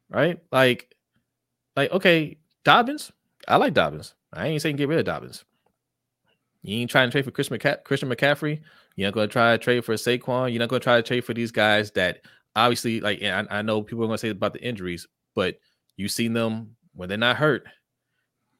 right 0.10 0.39
like 0.52 0.93
like 1.76 1.91
okay 1.91 2.38
dobbins 2.65 3.12
i 3.47 3.56
like 3.56 3.74
dobbins 3.74 4.13
I 4.34 4.47
ain't 4.47 4.62
saying 4.62 4.78
get 4.78 4.88
rid 4.88 4.97
of 4.97 5.04
Dobbins. 5.04 5.43
You 6.63 6.78
ain't 6.78 6.89
trying 6.89 7.10
to 7.10 7.12
trade 7.12 7.26
for 7.26 7.32
Chris 7.32 7.50
McCa- 7.50 7.84
Christian 7.84 8.08
McCaffrey. 8.08 8.62
You're 8.95 9.08
not 9.10 9.13
going 9.13 9.28
to 9.28 9.32
try 9.34 9.52
to 9.52 9.58
trade 9.58 9.84
for 9.84 9.93
Saquon. 9.95 10.52
You're 10.54 10.60
not 10.62 10.69
going 10.69 10.80
to 10.80 10.84
try 10.86 10.95
to 10.95 11.04
trade 11.04 11.26
for 11.26 11.34
these 11.34 11.52
guys 11.52 11.91
that 11.91 12.21
obviously, 12.56 13.02
like, 13.02 13.21
I, 13.21 13.45
I 13.50 13.62
know 13.62 13.82
people 13.82 14.06
are 14.06 14.08
going 14.08 14.15
to 14.15 14.21
say 14.21 14.30
about 14.30 14.54
the 14.54 14.63
injuries, 14.63 15.06
but 15.36 15.58
you've 15.97 16.12
seen 16.12 16.32
them 16.32 16.78
when 16.95 17.10
they're 17.10 17.17
not 17.17 17.36
hurt, 17.36 17.65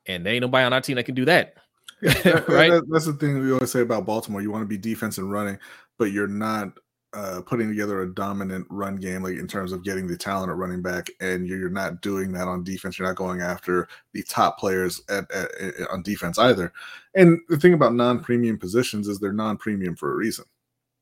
and 0.08 0.26
there 0.26 0.34
ain't 0.34 0.42
nobody 0.42 0.66
on 0.66 0.74
our 0.74 0.82
team 0.82 0.98
that 0.98 1.06
can 1.06 1.16
do 1.16 1.24
that. 1.24 1.54
That- 2.02 2.50
Right. 2.50 2.82
that's 2.90 3.06
the 3.06 3.14
thing 3.14 3.40
we 3.40 3.54
always 3.54 3.72
say 3.72 3.80
about 3.80 4.06
Baltimore. 4.06 4.42
You 4.42 4.52
want 4.52 4.64
to 4.64 4.68
be 4.68 4.78
defense 4.78 5.20
and 5.20 5.32
running, 5.32 5.58
but 5.98 6.12
you're 6.12 6.28
not 6.28 6.78
uh, 7.13 7.41
putting 7.45 7.67
together 7.67 8.02
a 8.02 8.13
dominant 8.13 8.65
run 8.69 8.95
game, 8.95 9.24
like 9.24 9.38
in 9.38 9.47
terms 9.47 9.71
of 9.71 9.84
getting 9.84 10.08
the 10.08 10.15
talent 10.17 10.50
at 10.50 10.56
running 10.56 10.82
back, 10.82 11.10
and 11.19 11.45
you're, 11.47 11.69
not 11.69 12.02
doing 12.02 12.32
that 12.32 12.47
on 12.47 12.63
defense. 12.63 12.97
You're 12.97 13.08
not 13.08 13.17
going 13.17 13.41
after 13.41 13.88
the 14.13 14.24
top 14.24 14.58
players 14.58 15.02
at, 15.10 15.30
at, 15.32 15.52
at- 15.60 15.89
on 15.91 16.04
defense 16.04 16.39
either. 16.39 16.71
And 17.15 17.39
the 17.50 17.58
thing 17.58 17.74
about 17.74 17.93
non-premium 17.93 18.58
positions 18.58 19.08
is 19.08 19.19
they're 19.19 19.34
non-premium 19.34 19.95
for 19.95 20.13
a 20.13 20.15
reason, 20.15 20.45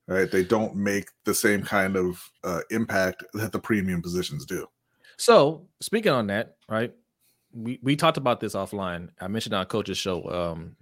right? 0.07 0.29
They 0.29 0.43
don't 0.43 0.75
make 0.75 1.09
the 1.25 1.33
same 1.35 1.63
kind 1.63 1.95
of 1.95 2.31
uh, 2.43 2.61
impact 2.71 3.23
that 3.33 3.51
the 3.51 3.59
premium 3.59 4.01
positions 4.01 4.45
do. 4.45 4.67
So 5.17 5.67
speaking 5.81 6.11
on 6.11 6.27
that, 6.27 6.55
right? 6.69 6.93
We 7.51 7.79
we 7.83 7.95
talked 7.95 8.17
about 8.17 8.39
this 8.39 8.55
offline. 8.55 9.09
I 9.19 9.27
mentioned 9.27 9.53
on 9.53 9.65
coach's 9.65 9.97
show 9.97 10.23
um 10.29 10.75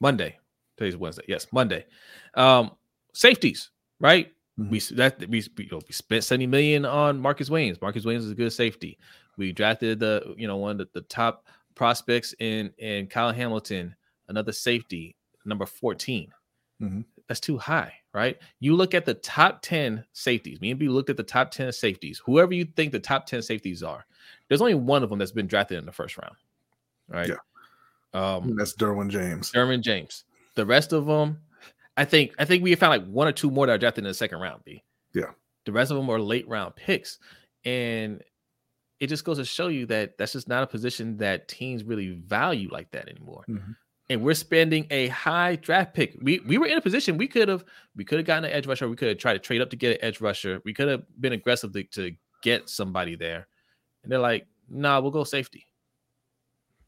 Monday. 0.00 0.38
Today's 0.76 0.96
Wednesday. 0.96 1.24
Yes, 1.28 1.46
Monday. 1.50 1.86
Um 2.34 2.72
safeties, 3.14 3.70
right? 4.00 4.32
We 4.68 4.78
that 4.80 5.18
we, 5.20 5.42
we, 5.56 5.64
you 5.64 5.70
know, 5.70 5.80
we 5.86 5.92
spent 5.92 6.24
70 6.24 6.46
million 6.46 6.84
on 6.84 7.18
Marcus 7.18 7.48
Williams. 7.48 7.80
Marcus 7.80 8.04
Williams 8.04 8.26
is 8.26 8.32
a 8.32 8.34
good 8.34 8.52
safety. 8.52 8.98
We 9.36 9.52
drafted 9.52 10.00
the 10.00 10.34
you 10.36 10.46
know 10.46 10.56
one 10.58 10.72
of 10.72 10.78
the, 10.78 11.00
the 11.00 11.06
top 11.06 11.46
prospects 11.74 12.34
in 12.40 12.72
in 12.78 13.06
Kyle 13.06 13.32
Hamilton, 13.32 13.94
another 14.28 14.52
safety, 14.52 15.16
number 15.46 15.64
14. 15.64 16.30
Mhm. 16.82 17.04
That's 17.26 17.40
too 17.40 17.56
high, 17.56 17.94
right? 18.12 18.38
You 18.58 18.74
look 18.74 18.92
at 18.92 19.04
the 19.04 19.14
top 19.14 19.62
10 19.62 20.04
safeties. 20.12 20.60
Me 20.60 20.72
and 20.72 20.80
B 20.80 20.88
looked 20.88 21.10
at 21.10 21.16
the 21.16 21.22
top 21.22 21.52
10 21.52 21.72
safeties. 21.72 22.20
Whoever 22.26 22.52
you 22.52 22.64
think 22.64 22.90
the 22.92 22.98
top 22.98 23.24
10 23.24 23.40
safeties 23.42 23.82
are, 23.82 24.04
there's 24.48 24.60
only 24.60 24.74
one 24.74 25.02
of 25.02 25.10
them 25.10 25.20
that's 25.20 25.30
been 25.30 25.46
drafted 25.46 25.78
in 25.78 25.86
the 25.86 25.92
first 25.92 26.18
round. 26.18 26.34
Right. 27.08 27.28
Yeah. 27.28 27.36
Um 28.12 28.56
That's 28.56 28.74
Derwin 28.74 29.08
James. 29.10 29.52
Derwin 29.52 29.80
James. 29.80 30.24
The 30.54 30.66
rest 30.66 30.92
of 30.92 31.06
them, 31.06 31.38
I 32.00 32.06
think, 32.06 32.34
I 32.38 32.46
think 32.46 32.64
we 32.64 32.74
found 32.76 32.90
like 32.90 33.06
one 33.06 33.28
or 33.28 33.32
two 33.32 33.50
more 33.50 33.66
that 33.66 33.74
are 33.74 33.78
drafted 33.78 34.04
in 34.04 34.08
the 34.08 34.14
second 34.14 34.40
round. 34.40 34.64
B. 34.64 34.82
Yeah. 35.12 35.32
The 35.66 35.72
rest 35.72 35.90
of 35.90 35.98
them 35.98 36.08
are 36.08 36.18
late 36.18 36.48
round 36.48 36.74
picks, 36.74 37.18
and 37.64 38.22
it 39.00 39.08
just 39.08 39.24
goes 39.24 39.36
to 39.36 39.44
show 39.44 39.68
you 39.68 39.84
that 39.86 40.16
that's 40.16 40.32
just 40.32 40.48
not 40.48 40.62
a 40.62 40.66
position 40.66 41.18
that 41.18 41.48
teams 41.48 41.84
really 41.84 42.12
value 42.12 42.70
like 42.72 42.90
that 42.92 43.08
anymore. 43.08 43.44
Mhm. 43.46 43.76
And 44.08 44.22
we're 44.22 44.32
spending 44.32 44.86
a 44.90 45.08
high 45.08 45.56
draft 45.56 45.92
pick. 45.92 46.16
We 46.22 46.40
we 46.40 46.56
were 46.56 46.66
in 46.66 46.78
a 46.78 46.80
position 46.80 47.18
we 47.18 47.28
could 47.28 47.48
have 47.48 47.64
we 47.94 48.04
could 48.04 48.18
have 48.18 48.26
gotten 48.26 48.44
an 48.44 48.52
edge 48.52 48.66
rusher. 48.66 48.88
We 48.88 48.96
could 48.96 49.08
have 49.08 49.18
tried 49.18 49.34
to 49.34 49.38
trade 49.38 49.60
up 49.60 49.68
to 49.70 49.76
get 49.76 49.92
an 49.92 50.04
edge 50.04 50.22
rusher. 50.22 50.62
We 50.64 50.72
could 50.72 50.88
have 50.88 51.02
been 51.20 51.34
aggressive 51.34 51.72
to, 51.74 51.84
to 51.84 52.12
get 52.42 52.70
somebody 52.70 53.14
there. 53.14 53.46
And 54.02 54.10
they're 54.10 54.18
like, 54.18 54.46
nah, 54.70 55.00
we'll 55.00 55.10
go 55.10 55.24
safety. 55.24 55.66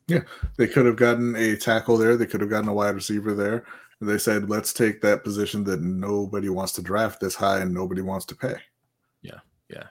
Yeah, 0.08 0.22
they 0.56 0.66
could 0.66 0.86
have 0.86 0.96
gotten 0.96 1.36
a 1.36 1.56
tackle 1.56 1.96
there. 1.98 2.16
They 2.16 2.26
could 2.26 2.40
have 2.40 2.50
gotten 2.50 2.68
a 2.68 2.74
wide 2.74 2.94
receiver 2.94 3.34
there. 3.34 3.64
They 4.02 4.18
said, 4.18 4.50
let's 4.50 4.72
take 4.72 5.00
that 5.02 5.22
position 5.22 5.62
that 5.64 5.80
nobody 5.80 6.48
wants 6.48 6.72
to 6.72 6.82
draft 6.82 7.20
this 7.20 7.36
high 7.36 7.60
and 7.60 7.72
nobody 7.72 8.02
wants 8.02 8.26
to 8.26 8.34
pay. 8.34 8.56
Yeah, 9.22 9.38
yeah. 9.70 9.84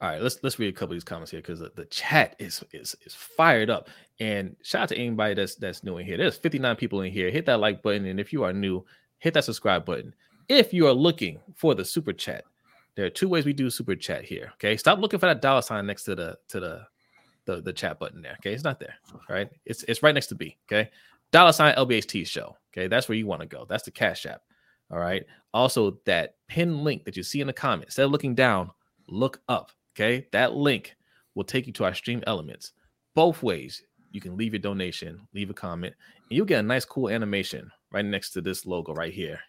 All 0.00 0.08
right, 0.08 0.22
let's 0.22 0.38
let's 0.42 0.58
read 0.58 0.68
a 0.68 0.72
couple 0.72 0.94
of 0.94 0.96
these 0.96 1.04
comments 1.04 1.30
here 1.30 1.40
because 1.40 1.58
the, 1.58 1.70
the, 1.76 1.84
chat 1.84 2.34
is 2.38 2.64
is 2.72 2.96
is 3.04 3.14
fired 3.14 3.68
up. 3.68 3.90
And 4.18 4.56
shout 4.62 4.84
out 4.84 4.88
to 4.88 4.96
anybody 4.96 5.34
that's 5.34 5.56
that's 5.56 5.84
new 5.84 5.98
in 5.98 6.06
here. 6.06 6.16
There's 6.16 6.38
59 6.38 6.76
people 6.76 7.02
in 7.02 7.12
here. 7.12 7.30
Hit 7.30 7.44
that 7.46 7.60
like 7.60 7.82
button, 7.82 8.06
and 8.06 8.18
if 8.18 8.32
you 8.32 8.44
are 8.44 8.52
new, 8.54 8.82
hit 9.18 9.34
that 9.34 9.44
subscribe 9.44 9.84
button. 9.84 10.14
If 10.48 10.72
you 10.72 10.86
are 10.86 10.94
looking 10.94 11.38
for 11.54 11.74
the 11.74 11.84
super 11.84 12.14
chat, 12.14 12.44
there 12.94 13.04
are 13.04 13.10
two 13.10 13.28
ways 13.28 13.44
we 13.44 13.52
do 13.52 13.68
super 13.68 13.94
chat 13.94 14.24
here. 14.24 14.52
Okay, 14.54 14.78
stop 14.78 15.00
looking 15.00 15.20
for 15.20 15.26
that 15.26 15.42
dollar 15.42 15.60
sign 15.60 15.86
next 15.86 16.04
to 16.04 16.14
the 16.14 16.38
to 16.48 16.60
the 16.60 16.86
the, 17.44 17.60
the 17.60 17.72
chat 17.72 17.98
button 17.98 18.22
there. 18.22 18.36
Okay, 18.40 18.54
it's 18.54 18.64
not 18.64 18.80
there. 18.80 18.94
All 19.12 19.20
right, 19.28 19.50
it's 19.66 19.82
it's 19.82 20.02
right 20.02 20.14
next 20.14 20.28
to 20.28 20.34
B. 20.34 20.56
Okay, 20.72 20.90
dollar 21.30 21.52
sign 21.52 21.74
LBHT 21.74 22.26
show. 22.26 22.56
Okay, 22.72 22.88
that's 22.88 23.08
where 23.08 23.18
you 23.18 23.26
want 23.26 23.40
to 23.42 23.46
go. 23.46 23.66
That's 23.68 23.84
the 23.84 23.90
Cash 23.90 24.26
App. 24.26 24.42
All 24.90 24.98
right. 24.98 25.24
Also, 25.54 25.98
that 26.06 26.34
pin 26.48 26.84
link 26.84 27.04
that 27.04 27.16
you 27.16 27.22
see 27.22 27.40
in 27.40 27.46
the 27.46 27.52
comment, 27.52 27.86
instead 27.86 28.04
of 28.04 28.10
looking 28.10 28.34
down, 28.34 28.70
look 29.08 29.40
up. 29.48 29.70
Okay, 29.96 30.26
that 30.32 30.54
link 30.54 30.96
will 31.34 31.44
take 31.44 31.66
you 31.66 31.72
to 31.74 31.84
our 31.84 31.94
stream 31.94 32.22
elements. 32.26 32.72
Both 33.14 33.42
ways, 33.42 33.82
you 34.10 34.20
can 34.20 34.36
leave 34.36 34.52
your 34.52 34.60
donation, 34.60 35.20
leave 35.34 35.50
a 35.50 35.54
comment, 35.54 35.94
and 36.28 36.36
you'll 36.36 36.46
get 36.46 36.60
a 36.60 36.62
nice, 36.62 36.84
cool 36.84 37.08
animation 37.08 37.70
right 37.92 38.04
next 38.04 38.30
to 38.30 38.40
this 38.40 38.66
logo 38.66 38.94
right 38.94 39.12
here. 39.12 39.40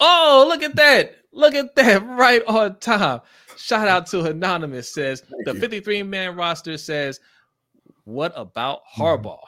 Oh, 0.00 0.44
look 0.48 0.62
at 0.62 0.76
that! 0.76 1.16
Look 1.32 1.54
at 1.54 1.74
that 1.74 2.06
right 2.06 2.42
on 2.46 2.78
time. 2.78 3.20
Shout 3.56 3.88
out 3.88 4.06
to 4.08 4.24
Anonymous 4.24 4.92
says 4.92 5.20
Thank 5.20 5.44
the 5.46 5.54
53 5.54 6.02
man 6.02 6.36
roster 6.36 6.76
says 6.76 7.20
what 8.04 8.32
about 8.36 8.80
Harbaugh? 8.96 9.40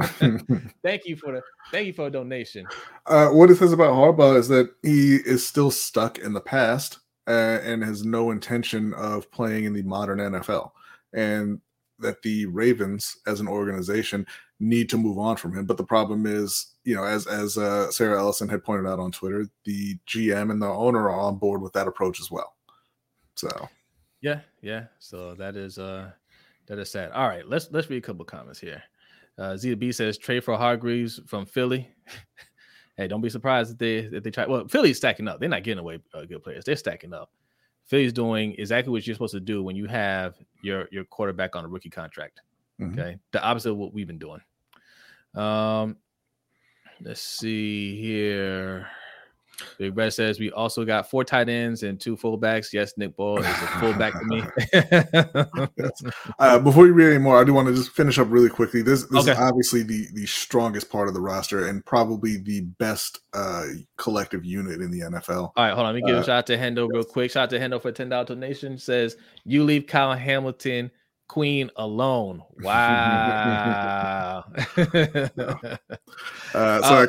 thank 0.82 1.04
you 1.04 1.16
for 1.16 1.32
the 1.32 1.42
thank 1.70 1.86
you 1.86 1.92
for 1.92 2.06
a 2.06 2.10
donation. 2.10 2.66
Uh, 3.06 3.28
what 3.28 3.50
it 3.50 3.56
says 3.56 3.72
about 3.72 3.94
Harbaugh 3.94 4.36
is 4.36 4.48
that 4.48 4.70
he 4.82 5.16
is 5.16 5.46
still 5.46 5.70
stuck 5.70 6.18
in 6.18 6.32
the 6.32 6.40
past 6.40 6.98
uh, 7.26 7.58
and 7.62 7.84
has 7.84 8.04
no 8.04 8.30
intention 8.30 8.94
of 8.94 9.30
playing 9.30 9.64
in 9.64 9.72
the 9.72 9.82
modern 9.82 10.18
NFL, 10.18 10.70
and 11.12 11.60
that 11.98 12.22
the 12.22 12.46
Ravens 12.46 13.18
as 13.26 13.40
an 13.40 13.48
organization 13.48 14.26
need 14.58 14.88
to 14.90 14.96
move 14.96 15.18
on 15.18 15.36
from 15.36 15.56
him. 15.56 15.66
But 15.66 15.76
the 15.76 15.84
problem 15.84 16.26
is, 16.26 16.74
you 16.84 16.94
know, 16.94 17.04
as 17.04 17.26
as 17.26 17.58
uh, 17.58 17.90
Sarah 17.90 18.18
Ellison 18.18 18.48
had 18.48 18.64
pointed 18.64 18.88
out 18.88 18.98
on 18.98 19.12
Twitter, 19.12 19.46
the 19.64 19.98
GM 20.08 20.50
and 20.50 20.60
the 20.60 20.68
owner 20.68 21.10
are 21.10 21.20
on 21.20 21.36
board 21.36 21.60
with 21.60 21.74
that 21.74 21.88
approach 21.88 22.20
as 22.20 22.30
well. 22.30 22.56
So, 23.36 23.68
yeah, 24.22 24.40
yeah. 24.62 24.84
So 24.98 25.34
that 25.34 25.56
is 25.56 25.78
uh 25.78 26.10
that 26.70 26.78
is 26.78 26.88
sad. 26.88 27.10
All 27.10 27.26
right, 27.26 27.46
let's 27.46 27.68
let's 27.72 27.90
read 27.90 27.98
a 27.98 28.00
couple 28.00 28.24
comments 28.24 28.60
here. 28.60 28.80
Uh, 29.36 29.56
Zeta 29.56 29.76
B 29.76 29.90
says 29.90 30.16
trade 30.16 30.44
for 30.44 30.56
Hargreaves 30.56 31.20
from 31.26 31.44
Philly. 31.44 31.88
hey, 32.96 33.08
don't 33.08 33.20
be 33.20 33.28
surprised 33.28 33.72
if 33.72 33.78
they 33.78 34.16
if 34.16 34.22
they 34.22 34.30
try. 34.30 34.46
Well, 34.46 34.68
Philly's 34.68 34.96
stacking 34.96 35.26
up. 35.26 35.40
They're 35.40 35.48
not 35.48 35.64
getting 35.64 35.80
away 35.80 35.98
uh, 36.14 36.24
good 36.26 36.44
players. 36.44 36.64
They're 36.64 36.76
stacking 36.76 37.12
up. 37.12 37.32
Philly's 37.86 38.12
doing 38.12 38.54
exactly 38.56 38.92
what 38.92 39.04
you're 39.04 39.14
supposed 39.14 39.34
to 39.34 39.40
do 39.40 39.64
when 39.64 39.74
you 39.74 39.86
have 39.86 40.36
your 40.62 40.86
your 40.92 41.02
quarterback 41.02 41.56
on 41.56 41.64
a 41.64 41.68
rookie 41.68 41.90
contract. 41.90 42.40
Mm-hmm. 42.80 43.00
Okay, 43.00 43.18
the 43.32 43.42
opposite 43.42 43.72
of 43.72 43.76
what 43.76 43.92
we've 43.92 44.06
been 44.06 44.18
doing. 44.18 44.40
Um, 45.34 45.96
let's 47.02 47.20
see 47.20 48.00
here. 48.00 48.86
Big 49.78 49.96
Red 49.96 50.12
says 50.12 50.38
we 50.38 50.50
also 50.52 50.84
got 50.84 51.10
four 51.10 51.24
tight 51.24 51.48
ends 51.48 51.82
and 51.82 52.00
two 52.00 52.16
fullbacks. 52.16 52.72
Yes, 52.72 52.92
Nick 52.96 53.16
Boyle 53.16 53.38
is 53.38 53.46
a 53.46 53.66
fullback 53.78 54.12
to 54.12 54.24
me. 54.24 54.42
uh, 56.38 56.58
before 56.58 56.86
you 56.86 56.92
read 56.92 57.10
any 57.10 57.18
more, 57.18 57.40
I 57.40 57.44
do 57.44 57.52
want 57.52 57.68
to 57.68 57.74
just 57.74 57.90
finish 57.90 58.18
up 58.18 58.28
really 58.30 58.48
quickly. 58.48 58.82
This, 58.82 59.04
this 59.06 59.22
okay. 59.22 59.32
is 59.32 59.38
obviously 59.38 59.82
the 59.82 60.06
the 60.14 60.26
strongest 60.26 60.90
part 60.90 61.08
of 61.08 61.14
the 61.14 61.20
roster 61.20 61.66
and 61.66 61.84
probably 61.84 62.38
the 62.38 62.62
best 62.78 63.20
uh, 63.32 63.64
collective 63.96 64.44
unit 64.44 64.80
in 64.80 64.90
the 64.90 65.00
NFL. 65.00 65.30
All 65.30 65.52
right, 65.56 65.72
hold 65.72 65.86
on. 65.86 65.94
Let 65.94 66.02
me 66.02 66.06
give 66.06 66.16
uh, 66.16 66.20
a 66.20 66.24
shout 66.24 66.38
out 66.38 66.46
to 66.46 66.56
Hendo 66.56 66.88
real 66.88 67.04
quick. 67.04 67.30
Shout 67.30 67.44
out 67.44 67.50
to 67.50 67.58
Hendo 67.58 67.80
for 67.80 67.92
ten 67.92 68.08
dollar 68.08 68.24
donation. 68.24 68.78
Says 68.78 69.16
you 69.44 69.64
leave 69.64 69.86
Kyle 69.86 70.14
Hamilton. 70.14 70.90
Queen 71.28 71.70
alone. 71.76 72.42
Wow. 72.62 74.44
uh, 74.76 74.82
so 74.82 75.78
uh, 76.54 77.06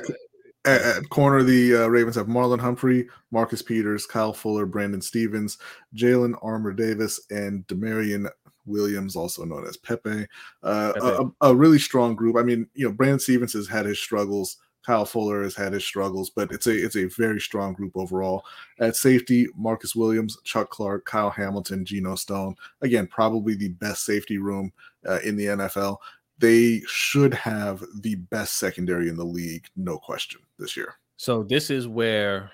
at, 0.65 0.81
at 0.81 1.09
corner, 1.09 1.43
the 1.43 1.75
uh, 1.75 1.87
Ravens 1.87 2.15
have 2.15 2.27
Marlon 2.27 2.59
Humphrey, 2.59 3.07
Marcus 3.31 3.61
Peters, 3.61 4.05
Kyle 4.05 4.33
Fuller, 4.33 4.65
Brandon 4.65 5.01
Stephens, 5.01 5.57
Jalen 5.95 6.37
Armour 6.41 6.73
Davis, 6.73 7.19
and 7.29 7.65
Damarion 7.67 8.29
Williams, 8.65 9.15
also 9.15 9.43
known 9.43 9.65
as 9.67 9.77
Pepe. 9.77 10.27
Uh, 10.63 10.93
Pepe. 10.93 11.05
A, 11.41 11.47
a, 11.47 11.55
really 11.55 11.79
strong 11.79 12.15
group. 12.15 12.37
I 12.37 12.43
mean, 12.43 12.67
you 12.73 12.87
know, 12.87 12.93
Brandon 12.93 13.19
Stephens 13.19 13.53
has 13.53 13.67
had 13.67 13.85
his 13.85 13.99
struggles. 13.99 14.57
Kyle 14.85 15.05
Fuller 15.05 15.43
has 15.43 15.55
had 15.55 15.73
his 15.73 15.85
struggles, 15.85 16.31
but 16.31 16.51
it's 16.51 16.65
a 16.65 16.71
it's 16.71 16.95
a 16.95 17.05
very 17.05 17.39
strong 17.39 17.73
group 17.73 17.91
overall. 17.95 18.43
At 18.79 18.95
safety, 18.95 19.47
Marcus 19.55 19.95
Williams, 19.95 20.37
Chuck 20.43 20.71
Clark, 20.71 21.05
Kyle 21.05 21.29
Hamilton, 21.29 21.85
Geno 21.85 22.15
Stone. 22.15 22.55
Again, 22.81 23.05
probably 23.05 23.53
the 23.53 23.69
best 23.69 24.05
safety 24.05 24.39
room 24.39 24.73
uh, 25.07 25.19
in 25.23 25.35
the 25.35 25.45
NFL 25.45 25.97
they 26.41 26.81
should 26.87 27.33
have 27.33 27.83
the 28.01 28.15
best 28.15 28.57
secondary 28.57 29.07
in 29.07 29.15
the 29.15 29.23
league, 29.23 29.67
no 29.75 29.97
question, 29.97 30.41
this 30.57 30.75
year. 30.75 30.95
So 31.17 31.43
this 31.43 31.69
is 31.69 31.87
where 31.87 32.51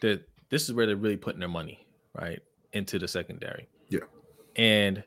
the 0.00 0.22
this 0.48 0.64
is 0.64 0.72
where 0.72 0.86
they're 0.86 0.96
really 0.96 1.16
putting 1.16 1.40
their 1.40 1.48
money, 1.48 1.86
right, 2.18 2.40
into 2.72 2.98
the 2.98 3.06
secondary. 3.06 3.68
Yeah. 3.88 4.00
And 4.56 5.04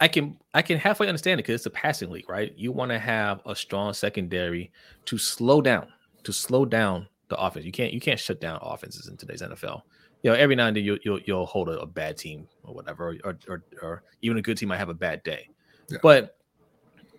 I 0.00 0.08
can 0.08 0.36
I 0.52 0.62
can 0.62 0.78
halfway 0.78 1.08
understand 1.08 1.40
it 1.40 1.44
because 1.44 1.54
it's 1.54 1.66
a 1.66 1.70
passing 1.70 2.10
league, 2.10 2.28
right? 2.28 2.52
You 2.56 2.72
want 2.72 2.90
to 2.90 2.98
have 2.98 3.40
a 3.46 3.56
strong 3.56 3.94
secondary 3.94 4.70
to 5.06 5.16
slow 5.16 5.62
down, 5.62 5.88
to 6.24 6.32
slow 6.32 6.64
down 6.66 7.08
the 7.28 7.40
offense. 7.40 7.64
You 7.64 7.72
can't 7.72 7.92
you 7.92 8.00
can't 8.00 8.20
shut 8.20 8.40
down 8.40 8.58
offenses 8.62 9.08
in 9.08 9.16
today's 9.16 9.42
NFL. 9.42 9.82
You 10.22 10.30
know, 10.30 10.36
every 10.36 10.54
now 10.54 10.66
and 10.66 10.76
then 10.76 10.84
you'll 10.84 10.98
you'll, 11.04 11.20
you'll 11.20 11.46
hold 11.46 11.68
a, 11.68 11.80
a, 11.80 11.86
bad 11.86 12.16
team 12.16 12.46
or 12.62 12.74
whatever, 12.74 13.16
or, 13.24 13.38
or, 13.48 13.64
or 13.80 14.02
even 14.20 14.36
a 14.36 14.42
good 14.42 14.56
team 14.56 14.68
might 14.68 14.76
have 14.76 14.88
a 14.88 14.94
bad 14.94 15.22
day. 15.24 15.48
Yeah. 15.88 15.98
But 16.02 16.36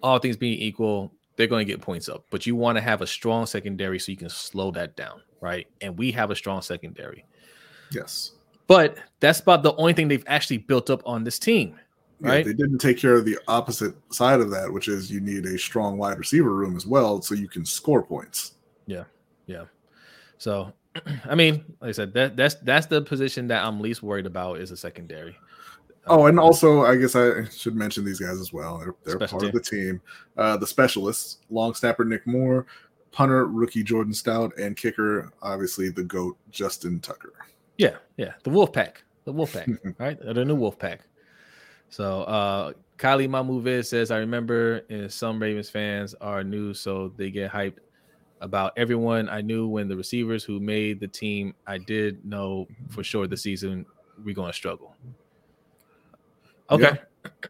all 0.04 0.20
things 0.20 0.38
being 0.38 0.60
equal, 0.60 1.12
they're 1.36 1.48
going 1.48 1.66
to 1.66 1.72
get 1.72 1.82
points 1.82 2.10
up. 2.10 2.26
But 2.30 2.46
you 2.46 2.56
want 2.56 2.78
to 2.78 2.82
have 2.82 3.02
a 3.02 3.08
strong 3.08 3.46
secondary 3.46 3.98
so 3.98 4.12
you 4.12 4.18
can 4.18 4.30
slow 4.30 4.70
that 4.72 4.96
down, 4.96 5.22
right? 5.42 5.68
And 5.82 5.98
we 5.98 6.12
have 6.12 6.30
a 6.30 6.36
strong 6.36 6.62
secondary. 6.62 7.26
Yes. 7.92 8.34
But 8.68 8.98
that's 9.20 9.39
about 9.39 9.63
the 9.63 9.76
only 9.76 9.94
thing 9.94 10.08
they've 10.08 10.24
actually 10.28 10.58
built 10.58 10.89
up 10.89 11.02
on 11.06 11.24
this 11.24 11.39
team, 11.39 11.80
right? 12.20 12.46
Yeah, 12.46 12.52
they 12.52 12.54
didn't 12.54 12.80
take 12.80 12.98
care 12.98 13.16
of 13.16 13.26
the 13.26 13.38
opposite 13.48 13.96
side 14.13 14.39
of 14.39 14.52
that, 14.52 14.72
which 14.72 14.88
is 14.88 15.12
you 15.12 15.22
need 15.22 15.46
a 15.46 15.58
strong 15.58 15.98
wide 15.98 16.18
receiver 16.18 16.54
room 16.54 16.76
as 16.76 16.86
well 16.86 17.22
so 17.22 17.36
you 17.36 17.48
can 17.48 17.66
score 17.66 18.04
points. 18.04 18.54
Yeah. 18.86 19.04
Yeah. 19.48 19.66
So, 20.38 20.72
I 21.26 21.36
mean, 21.36 21.63
like 21.82 21.89
I 21.89 21.92
said, 21.94 22.13
that 22.13 22.36
that's 22.36 22.56
that's 22.56 22.86
the 22.88 23.02
position 23.02 23.48
that 23.48 23.63
I'm 23.63 23.80
least 23.80 24.04
worried 24.04 24.26
about 24.26 24.60
is 24.60 24.72
a 24.72 24.78
secondary. 24.78 25.38
Oh, 26.08 26.26
and 26.26 26.38
also, 26.38 26.84
I 26.84 26.98
guess 26.98 27.16
I 27.16 27.46
should 27.46 27.76
mention 27.76 28.04
these 28.04 28.20
guys 28.20 28.39
as 28.39 28.52
well. 28.52 28.80
They're, 28.80 28.96
they're 29.06 29.28
part 29.28 29.42
team. 29.42 29.50
of 29.50 29.54
the 29.54 29.62
team. 29.62 30.02
Uh, 30.38 30.58
the 30.58 30.68
specialists: 30.68 31.38
long 31.50 31.74
snapper 31.74 32.04
Nick 32.04 32.28
Moore, 32.28 32.66
punter 33.12 33.46
rookie 33.46 33.84
Jordan 33.84 34.13
Stout, 34.13 34.52
and 34.58 34.76
kicker, 34.76 35.32
obviously 35.42 35.89
the 35.89 36.04
goat 36.04 36.38
Justin 36.52 37.00
Tucker. 37.00 37.34
Yeah, 37.78 37.96
yeah, 38.18 38.34
the 38.44 38.50
Wolf 38.50 38.74
Pack, 38.74 39.04
the 39.24 39.32
Wolf 39.32 39.54
Pack, 39.54 39.70
right? 39.98 40.20
The 40.20 40.44
new 40.44 40.56
Wolf 40.56 40.78
Pack. 40.78 41.02
So, 41.89 42.24
uh, 42.24 42.74
Kylie 42.98 43.30
Mamuviz 43.30 43.86
says, 43.86 44.12
"I 44.12 44.18
remember 44.18 44.82
and 44.89 45.12
some 45.12 45.42
Ravens 45.42 45.70
fans 45.70 46.16
are 46.16 46.44
new, 46.44 46.74
so 46.74 47.13
they 47.16 47.32
get 47.32 47.50
hyped 47.50 47.78
about 48.42 48.74
everyone 48.76 49.30
I 49.30 49.39
knew 49.39 49.68
when 49.68 49.88
the 49.88 49.96
receivers 49.96 50.44
who 50.44 50.60
made 50.60 51.00
the 51.00 51.08
team. 51.08 51.56
I 51.66 51.78
did 51.78 52.26
know 52.26 52.68
for 52.89 53.06
sure 53.06 53.26
the 53.26 53.38
season 53.38 53.86
we're 54.26 54.36
going 54.36 54.52
to 54.52 54.58
struggle." 54.58 54.98
Okay. 56.70 56.84
Yeah. 56.84 57.00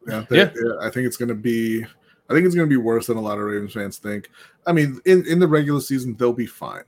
Yeah, 0.08 0.26
yeah. 0.30 0.52
I 0.82 0.90
think 0.90 1.08
it's 1.08 1.18
going 1.18 1.30
to 1.30 1.36
be. 1.36 1.84
I 2.30 2.34
think 2.34 2.46
it's 2.46 2.56
going 2.56 2.68
to 2.68 2.74
be 2.74 2.82
worse 2.82 3.08
than 3.08 3.18
a 3.18 3.22
lot 3.22 3.38
of 3.38 3.44
Ravens 3.44 3.74
fans 3.74 3.98
think. 3.98 4.30
I 4.66 4.72
mean, 4.72 5.00
in 5.06 5.26
in 5.28 5.40
the 5.40 5.48
regular 5.48 5.82
season, 5.82 6.16
they'll 6.16 6.34
be 6.34 6.46
fine, 6.46 6.84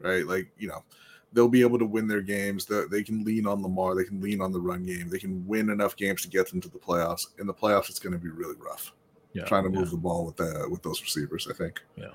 right? 0.00 0.26
Like 0.26 0.48
you 0.58 0.68
know, 0.68 0.84
they'll 1.32 1.48
be 1.48 1.60
able 1.62 1.78
to 1.78 1.84
win 1.84 2.06
their 2.06 2.20
games. 2.20 2.64
They, 2.64 2.82
they 2.90 3.02
can 3.02 3.24
lean 3.24 3.46
on 3.46 3.62
Lamar. 3.62 3.94
They 3.94 4.04
can 4.04 4.20
lean 4.20 4.40
on 4.40 4.52
the 4.52 4.60
run 4.60 4.84
game. 4.84 5.08
They 5.08 5.18
can 5.18 5.46
win 5.46 5.70
enough 5.70 5.96
games 5.96 6.22
to 6.22 6.28
get 6.28 6.48
them 6.48 6.60
to 6.60 6.68
the 6.68 6.78
playoffs. 6.78 7.26
In 7.38 7.46
the 7.46 7.54
playoffs, 7.54 7.90
it's 7.90 7.98
going 7.98 8.12
to 8.12 8.18
be 8.18 8.28
really 8.28 8.56
rough. 8.58 8.92
Yeah, 9.32 9.44
trying 9.44 9.64
to 9.64 9.70
move 9.70 9.86
yeah. 9.86 9.90
the 9.90 9.96
ball 9.96 10.26
with 10.26 10.36
the 10.36 10.66
with 10.70 10.82
those 10.82 11.00
receivers. 11.02 11.46
I 11.50 11.54
think. 11.54 11.82
Yeah. 11.96 12.08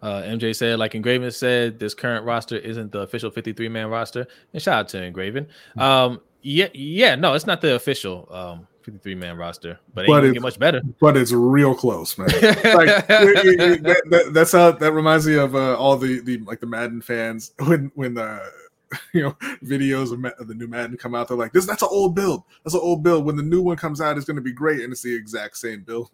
Uh, 0.00 0.22
MJ 0.22 0.54
said, 0.54 0.78
like 0.78 0.94
Engraven 0.94 1.30
said, 1.32 1.80
this 1.80 1.92
current 1.92 2.24
roster 2.24 2.56
isn't 2.56 2.92
the 2.92 3.00
official 3.00 3.32
53 3.32 3.68
man 3.68 3.88
roster. 3.88 4.28
And 4.52 4.62
shout 4.62 4.78
out 4.78 4.88
to 4.90 5.02
Engraven. 5.02 5.46
Mm-hmm. 5.46 5.80
Um, 5.80 6.20
yeah, 6.42 6.68
yeah, 6.72 7.14
no, 7.14 7.34
it's 7.34 7.46
not 7.46 7.60
the 7.60 7.74
official 7.74 8.28
um 8.30 8.66
53 8.82 9.14
man 9.16 9.36
roster, 9.36 9.78
but, 9.92 10.06
but 10.06 10.24
it 10.24 10.32
get 10.32 10.42
much 10.42 10.58
better. 10.58 10.80
But 10.98 11.16
it's 11.16 11.32
real 11.32 11.74
close, 11.74 12.16
man. 12.16 12.28
like 12.32 13.06
that, 13.06 14.02
that, 14.06 14.30
that's 14.32 14.52
how 14.52 14.72
that 14.72 14.92
reminds 14.92 15.26
me 15.26 15.34
of 15.34 15.54
uh, 15.54 15.76
all 15.76 15.96
the 15.96 16.20
the 16.20 16.38
like 16.38 16.60
the 16.60 16.66
Madden 16.66 17.02
fans 17.02 17.52
when 17.66 17.92
when 17.94 18.14
the 18.14 18.40
you 19.12 19.22
know 19.22 19.36
videos 19.62 20.12
of, 20.12 20.24
of, 20.40 20.48
the 20.48 20.54
new 20.54 20.66
Madden 20.66 20.96
come 20.96 21.14
out. 21.14 21.28
They're 21.28 21.36
like, 21.36 21.52
this 21.52 21.66
that's 21.66 21.82
an 21.82 21.88
old 21.90 22.14
build. 22.14 22.44
That's 22.64 22.74
an 22.74 22.80
old 22.82 23.02
build. 23.02 23.26
When 23.26 23.36
the 23.36 23.42
new 23.42 23.60
one 23.60 23.76
comes 23.76 24.00
out, 24.00 24.16
it's 24.16 24.26
going 24.26 24.36
to 24.36 24.42
be 24.42 24.52
great, 24.52 24.80
and 24.80 24.92
it's 24.92 25.02
the 25.02 25.14
exact 25.14 25.58
same 25.58 25.82
build. 25.82 26.10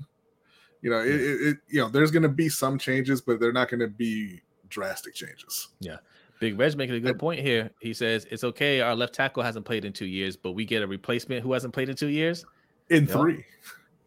You 0.83 0.91
know, 0.91 0.99
it, 0.99 1.15
it, 1.15 1.41
it 1.49 1.57
you 1.69 1.81
know, 1.81 1.89
there's 1.89 2.11
going 2.11 2.25
to 2.25 2.29
be 2.29 2.49
some 2.49 2.79
changes, 2.79 3.21
but 3.21 3.41
they're 3.41 3.53
not 3.53 3.71
going 3.71 3.81
to 3.81 3.89
be 3.89 4.43
drastic 4.69 5.15
changes. 5.15 5.69
Yeah. 5.81 5.99
Big 6.45 6.59
Reg 6.59 6.77
making 6.77 6.97
a 6.97 7.01
good 7.01 7.19
point 7.19 7.41
here. 7.41 7.71
He 7.81 7.95
says 7.95 8.27
it's 8.31 8.45
okay. 8.45 8.83
Our 8.83 8.95
left 8.95 9.15
tackle 9.15 9.43
hasn't 9.43 9.65
played 9.65 9.87
in 9.87 9.95
two 9.95 10.05
years, 10.05 10.37
but 10.37 10.53
we 10.53 10.67
get 10.67 10.83
a 10.83 10.87
replacement 10.87 11.43
who 11.43 11.55
hasn't 11.55 11.73
played 11.73 11.89
in 11.89 11.97
two 11.97 12.09
years. 12.09 12.45
In 12.91 13.07
three. 13.07 13.47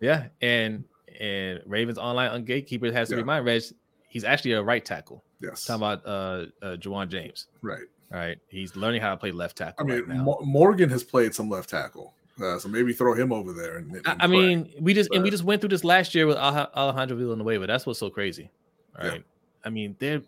Yeah, 0.01 0.27
and 0.43 0.83
and 1.19 1.61
Ravens 1.65 1.97
online 1.97 2.29
on 2.29 2.43
gatekeeper 2.43 2.91
has 2.91 3.09
to 3.09 3.15
yeah. 3.15 3.21
remind 3.21 3.43
Reg 3.43 3.63
he's 4.07 4.23
actually 4.23 4.51
a 4.51 4.61
right 4.61 4.85
tackle. 4.85 5.23
Yes. 5.41 5.65
Talking 5.65 5.81
about 5.81 6.05
uh, 6.05 6.45
uh 6.61 6.75
Ja'Wuan 6.77 7.09
James. 7.09 7.47
Right. 7.63 7.81
All 8.13 8.19
right. 8.19 8.37
He's 8.49 8.75
learning 8.75 9.01
how 9.01 9.09
to 9.09 9.17
play 9.17 9.31
left 9.31 9.57
tackle. 9.57 9.83
I 9.83 9.89
mean, 9.89 10.05
right 10.05 10.37
Morgan 10.45 10.91
has 10.91 11.03
played 11.03 11.33
some 11.33 11.49
left 11.49 11.71
tackle. 11.71 12.13
Uh, 12.39 12.59
so 12.59 12.69
maybe 12.69 12.93
throw 12.93 13.15
him 13.15 13.33
over 13.33 13.51
there. 13.51 13.77
And, 13.77 13.95
and 13.95 14.07
I, 14.07 14.15
I 14.19 14.27
mean, 14.27 14.71
we 14.79 14.93
just 14.93 15.09
but, 15.09 15.15
and 15.15 15.23
we 15.23 15.31
just 15.31 15.43
went 15.43 15.59
through 15.59 15.69
this 15.69 15.83
last 15.83 16.13
year 16.13 16.27
with 16.27 16.37
Alejandro 16.37 17.17
Villanueva. 17.17 17.65
That's 17.65 17.87
what's 17.87 17.97
so 17.97 18.11
crazy. 18.11 18.51
All 18.99 19.07
right. 19.07 19.15
Yeah. 19.15 19.65
I 19.65 19.71
mean, 19.71 19.95
they're 19.97 20.21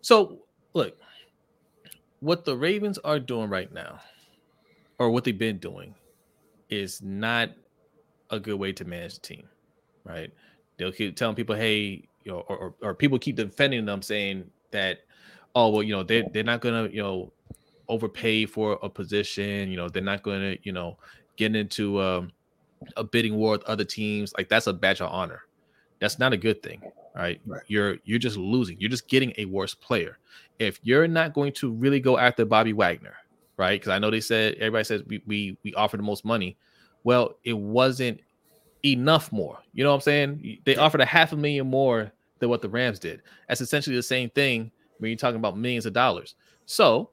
so 0.00 0.38
look 0.72 0.96
what 2.20 2.44
the 2.44 2.56
Ravens 2.56 2.98
are 2.98 3.18
doing 3.18 3.48
right 3.48 3.72
now, 3.72 4.00
or 4.98 5.10
what 5.10 5.24
they've 5.24 5.38
been 5.38 5.58
doing, 5.58 5.94
is 6.70 7.02
not 7.02 7.50
a 8.30 8.38
good 8.40 8.58
way 8.58 8.72
to 8.72 8.84
manage 8.84 9.14
the 9.14 9.20
team. 9.20 9.48
Right? 10.04 10.32
They'll 10.76 10.92
keep 10.92 11.16
telling 11.16 11.36
people, 11.36 11.56
"Hey, 11.56 12.08
you 12.24 12.32
know," 12.32 12.44
or, 12.48 12.56
or, 12.56 12.74
or 12.82 12.94
people 12.94 13.18
keep 13.18 13.36
defending 13.36 13.84
them, 13.84 14.02
saying 14.02 14.50
that, 14.70 15.00
"Oh, 15.54 15.70
well, 15.70 15.82
you 15.82 15.94
know, 15.94 16.02
they 16.02 16.28
they're 16.32 16.44
not 16.44 16.60
gonna, 16.60 16.88
you 16.88 17.02
know." 17.02 17.32
overpay 17.90 18.44
for 18.44 18.78
a 18.82 18.88
position 18.90 19.70
you 19.70 19.76
know 19.78 19.88
they're 19.88 20.02
not 20.02 20.22
to 20.22 20.58
you 20.62 20.72
know 20.72 20.94
get 21.38 21.56
into 21.56 21.98
um, 22.02 22.30
a 22.96 23.04
bidding 23.04 23.36
war 23.36 23.52
with 23.52 23.62
other 23.64 23.84
teams, 23.84 24.32
like 24.36 24.48
that's 24.48 24.66
a 24.66 24.72
badge 24.72 25.00
of 25.00 25.10
honor. 25.10 25.42
That's 26.00 26.18
not 26.18 26.32
a 26.32 26.36
good 26.36 26.62
thing, 26.62 26.82
right? 27.14 27.40
right? 27.46 27.62
You're 27.66 27.98
you're 28.04 28.18
just 28.18 28.36
losing. 28.36 28.80
You're 28.80 28.90
just 28.90 29.08
getting 29.08 29.32
a 29.38 29.44
worse 29.46 29.74
player. 29.74 30.18
If 30.58 30.80
you're 30.82 31.08
not 31.08 31.34
going 31.34 31.52
to 31.54 31.72
really 31.72 32.00
go 32.00 32.18
after 32.18 32.44
Bobby 32.44 32.72
Wagner, 32.72 33.14
right? 33.56 33.80
Because 33.80 33.90
I 33.90 33.98
know 33.98 34.10
they 34.10 34.20
said 34.20 34.54
everybody 34.54 34.84
says 34.84 35.02
we 35.06 35.22
we 35.26 35.58
we 35.62 35.74
offer 35.74 35.96
the 35.96 36.02
most 36.02 36.24
money. 36.24 36.56
Well, 37.04 37.36
it 37.44 37.56
wasn't 37.56 38.20
enough 38.84 39.32
more. 39.32 39.58
You 39.72 39.84
know 39.84 39.90
what 39.90 39.96
I'm 39.96 40.00
saying? 40.02 40.58
They 40.64 40.76
offered 40.76 41.00
a 41.00 41.06
half 41.06 41.32
a 41.32 41.36
million 41.36 41.66
more 41.66 42.12
than 42.38 42.48
what 42.48 42.62
the 42.62 42.68
Rams 42.68 42.98
did. 42.98 43.22
That's 43.48 43.60
essentially 43.60 43.96
the 43.96 44.02
same 44.02 44.30
thing 44.30 44.70
when 44.98 45.10
you're 45.10 45.18
talking 45.18 45.38
about 45.38 45.56
millions 45.56 45.86
of 45.86 45.92
dollars. 45.92 46.34
So 46.66 47.10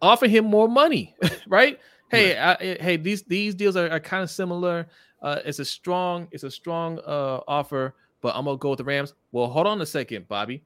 offer 0.00 0.26
him 0.26 0.44
more 0.44 0.68
money, 0.68 1.14
right? 1.48 1.78
hey, 2.10 2.38
I, 2.38 2.56
hey, 2.80 2.96
these 2.96 3.22
these 3.22 3.54
deals 3.54 3.76
are, 3.76 3.90
are 3.90 4.00
kind 4.00 4.22
of 4.22 4.30
similar. 4.30 4.86
Uh, 5.22 5.40
it's 5.44 5.58
a 5.58 5.64
strong, 5.64 6.28
it's 6.30 6.44
a 6.44 6.50
strong 6.50 6.98
uh, 7.00 7.40
offer, 7.48 7.94
but 8.20 8.34
I'm 8.34 8.44
gonna 8.44 8.58
go 8.58 8.70
with 8.70 8.78
the 8.78 8.84
Rams. 8.84 9.14
Well, 9.32 9.46
hold 9.48 9.66
on 9.66 9.80
a 9.80 9.86
second, 9.86 10.28
Bobby. 10.28 10.62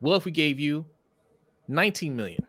What 0.00 0.16
if 0.16 0.24
we 0.24 0.30
gave 0.30 0.60
you 0.60 0.86
19 1.68 2.14
million? 2.14 2.46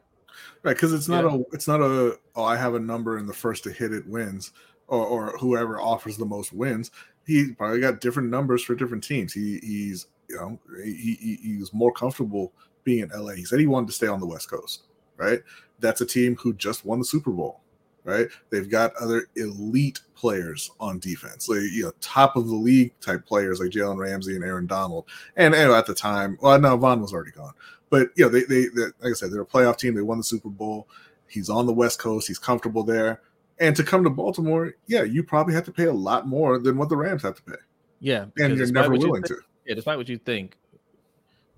Right, 0.63 0.75
because 0.75 0.93
it's 0.93 1.07
not 1.07 1.23
yeah. 1.23 1.37
a 1.37 1.39
it's 1.53 1.67
not 1.67 1.81
a 1.81 2.17
oh 2.35 2.43
I 2.43 2.55
have 2.55 2.75
a 2.75 2.79
number 2.79 3.17
and 3.17 3.27
the 3.27 3.33
first 3.33 3.63
to 3.63 3.71
hit 3.71 3.93
it 3.93 4.07
wins, 4.07 4.51
or 4.87 5.05
or 5.05 5.37
whoever 5.37 5.79
offers 5.79 6.17
the 6.17 6.25
most 6.25 6.53
wins. 6.53 6.91
He 7.25 7.51
probably 7.51 7.81
got 7.81 8.01
different 8.01 8.29
numbers 8.29 8.63
for 8.63 8.75
different 8.75 9.03
teams. 9.03 9.33
He 9.33 9.59
he's 9.63 10.07
you 10.27 10.35
know 10.35 10.59
he, 10.83 11.17
he 11.19 11.39
he's 11.41 11.73
more 11.73 11.91
comfortable 11.91 12.53
being 12.83 12.99
in 12.99 13.09
LA. 13.09 13.33
He 13.33 13.45
said 13.45 13.59
he 13.59 13.67
wanted 13.67 13.87
to 13.87 13.93
stay 13.93 14.07
on 14.07 14.19
the 14.19 14.25
West 14.25 14.49
Coast. 14.49 14.83
Right, 15.17 15.41
that's 15.79 16.01
a 16.01 16.05
team 16.05 16.35
who 16.37 16.53
just 16.53 16.85
won 16.85 16.99
the 16.99 17.05
Super 17.05 17.31
Bowl 17.31 17.61
right? 18.03 18.27
They've 18.49 18.69
got 18.69 18.95
other 18.95 19.27
elite 19.35 20.01
players 20.15 20.71
on 20.79 20.99
defense, 20.99 21.47
like 21.47 21.61
you 21.71 21.83
know, 21.83 21.91
top 22.01 22.35
of 22.35 22.47
the 22.47 22.55
league 22.55 22.93
type 22.99 23.25
players 23.25 23.59
like 23.59 23.69
Jalen 23.69 23.97
Ramsey 23.97 24.35
and 24.35 24.43
Aaron 24.43 24.67
Donald. 24.67 25.05
And, 25.35 25.53
and 25.53 25.71
at 25.71 25.85
the 25.85 25.95
time, 25.95 26.37
well, 26.41 26.59
no, 26.59 26.77
Von 26.77 27.01
was 27.01 27.13
already 27.13 27.31
gone, 27.31 27.53
but 27.89 28.09
you 28.15 28.25
know, 28.25 28.29
they, 28.29 28.43
they, 28.43 28.65
they, 28.75 28.83
like 29.01 29.11
I 29.11 29.13
said, 29.13 29.31
they're 29.31 29.41
a 29.41 29.45
playoff 29.45 29.77
team. 29.77 29.95
They 29.95 30.01
won 30.01 30.17
the 30.17 30.23
Super 30.23 30.49
Bowl. 30.49 30.87
He's 31.27 31.49
on 31.49 31.65
the 31.65 31.73
West 31.73 31.99
Coast. 31.99 32.27
He's 32.27 32.39
comfortable 32.39 32.83
there. 32.83 33.21
And 33.59 33.75
to 33.75 33.83
come 33.83 34.03
to 34.03 34.09
Baltimore, 34.09 34.73
yeah, 34.87 35.03
you 35.03 35.21
probably 35.21 35.53
have 35.53 35.65
to 35.65 35.71
pay 35.71 35.85
a 35.85 35.93
lot 35.93 36.27
more 36.27 36.59
than 36.59 36.77
what 36.77 36.89
the 36.89 36.95
Rams 36.95 37.23
have 37.23 37.35
to 37.35 37.43
pay. 37.43 37.57
Yeah, 37.99 38.25
and 38.37 38.57
you're 38.57 38.71
never 38.71 38.91
willing 38.91 39.23
you 39.23 39.35
to. 39.35 39.37
Yeah, 39.65 39.75
despite 39.75 39.97
what 39.97 40.07
you 40.07 40.17
think, 40.17 40.57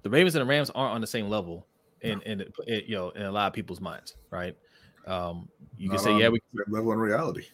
the 0.02 0.10
Ravens 0.10 0.36
and 0.36 0.42
the 0.42 0.50
Rams 0.50 0.72
aren't 0.72 0.96
on 0.96 1.02
the 1.02 1.08
same 1.08 1.30
level 1.30 1.68
in, 2.02 2.22
in, 2.24 2.42
in 2.68 2.82
you 2.88 2.96
know 2.96 3.10
in 3.12 3.22
a 3.22 3.32
lot 3.32 3.48
of 3.48 3.54
people's 3.54 3.80
minds, 3.80 4.16
right? 4.32 4.58
Um, 5.08 5.50
you 5.78 5.90
Not 5.90 5.98
can 5.98 6.04
say, 6.06 6.18
yeah, 6.20 6.30
we 6.30 6.40
level 6.68 6.92
in 6.92 7.00
reality. 7.00 7.46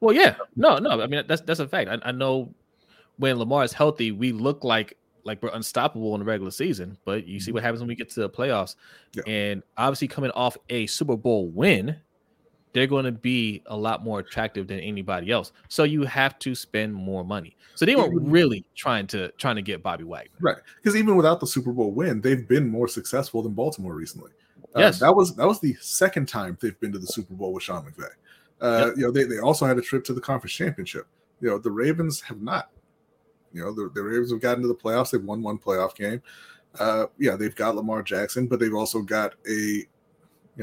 Well, 0.00 0.14
yeah, 0.14 0.36
no, 0.54 0.78
no. 0.78 1.00
I 1.00 1.06
mean, 1.06 1.24
that's 1.26 1.42
that's 1.42 1.60
a 1.60 1.68
fact. 1.68 1.90
I, 1.90 1.98
I 2.08 2.12
know 2.12 2.52
when 3.16 3.36
Lamar 3.38 3.64
is 3.64 3.72
healthy, 3.72 4.12
we 4.12 4.32
look 4.32 4.64
like 4.64 4.96
like 5.24 5.42
we're 5.42 5.50
unstoppable 5.50 6.14
in 6.14 6.20
the 6.20 6.24
regular 6.24 6.50
season. 6.50 6.96
But 7.04 7.26
you 7.26 7.40
see 7.40 7.48
mm-hmm. 7.48 7.54
what 7.54 7.62
happens 7.62 7.80
when 7.80 7.88
we 7.88 7.94
get 7.94 8.10
to 8.10 8.20
the 8.20 8.30
playoffs, 8.30 8.76
yeah. 9.14 9.22
and 9.26 9.62
obviously 9.76 10.08
coming 10.08 10.30
off 10.32 10.56
a 10.68 10.86
Super 10.86 11.16
Bowl 11.16 11.48
win, 11.48 11.96
they're 12.72 12.86
going 12.86 13.04
to 13.04 13.12
be 13.12 13.62
a 13.66 13.76
lot 13.76 14.04
more 14.04 14.20
attractive 14.20 14.66
than 14.68 14.80
anybody 14.80 15.30
else. 15.30 15.52
So 15.68 15.84
you 15.84 16.02
have 16.04 16.38
to 16.40 16.54
spend 16.54 16.94
more 16.94 17.24
money. 17.24 17.56
So 17.74 17.86
they 17.86 17.96
weren't 17.96 18.14
really 18.14 18.64
trying 18.74 19.06
to 19.08 19.28
trying 19.32 19.56
to 19.56 19.62
get 19.62 19.82
Bobby 19.82 20.04
Wagner, 20.04 20.36
right? 20.40 20.56
Because 20.76 20.96
even 20.96 21.16
without 21.16 21.40
the 21.40 21.46
Super 21.46 21.72
Bowl 21.72 21.92
win, 21.92 22.20
they've 22.20 22.46
been 22.48 22.68
more 22.68 22.88
successful 22.88 23.42
than 23.42 23.52
Baltimore 23.52 23.94
recently. 23.94 24.32
Uh, 24.78 24.82
yes, 24.82 24.98
that 25.00 25.14
was 25.14 25.34
that 25.36 25.46
was 25.46 25.60
the 25.60 25.74
second 25.80 26.28
time 26.28 26.56
they've 26.60 26.78
been 26.80 26.92
to 26.92 26.98
the 26.98 27.06
Super 27.06 27.34
Bowl 27.34 27.52
with 27.52 27.62
Sean 27.62 27.84
McVay. 27.84 28.10
Uh, 28.60 28.86
yep. 28.86 28.96
You 28.96 29.02
know, 29.04 29.10
they, 29.10 29.24
they 29.24 29.38
also 29.38 29.66
had 29.66 29.78
a 29.78 29.82
trip 29.82 30.04
to 30.04 30.12
the 30.12 30.20
conference 30.20 30.52
championship. 30.52 31.06
You 31.40 31.48
know, 31.48 31.58
the 31.58 31.70
Ravens 31.70 32.20
have 32.22 32.40
not. 32.40 32.70
You 33.52 33.62
know, 33.62 33.72
the, 33.72 33.90
the 33.94 34.02
Ravens 34.02 34.30
have 34.30 34.40
gotten 34.40 34.62
to 34.62 34.68
the 34.68 34.74
playoffs. 34.74 35.10
They've 35.10 35.22
won 35.22 35.42
one 35.42 35.58
playoff 35.58 35.94
game. 35.94 36.22
Uh, 36.78 37.06
yeah, 37.18 37.36
they've 37.36 37.54
got 37.54 37.76
Lamar 37.76 38.02
Jackson, 38.02 38.46
but 38.46 38.60
they've 38.60 38.74
also 38.74 39.00
got 39.00 39.34
a 39.48 39.50
you 39.50 39.86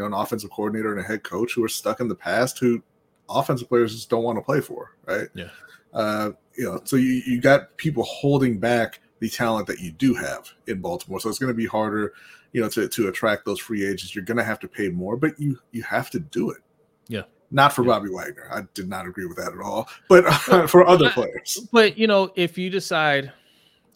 know 0.02 0.06
an 0.06 0.14
offensive 0.14 0.52
coordinator 0.52 0.92
and 0.92 1.00
a 1.00 1.08
head 1.08 1.24
coach 1.24 1.54
who 1.54 1.64
are 1.64 1.70
stuck 1.70 2.00
in 2.00 2.08
the 2.08 2.16
past 2.16 2.60
who 2.60 2.82
offensive 3.30 3.70
players 3.70 3.94
just 3.94 4.10
don't 4.10 4.24
want 4.24 4.38
to 4.38 4.42
play 4.42 4.62
for, 4.62 4.96
right? 5.06 5.30
Yeah. 5.34 5.50
Uh, 5.94 6.32
you 6.58 6.66
know, 6.66 6.82
so 6.84 6.96
you, 6.98 7.22
you 7.26 7.40
got 7.40 7.76
people 7.78 8.04
holding 8.04 8.60
back 8.60 9.00
the 9.20 9.30
talent 9.30 9.66
that 9.68 9.80
you 9.80 9.92
do 9.92 10.14
have 10.14 10.52
in 10.68 10.80
Baltimore. 10.82 11.20
So 11.20 11.30
it's 11.30 11.40
going 11.40 11.52
to 11.52 11.58
be 11.58 11.66
harder 11.66 12.14
you 12.56 12.62
know, 12.62 12.70
to, 12.70 12.88
to 12.88 13.10
attract 13.10 13.44
those 13.44 13.60
free 13.60 13.86
agents, 13.86 14.16
you're 14.16 14.24
going 14.24 14.38
to 14.38 14.44
have 14.44 14.62
to 14.62 14.68
pay 14.70 14.88
more, 14.88 15.18
but 15.18 15.38
you 15.38 15.60
you 15.74 15.84
have 15.84 16.10
to 16.12 16.22
do 16.22 16.52
it. 16.52 16.62
Yeah. 17.10 17.24
Not 17.52 17.74
for 17.74 17.84
yeah. 17.84 17.90
Bobby 17.90 18.10
Wagner. 18.10 18.48
I 18.50 18.62
did 18.74 18.88
not 18.88 19.06
agree 19.06 19.26
with 19.26 19.36
that 19.36 19.52
at 19.52 19.60
all. 19.60 19.90
But 20.08 20.26
uh, 20.26 20.66
for 20.68 20.88
other 20.88 21.10
players. 21.10 21.68
But 21.74 21.98
you 21.98 22.08
know, 22.08 22.32
if 22.38 22.58
you 22.58 22.70
decide, 22.70 23.34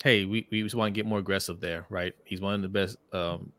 hey, 0.04 0.26
we, 0.26 0.46
we 0.52 0.62
just 0.62 0.76
want 0.76 0.94
to 0.94 0.98
get 0.98 1.06
more 1.06 1.20
aggressive 1.20 1.62
there, 1.62 1.86
right? 1.90 2.14
He's 2.26 2.42
one 2.42 2.54
of 2.54 2.62
the 2.62 2.68
best 2.68 2.98
um, 3.14 3.54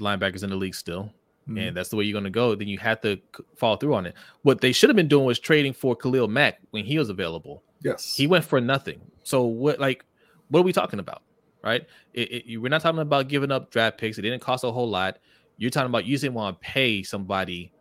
linebackers 0.00 0.42
in 0.42 0.48
the 0.48 0.56
league 0.56 0.74
still. 0.74 1.12
Mm-hmm. 1.46 1.58
And 1.58 1.76
that's 1.76 1.90
the 1.90 1.96
way 1.96 2.04
you're 2.04 2.14
going 2.14 2.24
to 2.24 2.30
go. 2.30 2.54
Then 2.54 2.68
you 2.68 2.78
have 2.78 3.02
to 3.02 3.20
follow 3.58 3.76
through 3.76 3.94
on 3.94 4.06
it. 4.06 4.14
What 4.44 4.62
they 4.62 4.72
should 4.72 4.88
have 4.88 4.96
been 4.96 5.08
doing 5.08 5.26
was 5.26 5.40
trading 5.40 5.74
for 5.74 5.94
Khalil 5.94 6.28
Mack 6.28 6.58
when 6.70 6.86
he 6.86 6.98
was 6.98 7.10
available. 7.10 7.62
Yes, 7.84 8.14
he 8.16 8.26
went 8.26 8.46
for 8.46 8.62
nothing. 8.62 9.02
So 9.24 9.42
what? 9.42 9.78
Like, 9.78 10.06
what 10.48 10.60
are 10.60 10.62
we 10.62 10.72
talking 10.72 11.00
about? 11.00 11.22
Right? 11.62 11.86
It, 12.14 12.44
it, 12.46 12.58
we're 12.58 12.68
not 12.68 12.82
talking 12.82 13.00
about 13.00 13.28
giving 13.28 13.50
up 13.50 13.70
draft 13.70 13.98
picks. 13.98 14.18
It 14.18 14.22
didn't 14.22 14.40
cost 14.40 14.64
a 14.64 14.72
whole 14.72 14.88
lot. 14.88 15.18
You're 15.58 15.70
talking 15.70 15.88
about 15.88 16.04
you 16.04 16.18
didn't 16.18 16.34
want 16.34 16.60
to 16.60 16.66
pay 16.66 17.02
somebody 17.02 17.72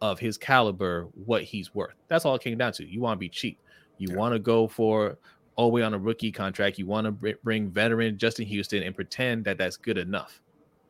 of 0.00 0.18
his 0.18 0.38
caliber 0.38 1.08
what 1.24 1.42
he's 1.42 1.74
worth. 1.74 1.94
That's 2.08 2.24
all 2.24 2.34
it 2.34 2.42
came 2.42 2.58
down 2.58 2.72
to. 2.74 2.86
You 2.86 3.00
want 3.00 3.18
to 3.18 3.20
be 3.20 3.28
cheap. 3.28 3.58
You 3.98 4.08
yeah. 4.10 4.16
want 4.16 4.32
to 4.32 4.38
go 4.38 4.66
for 4.66 5.18
all 5.56 5.66
the 5.66 5.74
way 5.74 5.82
on 5.82 5.94
a 5.94 5.98
rookie 5.98 6.32
contract. 6.32 6.78
You 6.78 6.86
want 6.86 7.06
to 7.06 7.36
bring 7.44 7.70
veteran 7.70 8.16
Justin 8.18 8.46
Houston 8.46 8.82
and 8.82 8.94
pretend 8.94 9.44
that 9.44 9.58
that's 9.58 9.76
good 9.76 9.98
enough, 9.98 10.40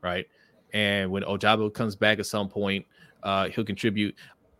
right? 0.00 0.26
And 0.72 1.10
when 1.10 1.24
Ojabo 1.24 1.74
comes 1.74 1.96
back 1.96 2.20
at 2.20 2.26
some 2.26 2.48
point, 2.48 2.86
uh, 3.22 3.48
he'll 3.48 3.64
contribute. 3.64 4.14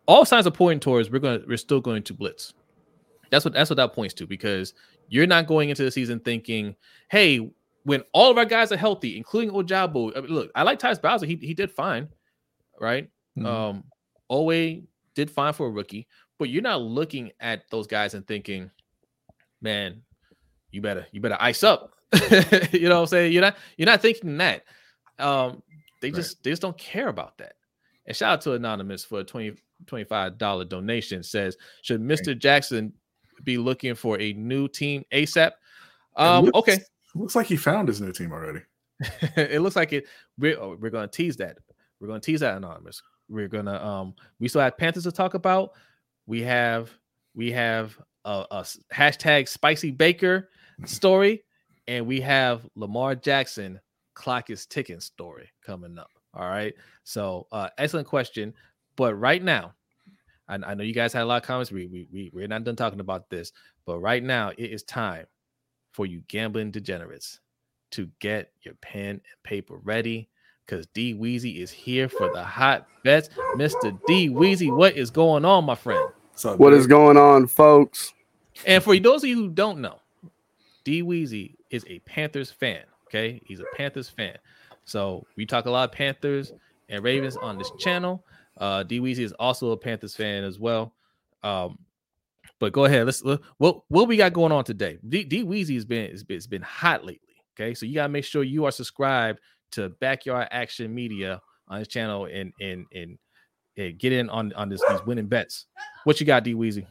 All 0.07 0.25
signs 0.25 0.45
are 0.45 0.51
pointing 0.51 0.81
towards 0.81 1.09
we're 1.09 1.19
going 1.19 1.43
we're 1.47 1.57
still 1.57 1.79
going 1.79 2.03
to 2.03 2.13
blitz. 2.13 2.53
That's 3.29 3.45
what 3.45 3.53
that's 3.53 3.69
what 3.69 3.77
that 3.77 3.93
points 3.93 4.13
to 4.15 4.27
because 4.27 4.73
you're 5.07 5.27
not 5.27 5.47
going 5.47 5.69
into 5.69 5.83
the 5.83 5.91
season 5.91 6.19
thinking, 6.19 6.75
hey, 7.09 7.49
when 7.83 8.03
all 8.13 8.31
of 8.31 8.37
our 8.37 8.45
guys 8.45 8.71
are 8.71 8.77
healthy, 8.77 9.17
including 9.17 9.51
Ojabo. 9.51 10.15
I 10.15 10.21
mean, 10.21 10.31
look, 10.31 10.51
I 10.55 10.63
like 10.63 10.79
Tyus 10.79 11.01
Bowser. 11.01 11.25
He 11.25 11.35
he 11.35 11.53
did 11.53 11.71
fine, 11.71 12.07
right? 12.79 13.09
Mm-hmm. 13.37 13.45
Um, 13.45 13.83
Oweh 14.31 14.83
did 15.15 15.31
fine 15.31 15.53
for 15.53 15.67
a 15.67 15.71
rookie, 15.71 16.07
but 16.39 16.49
you're 16.49 16.61
not 16.61 16.81
looking 16.81 17.31
at 17.39 17.63
those 17.69 17.87
guys 17.87 18.13
and 18.13 18.25
thinking, 18.27 18.69
man, 19.61 20.01
you 20.71 20.81
better 20.81 21.07
you 21.11 21.21
better 21.21 21.37
ice 21.39 21.63
up. 21.63 21.93
you 22.71 22.89
know 22.89 22.95
what 22.95 23.01
I'm 23.01 23.07
saying? 23.07 23.33
You're 23.33 23.41
not 23.41 23.57
you're 23.77 23.87
not 23.87 24.01
thinking 24.01 24.37
that. 24.37 24.63
Um, 25.19 25.61
they 26.01 26.09
right. 26.09 26.15
just 26.15 26.43
they 26.43 26.49
just 26.49 26.61
don't 26.61 26.77
care 26.77 27.07
about 27.07 27.37
that. 27.37 27.53
And 28.05 28.15
shout 28.15 28.33
out 28.33 28.41
to 28.41 28.53
Anonymous 28.53 29.03
for 29.03 29.19
a 29.19 29.23
20 29.23 29.55
$25 29.85 30.69
donation 30.69 31.23
says, 31.23 31.57
should 31.81 32.01
Mr. 32.01 32.37
Jackson 32.37 32.93
be 33.43 33.57
looking 33.57 33.95
for 33.95 34.19
a 34.19 34.33
new 34.33 34.67
team 34.67 35.03
ASAP? 35.11 35.51
Um, 36.15 36.51
okay. 36.53 36.79
Looks 37.15 37.35
like 37.35 37.47
he 37.47 37.57
found 37.57 37.87
his 37.87 38.01
new 38.01 38.11
team 38.11 38.31
already. 38.31 38.61
it 39.35 39.61
looks 39.61 39.75
like 39.75 39.93
it. 39.93 40.05
We're 40.37 40.59
oh, 40.59 40.77
we're 40.79 40.89
gonna 40.89 41.07
tease 41.07 41.37
that. 41.37 41.57
We're 41.99 42.07
gonna 42.07 42.19
tease 42.19 42.41
that 42.41 42.57
anonymous. 42.57 43.01
We're 43.29 43.47
gonna 43.47 43.83
um. 43.83 44.13
We 44.39 44.47
still 44.47 44.61
have 44.61 44.77
Panthers 44.77 45.03
to 45.03 45.11
talk 45.11 45.33
about. 45.33 45.71
We 46.25 46.41
have 46.43 46.91
we 47.33 47.51
have 47.51 47.97
a, 48.25 48.45
a 48.51 48.65
hashtag 48.93 49.47
spicy 49.47 49.91
baker 49.91 50.49
story, 50.85 51.43
and 51.87 52.05
we 52.05 52.21
have 52.21 52.67
Lamar 52.75 53.15
Jackson 53.15 53.79
clock 54.13 54.49
is 54.49 54.65
ticking 54.65 54.99
story 54.99 55.49
coming 55.65 55.97
up. 55.97 56.09
All 56.33 56.47
right. 56.47 56.73
So 57.03 57.47
uh 57.51 57.69
excellent 57.77 58.07
question. 58.07 58.53
But 58.97 59.15
right 59.15 59.41
now, 59.41 59.73
I, 60.47 60.55
I 60.55 60.73
know 60.75 60.83
you 60.83 60.93
guys 60.93 61.13
had 61.13 61.23
a 61.23 61.25
lot 61.25 61.41
of 61.41 61.47
comments. 61.47 61.71
We, 61.71 61.87
we 61.87 62.07
we 62.11 62.31
we're 62.33 62.47
not 62.47 62.63
done 62.63 62.75
talking 62.75 62.99
about 62.99 63.29
this, 63.29 63.51
but 63.85 63.99
right 63.99 64.23
now 64.23 64.51
it 64.57 64.71
is 64.71 64.83
time 64.83 65.25
for 65.91 66.05
you 66.05 66.21
gambling 66.27 66.71
degenerates 66.71 67.39
to 67.91 68.09
get 68.19 68.51
your 68.63 68.75
pen 68.75 69.09
and 69.09 69.43
paper 69.43 69.77
ready 69.83 70.29
because 70.65 70.87
D 70.87 71.13
Weezy 71.13 71.57
is 71.57 71.69
here 71.69 72.07
for 72.07 72.31
the 72.33 72.43
hot 72.43 72.87
bets. 73.03 73.29
Mr. 73.55 73.97
D 74.07 74.29
Weezy, 74.29 74.75
what 74.75 74.95
is 74.95 75.11
going 75.11 75.43
on, 75.45 75.65
my 75.65 75.75
friend? 75.75 76.11
So 76.35 76.55
what 76.55 76.73
is 76.73 76.87
going 76.87 77.17
on, 77.17 77.47
folks? 77.47 78.13
And 78.65 78.83
for 78.83 78.97
those 78.97 79.23
of 79.23 79.29
you 79.29 79.35
who 79.35 79.49
don't 79.49 79.79
know, 79.79 79.99
D 80.83 81.03
Weezy 81.03 81.55
is 81.69 81.85
a 81.87 81.99
Panthers 81.99 82.51
fan. 82.51 82.83
Okay, 83.07 83.41
he's 83.45 83.59
a 83.59 83.65
Panthers 83.75 84.09
fan. 84.09 84.37
So 84.85 85.25
we 85.35 85.45
talk 85.45 85.65
a 85.65 85.71
lot 85.71 85.89
of 85.89 85.95
Panthers 85.95 86.53
and 86.89 87.03
Ravens 87.03 87.35
on 87.35 87.57
this 87.57 87.71
channel. 87.79 88.23
Uh, 88.57 88.83
D 88.83 88.99
Weezy 88.99 89.19
is 89.19 89.33
also 89.33 89.71
a 89.71 89.77
Panthers 89.77 90.15
fan 90.15 90.43
as 90.43 90.57
well. 90.57 90.93
Um, 91.43 91.77
but 92.59 92.73
go 92.73 92.85
ahead. 92.85 93.05
Let's 93.05 93.23
look 93.23 93.43
what 93.57 93.81
what 93.89 94.07
we 94.07 94.17
got 94.17 94.33
going 94.33 94.51
on 94.51 94.63
today. 94.63 94.97
D, 95.07 95.23
D 95.23 95.43
Weezy 95.43 95.75
has 95.75 95.85
been 95.85 96.11
has 96.11 96.47
been, 96.47 96.61
hot 96.61 97.05
lately. 97.05 97.19
Okay, 97.59 97.73
so 97.73 97.85
you 97.85 97.95
gotta 97.95 98.09
make 98.09 98.25
sure 98.25 98.43
you 98.43 98.65
are 98.65 98.71
subscribed 98.71 99.39
to 99.73 99.89
Backyard 99.89 100.47
Action 100.51 100.93
Media 100.93 101.41
on 101.67 101.79
his 101.79 101.87
channel 101.87 102.25
and 102.25 102.53
and 102.61 102.85
and, 102.93 103.17
and 103.77 103.97
get 103.97 104.13
in 104.13 104.29
on 104.29 104.53
on 104.53 104.69
this, 104.69 104.81
these 104.89 105.05
winning 105.05 105.27
bets. 105.27 105.65
What 106.03 106.19
you 106.19 106.25
got, 106.25 106.43
D 106.43 106.53
Weezy? 106.53 106.85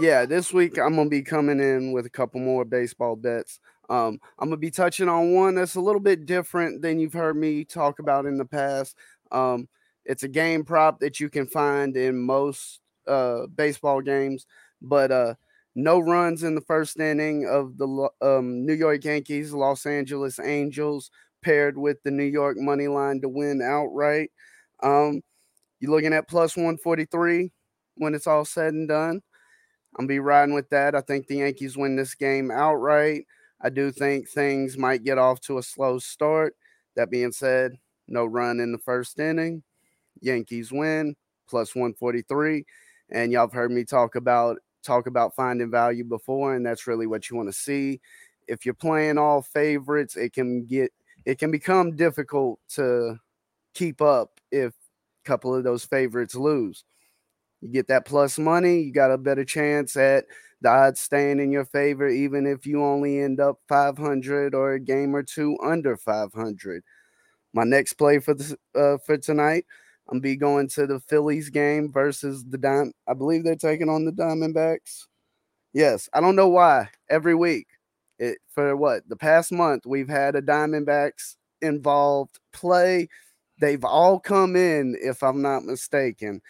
Yeah, 0.00 0.24
this 0.24 0.52
week 0.52 0.78
I'm 0.78 0.96
gonna 0.96 1.10
be 1.10 1.22
coming 1.22 1.60
in 1.60 1.92
with 1.92 2.06
a 2.06 2.10
couple 2.10 2.40
more 2.40 2.64
baseball 2.64 3.16
bets. 3.16 3.60
Um, 3.90 4.18
I'm 4.38 4.48
gonna 4.48 4.56
be 4.56 4.70
touching 4.70 5.08
on 5.08 5.34
one 5.34 5.54
that's 5.54 5.74
a 5.74 5.80
little 5.80 6.00
bit 6.00 6.24
different 6.24 6.82
than 6.82 6.98
you've 6.98 7.12
heard 7.12 7.36
me 7.36 7.64
talk 7.64 7.98
about 7.98 8.26
in 8.26 8.38
the 8.38 8.44
past. 8.44 8.96
Um, 9.30 9.68
it's 10.04 10.22
a 10.22 10.28
game 10.28 10.64
prop 10.64 11.00
that 11.00 11.20
you 11.20 11.28
can 11.28 11.46
find 11.46 11.96
in 11.96 12.18
most 12.18 12.80
uh, 13.06 13.46
baseball 13.54 14.00
games, 14.00 14.46
but 14.80 15.10
uh, 15.10 15.34
no 15.74 15.98
runs 16.00 16.42
in 16.42 16.54
the 16.54 16.60
first 16.60 16.98
inning 17.00 17.46
of 17.46 17.78
the 17.78 18.08
um, 18.20 18.66
New 18.66 18.74
York 18.74 19.04
Yankees, 19.04 19.52
Los 19.52 19.86
Angeles 19.86 20.38
Angels, 20.38 21.10
paired 21.42 21.76
with 21.76 22.02
the 22.02 22.10
New 22.10 22.24
York 22.24 22.56
money 22.58 22.88
line 22.88 23.20
to 23.20 23.28
win 23.28 23.60
outright. 23.62 24.30
Um, 24.82 25.22
you're 25.80 25.90
looking 25.90 26.12
at 26.12 26.28
plus 26.28 26.56
143 26.56 27.50
when 27.96 28.14
it's 28.14 28.26
all 28.26 28.44
said 28.44 28.74
and 28.74 28.88
done. 28.88 29.22
I'm 29.98 30.06
be 30.06 30.20
riding 30.20 30.54
with 30.54 30.70
that. 30.70 30.94
I 30.94 31.00
think 31.00 31.26
the 31.26 31.36
Yankees 31.36 31.76
win 31.76 31.96
this 31.96 32.14
game 32.14 32.50
outright. 32.50 33.26
I 33.60 33.68
do 33.68 33.90
think 33.90 34.28
things 34.28 34.78
might 34.78 35.04
get 35.04 35.18
off 35.18 35.40
to 35.42 35.58
a 35.58 35.62
slow 35.62 35.98
start. 35.98 36.56
That 36.96 37.10
being 37.10 37.32
said, 37.32 37.78
no 38.08 38.24
run 38.24 38.60
in 38.60 38.72
the 38.72 38.78
first 38.78 39.18
inning. 39.18 39.62
Yankees 40.20 40.72
win 40.72 41.16
plus 41.48 41.74
143. 41.74 42.64
And 43.10 43.32
y'all 43.32 43.42
have 43.42 43.52
heard 43.52 43.70
me 43.70 43.84
talk 43.84 44.14
about 44.14 44.58
talk 44.82 45.06
about 45.06 45.34
finding 45.34 45.70
value 45.70 46.04
before, 46.04 46.54
and 46.54 46.64
that's 46.64 46.86
really 46.86 47.06
what 47.06 47.30
you 47.30 47.36
want 47.36 47.48
to 47.48 47.52
see. 47.52 48.00
If 48.48 48.64
you're 48.64 48.74
playing 48.74 49.18
all 49.18 49.42
favorites, 49.42 50.16
it 50.16 50.32
can 50.32 50.64
get 50.66 50.92
it 51.24 51.38
can 51.38 51.50
become 51.50 51.94
difficult 51.96 52.58
to 52.70 53.16
keep 53.74 54.02
up 54.02 54.40
if 54.50 54.72
a 54.72 55.28
couple 55.28 55.54
of 55.54 55.64
those 55.64 55.84
favorites 55.84 56.34
lose. 56.34 56.84
You 57.60 57.68
get 57.68 57.88
that 57.88 58.06
plus 58.06 58.38
money, 58.38 58.80
you 58.80 58.92
got 58.92 59.12
a 59.12 59.18
better 59.18 59.44
chance 59.44 59.96
at 59.96 60.24
the 60.60 60.68
odds 60.68 61.00
staying 61.00 61.40
in 61.40 61.52
your 61.52 61.64
favor, 61.64 62.08
even 62.08 62.46
if 62.46 62.66
you 62.66 62.84
only 62.84 63.20
end 63.20 63.40
up 63.40 63.60
500 63.68 64.54
or 64.54 64.72
a 64.72 64.80
game 64.80 65.14
or 65.14 65.22
two 65.22 65.56
under 65.62 65.96
500. 65.96 66.82
My 67.52 67.64
next 67.64 67.94
play 67.94 68.18
for 68.18 68.34
the 68.34 68.56
uh, 68.74 68.98
for 69.04 69.18
tonight, 69.18 69.66
I'm 70.12 70.20
be 70.20 70.36
going 70.36 70.68
to 70.68 70.86
the 70.86 71.00
Phillies 71.00 71.50
game 71.50 71.90
versus 71.90 72.44
the 72.44 72.58
Dime. 72.58 72.92
I 73.08 73.14
believe 73.14 73.44
they're 73.44 73.56
taking 73.56 73.88
on 73.88 74.04
the 74.04 74.12
Diamondbacks. 74.12 75.06
Yes, 75.72 76.08
I 76.12 76.20
don't 76.20 76.36
know 76.36 76.48
why. 76.48 76.90
Every 77.08 77.34
week, 77.34 77.66
it 78.18 78.38
for 78.48 78.76
what 78.76 79.08
the 79.08 79.16
past 79.16 79.52
month 79.52 79.86
we've 79.86 80.08
had 80.08 80.36
a 80.36 80.42
Diamondbacks 80.42 81.36
involved 81.62 82.38
play. 82.52 83.08
They've 83.58 83.84
all 83.84 84.20
come 84.20 84.54
in, 84.54 84.96
if 85.00 85.22
I'm 85.22 85.40
not 85.40 85.64
mistaken 85.64 86.42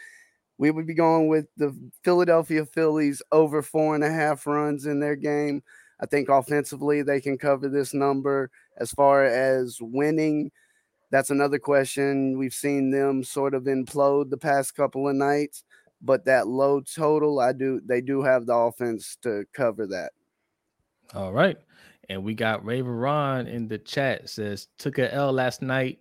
we 0.63 0.71
would 0.71 0.87
be 0.87 0.95
going 0.95 1.27
with 1.27 1.47
the 1.57 1.77
Philadelphia 2.05 2.65
Phillies 2.65 3.21
over 3.33 3.63
four 3.63 3.97
and 3.97 4.05
a 4.05 4.13
half 4.13 4.47
runs 4.47 4.87
in 4.87 5.01
their 5.01 5.17
game. 5.17 5.61
I 6.01 6.07
think 6.07 6.29
offensively 6.29 7.03
they 7.03 7.21
can 7.21 7.37
cover 7.37 7.69
this 7.69 7.93
number. 7.93 8.49
As 8.79 8.93
far 8.93 9.25
as 9.25 9.79
winning, 9.81 10.53
that's 11.13 11.31
another 11.31 11.59
question. 11.59 12.39
We've 12.39 12.55
seen 12.55 12.91
them 12.91 13.23
sort 13.23 13.55
of 13.55 13.65
implode 13.65 14.31
the 14.31 14.39
past 14.39 14.75
couple 14.75 15.09
of 15.09 15.15
nights, 15.15 15.63
but 16.01 16.25
that 16.25 16.49
low 16.49 16.81
total, 16.81 17.39
I 17.39 17.53
do 17.53 17.81
they 17.85 18.01
do 18.01 18.23
have 18.23 18.47
the 18.47 18.55
offense 18.55 19.17
to 19.23 19.45
cover 19.53 19.87
that. 19.89 20.13
All 21.15 21.33
right. 21.33 21.59
And 22.09 22.25
we 22.25 22.35
got 22.35 22.65
Raven 22.65 22.91
Ron 22.91 23.47
in 23.47 23.69
the 23.69 23.79
chat 23.79 24.29
says 24.29 24.69
took 24.79 24.99
a 24.99 25.13
L 25.15 25.31
last 25.33 25.61
night, 25.61 26.01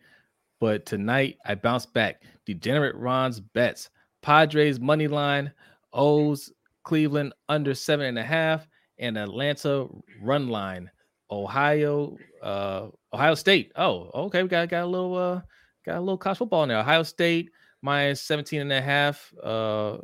but 0.61 0.85
tonight 0.85 1.37
I 1.45 1.55
bounced 1.55 1.93
back. 1.93 2.23
Degenerate 2.45 2.95
Ron's 2.95 3.39
bets. 3.39 3.89
Padres 4.21 4.79
money 4.79 5.07
line, 5.07 5.51
O's 5.93 6.51
Cleveland 6.83 7.33
under 7.49 7.73
seven 7.73 8.05
and 8.05 8.19
a 8.19 8.23
half, 8.23 8.67
and 8.97 9.17
Atlanta 9.17 9.87
run 10.21 10.47
line. 10.47 10.89
Ohio, 11.31 12.17
uh, 12.41 12.87
Ohio 13.13 13.35
State. 13.35 13.71
Oh, 13.75 14.09
okay. 14.25 14.43
We 14.43 14.49
got 14.49 14.69
got 14.69 14.83
a 14.83 14.87
little 14.87 15.15
uh 15.15 15.41
got 15.85 15.97
a 15.97 15.99
little 15.99 16.17
college 16.17 16.37
football 16.37 16.63
in 16.63 16.69
there. 16.69 16.79
Ohio 16.79 17.03
State 17.03 17.51
minus 17.81 18.21
17 18.21 18.61
and 18.61 18.71
a 18.71 18.81
half 18.81 19.33
uh 19.43 19.97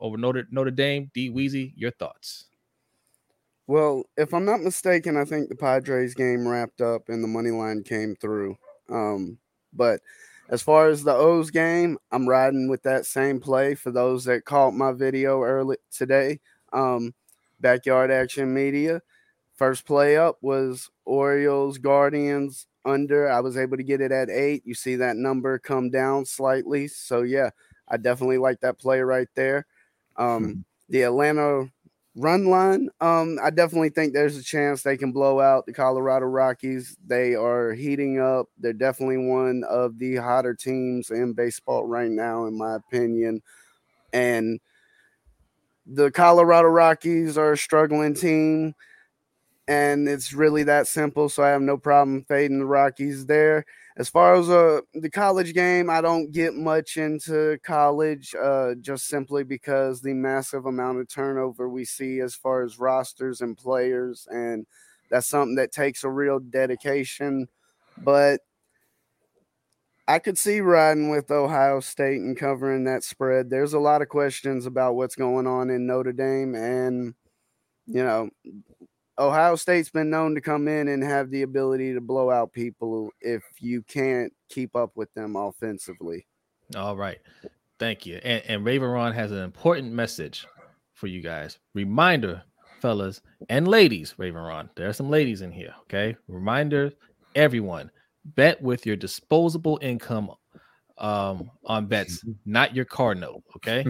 over 0.00 0.16
Notre 0.16 0.46
Notre 0.50 0.70
Dame. 0.70 1.10
D 1.14 1.30
Weezy, 1.30 1.72
your 1.76 1.90
thoughts. 1.92 2.46
Well, 3.66 4.04
if 4.16 4.32
I'm 4.32 4.46
not 4.46 4.62
mistaken, 4.62 5.16
I 5.16 5.24
think 5.24 5.48
the 5.48 5.54
Padres 5.54 6.14
game 6.14 6.48
wrapped 6.48 6.80
up 6.80 7.10
and 7.10 7.22
the 7.22 7.28
money 7.28 7.50
line 7.50 7.82
came 7.82 8.16
through. 8.16 8.56
Um, 8.88 9.36
but 9.74 10.00
as 10.48 10.62
far 10.62 10.88
as 10.88 11.04
the 11.04 11.12
O's 11.12 11.50
game, 11.50 11.98
I'm 12.10 12.26
riding 12.26 12.68
with 12.68 12.82
that 12.84 13.04
same 13.04 13.38
play 13.38 13.74
for 13.74 13.90
those 13.90 14.24
that 14.24 14.46
caught 14.46 14.72
my 14.72 14.92
video 14.92 15.42
early 15.42 15.76
today. 15.90 16.40
Um, 16.72 17.12
backyard 17.60 18.10
action 18.10 18.54
media. 18.54 19.02
First 19.58 19.84
play 19.86 20.16
up 20.16 20.38
was 20.40 20.88
Orioles 21.04 21.78
Guardians 21.78 22.68
under. 22.84 23.28
I 23.28 23.40
was 23.40 23.56
able 23.56 23.76
to 23.76 23.82
get 23.82 24.00
it 24.00 24.12
at 24.12 24.30
eight. 24.30 24.62
You 24.64 24.72
see 24.72 24.94
that 24.96 25.16
number 25.16 25.58
come 25.58 25.90
down 25.90 26.26
slightly. 26.26 26.86
So 26.86 27.22
yeah, 27.22 27.50
I 27.88 27.96
definitely 27.96 28.38
like 28.38 28.60
that 28.60 28.78
play 28.78 29.00
right 29.00 29.26
there. 29.34 29.66
Um, 30.16 30.44
hmm. 30.44 30.60
the 30.88 31.02
Atlanta 31.02 31.68
run 32.14 32.46
line, 32.46 32.88
um, 33.00 33.38
I 33.42 33.50
definitely 33.50 33.90
think 33.90 34.12
there's 34.12 34.36
a 34.36 34.44
chance 34.44 34.82
they 34.82 34.96
can 34.96 35.10
blow 35.10 35.40
out 35.40 35.66
the 35.66 35.72
Colorado 35.72 36.26
Rockies. 36.26 36.96
They 37.04 37.34
are 37.34 37.72
heating 37.72 38.20
up. 38.20 38.46
They're 38.58 38.72
definitely 38.72 39.18
one 39.18 39.64
of 39.68 39.98
the 39.98 40.16
hotter 40.16 40.54
teams 40.54 41.10
in 41.10 41.32
baseball 41.32 41.84
right 41.84 42.10
now, 42.10 42.46
in 42.46 42.56
my 42.56 42.76
opinion. 42.76 43.42
And 44.12 44.60
the 45.84 46.12
Colorado 46.12 46.68
Rockies 46.68 47.36
are 47.36 47.52
a 47.54 47.58
struggling 47.58 48.14
team, 48.14 48.74
and 49.68 50.08
it's 50.08 50.32
really 50.32 50.64
that 50.64 50.88
simple. 50.88 51.28
So 51.28 51.44
I 51.44 51.50
have 51.50 51.62
no 51.62 51.76
problem 51.76 52.24
fading 52.24 52.58
the 52.58 52.66
Rockies 52.66 53.26
there 53.26 53.64
as 53.98 54.08
far 54.08 54.34
as 54.34 54.48
uh, 54.48 54.80
the 54.94 55.10
college 55.10 55.52
game, 55.54 55.90
I 55.90 56.00
don't 56.00 56.30
get 56.30 56.54
much 56.54 56.96
into 56.96 57.58
college 57.64 58.32
uh, 58.40 58.74
just 58.80 59.08
simply 59.08 59.42
because 59.42 60.00
the 60.00 60.14
massive 60.14 60.66
amount 60.66 61.00
of 61.00 61.08
turnover 61.08 61.68
we 61.68 61.84
see 61.84 62.20
as 62.20 62.36
far 62.36 62.62
as 62.62 62.78
rosters 62.78 63.40
and 63.40 63.56
players. 63.56 64.28
And 64.30 64.66
that's 65.10 65.26
something 65.26 65.56
that 65.56 65.72
takes 65.72 66.04
a 66.04 66.10
real 66.10 66.38
dedication. 66.38 67.48
But 67.96 68.40
I 70.06 70.20
could 70.20 70.38
see 70.38 70.60
riding 70.60 71.10
with 71.10 71.32
Ohio 71.32 71.80
State 71.80 72.20
and 72.20 72.38
covering 72.38 72.84
that 72.84 73.02
spread. 73.02 73.50
There's 73.50 73.72
a 73.72 73.80
lot 73.80 74.00
of 74.00 74.08
questions 74.08 74.64
about 74.64 74.94
what's 74.94 75.16
going 75.16 75.48
on 75.48 75.70
in 75.70 75.88
Notre 75.88 76.12
Dame. 76.12 76.54
And, 76.54 77.14
you 77.86 78.04
know, 78.04 78.30
Ohio 79.18 79.56
State's 79.56 79.90
been 79.90 80.10
known 80.10 80.34
to 80.34 80.40
come 80.40 80.68
in 80.68 80.88
and 80.88 81.02
have 81.02 81.30
the 81.30 81.42
ability 81.42 81.92
to 81.92 82.00
blow 82.00 82.30
out 82.30 82.52
people 82.52 83.10
if 83.20 83.42
you 83.58 83.82
can't 83.82 84.32
keep 84.48 84.76
up 84.76 84.92
with 84.94 85.12
them 85.14 85.34
offensively. 85.34 86.26
All 86.76 86.96
right. 86.96 87.18
Thank 87.78 88.06
you. 88.06 88.20
And, 88.22 88.42
and 88.46 88.64
Raven 88.64 88.88
Ron 88.88 89.12
has 89.12 89.32
an 89.32 89.38
important 89.38 89.92
message 89.92 90.46
for 90.94 91.08
you 91.08 91.20
guys. 91.20 91.58
Reminder, 91.74 92.42
fellas 92.80 93.20
and 93.48 93.66
ladies, 93.66 94.14
Raven 94.18 94.40
Ron. 94.40 94.70
There 94.76 94.88
are 94.88 94.92
some 94.92 95.10
ladies 95.10 95.42
in 95.42 95.50
here. 95.50 95.74
Okay. 95.82 96.16
Reminder, 96.28 96.92
everyone, 97.34 97.90
bet 98.24 98.62
with 98.62 98.86
your 98.86 98.96
disposable 98.96 99.78
income 99.82 100.30
um 100.98 101.48
on 101.64 101.86
bets, 101.86 102.24
not 102.44 102.74
your 102.74 102.84
car 102.84 103.14
note. 103.14 103.42
Okay. 103.56 103.84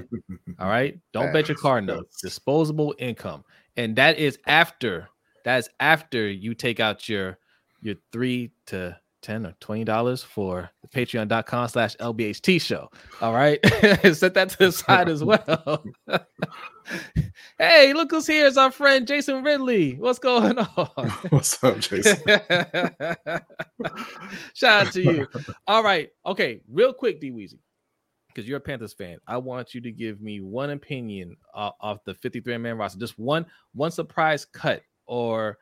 All 0.58 0.68
right. 0.68 0.98
Don't 1.12 1.32
bet 1.32 1.48
your 1.48 1.56
car 1.56 1.80
note. 1.82 2.08
Disposable 2.22 2.94
income. 2.98 3.44
And 3.76 3.96
that 3.96 4.18
is 4.18 4.38
after 4.46 5.08
That's 5.45 5.68
after 5.80 6.28
you 6.28 6.55
take 6.55 6.80
out 6.80 7.09
your 7.09 7.39
your 7.80 7.95
three 8.12 8.51
to 8.66 8.99
10 9.22 9.47
or 9.47 9.55
20 9.61 9.84
dollars 9.84 10.22
for 10.22 10.70
the 10.82 10.89
patreon.com 10.89 11.68
slash 11.68 11.97
lbht 11.97 12.61
show. 12.61 12.89
All 13.20 13.32
right? 13.34 13.59
Set 14.14 14.34
that 14.34 14.51
to 14.51 14.59
the 14.59 14.72
side 14.72 15.09
as 15.09 15.24
well. 15.24 15.84
Hey 17.59 17.93
look 17.93 18.11
who's 18.12 18.26
here. 18.26 18.47
Is 18.47 18.57
our 18.57 18.70
friend 18.70 19.07
jason 19.07 19.45
ridley. 19.45 19.97
What's 19.97 20.18
going 20.18 20.57
on? 20.59 21.11
What's 21.28 21.62
up 21.62 21.80
jason? 21.80 22.16
Shout 24.55 24.86
out 24.86 24.93
to 24.95 25.03
you. 25.03 25.26
All 25.66 25.82
right. 25.82 26.09
Okay 26.24 26.62
real 26.72 26.95
quick 26.95 27.20
d 27.20 27.30
weezy 27.30 27.59
because 28.28 28.49
you're 28.49 28.57
a 28.57 28.61
panthers 28.61 28.93
fan 28.93 29.18
i 29.26 29.36
want 29.36 29.74
you 29.74 29.80
to 29.80 29.91
give 29.91 30.20
me 30.20 30.41
one 30.41 30.70
opinion 30.70 31.36
uh, 31.55 31.70
off 31.80 32.05
the 32.05 32.14
53 32.14 32.57
man 32.57 32.78
roster. 32.78 32.99
Just 32.99 33.18
one 33.18 33.45
one 33.74 33.91
surprise 33.91 34.47
cut 34.47 34.80
or 35.09 35.59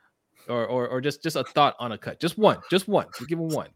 or, 0.48 0.66
or 0.66 0.88
or 0.88 1.00
just 1.00 1.22
just 1.22 1.36
a 1.36 1.44
thought 1.44 1.76
on 1.78 1.92
a 1.92 1.98
cut. 1.98 2.20
Just 2.20 2.36
one, 2.36 2.58
just 2.70 2.88
one. 2.88 3.06
Just 3.16 3.28
give 3.28 3.38
him 3.38 3.48
one. 3.48 3.68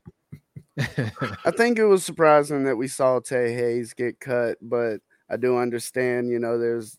I 0.79 1.51
think 1.51 1.79
it 1.79 1.85
was 1.85 2.05
surprising 2.05 2.65
that 2.65 2.77
we 2.77 2.89
saw 2.89 3.21
Tae 3.21 3.53
Hayes 3.53 3.93
get 3.95 4.21
cut, 4.21 4.59
but 4.61 4.99
I 5.29 5.37
do 5.37 5.59
understand, 5.59 6.31
you 6.31 6.39
know, 6.39 6.59
there's 6.59 6.97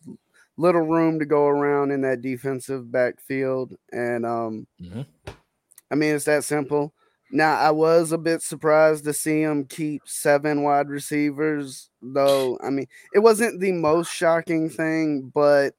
little 0.57 0.81
room 0.81 1.19
to 1.19 1.25
go 1.25 1.47
around 1.47 1.91
in 1.91 2.01
that 2.01 2.21
defensive 2.21 2.91
backfield. 2.91 3.75
And 3.91 4.25
um 4.25 4.67
mm-hmm. 4.81 5.01
I 5.89 5.95
mean 5.95 6.15
it's 6.15 6.25
that 6.25 6.43
simple. 6.43 6.93
Now 7.31 7.57
I 7.57 7.71
was 7.71 8.11
a 8.11 8.17
bit 8.17 8.41
surprised 8.41 9.05
to 9.05 9.13
see 9.13 9.41
him 9.41 9.65
keep 9.65 10.01
seven 10.05 10.63
wide 10.63 10.89
receivers, 10.89 11.89
though. 12.01 12.59
I 12.61 12.69
mean, 12.69 12.87
it 13.13 13.19
wasn't 13.19 13.61
the 13.61 13.71
most 13.71 14.11
shocking 14.13 14.69
thing, 14.69 15.31
but 15.33 15.73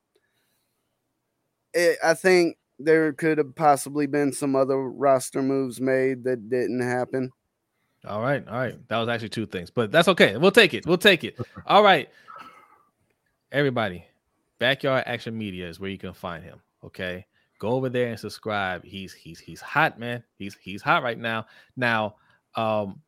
it, 1.75 1.99
I 2.03 2.15
think 2.15 2.57
there 2.85 3.13
could 3.13 3.39
have 3.39 3.55
possibly 3.55 4.07
been 4.07 4.33
some 4.33 4.57
other 4.57 4.79
roster 4.79 5.43
moves 5.43 5.81
made 5.81 6.25
that 6.25 6.49
didn't 6.49 6.81
happen. 6.81 7.31
All 8.07 8.21
right, 8.21 8.47
all 8.49 8.59
right. 8.59 8.89
That 8.89 8.99
was 8.99 9.09
actually 9.09 9.29
two 9.29 9.47
things, 9.47 9.71
but 9.71 9.93
that's 9.93 10.09
okay. 10.09 10.37
We'll 10.37 10.51
take 10.51 10.75
it. 10.75 10.87
We'll 10.87 10.99
take 10.99 11.23
it. 11.23 11.39
All 11.67 11.85
right, 11.85 12.09
everybody. 13.53 14.05
Backyard 14.59 15.05
Action 15.07 15.39
Media 15.39 15.69
is 15.69 15.79
where 15.79 15.91
you 15.91 15.99
can 15.99 16.13
find 16.13 16.43
him. 16.43 16.61
Okay, 16.85 17.25
go 17.61 17.69
over 17.69 17.89
there 17.89 18.09
and 18.09 18.19
subscribe. 18.19 18.85
He's 18.85 19.13
he's 19.13 19.39
he's 19.39 19.61
hot, 19.61 20.01
man. 20.01 20.25
He's 20.37 20.57
he's 20.61 20.83
hot 20.83 21.05
right 21.05 21.19
now. 21.19 21.47
Now, 21.77 22.17
um, 22.57 23.01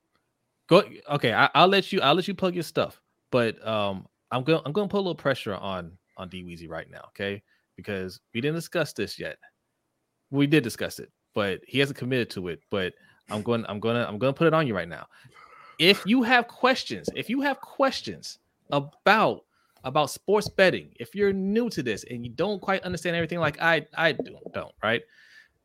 go. 0.69 0.85
Okay, 1.11 1.33
I, 1.33 1.51
will 1.57 1.69
let 1.69 1.93
you. 1.93 2.01
I'll 2.01 2.15
let 2.15 2.29
you 2.29 2.35
plug 2.35 2.55
your 2.55 2.63
stuff, 2.63 3.01
but 3.33 3.67
um, 3.67 4.07
I'm 4.31 4.45
going. 4.45 4.63
I'm 4.65 4.73
going 4.73 4.89
to 4.89 4.93
put 4.93 4.99
a 4.99 5.01
little 5.01 5.17
pressure 5.17 5.57
on 5.57 5.99
on 6.17 6.29
D 6.29 6.45
Weezy 6.45 6.69
right 6.69 6.89
now. 6.89 7.07
Okay, 7.09 7.43
because 7.75 8.21
we 8.33 8.41
didn't 8.41 8.55
discuss 8.55 8.93
this 8.93 9.19
yet 9.19 9.39
we 10.35 10.47
did 10.47 10.65
discuss 10.65 10.99
it, 10.99 11.11
but 11.35 11.61
he 11.67 11.79
hasn't 11.79 11.99
committed 11.99 12.31
to 12.31 12.49
it. 12.49 12.61
But 12.71 12.95
I'm 13.31 13.43
going, 13.43 13.65
I'm 13.69 13.81
gonna, 13.81 14.05
I'm 14.09 14.19
gonna 14.19 14.33
put 14.33 14.47
it 14.47 14.55
on 14.55 14.67
you 14.67 14.75
right 14.75 14.89
now. 14.89 15.07
If 15.79 16.05
you 16.07 16.23
have 16.23 16.49
questions, 16.49 17.09
if 17.15 17.29
you 17.29 17.41
have 17.41 17.61
questions 17.61 18.39
about 18.71 19.45
about 19.85 20.11
sports 20.11 20.49
betting, 20.49 20.91
if 20.99 21.15
you're 21.15 21.33
new 21.33 21.69
to 21.71 21.83
this 21.83 22.05
and 22.11 22.25
you 22.25 22.33
don't 22.33 22.61
quite 22.61 22.83
understand 22.83 23.17
everything 23.17 23.39
like 23.39 23.61
I 23.61 23.87
I 23.97 24.13
do, 24.13 24.39
don't 24.53 24.75
right? 24.83 25.03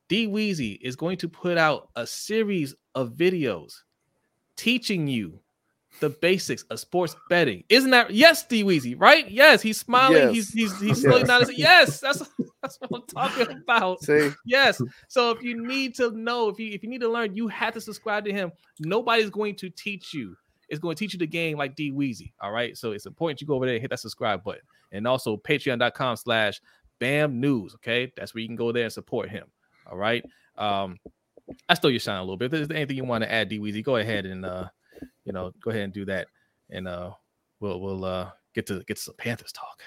D 0.07 0.27
Weezy 0.27 0.79
is 0.81 0.95
going 0.95 1.17
to 1.17 1.29
put 1.29 1.57
out 1.57 1.89
a 1.95 2.05
series 2.05 2.75
of 2.95 3.11
videos 3.11 3.83
teaching 4.55 5.07
you 5.07 5.39
the 5.99 6.09
basics 6.09 6.63
of 6.63 6.79
sports 6.79 7.15
betting. 7.29 7.63
Isn't 7.69 7.91
that 7.91 8.11
yes, 8.11 8.45
D 8.45 8.63
Weezy, 8.63 8.99
right? 8.99 9.29
Yes, 9.29 9.61
he's 9.61 9.79
smiling. 9.79 10.33
Yes. 10.33 10.51
He's 10.51 10.53
he's 10.53 10.79
he's 10.81 11.01
slowly 11.01 11.23
nodding. 11.23 11.55
Yes, 11.57 11.99
that's 11.99 12.23
that's 12.61 12.77
what 12.87 13.01
I'm 13.01 13.07
talking 13.07 13.57
about. 13.57 14.01
See? 14.03 14.31
Yes. 14.45 14.81
So 15.07 15.31
if 15.31 15.41
you 15.41 15.65
need 15.65 15.95
to 15.95 16.11
know, 16.11 16.49
if 16.49 16.59
you 16.59 16.71
if 16.71 16.83
you 16.83 16.89
need 16.89 17.01
to 17.01 17.09
learn, 17.09 17.35
you 17.35 17.47
have 17.47 17.73
to 17.73 17.81
subscribe 17.81 18.25
to 18.25 18.33
him. 18.33 18.51
Nobody's 18.79 19.29
going 19.29 19.55
to 19.55 19.69
teach 19.69 20.13
you. 20.13 20.35
It's 20.69 20.79
going 20.79 20.95
to 20.95 20.99
teach 20.99 21.13
you 21.13 21.19
the 21.19 21.27
game 21.27 21.57
like 21.57 21.75
D 21.75 21.91
Weezy. 21.91 22.31
All 22.41 22.51
right. 22.51 22.77
So 22.77 22.91
it's 22.91 23.05
important 23.05 23.41
you 23.41 23.47
go 23.47 23.55
over 23.55 23.65
there 23.65 23.75
and 23.75 23.81
hit 23.81 23.89
that 23.89 23.99
subscribe 23.99 24.43
button. 24.43 24.61
And 24.91 25.07
also 25.07 25.37
patreon.com 25.37 26.17
slash 26.17 26.61
bam 26.99 27.39
news. 27.39 27.73
Okay. 27.75 28.11
That's 28.15 28.33
where 28.33 28.41
you 28.41 28.47
can 28.47 28.55
go 28.55 28.71
there 28.71 28.83
and 28.83 28.93
support 28.93 29.29
him. 29.29 29.47
All 29.89 29.97
right. 29.97 30.23
Um, 30.57 30.97
I 31.67 31.73
stole 31.73 31.91
your 31.91 31.99
shine 31.99 32.17
a 32.17 32.21
little 32.21 32.37
bit. 32.37 32.45
If 32.45 32.51
there's 32.51 32.69
anything 32.69 32.97
you 32.97 33.03
want 33.03 33.23
to 33.23 33.31
add, 33.31 33.49
D 33.49 33.59
Weezy, 33.59 33.83
go 33.83 33.95
ahead 33.95 34.25
and 34.25 34.45
uh 34.45 34.69
you 35.25 35.33
know, 35.33 35.51
go 35.61 35.71
ahead 35.71 35.83
and 35.83 35.93
do 35.93 36.05
that, 36.05 36.27
and 36.69 36.87
uh, 36.87 37.11
we'll 37.59 37.79
we'll 37.79 38.05
uh, 38.05 38.31
get 38.53 38.67
to 38.67 38.83
get 38.83 38.97
to 38.97 39.03
some 39.03 39.15
Panthers 39.17 39.51
talk. 39.51 39.81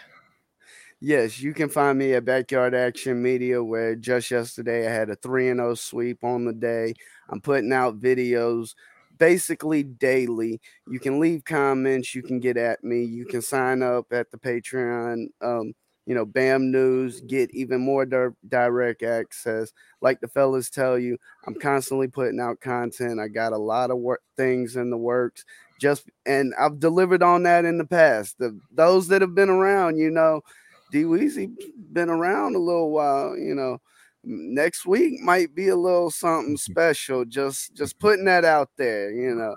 Yes, 1.00 1.40
you 1.40 1.52
can 1.52 1.68
find 1.68 1.98
me 1.98 2.14
at 2.14 2.24
Backyard 2.24 2.76
Action 2.76 3.20
Media, 3.20 3.62
where 3.62 3.96
just 3.96 4.30
yesterday 4.30 4.86
I 4.86 4.92
had 4.92 5.10
a 5.10 5.16
3 5.16 5.48
and 5.48 5.58
0 5.58 5.74
sweep 5.74 6.22
on 6.22 6.44
the 6.44 6.52
day. 6.52 6.94
I'm 7.28 7.40
putting 7.40 7.72
out 7.72 7.98
videos 7.98 8.74
basically 9.18 9.82
daily. 9.82 10.60
You 10.88 11.00
can 11.00 11.18
leave 11.18 11.44
comments, 11.44 12.14
you 12.14 12.22
can 12.22 12.40
get 12.40 12.56
at 12.56 12.84
me, 12.84 13.02
you 13.02 13.24
can 13.24 13.42
sign 13.42 13.82
up 13.82 14.06
at 14.12 14.30
the 14.30 14.38
Patreon. 14.38 15.26
Um, 15.40 15.72
you 16.06 16.14
know, 16.14 16.24
BAM 16.24 16.70
News, 16.70 17.20
get 17.20 17.50
even 17.54 17.80
more 17.80 18.04
di- 18.04 18.28
direct 18.48 19.02
access. 19.02 19.72
Like 20.00 20.20
the 20.20 20.28
fellas 20.28 20.68
tell 20.68 20.98
you, 20.98 21.16
I'm 21.46 21.54
constantly 21.54 22.08
putting 22.08 22.40
out 22.40 22.60
content. 22.60 23.20
I 23.20 23.28
got 23.28 23.52
a 23.52 23.58
lot 23.58 23.90
of 23.90 23.98
work 23.98 24.22
things 24.36 24.76
in 24.76 24.90
the 24.90 24.96
works. 24.96 25.44
Just 25.80 26.08
and 26.26 26.54
I've 26.58 26.80
delivered 26.80 27.22
on 27.22 27.44
that 27.44 27.64
in 27.64 27.78
the 27.78 27.84
past. 27.84 28.38
The 28.38 28.58
those 28.70 29.08
that 29.08 29.20
have 29.22 29.34
been 29.34 29.50
around, 29.50 29.96
you 29.96 30.10
know, 30.10 30.42
D 30.90 31.04
Weezy 31.04 31.50
been 31.92 32.10
around 32.10 32.54
a 32.54 32.60
little 32.60 32.90
while, 32.90 33.36
you 33.36 33.54
know. 33.54 33.80
Next 34.24 34.86
week 34.86 35.20
might 35.20 35.52
be 35.52 35.68
a 35.68 35.76
little 35.76 36.10
something 36.10 36.56
special. 36.58 37.24
Just 37.24 37.74
just 37.74 37.98
putting 37.98 38.24
that 38.26 38.44
out 38.44 38.70
there, 38.76 39.10
you 39.10 39.34
know. 39.34 39.56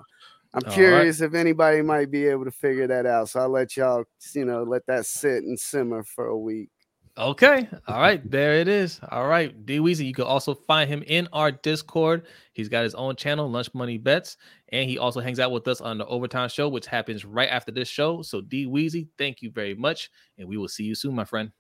I'm 0.56 0.62
All 0.66 0.74
curious 0.74 1.20
right. 1.20 1.28
if 1.28 1.34
anybody 1.34 1.82
might 1.82 2.10
be 2.10 2.28
able 2.28 2.46
to 2.46 2.52
figure 2.52 2.88
that 2.88 3.06
out. 3.06 3.28
So 3.30 3.42
I'll 3.42 3.50
let 3.50 3.76
y'all, 3.76 4.06
you 4.34 4.46
know, 4.46 4.64
let 4.64 4.86
that 4.88 5.06
sit 5.06 5.44
and 5.44 5.60
simmer 5.60 6.02
for 6.04 6.28
a 6.28 6.38
week. 6.38 6.70
Okay. 7.18 7.68
All 7.88 8.00
right. 8.00 8.30
There 8.30 8.54
it 8.56 8.70
is. 8.70 9.00
All 9.10 9.28
right. 9.28 9.66
D 9.66 9.80
Weezy. 9.80 10.06
You 10.06 10.14
can 10.14 10.26
also 10.26 10.54
find 10.54 10.90
him 10.90 11.04
in 11.08 11.28
our 11.34 11.52
Discord. 11.52 12.28
He's 12.54 12.70
got 12.70 12.84
his 12.84 12.96
own 12.96 13.16
channel, 13.18 13.50
Lunch 13.50 13.74
Money 13.74 13.98
Bets. 13.98 14.38
And 14.70 14.90
he 14.90 14.98
also 14.98 15.20
hangs 15.20 15.40
out 15.40 15.52
with 15.52 15.68
us 15.68 15.82
on 15.82 15.98
the 15.98 16.06
Overtime 16.08 16.50
Show, 16.50 16.70
which 16.70 16.86
happens 16.86 17.26
right 17.26 17.50
after 17.50 17.72
this 17.72 17.88
show. 17.88 18.22
So, 18.22 18.42
D 18.42 18.66
Weezy, 18.66 19.08
thank 19.18 19.42
you 19.42 19.52
very 19.52 19.76
much. 19.76 20.10
And 20.38 20.48
we 20.48 20.58
will 20.58 20.68
see 20.68 20.84
you 20.84 20.96
soon, 20.96 21.16
my 21.16 21.26
friend. 21.26 21.52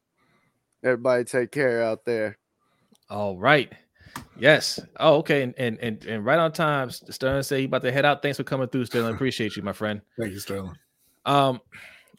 Everybody 0.84 1.24
take 1.24 1.52
care 1.52 1.84
out 1.84 2.06
there. 2.06 2.38
All 3.10 3.38
right. 3.38 3.72
Yes. 4.38 4.80
Oh, 5.00 5.16
okay. 5.18 5.44
And 5.44 5.54
and 5.58 5.78
and, 5.80 6.04
and 6.06 6.26
right 6.26 6.40
on 6.40 6.52
time. 6.52 6.90
Sterling 6.90 7.44
say 7.44 7.60
he 7.60 7.66
about 7.66 7.82
to 7.84 7.92
head 7.92 8.06
out. 8.06 8.22
Thanks 8.22 8.38
for 8.38 8.44
coming 8.44 8.68
through, 8.68 8.86
Sterling. 8.86 9.16
Appreciate 9.16 9.56
you, 9.56 9.64
my 9.64 9.74
friend. 9.74 10.02
Thank 10.20 10.34
you, 10.34 10.40
Sterling. 10.40 10.76
Um, 11.26 11.62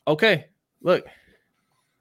okay. 0.07 0.47
Look, 0.83 1.07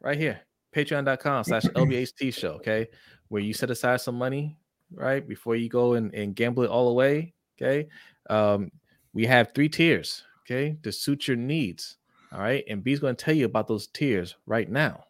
right 0.02 0.18
here, 0.18 0.39
patreon.com 0.76 1.43
slash 1.43 1.64
LBHT 1.64 2.34
show, 2.34 2.52
okay, 2.54 2.88
where 3.30 3.41
you 3.41 3.54
set 3.54 3.72
aside 3.72 4.02
some 4.02 4.16
money, 4.16 4.58
right, 4.93 5.28
before 5.28 5.56
you 5.56 5.70
go 5.70 5.93
and, 5.93 6.14
and 6.14 6.36
gamble 6.36 6.64
it 6.64 6.70
all 6.70 6.89
away. 6.89 7.34
Okay. 7.62 7.88
Um, 8.30 8.72
we 9.14 9.26
have 9.26 9.54
three 9.54 9.70
tiers, 9.70 10.24
okay, 10.43 10.78
to 10.84 10.91
suit 10.91 11.28
your 11.28 11.38
needs. 11.38 11.98
All 12.32 12.41
right. 12.41 12.64
And 12.70 12.84
B's 12.84 13.00
going 13.00 13.16
to 13.16 13.26
tell 13.26 13.34
you 13.34 13.46
about 13.46 13.68
those 13.68 13.88
tiers 13.88 14.36
right 14.46 14.70
now. 14.70 15.05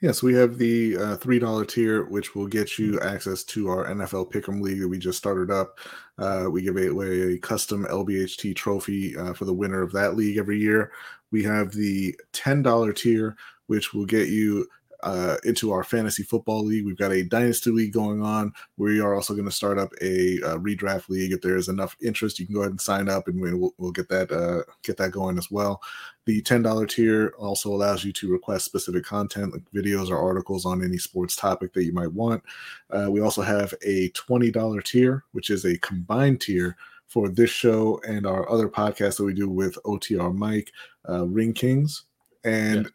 Yes, 0.00 0.22
we 0.22 0.32
have 0.34 0.56
the 0.56 0.96
uh, 0.96 1.16
$3 1.18 1.68
tier, 1.68 2.04
which 2.04 2.34
will 2.34 2.46
get 2.46 2.78
you 2.78 2.98
access 3.00 3.44
to 3.44 3.68
our 3.68 3.84
NFL 3.84 4.32
Pick'em 4.32 4.62
League 4.62 4.80
that 4.80 4.88
we 4.88 4.98
just 4.98 5.18
started 5.18 5.50
up. 5.50 5.78
Uh, 6.16 6.46
we 6.50 6.62
give 6.62 6.78
away 6.78 7.34
a 7.34 7.38
custom 7.38 7.84
LBHT 7.84 8.56
trophy 8.56 9.14
uh, 9.18 9.34
for 9.34 9.44
the 9.44 9.52
winner 9.52 9.82
of 9.82 9.92
that 9.92 10.16
league 10.16 10.38
every 10.38 10.58
year. 10.58 10.90
We 11.32 11.42
have 11.44 11.72
the 11.72 12.18
$10 12.32 12.96
tier, 12.96 13.36
which 13.66 13.92
will 13.92 14.06
get 14.06 14.28
you 14.28 14.66
uh, 15.02 15.36
into 15.44 15.72
our 15.72 15.84
fantasy 15.84 16.22
football 16.22 16.64
league. 16.64 16.84
We've 16.84 16.96
got 16.96 17.12
a 17.12 17.22
dynasty 17.22 17.70
league 17.70 17.92
going 17.92 18.22
on. 18.22 18.52
We 18.76 19.00
are 19.00 19.14
also 19.14 19.34
going 19.34 19.46
to 19.46 19.50
start 19.50 19.78
up 19.78 19.92
a, 20.00 20.36
a, 20.38 20.58
redraft 20.58 21.08
league. 21.08 21.32
If 21.32 21.40
there's 21.40 21.68
enough 21.68 21.96
interest, 22.02 22.38
you 22.38 22.46
can 22.46 22.54
go 22.54 22.60
ahead 22.60 22.72
and 22.72 22.80
sign 22.80 23.08
up, 23.08 23.28
and 23.28 23.40
we'll, 23.40 23.72
we'll 23.78 23.92
get 23.92 24.08
that 24.08 24.30
uh, 24.30 24.62
get 24.82 24.96
that 24.98 25.12
going 25.12 25.38
as 25.38 25.50
well. 25.50 25.80
The 26.26 26.42
ten 26.42 26.62
dollar 26.62 26.86
tier 26.86 27.34
also 27.38 27.70
allows 27.70 28.04
you 28.04 28.12
to 28.14 28.30
request 28.30 28.64
specific 28.64 29.04
content, 29.04 29.52
like 29.52 29.62
videos 29.74 30.10
or 30.10 30.18
articles 30.18 30.66
on 30.66 30.84
any 30.84 30.98
sports 30.98 31.36
topic 31.36 31.72
that 31.72 31.84
you 31.84 31.92
might 31.92 32.12
want. 32.12 32.42
Uh, 32.90 33.08
we 33.10 33.20
also 33.20 33.42
have 33.42 33.74
a 33.82 34.10
twenty 34.10 34.50
dollar 34.50 34.80
tier, 34.80 35.24
which 35.32 35.50
is 35.50 35.64
a 35.64 35.78
combined 35.78 36.40
tier 36.40 36.76
for 37.06 37.28
this 37.28 37.50
show 37.50 38.00
and 38.06 38.26
our 38.26 38.48
other 38.48 38.68
podcast 38.68 39.16
that 39.16 39.24
we 39.24 39.34
do 39.34 39.48
with 39.48 39.76
OTR 39.84 40.32
Mike, 40.34 40.70
uh, 41.08 41.26
Ring 41.26 41.52
Kings. 41.52 42.04
And 42.44 42.84
yeah 42.84 42.90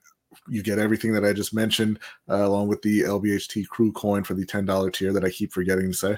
you 0.48 0.62
get 0.62 0.80
everything 0.80 1.12
that 1.14 1.26
I 1.26 1.34
just 1.34 1.54
mentioned, 1.54 2.00
uh, 2.30 2.46
along 2.46 2.68
with 2.68 2.82
the 2.82 3.02
LBHT 3.02 3.68
crew 3.68 3.92
coin 3.92 4.24
for 4.24 4.34
the 4.34 4.46
$10 4.46 4.94
tier 4.94 5.12
that 5.14 5.26
I 5.26 5.30
keep 5.30 5.52
forgetting 5.52 5.92
to 5.92 5.98
say. 5.98 6.18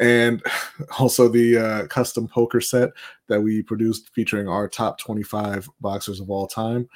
And 0.00 0.42
also 0.98 1.28
the 1.28 1.58
uh, 1.58 1.86
custom 1.86 2.28
poker 2.28 2.60
set 2.60 2.90
that 3.28 3.40
we 3.40 3.62
produced 3.62 4.10
featuring 4.14 4.48
our 4.48 4.68
top 4.68 4.98
25 4.98 5.68
boxers 5.80 6.20
of 6.20 6.30
all 6.30 6.46
time. 6.46 6.88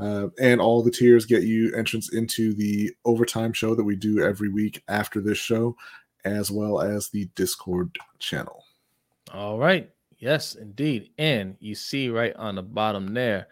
Uh, 0.00 0.28
and 0.40 0.60
all 0.60 0.82
the 0.82 0.90
tiers 0.90 1.24
get 1.24 1.44
you 1.44 1.72
entrance 1.74 2.12
into 2.12 2.52
the 2.54 2.90
overtime 3.04 3.52
show 3.52 3.74
that 3.74 3.84
we 3.84 3.94
do 3.94 4.20
every 4.20 4.48
week 4.48 4.82
after 4.88 5.20
this 5.20 5.38
show. 5.38 5.76
as 6.24 6.50
well 6.50 6.80
as 6.80 7.10
the 7.10 7.28
Discord 7.34 7.96
channel. 8.18 8.64
All 9.32 9.58
right. 9.58 9.90
Yes, 10.18 10.54
indeed. 10.54 11.10
And 11.18 11.56
you 11.60 11.74
see 11.74 12.08
right 12.08 12.34
on 12.36 12.54
the 12.54 12.62
bottom 12.62 13.12
there, 13.12 13.48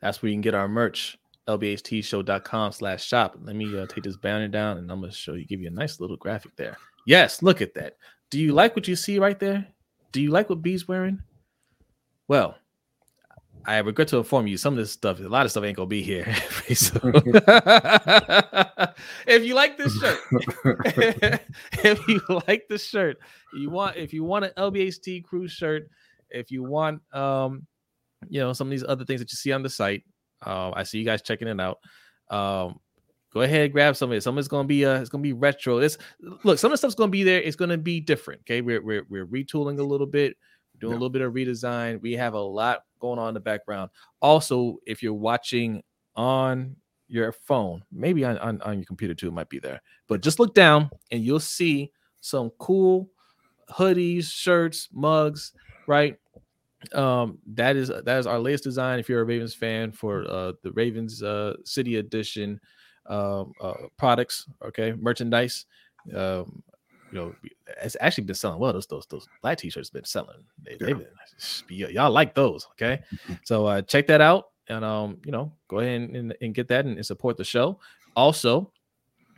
that's 0.00 0.22
where 0.22 0.30
you 0.30 0.34
can 0.34 0.40
get 0.40 0.54
our 0.54 0.68
merch. 0.68 1.18
lbhtshow.com 1.48 2.72
slash 2.72 3.04
shop. 3.04 3.36
Let 3.42 3.56
me 3.56 3.78
uh, 3.78 3.86
take 3.86 4.04
this 4.04 4.16
banner 4.16 4.48
down 4.48 4.78
and 4.78 4.90
I'm 4.90 5.00
going 5.00 5.10
to 5.10 5.16
show 5.16 5.34
you, 5.34 5.44
give 5.46 5.60
you 5.60 5.68
a 5.68 5.70
nice 5.70 6.00
little 6.00 6.16
graphic 6.16 6.56
there. 6.56 6.76
Yes, 7.06 7.42
look 7.42 7.60
at 7.60 7.74
that. 7.74 7.96
Do 8.30 8.40
you 8.40 8.52
like 8.52 8.74
what 8.74 8.88
you 8.88 8.96
see 8.96 9.18
right 9.18 9.38
there? 9.38 9.66
Do 10.12 10.22
you 10.22 10.30
like 10.30 10.48
what 10.48 10.62
B's 10.62 10.88
wearing? 10.88 11.20
Well, 12.28 12.56
I 13.66 13.78
regret 13.78 14.08
to 14.08 14.18
inform 14.18 14.46
you, 14.46 14.58
some 14.58 14.74
of 14.74 14.78
this 14.78 14.92
stuff, 14.92 15.20
a 15.20 15.22
lot 15.22 15.46
of 15.46 15.50
stuff 15.50 15.64
ain't 15.64 15.76
gonna 15.76 15.86
be 15.86 16.02
here. 16.02 16.24
if 16.68 16.94
you 19.44 19.54
like 19.54 19.78
this 19.78 19.98
shirt, 19.98 20.20
if 21.82 22.06
you 22.08 22.20
like 22.46 22.66
the 22.68 22.78
shirt, 22.78 23.18
you 23.54 23.70
want 23.70 23.96
if 23.96 24.12
you 24.12 24.22
want 24.22 24.44
an 24.44 24.50
LBHT 24.58 25.24
crew 25.24 25.48
shirt, 25.48 25.88
if 26.30 26.50
you 26.50 26.62
want 26.62 27.00
um, 27.14 27.66
you 28.28 28.40
know, 28.40 28.52
some 28.52 28.66
of 28.66 28.70
these 28.70 28.84
other 28.86 29.04
things 29.04 29.20
that 29.20 29.32
you 29.32 29.36
see 29.36 29.52
on 29.52 29.62
the 29.62 29.70
site, 29.70 30.02
uh, 30.44 30.72
I 30.74 30.82
see 30.82 30.98
you 30.98 31.04
guys 31.04 31.22
checking 31.22 31.48
it 31.48 31.60
out. 31.60 31.78
Um, 32.30 32.80
go 33.32 33.42
ahead, 33.42 33.72
grab 33.72 33.96
some 33.96 34.10
of 34.10 34.16
it. 34.16 34.22
Some 34.22 34.36
of 34.36 34.40
it's 34.40 34.48
gonna 34.48 34.68
be 34.68 34.84
uh, 34.84 35.00
it's 35.00 35.10
gonna 35.10 35.22
be 35.22 35.32
retro. 35.32 35.78
It's 35.78 35.98
look, 36.42 36.58
some 36.58 36.68
of 36.68 36.72
the 36.72 36.78
stuff's 36.78 36.94
gonna 36.94 37.10
be 37.10 37.24
there. 37.24 37.40
It's 37.40 37.56
gonna 37.56 37.78
be 37.78 38.00
different. 38.00 38.42
Okay, 38.42 38.60
we're 38.60 38.82
we're 38.82 39.04
we're 39.08 39.26
retooling 39.26 39.78
a 39.78 39.82
little 39.82 40.06
bit 40.06 40.36
doing 40.80 40.92
yeah. 40.92 40.98
a 40.98 41.00
little 41.00 41.10
bit 41.10 41.22
of 41.22 41.32
redesign. 41.32 42.00
We 42.00 42.12
have 42.14 42.34
a 42.34 42.40
lot 42.40 42.82
going 43.00 43.18
on 43.18 43.28
in 43.28 43.34
the 43.34 43.40
background. 43.40 43.90
Also, 44.20 44.78
if 44.86 45.02
you're 45.02 45.14
watching 45.14 45.82
on 46.16 46.76
your 47.08 47.32
phone, 47.32 47.82
maybe 47.92 48.24
on, 48.24 48.38
on, 48.38 48.60
on 48.62 48.78
your 48.78 48.86
computer 48.86 49.14
too, 49.14 49.28
it 49.28 49.34
might 49.34 49.48
be 49.48 49.58
there. 49.58 49.80
But 50.08 50.22
just 50.22 50.38
look 50.38 50.54
down 50.54 50.90
and 51.10 51.22
you'll 51.22 51.40
see 51.40 51.92
some 52.20 52.50
cool 52.58 53.10
hoodies, 53.70 54.30
shirts, 54.30 54.88
mugs, 54.92 55.52
right? 55.86 56.16
Um, 56.92 57.38
that 57.54 57.76
is 57.76 57.88
that 57.88 58.18
is 58.18 58.26
our 58.26 58.38
latest 58.38 58.64
design. 58.64 58.98
If 58.98 59.08
you're 59.08 59.20
a 59.20 59.24
Ravens 59.24 59.54
fan 59.54 59.92
for 59.92 60.24
uh 60.28 60.52
the 60.62 60.72
Ravens 60.72 61.22
uh 61.22 61.54
City 61.64 61.96
Edition 61.96 62.60
um 63.06 63.52
uh, 63.60 63.74
products, 63.96 64.46
okay, 64.64 64.92
merchandise. 64.92 65.66
Um, 66.14 66.62
you 67.14 67.20
know, 67.20 67.34
it's 67.82 67.96
actually 68.00 68.24
been 68.24 68.34
selling 68.34 68.58
well. 68.58 68.72
Those 68.72 68.86
those 68.86 69.06
those 69.06 69.28
black 69.40 69.58
t-shirts 69.58 69.90
been 69.90 70.04
selling. 70.04 70.42
They, 70.62 70.76
yeah. 70.80 70.94
been, 70.94 71.92
y'all 71.92 72.10
like 72.10 72.34
those, 72.34 72.66
okay? 72.72 73.02
So 73.44 73.66
uh, 73.66 73.82
check 73.82 74.08
that 74.08 74.20
out, 74.20 74.46
and 74.68 74.84
um, 74.84 75.18
you 75.24 75.30
know, 75.30 75.52
go 75.68 75.78
ahead 75.78 76.00
and, 76.00 76.16
and, 76.16 76.36
and 76.40 76.54
get 76.54 76.68
that 76.68 76.86
and, 76.86 76.96
and, 76.96 77.06
support 77.06 77.36
the 77.36 77.44
show. 77.44 77.78
Also, 78.16 78.72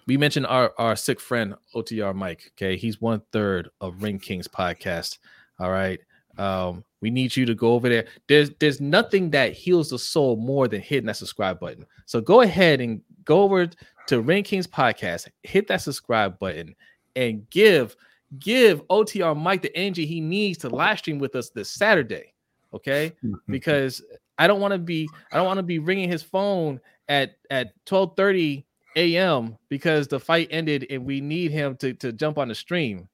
we 0.06 0.16
mentioned 0.16 0.46
our 0.46 0.72
our 0.78 0.96
sick 0.96 1.20
friend 1.20 1.54
OTR 1.74 2.14
Mike. 2.14 2.52
Okay, 2.54 2.76
he's 2.76 3.00
one 3.00 3.20
third 3.30 3.68
of 3.80 4.02
Ring 4.02 4.18
Kings 4.18 4.48
podcast. 4.48 5.18
All 5.58 5.70
right. 5.70 6.00
Um, 6.38 6.84
we 7.06 7.10
need 7.10 7.36
you 7.36 7.46
to 7.46 7.54
go 7.54 7.74
over 7.74 7.88
there. 7.88 8.06
There's 8.26 8.50
there's 8.58 8.80
nothing 8.80 9.30
that 9.30 9.52
heals 9.52 9.90
the 9.90 9.98
soul 9.98 10.34
more 10.34 10.66
than 10.66 10.80
hitting 10.80 11.06
that 11.06 11.16
subscribe 11.16 11.60
button. 11.60 11.86
So 12.06 12.20
go 12.20 12.40
ahead 12.40 12.80
and 12.80 13.00
go 13.24 13.42
over 13.42 13.70
to 14.08 14.20
Ring 14.20 14.42
Kings 14.42 14.66
podcast, 14.66 15.28
hit 15.44 15.68
that 15.68 15.82
subscribe 15.82 16.36
button, 16.40 16.74
and 17.14 17.48
give 17.50 17.94
give 18.40 18.84
OTR 18.88 19.40
Mike 19.40 19.62
the 19.62 19.76
energy 19.76 20.04
he 20.04 20.20
needs 20.20 20.58
to 20.58 20.68
live 20.68 20.98
stream 20.98 21.20
with 21.20 21.36
us 21.36 21.50
this 21.50 21.70
Saturday. 21.70 22.34
Okay, 22.74 23.12
because 23.46 24.02
I 24.38 24.48
don't 24.48 24.60
want 24.60 24.72
to 24.72 24.78
be 24.78 25.08
I 25.30 25.36
don't 25.36 25.46
want 25.46 25.58
to 25.58 25.62
be 25.62 25.78
ringing 25.78 26.08
his 26.08 26.24
phone 26.24 26.80
at 27.08 27.36
at 27.50 27.72
12:30 27.84 28.64
a.m. 28.96 29.56
because 29.68 30.08
the 30.08 30.18
fight 30.18 30.48
ended 30.50 30.88
and 30.90 31.04
we 31.06 31.20
need 31.20 31.52
him 31.52 31.76
to 31.76 31.94
to 31.94 32.10
jump 32.10 32.36
on 32.36 32.48
the 32.48 32.54
stream. 32.56 33.08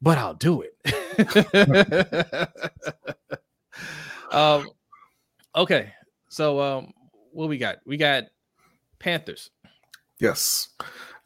But 0.00 0.18
I'll 0.18 0.34
do 0.34 0.62
it. 0.62 0.74
um 4.32 4.68
okay. 5.56 5.92
So 6.28 6.60
um 6.60 6.92
what 7.32 7.48
we 7.48 7.58
got? 7.58 7.78
We 7.86 7.96
got 7.96 8.24
Panthers. 8.98 9.50
Yes. 10.20 10.68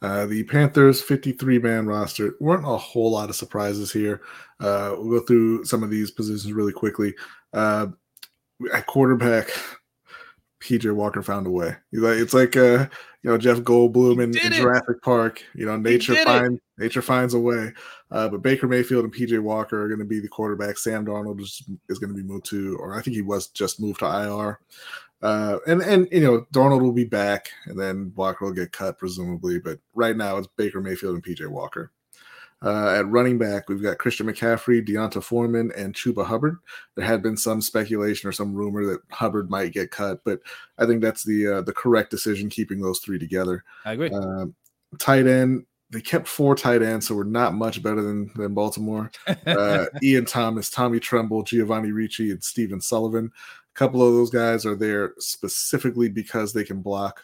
Uh, 0.01 0.25
the 0.25 0.43
Panthers 0.43 1.01
53 1.01 1.59
man 1.59 1.85
roster 1.85 2.35
weren't 2.41 2.67
a 2.67 2.77
whole 2.77 3.11
lot 3.11 3.29
of 3.29 3.35
surprises 3.35 3.91
here. 3.91 4.21
Uh, 4.59 4.95
we'll 4.97 5.19
go 5.19 5.25
through 5.25 5.63
some 5.63 5.81
of 5.81 5.89
these 5.89 6.11
positions 6.11 6.51
really 6.51 6.73
quickly. 6.73 7.15
Uh, 7.53 7.87
at 8.73 8.85
quarterback, 8.85 9.47
PJ 10.63 10.93
Walker 10.95 11.21
found 11.21 11.45
a 11.45 11.49
way. 11.49 11.75
Like, 11.91 12.17
it's 12.17 12.33
like 12.33 12.55
uh, 12.55 12.87
you 13.21 13.29
know 13.29 13.37
Jeff 13.37 13.59
Goldblum 13.59 14.23
in, 14.23 14.37
in 14.37 14.53
Jurassic 14.53 15.01
Park. 15.01 15.43
You 15.53 15.65
know, 15.65 15.75
nature 15.75 16.15
finds 16.15 16.61
nature 16.77 17.01
finds 17.01 17.33
a 17.33 17.39
way. 17.39 17.73
Uh, 18.09 18.29
but 18.29 18.41
Baker 18.41 18.67
Mayfield 18.67 19.03
and 19.03 19.13
PJ 19.13 19.39
Walker 19.41 19.83
are 19.83 19.87
going 19.87 19.99
to 19.99 20.05
be 20.05 20.19
the 20.19 20.27
quarterback. 20.27 20.77
Sam 20.77 21.05
Darnold 21.05 21.41
is, 21.41 21.63
is 21.89 21.99
going 21.99 22.09
to 22.09 22.15
be 22.15 22.23
moved 22.23 22.45
to, 22.45 22.77
or 22.79 22.97
I 22.97 23.01
think 23.01 23.15
he 23.15 23.21
was 23.21 23.47
just 23.47 23.81
moved 23.81 23.99
to 23.99 24.05
IR. 24.05 24.59
Uh, 25.21 25.57
and 25.67 25.81
and 25.81 26.07
you 26.11 26.21
know 26.21 26.45
Darnold 26.53 26.81
will 26.81 26.93
be 26.93 27.05
back, 27.05 27.49
and 27.65 27.77
then 27.77 28.13
Walker 28.15 28.45
will 28.45 28.53
get 28.53 28.71
cut 28.71 28.97
presumably. 28.97 29.59
But 29.59 29.79
right 29.93 30.15
now 30.15 30.37
it's 30.37 30.47
Baker 30.55 30.79
Mayfield 30.79 31.15
and 31.15 31.23
PJ 31.23 31.47
Walker. 31.49 31.91
Uh, 32.63 32.95
at 32.97 33.07
running 33.07 33.37
back, 33.37 33.67
we've 33.67 33.81
got 33.81 33.97
Christian 33.97 34.27
McCaffrey, 34.27 34.85
D'Onta 34.85 35.21
Foreman, 35.21 35.71
and 35.75 35.93
Chuba 35.93 36.25
Hubbard. 36.25 36.57
There 36.95 37.05
had 37.05 37.21
been 37.21 37.35
some 37.35 37.61
speculation 37.61 38.29
or 38.29 38.31
some 38.31 38.53
rumor 38.53 38.85
that 38.85 39.01
Hubbard 39.11 39.49
might 39.49 39.73
get 39.73 39.91
cut, 39.91 40.21
but 40.23 40.39
I 40.77 40.85
think 40.85 41.01
that's 41.01 41.23
the 41.23 41.47
uh, 41.47 41.61
the 41.61 41.73
correct 41.73 42.09
decision 42.09 42.49
keeping 42.49 42.79
those 42.79 42.99
three 42.99 43.19
together. 43.19 43.63
I 43.85 43.93
agree. 43.93 44.11
Uh, 44.11 44.45
tight 44.97 45.27
end, 45.27 45.65
they 45.89 46.01
kept 46.01 46.27
four 46.27 46.55
tight 46.55 46.81
ends, 46.81 47.07
so 47.07 47.15
we're 47.15 47.25
not 47.25 47.53
much 47.53 47.83
better 47.83 48.01
than 48.01 48.31
than 48.35 48.53
Baltimore. 48.53 49.11
Uh, 49.45 49.85
Ian 50.01 50.25
Thomas, 50.25 50.69
Tommy 50.69 50.99
Tremble, 50.99 51.43
Giovanni 51.43 51.91
Ricci, 51.91 52.31
and 52.31 52.43
Stephen 52.43 52.79
Sullivan. 52.79 53.31
A 53.75 53.77
couple 53.77 54.01
of 54.01 54.13
those 54.13 54.29
guys 54.29 54.65
are 54.65 54.75
there 54.75 55.13
specifically 55.19 56.09
because 56.09 56.53
they 56.53 56.63
can 56.63 56.81
block. 56.81 57.21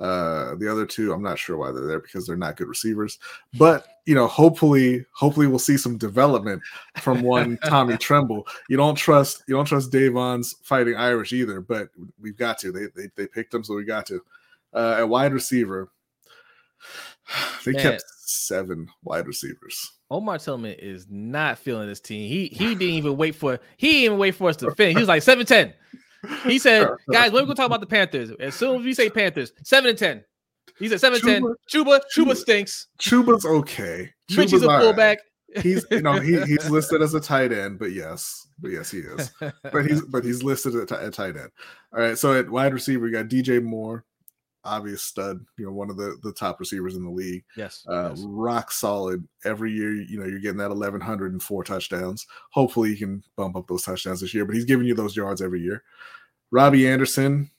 Uh, 0.00 0.54
the 0.54 0.70
other 0.70 0.86
two, 0.86 1.12
I'm 1.12 1.22
not 1.22 1.38
sure 1.38 1.58
why 1.58 1.70
they're 1.72 1.86
there 1.86 2.00
because 2.00 2.26
they're 2.26 2.34
not 2.34 2.56
good 2.56 2.68
receivers. 2.68 3.18
But 3.58 3.86
you 4.06 4.14
know, 4.14 4.26
hopefully, 4.26 5.04
hopefully 5.12 5.46
we'll 5.46 5.58
see 5.58 5.76
some 5.76 5.98
development 5.98 6.62
from 6.96 7.22
one 7.22 7.58
Tommy 7.66 7.98
Tremble. 7.98 8.46
You 8.70 8.78
don't 8.78 8.94
trust 8.94 9.44
you 9.46 9.54
don't 9.54 9.66
trust 9.66 9.92
Davon's 9.92 10.54
fighting 10.62 10.96
Irish 10.96 11.34
either, 11.34 11.60
but 11.60 11.90
we've 12.18 12.36
got 12.36 12.58
to. 12.60 12.72
They 12.72 12.86
they, 12.96 13.10
they 13.14 13.26
picked 13.26 13.52
him, 13.52 13.62
so 13.62 13.74
we 13.74 13.84
got 13.84 14.06
to. 14.06 14.22
Uh, 14.72 14.96
at 14.98 15.08
wide 15.08 15.34
receiver, 15.34 15.90
they 17.66 17.72
Man. 17.72 17.82
kept 17.82 18.04
seven 18.24 18.88
wide 19.04 19.26
receivers. 19.26 19.92
Omar 20.10 20.38
Tillman 20.38 20.76
is 20.78 21.06
not 21.10 21.58
feeling 21.58 21.88
this 21.88 22.00
team. 22.00 22.26
He 22.26 22.46
he 22.46 22.74
didn't 22.74 22.94
even 22.94 23.18
wait 23.18 23.34
for 23.34 23.60
he 23.76 23.88
didn't 23.88 24.04
even 24.04 24.18
wait 24.18 24.34
for 24.34 24.48
us 24.48 24.56
to 24.56 24.74
finish. 24.74 24.94
He 24.94 25.00
was 25.00 25.08
like 25.08 25.22
seven 25.22 25.44
ten. 25.44 25.74
He 26.44 26.58
said, 26.58 26.88
guys, 27.10 27.32
when 27.32 27.42
we're 27.42 27.46
gonna 27.46 27.54
talk 27.54 27.66
about 27.66 27.80
the 27.80 27.86
Panthers. 27.86 28.30
As 28.40 28.54
soon 28.54 28.80
as 28.80 28.84
we 28.84 28.94
say 28.94 29.08
Panthers, 29.10 29.52
seven 29.64 29.90
and 29.90 29.98
ten. 29.98 30.24
He 30.78 30.88
said 30.88 31.00
seven 31.00 31.20
Chuba, 31.20 31.24
10. 31.24 31.42
Chuba, 31.42 31.54
Chuba, 31.72 32.00
Chuba 32.16 32.36
stinks. 32.36 32.86
Chuba's 32.98 33.44
okay. 33.44 34.10
Chuba's 34.30 34.62
a 34.62 34.80
fullback. 34.80 35.18
Right. 35.18 35.64
He's 35.64 35.84
you 35.90 36.02
know 36.02 36.20
he, 36.20 36.40
he's 36.42 36.70
listed 36.70 37.02
as 37.02 37.14
a 37.14 37.20
tight 37.20 37.52
end, 37.52 37.78
but 37.78 37.92
yes, 37.92 38.46
but 38.60 38.70
yes 38.70 38.90
he 38.90 38.98
is. 38.98 39.32
But 39.40 39.86
he's 39.86 40.02
but 40.02 40.24
he's 40.24 40.42
listed 40.42 40.74
at, 40.76 40.92
at 40.92 41.12
tight 41.12 41.36
end. 41.36 41.50
All 41.92 42.00
right, 42.00 42.16
so 42.16 42.38
at 42.38 42.48
wide 42.48 42.72
receiver 42.72 43.04
we 43.04 43.10
got 43.10 43.26
DJ 43.26 43.62
Moore, 43.62 44.04
obvious 44.64 45.02
stud, 45.02 45.44
you 45.58 45.66
know, 45.66 45.72
one 45.72 45.90
of 45.90 45.96
the 45.96 46.18
the 46.22 46.32
top 46.32 46.60
receivers 46.60 46.96
in 46.96 47.04
the 47.04 47.10
league. 47.10 47.44
Yes, 47.56 47.84
uh, 47.88 48.10
yes. 48.10 48.24
rock 48.26 48.70
solid. 48.70 49.26
Every 49.44 49.72
year, 49.72 49.94
you 49.94 50.18
know, 50.18 50.26
you're 50.26 50.40
getting 50.40 50.58
that 50.58 50.70
1104 50.70 51.64
touchdowns. 51.64 52.26
Hopefully, 52.50 52.90
you 52.90 52.96
can 52.96 53.22
bump 53.36 53.56
up 53.56 53.66
those 53.66 53.84
touchdowns 53.84 54.20
this 54.20 54.34
year, 54.34 54.44
but 54.44 54.54
he's 54.54 54.64
giving 54.64 54.86
you 54.86 54.94
those 54.94 55.16
yards 55.16 55.42
every 55.42 55.60
year. 55.60 55.82
Robbie 56.50 56.88
Anderson, 56.88 57.50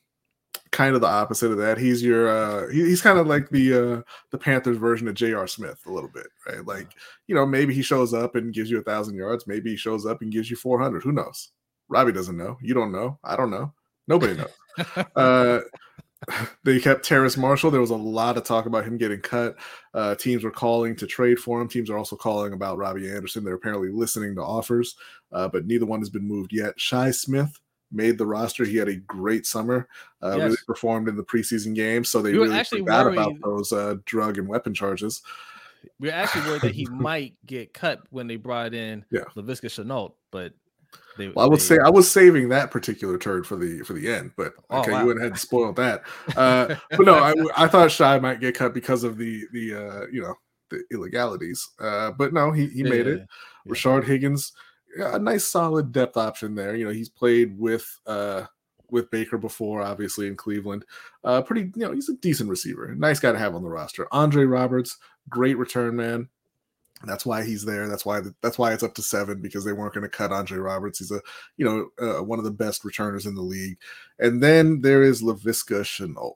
kind 0.72 0.96
of 0.96 1.02
the 1.02 1.08
opposite 1.08 1.52
of 1.52 1.58
that. 1.58 1.78
He's 1.78 2.02
your 2.02 2.30
uh 2.30 2.70
he, 2.70 2.82
he's 2.82 3.02
kind 3.02 3.20
of 3.20 3.28
like 3.28 3.50
the 3.50 3.74
uh 3.74 4.02
the 4.32 4.38
Panthers 4.38 4.78
version 4.78 5.08
of 5.08 5.14
J.R. 5.14 5.48
Smith 5.48 5.80
a 5.86 5.92
little 5.92 6.10
bit, 6.10 6.28
right? 6.48 6.66
Like, 6.66 6.88
you 7.28 7.36
know, 7.36 7.46
maybe 7.46 7.74
he 7.74 7.82
shows 7.82 8.14
up 8.14 8.36
and 8.36 8.54
gives 8.54 8.70
you 8.70 8.80
a 8.80 8.84
thousand 8.84 9.16
yards, 9.16 9.48
maybe 9.48 9.72
he 9.72 9.76
shows 9.76 10.06
up 10.06 10.22
and 10.22 10.32
gives 10.32 10.50
you 10.50 10.56
400. 10.56 11.04
Who 11.04 11.12
knows? 11.12 11.52
Robbie 11.90 12.14
doesn't 12.14 12.38
know. 12.38 12.58
You 12.62 12.74
don't 12.74 12.92
know. 12.92 13.20
I 13.24 13.36
don't 13.36 13.52
know. 13.52 13.74
Nobody 14.08 14.36
knows. 14.36 15.06
uh 15.16 15.60
they 16.64 16.80
kept 16.80 17.06
Terrace 17.06 17.38
Marshall. 17.38 17.72
There 17.72 17.82
was 17.82 17.90
a 17.90 17.96
lot 17.96 18.38
of 18.38 18.44
talk 18.44 18.66
about 18.66 18.86
him 18.86 18.98
getting 18.98 19.22
cut. 19.22 19.56
Uh, 19.94 20.16
teams 20.16 20.44
were 20.44 20.52
calling 20.52 20.96
to 20.98 21.08
trade 21.08 21.40
for 21.40 21.62
him. 21.62 21.68
Teams 21.68 21.90
are 21.90 21.98
also 21.98 22.16
calling 22.16 22.54
about 22.54 22.78
Robbie 22.78 23.10
Anderson. 23.10 23.44
They're 23.44 23.56
apparently 23.56 23.90
listening 23.90 24.36
to 24.36 24.42
offers, 24.42 24.96
uh, 25.32 25.48
but 25.48 25.66
neither 25.66 25.86
one 25.86 26.00
has 26.00 26.10
been 26.10 26.28
moved 26.28 26.54
yet. 26.54 26.80
Shi 26.80 27.12
Smith 27.12 27.60
made 27.92 28.18
the 28.18 28.26
roster. 28.26 28.64
He 28.64 28.78
had 28.78 28.88
a 28.88 28.96
great 28.96 29.46
summer. 29.46 29.88
Uh, 30.22 30.36
yes. 30.38 30.46
Really 30.46 30.58
performed 30.68 31.08
in 31.08 31.16
the 31.16 31.24
preseason 31.24 31.76
game, 31.76 32.04
so 32.04 32.22
they 32.22 32.34
we 32.34 32.40
really 32.40 32.64
forgot 32.64 33.06
worried. 33.06 33.18
about 33.18 33.34
those 33.44 33.72
uh, 33.74 33.96
drug 34.06 34.38
and 34.38 34.48
weapon 34.48 34.74
charges. 34.74 35.22
We 36.00 36.10
are 36.10 36.14
actually 36.14 36.48
worried 36.48 36.62
that 36.62 36.76
he 36.76 36.86
might 36.92 37.36
get 37.46 37.74
cut 37.74 38.02
when 38.12 38.28
they 38.28 38.36
brought 38.36 38.74
in 38.74 39.04
yeah. 39.12 39.24
Laviska 39.36 39.66
Shenault, 39.66 40.14
but 40.30 40.54
they, 41.18 41.30
well, 41.30 41.46
I 41.46 41.50
would 41.50 41.60
they, 41.60 41.64
say 41.64 41.78
I 41.84 41.90
was 41.90 42.10
saving 42.10 42.50
that 42.50 42.72
particular 42.72 43.18
turn 43.18 43.44
for 43.44 43.56
the 43.56 43.82
for 43.84 43.94
the 43.94 44.12
end, 44.12 44.32
but 44.36 44.54
oh, 44.70 44.80
okay, 44.80 44.92
oh, 44.92 44.94
wow. 44.94 45.02
you 45.02 45.08
went 45.08 45.20
ahead 45.20 45.32
and 45.32 45.40
spoiled 45.40 45.76
that. 45.78 46.04
Uh, 46.36 46.76
but 46.92 47.06
no, 47.06 47.16
I, 47.16 47.34
I 47.58 47.68
thought 47.68 47.92
Shi 47.92 48.20
might 48.20 48.40
get 48.40 48.56
cut 48.56 48.74
because 48.74 49.04
of 49.04 49.18
the 49.18 49.46
the 49.52 49.76
uh, 49.76 50.06
you 50.12 50.22
know 50.22 50.36
the 50.70 50.84
illegalities. 50.92 51.68
Uh, 51.80 52.12
but 52.12 52.34
no, 52.34 52.52
he 52.52 52.68
he 52.68 52.84
yeah, 52.84 52.90
made 52.90 53.08
it. 53.08 53.28
Yeah. 53.66 53.74
Rashard 53.74 54.06
Higgins, 54.06 54.54
a 54.98 55.20
nice 55.20 55.48
solid 55.48 55.92
depth 55.92 56.18
option 56.18 56.56
there. 56.56 56.76
You 56.76 56.86
know, 56.86 56.92
he's 56.92 57.10
played 57.10 57.58
with 57.60 58.00
uh 58.06 58.46
with 58.90 59.10
Baker 59.10 59.38
before, 59.38 59.82
obviously 59.82 60.28
in 60.28 60.36
Cleveland. 60.36 60.86
Uh, 61.24 61.42
pretty, 61.42 61.72
you 61.76 61.86
know, 61.86 61.94
he's 61.94 62.10
a 62.10 62.16
decent 62.18 62.50
receiver. 62.50 62.94
Nice 62.94 63.20
guy 63.20 63.32
to 63.32 63.40
have 63.40 63.56
on 63.56 63.64
the 63.64 63.70
roster. 63.70 64.08
Andre 64.12 64.44
Roberts, 64.44 64.98
great 65.30 65.58
return 65.58 65.96
man. 65.96 66.30
That's 67.06 67.26
why 67.26 67.44
he's 67.44 67.66
there. 67.66 67.88
That's 67.88 68.06
why 68.06 68.22
that's 68.42 68.58
why 68.58 68.74
it's 68.74 68.84
up 68.84 68.94
to 68.96 69.02
seven 69.02 69.42
because 69.42 69.66
they 69.66 69.74
weren't 69.74 69.94
going 69.94 70.04
to 70.04 70.10
cut 70.10 70.32
Andre 70.32 70.58
Roberts. 70.58 71.00
He's 71.00 71.12
a 71.12 71.22
you 71.58 71.66
know 71.66 71.90
uh, 72.06 72.24
one 72.24 72.40
of 72.40 72.46
the 72.46 72.52
best 72.52 72.84
returners 72.86 73.26
in 73.26 73.36
the 73.36 73.42
league. 73.42 73.78
And 74.20 74.42
then 74.42 74.82
there 74.82 75.02
is 75.02 75.24
Laviska 75.24 75.82
Shenault, 75.82 76.36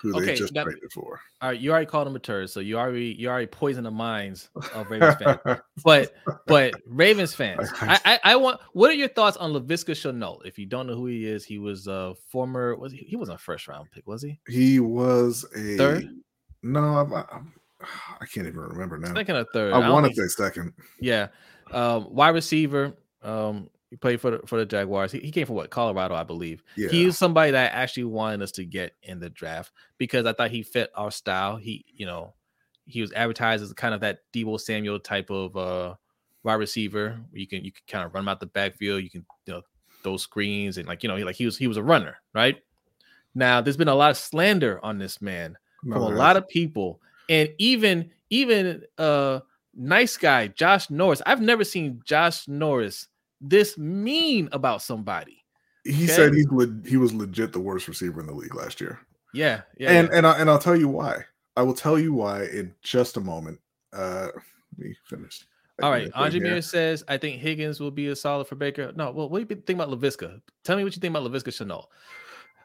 who 0.00 0.16
okay, 0.16 0.26
they 0.26 0.34
just 0.34 0.54
now, 0.54 0.64
traded 0.64 0.90
for. 0.92 1.20
All 1.42 1.50
right, 1.50 1.60
you 1.60 1.70
already 1.70 1.86
called 1.86 2.06
him 2.06 2.16
a 2.16 2.18
turd, 2.18 2.48
so 2.50 2.60
you 2.60 2.78
already 2.78 3.14
you 3.18 3.28
already 3.28 3.46
poisoned 3.46 3.86
the 3.86 3.90
minds 3.90 4.48
of 4.74 4.90
Ravens 4.90 5.16
fans. 5.16 5.60
but 5.84 6.14
but 6.46 6.74
Ravens 6.86 7.34
fans, 7.34 7.70
I, 7.80 8.00
I, 8.04 8.20
I 8.24 8.36
want 8.36 8.60
what 8.72 8.90
are 8.90 8.94
your 8.94 9.08
thoughts 9.08 9.36
on 9.36 9.52
Laviska 9.52 9.92
Shenault? 9.92 10.46
If 10.46 10.58
you 10.58 10.66
don't 10.66 10.86
know 10.86 10.94
who 10.94 11.06
he 11.06 11.26
is, 11.26 11.44
he 11.44 11.58
was 11.58 11.86
a 11.86 12.14
former 12.30 12.74
was 12.76 12.92
he, 12.92 12.98
he 12.98 13.16
wasn't 13.16 13.38
a 13.38 13.42
first 13.42 13.68
round 13.68 13.90
pick, 13.90 14.06
was 14.06 14.22
he? 14.22 14.40
He 14.48 14.80
was 14.80 15.44
a 15.54 15.76
third. 15.76 16.08
No, 16.62 16.80
I'm, 16.80 17.12
I'm 17.12 17.52
I 18.20 18.26
can't 18.26 18.46
even 18.46 18.60
remember 18.60 18.98
now. 18.98 19.14
Second 19.14 19.36
or 19.36 19.46
third. 19.52 19.72
I, 19.72 19.80
I 19.80 19.90
want 19.90 20.06
to 20.06 20.14
say 20.14 20.28
second. 20.28 20.72
Yeah. 21.00 21.28
Um, 21.70 22.14
wide 22.14 22.30
receiver. 22.30 22.94
Um, 23.22 23.70
he 23.90 23.96
played 23.96 24.20
for 24.20 24.32
the, 24.32 24.46
for 24.46 24.58
the 24.58 24.66
Jaguars. 24.66 25.12
He, 25.12 25.20
he 25.20 25.30
came 25.30 25.46
from 25.46 25.56
what 25.56 25.70
Colorado, 25.70 26.14
I 26.14 26.24
believe. 26.24 26.62
Yeah. 26.76 26.88
He 26.88 27.04
is 27.04 27.16
somebody 27.16 27.52
that 27.52 27.72
I 27.72 27.74
actually 27.74 28.04
wanted 28.04 28.42
us 28.42 28.52
to 28.52 28.64
get 28.64 28.94
in 29.02 29.20
the 29.20 29.30
draft 29.30 29.72
because 29.98 30.26
I 30.26 30.32
thought 30.32 30.50
he 30.50 30.62
fit 30.62 30.90
our 30.94 31.10
style. 31.10 31.56
He, 31.56 31.84
you 31.94 32.06
know, 32.06 32.34
he 32.84 33.00
was 33.00 33.12
advertised 33.12 33.62
as 33.62 33.72
kind 33.72 33.94
of 33.94 34.00
that 34.00 34.20
Deebo 34.32 34.60
Samuel 34.60 35.00
type 35.00 35.30
of 35.30 35.56
uh 35.56 35.94
wide 36.42 36.54
receiver. 36.54 37.18
You 37.32 37.46
can 37.46 37.64
you 37.64 37.72
can 37.72 37.82
kind 37.88 38.06
of 38.06 38.14
run 38.14 38.24
him 38.24 38.28
out 38.28 38.40
the 38.40 38.46
backfield. 38.46 39.02
You 39.02 39.10
can 39.10 39.26
you 39.46 39.54
know 39.54 39.62
those 40.02 40.22
screens 40.22 40.78
and 40.78 40.86
like 40.86 41.02
you 41.02 41.08
know 41.08 41.16
like 41.16 41.36
he 41.36 41.44
was 41.44 41.58
he 41.58 41.66
was 41.66 41.76
a 41.76 41.82
runner, 41.82 42.16
right? 42.34 42.56
Now 43.34 43.60
there's 43.60 43.76
been 43.76 43.88
a 43.88 43.94
lot 43.94 44.10
of 44.10 44.16
slander 44.16 44.82
on 44.84 44.98
this 44.98 45.20
man 45.20 45.56
no, 45.82 45.94
from 45.94 46.02
a 46.02 46.16
lot 46.16 46.36
of 46.36 46.48
people 46.48 47.00
and 47.28 47.48
even 47.58 48.10
even 48.30 48.82
uh 48.98 49.40
nice 49.74 50.16
guy 50.16 50.48
Josh 50.48 50.90
Norris. 50.90 51.22
I've 51.26 51.40
never 51.40 51.64
seen 51.64 52.00
Josh 52.04 52.48
Norris 52.48 53.08
this 53.40 53.76
mean 53.78 54.48
about 54.52 54.82
somebody. 54.82 55.44
He 55.84 56.04
okay? 56.04 56.06
said 56.06 56.34
he's 56.34 56.48
le- 56.50 56.80
he 56.84 56.96
was 56.96 57.14
legit 57.14 57.52
the 57.52 57.60
worst 57.60 57.86
receiver 57.88 58.20
in 58.20 58.26
the 58.26 58.34
league 58.34 58.54
last 58.54 58.80
year. 58.80 58.98
Yeah, 59.32 59.62
yeah. 59.78 59.90
And 59.90 60.08
yeah. 60.08 60.18
and 60.18 60.26
I, 60.26 60.38
and 60.38 60.50
I'll 60.50 60.58
tell 60.58 60.76
you 60.76 60.88
why. 60.88 61.24
I 61.56 61.62
will 61.62 61.74
tell 61.74 61.98
you 61.98 62.12
why 62.12 62.44
in 62.44 62.74
just 62.82 63.16
a 63.16 63.20
moment. 63.20 63.60
Uh, 63.92 64.28
let 64.78 64.86
me 64.86 64.94
finish. 65.04 65.46
All 65.82 65.90
right, 65.90 66.10
Andre 66.14 66.40
Mir 66.40 66.62
says, 66.62 67.04
I 67.06 67.18
think 67.18 67.38
Higgins 67.38 67.80
will 67.80 67.90
be 67.90 68.06
a 68.06 68.16
solid 68.16 68.46
for 68.46 68.54
Baker. 68.54 68.92
No, 68.96 69.10
well, 69.10 69.28
what 69.28 69.46
do 69.46 69.54
you 69.54 69.60
think 69.60 69.78
about 69.78 69.90
Laviska? 69.90 70.40
Tell 70.64 70.76
me 70.76 70.84
what 70.84 70.96
you 70.96 71.00
think 71.00 71.14
about 71.14 71.30
Laviska 71.30 71.48
Shenault. 71.48 71.84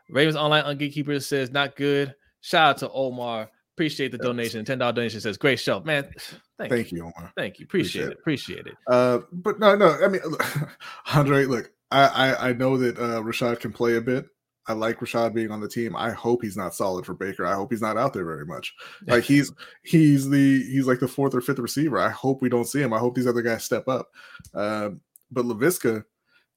Ravens 0.09 0.37
Online 0.37 0.63
on 0.63 0.77
Gatekeeper 0.77 1.19
says, 1.19 1.51
not 1.51 1.75
good. 1.75 2.15
Shout 2.39 2.69
out 2.69 2.77
to 2.77 2.91
Omar. 2.91 3.49
Appreciate 3.75 4.11
the 4.11 4.17
donation. 4.17 4.65
Ten 4.65 4.77
dollar 4.77 4.93
donation 4.93 5.21
says 5.21 5.37
great 5.37 5.59
show, 5.59 5.79
man. 5.81 6.11
Thank, 6.57 6.71
thank 6.71 6.91
you. 6.91 6.97
you, 6.97 7.03
Omar. 7.03 7.31
Thank 7.37 7.59
you. 7.59 7.65
Appreciate, 7.65 8.11
appreciate 8.11 8.67
it. 8.67 8.67
Appreciate 8.67 8.67
it. 8.67 8.75
Uh, 8.87 9.19
but 9.31 9.59
no, 9.59 9.75
no. 9.75 9.97
I 10.03 10.07
mean, 10.07 10.21
Andre, 11.13 11.45
look, 11.45 11.71
I, 11.89 12.07
I, 12.07 12.49
I 12.49 12.53
know 12.53 12.77
that 12.77 12.97
uh, 12.97 13.21
Rashad 13.21 13.59
can 13.59 13.71
play 13.71 13.95
a 13.95 14.01
bit. 14.01 14.27
I 14.67 14.73
like 14.73 14.99
Rashad 14.99 15.33
being 15.33 15.51
on 15.51 15.59
the 15.59 15.67
team. 15.67 15.95
I 15.95 16.11
hope 16.11 16.43
he's 16.43 16.57
not 16.57 16.75
solid 16.75 17.05
for 17.05 17.13
Baker. 17.13 17.45
I 17.45 17.55
hope 17.55 17.71
he's 17.71 17.81
not 17.81 17.97
out 17.97 18.13
there 18.13 18.25
very 18.25 18.45
much. 18.45 18.73
Like 19.07 19.23
he's 19.23 19.51
he's 19.83 20.29
the 20.29 20.63
he's 20.63 20.85
like 20.85 20.99
the 20.99 21.07
fourth 21.07 21.33
or 21.33 21.41
fifth 21.41 21.59
receiver. 21.59 21.97
I 21.97 22.09
hope 22.09 22.41
we 22.41 22.49
don't 22.49 22.67
see 22.67 22.81
him. 22.81 22.93
I 22.93 22.99
hope 22.99 23.15
these 23.15 23.27
other 23.27 23.41
guys 23.41 23.63
step 23.63 23.87
up. 23.87 24.09
Uh, 24.53 24.91
but 25.31 25.45
Laviska, 25.45 26.03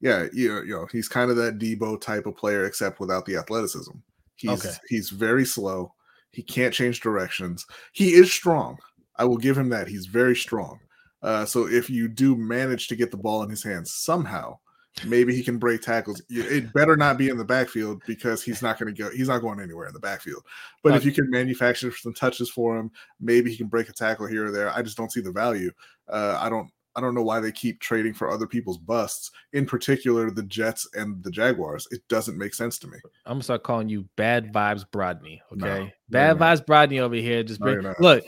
yeah, 0.01 0.27
you 0.33 0.49
know, 0.49 0.61
you 0.61 0.75
know, 0.75 0.87
he's 0.91 1.07
kind 1.07 1.31
of 1.31 1.37
that 1.37 1.57
Deebo 1.57 1.99
type 1.99 2.27
of 2.27 2.35
player, 2.35 2.65
except 2.65 2.99
without 2.99 3.25
the 3.25 3.37
athleticism. 3.37 3.93
He's 4.35 4.65
okay. 4.65 4.75
he's 4.87 5.09
very 5.09 5.45
slow. 5.45 5.94
He 6.35 6.43
can't 6.43 6.73
change 6.73 6.99
directions. 6.99 7.65
He 7.93 8.13
is 8.13 8.31
strong. 8.31 8.77
I 9.15 9.23
will 9.23 9.37
give 9.37 9.57
him 9.57 9.69
that. 9.69 9.87
He's 9.87 10.05
very 10.05 10.35
strong. 10.35 10.79
Uh, 11.23 11.45
so 11.45 11.67
if 11.67 11.89
you 11.89 12.07
do 12.07 12.35
manage 12.35 12.87
to 12.89 12.95
get 12.95 13.09
the 13.09 13.17
ball 13.17 13.41
in 13.43 13.49
his 13.49 13.63
hands 13.63 13.93
somehow, 13.93 14.57
maybe 15.05 15.35
he 15.35 15.43
can 15.43 15.57
break 15.57 15.81
tackles. 15.81 16.21
It 16.29 16.71
better 16.73 16.95
not 16.95 17.17
be 17.17 17.29
in 17.29 17.37
the 17.37 17.45
backfield 17.45 18.01
because 18.05 18.43
he's 18.43 18.61
not 18.61 18.77
going 18.77 18.93
to 18.93 19.03
go. 19.03 19.09
He's 19.09 19.27
not 19.27 19.41
going 19.41 19.59
anywhere 19.59 19.87
in 19.87 19.93
the 19.93 19.99
backfield. 19.99 20.43
But 20.83 20.95
if 20.95 21.05
you 21.05 21.11
can 21.11 21.29
manufacture 21.29 21.91
some 21.91 22.13
touches 22.13 22.49
for 22.49 22.77
him, 22.77 22.91
maybe 23.19 23.49
he 23.49 23.57
can 23.57 23.67
break 23.67 23.89
a 23.89 23.93
tackle 23.93 24.27
here 24.27 24.45
or 24.47 24.51
there. 24.51 24.69
I 24.71 24.81
just 24.81 24.97
don't 24.97 25.11
see 25.11 25.21
the 25.21 25.31
value. 25.31 25.71
Uh, 26.07 26.37
I 26.39 26.49
don't. 26.49 26.69
I 26.95 27.01
don't 27.01 27.13
know 27.13 27.21
why 27.21 27.39
they 27.39 27.51
keep 27.51 27.79
trading 27.79 28.13
for 28.13 28.29
other 28.29 28.47
people's 28.47 28.77
busts, 28.77 29.31
in 29.53 29.65
particular 29.65 30.31
the 30.31 30.43
Jets 30.43 30.87
and 30.93 31.21
the 31.23 31.31
Jaguars. 31.31 31.87
It 31.91 32.07
doesn't 32.07 32.37
make 32.37 32.53
sense 32.53 32.79
to 32.79 32.87
me. 32.87 32.97
I'm 33.25 33.33
gonna 33.33 33.43
start 33.43 33.63
calling 33.63 33.89
you 33.89 34.07
Bad 34.15 34.53
Vibes 34.53 34.85
Brodney. 34.89 35.41
Okay, 35.51 35.83
no, 35.85 35.89
Bad 36.09 36.37
Vibes 36.37 36.65
Brodney 36.65 36.99
over 36.99 37.15
here. 37.15 37.43
Just 37.43 37.59
bring, 37.59 37.81
no, 37.81 37.93
look. 37.99 38.23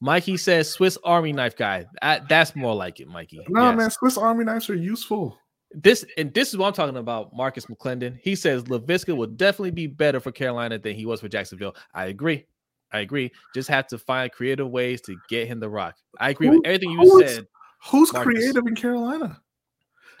Mikey 0.00 0.36
says 0.36 0.68
Swiss 0.68 0.98
Army 1.04 1.32
knife 1.32 1.56
guy. 1.56 1.86
that's 2.28 2.56
more 2.56 2.74
like 2.74 2.98
it, 2.98 3.06
Mikey. 3.06 3.46
No, 3.48 3.70
yes. 3.70 3.76
man, 3.76 3.90
Swiss 3.90 4.18
Army 4.18 4.44
knives 4.44 4.68
are 4.68 4.74
useful. 4.74 5.38
This 5.74 6.04
and 6.18 6.34
this 6.34 6.48
is 6.48 6.58
what 6.58 6.66
I'm 6.66 6.72
talking 6.72 6.96
about. 6.96 7.34
Marcus 7.34 7.66
McClendon. 7.66 8.18
He 8.20 8.34
says 8.34 8.64
Laviska 8.64 9.16
will 9.16 9.28
definitely 9.28 9.70
be 9.70 9.86
better 9.86 10.20
for 10.20 10.32
Carolina 10.32 10.78
than 10.78 10.94
he 10.94 11.06
was 11.06 11.20
for 11.20 11.28
Jacksonville. 11.28 11.76
I 11.94 12.06
agree. 12.06 12.46
I 12.92 13.00
agree. 13.00 13.30
Just 13.54 13.68
have 13.68 13.86
to 13.88 13.98
find 13.98 14.30
creative 14.30 14.68
ways 14.68 15.00
to 15.02 15.16
get 15.28 15.48
him 15.48 15.60
the 15.60 15.70
rock. 15.70 15.96
I 16.18 16.30
agree 16.30 16.48
Who, 16.48 16.58
with 16.58 16.66
everything 16.66 16.90
you 16.90 17.26
said. 17.26 17.46
Who's 17.90 18.12
Marcus. 18.12 18.32
creative 18.32 18.66
in 18.66 18.74
Carolina? 18.74 19.40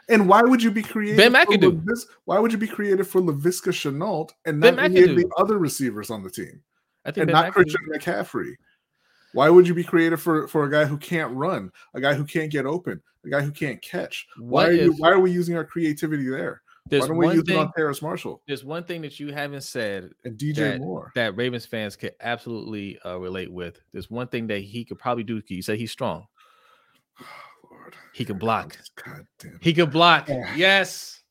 And 0.08 0.28
why 0.28 0.42
would 0.42 0.62
you 0.62 0.70
be 0.70 0.82
creative? 0.82 1.16
Ben 1.16 1.32
McAdoo. 1.32 1.80
Why 2.24 2.38
would 2.38 2.52
you 2.52 2.58
be 2.58 2.66
creative 2.66 3.08
for 3.08 3.20
Laviska 3.20 3.70
Shenault 3.70 4.30
and 4.44 4.60
not 4.60 4.78
any 4.78 5.02
of 5.02 5.16
the 5.16 5.30
other 5.38 5.58
receivers 5.58 6.10
on 6.10 6.22
the 6.22 6.30
team? 6.30 6.62
I 7.04 7.12
think 7.12 7.22
and 7.22 7.26
ben 7.28 7.34
not 7.34 7.46
McAdoo. 7.46 7.52
Christian 7.52 7.80
McCaffrey. 7.92 8.54
Why 9.32 9.48
would 9.48 9.66
you 9.66 9.74
be 9.74 9.84
creative 9.84 10.20
for, 10.20 10.48
for 10.48 10.64
a 10.64 10.70
guy 10.70 10.84
who 10.84 10.98
can't 10.98 11.32
run, 11.34 11.70
a 11.94 12.00
guy 12.00 12.14
who 12.14 12.24
can't 12.24 12.50
get 12.50 12.66
open, 12.66 13.00
a 13.24 13.30
guy 13.30 13.40
who 13.40 13.50
can't 13.50 13.80
catch? 13.80 14.26
Why 14.36 14.66
are, 14.66 14.72
you, 14.72 14.92
why 14.98 15.10
are 15.10 15.20
we 15.20 15.30
using 15.30 15.56
our 15.56 15.64
creativity 15.64 16.28
there? 16.28 16.62
Why 16.90 16.98
don't 16.98 17.16
we 17.16 17.32
use 17.32 17.44
thing, 17.44 17.56
it 17.56 17.60
on 17.60 17.72
Terrace 17.72 18.02
Marshall? 18.02 18.42
There's 18.46 18.64
one 18.64 18.84
thing 18.84 19.02
that 19.02 19.20
you 19.20 19.32
haven't 19.32 19.62
said 19.62 20.10
and 20.24 20.36
DJ 20.36 20.56
that, 20.56 20.80
Moore 20.80 21.12
that 21.14 21.36
Ravens 21.36 21.64
fans 21.64 21.96
could 21.96 22.14
absolutely 22.20 22.98
uh, 23.06 23.18
relate 23.18 23.50
with. 23.50 23.80
There's 23.92 24.10
one 24.10 24.26
thing 24.26 24.48
that 24.48 24.58
he 24.58 24.84
could 24.84 24.98
probably 24.98 25.24
do. 25.24 25.40
You 25.46 25.62
said 25.62 25.78
he's 25.78 25.92
strong. 25.92 26.26
Lord. 28.12 28.18
He 28.18 28.24
can 28.24 28.38
block. 28.38 28.76
God 29.04 29.26
damn. 29.38 29.58
He 29.60 29.72
can 29.72 29.90
block. 29.90 30.28
Yes. 30.56 31.22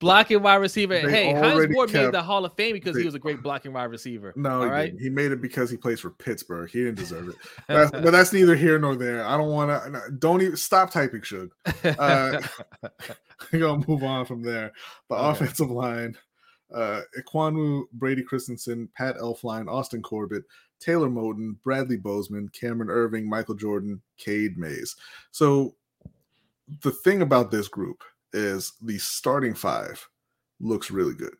Blocking 0.00 0.42
wide 0.42 0.56
receiver. 0.56 1.00
They 1.00 1.10
hey, 1.10 1.32
Hines 1.32 1.66
Ward 1.70 1.90
kept, 1.90 2.04
made 2.04 2.12
the 2.12 2.22
Hall 2.22 2.44
of 2.44 2.52
Fame 2.54 2.74
because 2.74 2.94
they, 2.94 3.00
he 3.00 3.06
was 3.06 3.14
a 3.14 3.18
great 3.18 3.42
blocking 3.42 3.72
wide 3.72 3.84
receiver. 3.84 4.34
No, 4.36 4.62
he, 4.62 4.68
right? 4.68 4.92
he 5.00 5.08
made 5.08 5.32
it 5.32 5.40
because 5.40 5.70
he 5.70 5.78
plays 5.78 6.00
for 6.00 6.10
Pittsburgh. 6.10 6.68
He 6.70 6.80
didn't 6.80 6.96
deserve 6.96 7.30
it. 7.30 7.36
That's, 7.68 7.90
but 7.90 8.10
that's 8.10 8.32
neither 8.32 8.54
here 8.54 8.78
nor 8.78 8.96
there. 8.96 9.24
I 9.24 9.38
don't 9.38 9.50
want 9.50 9.70
to. 9.70 10.10
Don't 10.18 10.42
even 10.42 10.56
stop 10.56 10.90
typing, 10.90 11.22
Shug. 11.22 11.48
Uh, 11.84 12.42
we're 13.52 13.60
gonna 13.60 13.84
move 13.88 14.02
on 14.02 14.26
from 14.26 14.42
there. 14.42 14.72
The 15.08 15.14
okay. 15.14 15.30
offensive 15.30 15.70
line: 15.70 16.14
uh, 16.74 17.00
Ekwonu, 17.18 17.84
Brady 17.94 18.24
Christensen, 18.24 18.90
Pat 18.94 19.16
Elflein, 19.16 19.70
Austin 19.70 20.02
Corbett, 20.02 20.42
Taylor 20.84 21.08
Moton, 21.08 21.56
Bradley 21.62 21.96
Bozeman, 21.96 22.48
Cameron 22.50 22.88
Erving, 22.90 23.24
Michael 23.24 23.54
Jordan, 23.54 24.02
Cade 24.18 24.58
Mays. 24.58 24.96
So 25.30 25.76
the 26.82 26.90
thing 26.90 27.22
about 27.22 27.50
this 27.50 27.68
group 27.68 28.02
is 28.32 28.72
the 28.82 28.98
starting 28.98 29.54
five 29.54 30.06
looks 30.60 30.90
really 30.90 31.14
good. 31.14 31.34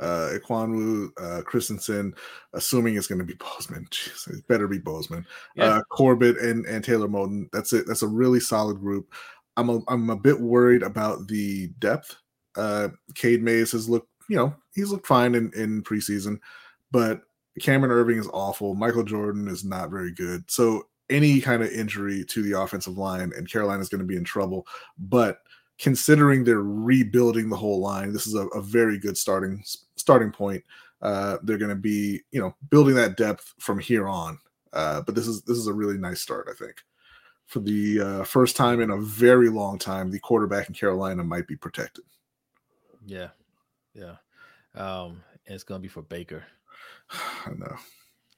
Uh, 0.00 0.30
Ekwonu, 0.34 1.10
uh, 1.20 1.42
Christensen, 1.42 2.14
assuming 2.54 2.94
it's 2.94 3.08
going 3.08 3.18
to 3.18 3.24
be 3.24 3.34
Bozeman. 3.38 3.86
Jeez, 3.90 4.30
it 4.30 4.46
better 4.46 4.68
be 4.68 4.78
Bozeman. 4.78 5.26
Yeah. 5.56 5.64
Uh, 5.64 5.82
Corbett 5.90 6.38
and, 6.38 6.64
and 6.66 6.84
Taylor 6.84 7.08
Moton. 7.08 7.48
That's 7.52 7.72
it. 7.72 7.84
That's 7.86 8.02
a 8.02 8.08
really 8.08 8.40
solid 8.40 8.78
group. 8.78 9.12
I'm 9.56 9.68
a, 9.68 9.80
I'm 9.88 10.08
a 10.08 10.16
bit 10.16 10.40
worried 10.40 10.84
about 10.84 11.26
the 11.26 11.68
depth. 11.80 12.16
Uh, 12.56 12.88
Cade 13.14 13.42
Mays 13.42 13.72
has 13.72 13.88
looked, 13.88 14.08
you 14.30 14.36
know, 14.36 14.54
he's 14.74 14.90
looked 14.90 15.06
fine 15.06 15.34
in, 15.34 15.50
in 15.54 15.82
preseason, 15.82 16.38
but 16.92 17.22
Cameron 17.60 17.92
Erving 17.92 18.18
is 18.18 18.28
awful. 18.32 18.74
Michael 18.74 19.04
Jordan 19.04 19.48
is 19.48 19.64
not 19.64 19.90
very 19.90 20.12
good. 20.12 20.50
So 20.50 20.84
any 21.10 21.40
kind 21.40 21.62
of 21.62 21.70
injury 21.70 22.24
to 22.24 22.42
the 22.42 22.60
offensive 22.60 22.98
line, 22.98 23.32
and 23.36 23.50
Carolina 23.50 23.80
is 23.80 23.88
going 23.88 24.00
to 24.00 24.06
be 24.06 24.16
in 24.16 24.24
trouble. 24.24 24.66
But 24.98 25.40
considering 25.78 26.44
they're 26.44 26.62
rebuilding 26.62 27.48
the 27.48 27.56
whole 27.56 27.80
line, 27.80 28.12
this 28.12 28.26
is 28.26 28.34
a, 28.34 28.46
a 28.48 28.60
very 28.60 28.98
good 28.98 29.16
starting 29.16 29.62
starting 29.96 30.30
point. 30.30 30.62
Uh, 31.00 31.38
they're 31.42 31.58
going 31.58 31.68
to 31.68 31.76
be, 31.76 32.20
you 32.32 32.40
know, 32.40 32.54
building 32.70 32.94
that 32.94 33.16
depth 33.16 33.54
from 33.58 33.78
here 33.78 34.08
on. 34.08 34.38
Uh, 34.72 35.00
but 35.02 35.14
this 35.14 35.26
is 35.26 35.42
this 35.42 35.56
is 35.56 35.66
a 35.66 35.72
really 35.72 35.96
nice 35.96 36.20
start, 36.20 36.48
I 36.50 36.54
think. 36.54 36.82
For 37.46 37.60
the 37.60 38.00
uh, 38.00 38.24
first 38.24 38.56
time 38.56 38.80
in 38.82 38.90
a 38.90 39.00
very 39.00 39.48
long 39.48 39.78
time, 39.78 40.10
the 40.10 40.18
quarterback 40.18 40.68
in 40.68 40.74
Carolina 40.74 41.24
might 41.24 41.46
be 41.46 41.56
protected. 41.56 42.04
Yeah, 43.06 43.28
yeah. 43.94 44.16
Um, 44.74 45.22
and 45.46 45.54
it's 45.54 45.64
going 45.64 45.80
to 45.80 45.82
be 45.82 45.88
for 45.88 46.02
Baker. 46.02 46.44
I 47.46 47.50
know. 47.56 47.76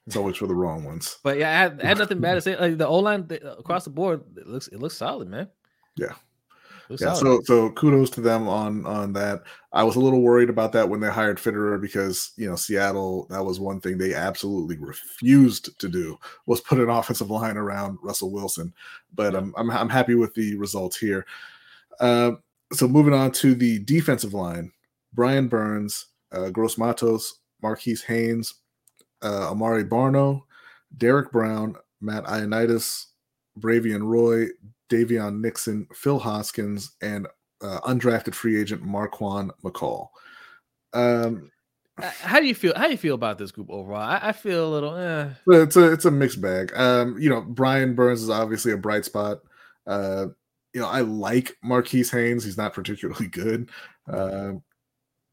It's 0.06 0.16
always 0.16 0.36
for 0.36 0.46
the 0.46 0.54
wrong 0.54 0.84
ones. 0.84 1.18
But 1.22 1.38
yeah, 1.38 1.50
I 1.50 1.52
had, 1.52 1.80
I 1.82 1.86
had 1.86 1.98
nothing 1.98 2.20
bad 2.20 2.34
to 2.34 2.40
say. 2.40 2.56
Like 2.56 2.78
the 2.78 2.86
O 2.88 2.98
line 2.98 3.28
across 3.58 3.84
the 3.84 3.90
board, 3.90 4.22
it 4.36 4.46
looks 4.46 4.68
it 4.68 4.80
looks 4.80 4.96
solid, 4.96 5.28
man. 5.28 5.48
Yeah. 5.96 6.14
Yeah, 6.98 7.14
so 7.14 7.40
so 7.44 7.70
kudos 7.70 8.10
to 8.10 8.20
them 8.20 8.48
on 8.48 8.84
on 8.84 9.12
that. 9.12 9.42
I 9.72 9.84
was 9.84 9.94
a 9.94 10.00
little 10.00 10.22
worried 10.22 10.50
about 10.50 10.72
that 10.72 10.88
when 10.88 10.98
they 10.98 11.08
hired 11.08 11.38
Fitterer 11.38 11.80
because 11.80 12.32
you 12.36 12.48
know 12.48 12.56
Seattle 12.56 13.28
that 13.30 13.44
was 13.44 13.60
one 13.60 13.80
thing 13.80 13.96
they 13.96 14.12
absolutely 14.12 14.76
refused 14.76 15.78
to 15.78 15.88
do 15.88 16.18
was 16.46 16.60
put 16.60 16.80
an 16.80 16.90
offensive 16.90 17.30
line 17.30 17.56
around 17.56 17.98
Russell 18.02 18.32
Wilson. 18.32 18.74
But 19.14 19.36
I'm 19.36 19.54
I'm, 19.56 19.70
I'm 19.70 19.88
happy 19.88 20.16
with 20.16 20.34
the 20.34 20.56
results 20.56 20.96
here. 20.96 21.26
Uh, 22.00 22.32
so 22.72 22.88
moving 22.88 23.14
on 23.14 23.30
to 23.32 23.54
the 23.54 23.78
defensive 23.80 24.34
line, 24.34 24.72
Brian 25.12 25.46
Burns, 25.46 26.06
uh, 26.32 26.50
Gross 26.50 26.76
Matos, 26.76 27.38
Marquis 27.62 27.98
Haynes, 28.08 28.54
uh, 29.22 29.48
Amare 29.50 29.84
Barno, 29.84 30.42
Derrick 30.96 31.30
Brown, 31.32 31.76
Matt 32.00 32.24
Ioannidis, 32.24 33.06
Bravvion 33.58 34.02
Roy, 34.02 34.46
Daviyon 34.90 35.40
Nixon, 35.40 35.86
Phil 35.94 36.18
Hoskins, 36.18 36.92
and 37.02 37.26
uh, 37.62 37.80
undrafted 37.80 38.34
free 38.34 38.60
agent 38.60 38.82
Marquan 38.82 39.50
McCall. 39.62 40.08
Um, 40.92 41.50
how 42.00 42.40
do 42.40 42.46
you 42.46 42.54
feel? 42.54 42.72
How 42.76 42.86
do 42.86 42.92
you 42.92 42.98
feel 42.98 43.14
about 43.14 43.38
this 43.38 43.50
group 43.50 43.68
overall? 43.70 44.00
I, 44.00 44.20
I 44.22 44.32
feel 44.32 44.68
a 44.68 44.72
little. 44.72 44.96
Eh. 44.96 45.28
It's 45.48 45.76
a 45.76 45.92
it's 45.92 46.04
a 46.04 46.10
mixed 46.10 46.40
bag. 46.40 46.72
Um, 46.74 47.18
you 47.18 47.28
know, 47.28 47.42
Brian 47.42 47.94
Burns 47.94 48.22
is 48.22 48.30
obviously 48.30 48.72
a 48.72 48.76
bright 48.76 49.04
spot. 49.04 49.40
Uh, 49.86 50.26
you 50.72 50.80
know, 50.80 50.88
I 50.88 51.00
like 51.00 51.56
Marquis 51.62 52.04
Haynes. 52.04 52.44
He's 52.44 52.56
not 52.56 52.72
particularly 52.72 53.28
good. 53.28 53.70
Uh, 54.10 54.52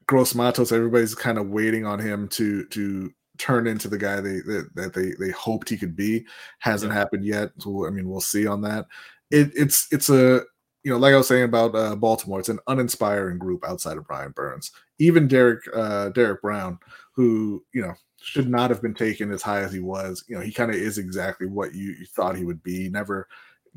Gross 0.08 0.36
Matos, 0.36 0.72
everybody's 0.72 1.16
kind 1.16 1.38
of 1.38 1.50
waiting 1.50 1.86
on 1.86 2.00
him 2.00 2.28
to 2.30 2.66
to 2.66 3.12
turn 3.38 3.68
into 3.68 3.88
the 3.88 3.98
guy 3.98 4.22
they 4.22 4.40
that, 4.42 4.70
that 4.76 4.94
they 4.94 5.14
they 5.20 5.32
hoped 5.32 5.70
he 5.70 5.78
could 5.78 5.96
be. 5.96 6.26
Hasn't 6.60 6.92
yeah. 6.92 7.00
happened 7.00 7.26
yet. 7.26 7.52
So 7.60 7.88
I 7.88 7.90
mean, 7.90 8.10
we'll 8.10 8.22
see 8.22 8.48
on 8.48 8.62
that 8.62 8.88
it, 9.32 9.52
it's 9.56 9.88
it's 9.92 10.10
a 10.10 10.42
you 10.84 10.94
know, 10.94 11.00
like 11.00 11.14
I 11.14 11.18
was 11.18 11.28
saying 11.28 11.44
about 11.44 11.76
uh, 11.76 11.96
Baltimore, 11.96 12.40
it's 12.40 12.50
an 12.50 12.60
uninspiring 12.68 13.40
group 13.40 13.66
outside 13.68 13.98
of 13.98 14.08
Brian 14.08 14.32
Burns. 14.32 14.72
Even 15.00 15.28
Derek 15.28 15.64
uh, 15.76 16.10
Derrick 16.10 16.42
Brown, 16.42 16.80
who 17.14 17.64
you 17.74 17.82
know 17.82 17.94
should 18.22 18.50
not 18.50 18.70
have 18.70 18.82
been 18.82 18.94
taken 18.94 19.32
as 19.32 19.42
high 19.42 19.62
as 19.62 19.74
he 19.74 19.80
was. 19.80 20.24
You 20.28 20.36
know, 20.36 20.42
he 20.42 20.52
kind 20.52 20.72
of 20.72 20.78
is 20.78 20.98
exactly 20.98 21.48
what 21.48 21.76
you, 21.76 21.92
you 22.00 22.06
thought 22.06 22.38
he 22.38 22.46
would 22.46 22.64
be. 22.64 22.90
Never 22.90 23.28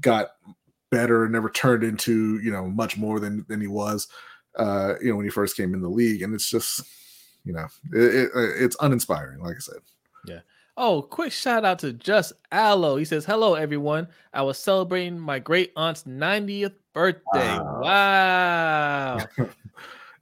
got 0.00 0.30
better, 0.90 1.28
never 1.28 1.50
turned 1.50 1.82
into 1.82 2.38
you 2.40 2.52
know 2.52 2.68
much 2.68 2.96
more 2.96 3.18
than 3.18 3.44
than 3.48 3.60
he 3.60 3.66
was. 3.66 4.06
Uh, 4.56 4.94
you 5.00 5.10
know, 5.10 5.16
when 5.16 5.26
he 5.26 5.30
first 5.30 5.56
came 5.56 5.74
in 5.74 5.80
the 5.80 5.88
league, 5.88 6.22
and 6.22 6.34
it's 6.34 6.48
just 6.48 6.82
you 7.44 7.52
know 7.52 7.66
it, 7.92 7.98
it, 7.98 8.30
it's 8.34 8.76
uninspiring. 8.80 9.40
Like 9.40 9.56
I 9.56 9.60
said. 9.60 9.78
Yeah. 10.26 10.40
Oh, 10.76 11.02
quick 11.02 11.32
shout 11.32 11.64
out 11.64 11.80
to 11.80 11.92
Just 11.92 12.32
Aloe. 12.50 12.96
He 12.96 13.04
says, 13.04 13.24
Hello, 13.24 13.54
everyone. 13.54 14.08
I 14.32 14.42
was 14.42 14.58
celebrating 14.58 15.18
my 15.18 15.38
great 15.38 15.72
aunt's 15.76 16.04
90th 16.04 16.74
birthday. 16.94 17.22
Wow. 17.34 17.80
wow. 17.82 19.18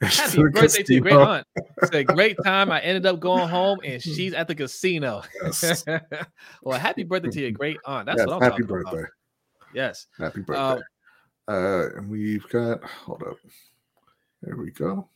Happy 0.03 0.43
birthday 0.51 0.83
to 0.83 0.95
your 0.95 1.03
great 1.03 1.15
aunt. 1.15 1.47
It's 1.83 1.93
a 1.93 2.05
great 2.05 2.37
time. 2.45 2.71
I 2.71 2.81
ended 2.81 3.07
up 3.07 3.21
going 3.21 3.49
home 3.49 3.79
and 3.85 4.03
she's 4.03 4.33
at 4.33 4.49
the 4.49 4.55
casino. 4.55 5.23
Yes. 5.43 5.85
well, 6.63 6.79
happy 6.79 7.03
birthday 7.03 7.31
to 7.31 7.41
your 7.41 7.51
great 7.51 7.79
aunt. 7.85 8.07
That's 8.07 8.19
yes, 8.19 8.27
what 8.27 8.43
I'm 8.43 8.51
happy 8.51 8.63
birthday. 8.63 8.99
About. 8.99 9.11
Yes. 9.75 10.07
Happy 10.17 10.41
birthday. 10.41 10.61
Um, 10.63 10.83
uh, 11.49 11.97
and 11.97 12.09
we've 12.09 12.49
got, 12.49 12.85
hold 12.85 13.23
up. 13.25 13.39
There 14.43 14.57
we 14.57 14.71
go. 14.71 15.09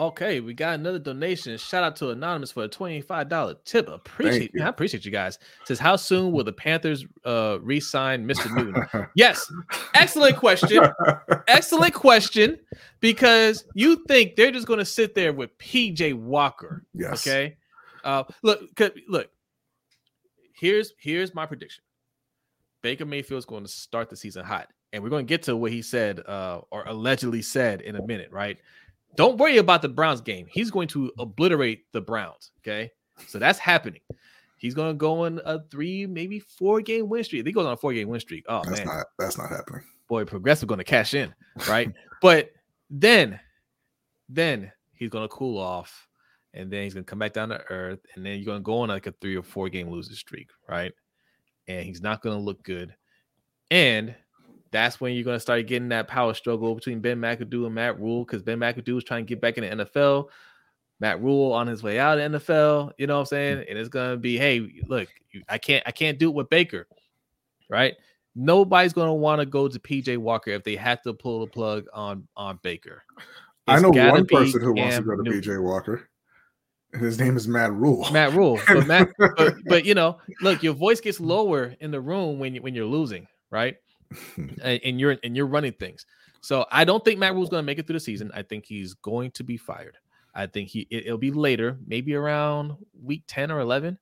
Okay, 0.00 0.40
we 0.40 0.54
got 0.54 0.76
another 0.76 0.98
donation. 0.98 1.58
Shout 1.58 1.84
out 1.84 1.94
to 1.96 2.08
Anonymous 2.08 2.52
for 2.52 2.64
a 2.64 2.68
$25 2.70 3.56
tip. 3.66 3.86
Appreciate 3.86 4.50
I 4.58 4.68
appreciate 4.68 5.04
you 5.04 5.10
guys. 5.10 5.38
says, 5.66 5.78
how 5.78 5.96
soon 5.96 6.32
will 6.32 6.42
the 6.42 6.54
Panthers 6.54 7.04
uh 7.26 7.58
re-sign 7.60 8.26
Mr. 8.26 8.50
Newton? 8.56 9.06
yes, 9.14 9.52
excellent 9.92 10.38
question. 10.38 10.88
excellent 11.48 11.92
question. 11.92 12.58
Because 13.00 13.66
you 13.74 14.02
think 14.08 14.36
they're 14.36 14.50
just 14.50 14.66
gonna 14.66 14.86
sit 14.86 15.14
there 15.14 15.34
with 15.34 15.56
PJ 15.58 16.14
Walker. 16.14 16.82
Yes. 16.94 17.26
Okay. 17.26 17.58
Uh 18.02 18.24
look, 18.42 18.62
look, 19.06 19.28
here's 20.54 20.94
here's 20.98 21.34
my 21.34 21.44
prediction. 21.44 21.84
Baker 22.82 23.04
Mayfield's 23.04 23.44
going 23.44 23.64
to 23.64 23.70
start 23.70 24.08
the 24.08 24.16
season 24.16 24.46
hot. 24.46 24.70
And 24.94 25.02
we're 25.02 25.10
going 25.10 25.26
to 25.26 25.28
get 25.28 25.42
to 25.42 25.56
what 25.56 25.70
he 25.70 25.82
said 25.82 26.20
uh, 26.26 26.62
or 26.70 26.84
allegedly 26.86 27.42
said 27.42 27.82
in 27.82 27.94
a 27.94 28.02
minute, 28.04 28.32
right? 28.32 28.58
Don't 29.16 29.38
worry 29.38 29.58
about 29.58 29.82
the 29.82 29.88
Browns 29.88 30.20
game. 30.20 30.46
He's 30.50 30.70
going 30.70 30.88
to 30.88 31.10
obliterate 31.18 31.84
the 31.92 32.00
Browns. 32.00 32.52
Okay. 32.60 32.90
So 33.26 33.38
that's 33.38 33.58
happening. 33.58 34.00
He's 34.56 34.74
going 34.74 34.90
to 34.90 34.94
go 34.94 35.24
on 35.24 35.40
a 35.44 35.60
three, 35.70 36.06
maybe 36.06 36.38
four 36.38 36.80
game 36.80 37.08
win 37.08 37.24
streak. 37.24 37.46
he 37.46 37.52
goes 37.52 37.66
on 37.66 37.72
a 37.72 37.76
four 37.76 37.92
game 37.92 38.08
win 38.08 38.20
streak. 38.20 38.44
Oh, 38.48 38.62
that's 38.64 38.78
man. 38.78 38.86
Not, 38.86 39.06
that's 39.18 39.38
not 39.38 39.48
happening. 39.48 39.82
Boy, 40.08 40.24
Progressive 40.24 40.68
going 40.68 40.78
to 40.78 40.84
cash 40.84 41.14
in. 41.14 41.34
Right. 41.68 41.90
but 42.22 42.50
then, 42.90 43.40
then 44.28 44.70
he's 44.92 45.08
going 45.08 45.24
to 45.24 45.34
cool 45.34 45.58
off 45.58 46.08
and 46.52 46.70
then 46.70 46.82
he's 46.84 46.94
going 46.94 47.04
to 47.04 47.08
come 47.10 47.18
back 47.18 47.32
down 47.32 47.50
to 47.50 47.62
earth. 47.70 48.00
And 48.14 48.24
then 48.24 48.36
you're 48.36 48.44
going 48.44 48.60
to 48.60 48.62
go 48.62 48.80
on 48.80 48.88
like 48.88 49.06
a 49.06 49.14
three 49.20 49.36
or 49.36 49.42
four 49.42 49.68
game 49.68 49.88
losing 49.88 50.14
streak. 50.14 50.50
Right. 50.68 50.92
And 51.68 51.84
he's 51.84 52.02
not 52.02 52.22
going 52.22 52.36
to 52.36 52.42
look 52.42 52.62
good. 52.62 52.94
And 53.70 54.14
that's 54.72 55.00
when 55.00 55.14
you're 55.14 55.24
going 55.24 55.36
to 55.36 55.40
start 55.40 55.66
getting 55.66 55.88
that 55.88 56.08
power 56.08 56.34
struggle 56.34 56.74
between 56.74 57.00
Ben 57.00 57.20
McAdoo 57.20 57.66
and 57.66 57.74
Matt 57.74 57.98
Rhule 57.98 58.24
because 58.24 58.42
Ben 58.42 58.58
McAdoo 58.58 58.98
is 58.98 59.04
trying 59.04 59.24
to 59.24 59.28
get 59.28 59.40
back 59.40 59.58
in 59.58 59.78
the 59.78 59.84
NFL. 59.84 60.28
Matt 61.00 61.22
Rhule 61.22 61.52
on 61.52 61.66
his 61.66 61.82
way 61.82 61.98
out 61.98 62.18
of 62.18 62.32
NFL, 62.32 62.92
you 62.98 63.06
know 63.06 63.14
what 63.14 63.20
I'm 63.20 63.26
saying? 63.26 63.58
Mm. 63.58 63.70
And 63.70 63.78
it's 63.78 63.88
going 63.88 64.12
to 64.12 64.16
be, 64.18 64.36
hey, 64.36 64.84
look, 64.86 65.08
I 65.48 65.58
can't, 65.58 65.82
I 65.86 65.92
can't 65.92 66.18
do 66.18 66.28
it 66.28 66.34
with 66.34 66.50
Baker, 66.50 66.86
right? 67.70 67.94
Nobody's 68.36 68.92
going 68.92 69.08
to 69.08 69.14
want 69.14 69.40
to 69.40 69.46
go 69.46 69.66
to 69.66 69.78
PJ 69.78 70.18
Walker 70.18 70.50
if 70.50 70.62
they 70.62 70.76
have 70.76 71.02
to 71.02 71.14
pull 71.14 71.40
the 71.40 71.46
plug 71.50 71.86
on 71.92 72.28
on 72.36 72.60
Baker. 72.62 73.02
It's 73.18 73.24
I 73.66 73.80
know 73.80 73.90
one 73.90 74.26
person 74.26 74.60
who 74.60 74.74
Cam 74.74 74.84
wants 74.84 74.96
to 74.96 75.02
go 75.02 75.16
to 75.16 75.22
Newton. 75.22 75.54
PJ 75.54 75.62
Walker. 75.62 76.08
And 76.92 77.02
his 77.02 77.18
name 77.18 77.36
is 77.36 77.48
Matt 77.48 77.72
Rhule. 77.72 78.10
Matt 78.12 78.32
Rhule. 78.32 78.60
but 78.66 78.86
Matt, 78.86 79.08
but, 79.18 79.54
but 79.66 79.84
you 79.84 79.94
know, 79.94 80.18
look, 80.42 80.62
your 80.62 80.74
voice 80.74 81.00
gets 81.00 81.20
lower 81.20 81.74
in 81.80 81.90
the 81.90 82.00
room 82.00 82.38
when 82.38 82.54
you 82.54 82.62
when 82.62 82.74
you're 82.74 82.86
losing, 82.86 83.26
right? 83.50 83.76
and, 84.62 85.00
you're 85.00 85.16
and 85.22 85.36
you're 85.36 85.46
running 85.46 85.72
things. 85.72 86.06
So 86.40 86.66
I 86.70 86.84
don't 86.84 87.04
think 87.04 87.18
Matt 87.18 87.34
Rhule's 87.34 87.50
going 87.50 87.62
to 87.62 87.66
make 87.66 87.78
it 87.78 87.86
through 87.86 87.94
the 87.94 88.00
season. 88.00 88.30
I 88.34 88.42
think 88.42 88.64
he's 88.64 88.94
going 88.94 89.30
to 89.32 89.44
be 89.44 89.56
fired. 89.56 89.96
I 90.34 90.46
think 90.46 90.68
he 90.68 90.86
it, 90.90 91.10
will 91.10 91.18
be 91.18 91.30
later, 91.30 91.78
maybe 91.86 92.14
around 92.14 92.76
week 93.02 93.24
10 93.26 93.50
or 93.50 93.60
11. 93.60 93.98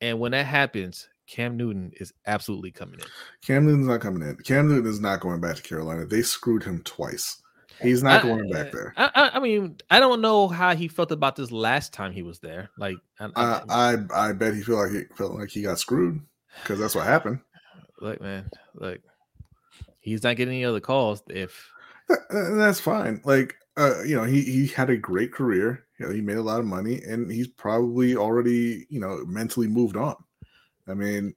And 0.00 0.18
when 0.18 0.32
that 0.32 0.46
happens, 0.46 1.08
Cam 1.26 1.56
Newton 1.56 1.92
is 2.00 2.12
absolutely 2.26 2.72
coming 2.72 2.98
in. 2.98 3.06
Cam 3.42 3.66
Newton's 3.66 3.86
not 3.86 4.00
coming 4.00 4.26
in. 4.26 4.36
Cam 4.36 4.68
Newton 4.68 4.90
is 4.90 5.00
not 5.00 5.20
going 5.20 5.40
back 5.40 5.56
to 5.56 5.62
Carolina. 5.62 6.06
They 6.06 6.22
screwed 6.22 6.64
him 6.64 6.82
twice. 6.82 7.40
He's 7.80 8.02
not 8.02 8.24
I, 8.24 8.28
going 8.28 8.50
back 8.50 8.72
there. 8.72 8.92
I, 8.96 9.30
I, 9.34 9.40
mean, 9.40 9.76
I 9.88 10.00
don't 10.00 10.20
know 10.20 10.48
how 10.48 10.74
he 10.74 10.88
felt 10.88 11.12
about 11.12 11.36
this 11.36 11.50
last 11.50 11.92
time 11.92 12.12
he 12.12 12.22
was 12.22 12.40
there. 12.40 12.70
Like, 12.76 12.96
I, 13.18 13.30
I, 13.36 13.94
uh, 13.94 14.06
I 14.12 14.32
bet 14.32 14.54
he 14.54 14.62
felt 14.62 14.80
like 14.80 14.90
he 14.90 15.04
felt 15.16 15.32
like 15.32 15.48
he 15.48 15.62
got 15.62 15.78
screwed 15.78 16.20
because 16.62 16.78
that's 16.78 16.94
what 16.94 17.06
happened. 17.06 17.40
Look, 18.00 18.20
man, 18.20 18.50
look, 18.74 19.00
he's 20.00 20.22
not 20.22 20.36
getting 20.36 20.54
any 20.54 20.64
other 20.64 20.80
calls 20.80 21.22
if 21.28 21.70
that's 22.30 22.80
fine. 22.80 23.20
Like 23.24 23.56
uh, 23.76 24.02
you 24.02 24.16
know, 24.16 24.24
he 24.24 24.42
he 24.42 24.66
had 24.66 24.90
a 24.90 24.96
great 24.96 25.32
career. 25.32 25.86
You 25.98 26.06
know, 26.06 26.12
he 26.12 26.20
made 26.20 26.36
a 26.36 26.42
lot 26.42 26.60
of 26.60 26.66
money, 26.66 27.00
and 27.02 27.30
he's 27.30 27.48
probably 27.48 28.16
already 28.16 28.86
you 28.90 29.00
know 29.00 29.24
mentally 29.26 29.68
moved 29.68 29.96
on. 29.96 30.16
I 30.88 30.94
mean, 30.94 31.34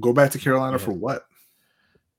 go 0.00 0.12
back 0.12 0.30
to 0.32 0.38
Carolina 0.38 0.78
yeah. 0.78 0.84
for 0.84 0.92
what? 0.92 1.26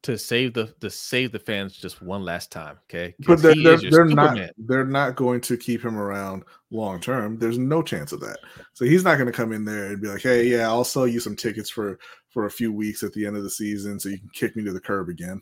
To 0.03 0.17
save 0.17 0.53
the 0.53 0.73
to 0.81 0.89
save 0.89 1.31
the 1.31 1.39
fans 1.39 1.75
just 1.75 2.01
one 2.01 2.25
last 2.25 2.51
time, 2.51 2.77
okay? 2.89 3.13
But 3.19 3.41
they're, 3.41 3.55
they're, 3.55 3.77
they're 3.77 4.05
not 4.05 4.37
they're 4.57 4.85
not 4.85 5.15
going 5.15 5.41
to 5.41 5.57
keep 5.57 5.83
him 5.83 5.97
around 5.97 6.43
long 6.71 6.99
term. 6.99 7.37
There's 7.37 7.59
no 7.59 7.81
chance 7.83 8.11
of 8.11 8.19
that. 8.21 8.39
So 8.73 8.83
he's 8.83 9.03
not 9.03 9.15
going 9.15 9.27
to 9.27 9.31
come 9.31 9.53
in 9.53 9.63
there 9.63 9.87
and 9.87 10.01
be 10.01 10.07
like, 10.07 10.23
"Hey, 10.23 10.47
yeah, 10.47 10.67
I'll 10.67 10.83
sell 10.83 11.07
you 11.07 11.19
some 11.19 11.35
tickets 11.35 11.69
for 11.69 11.99
for 12.29 12.45
a 12.45 12.51
few 12.51 12.73
weeks 12.73 13.03
at 13.03 13.13
the 13.13 13.25
end 13.25 13.37
of 13.37 13.43
the 13.43 13.49
season, 13.49 13.99
so 13.99 14.09
you 14.09 14.17
can 14.17 14.29
kick 14.33 14.55
me 14.55 14.63
to 14.63 14.73
the 14.73 14.81
curb 14.81 15.09
again." 15.09 15.41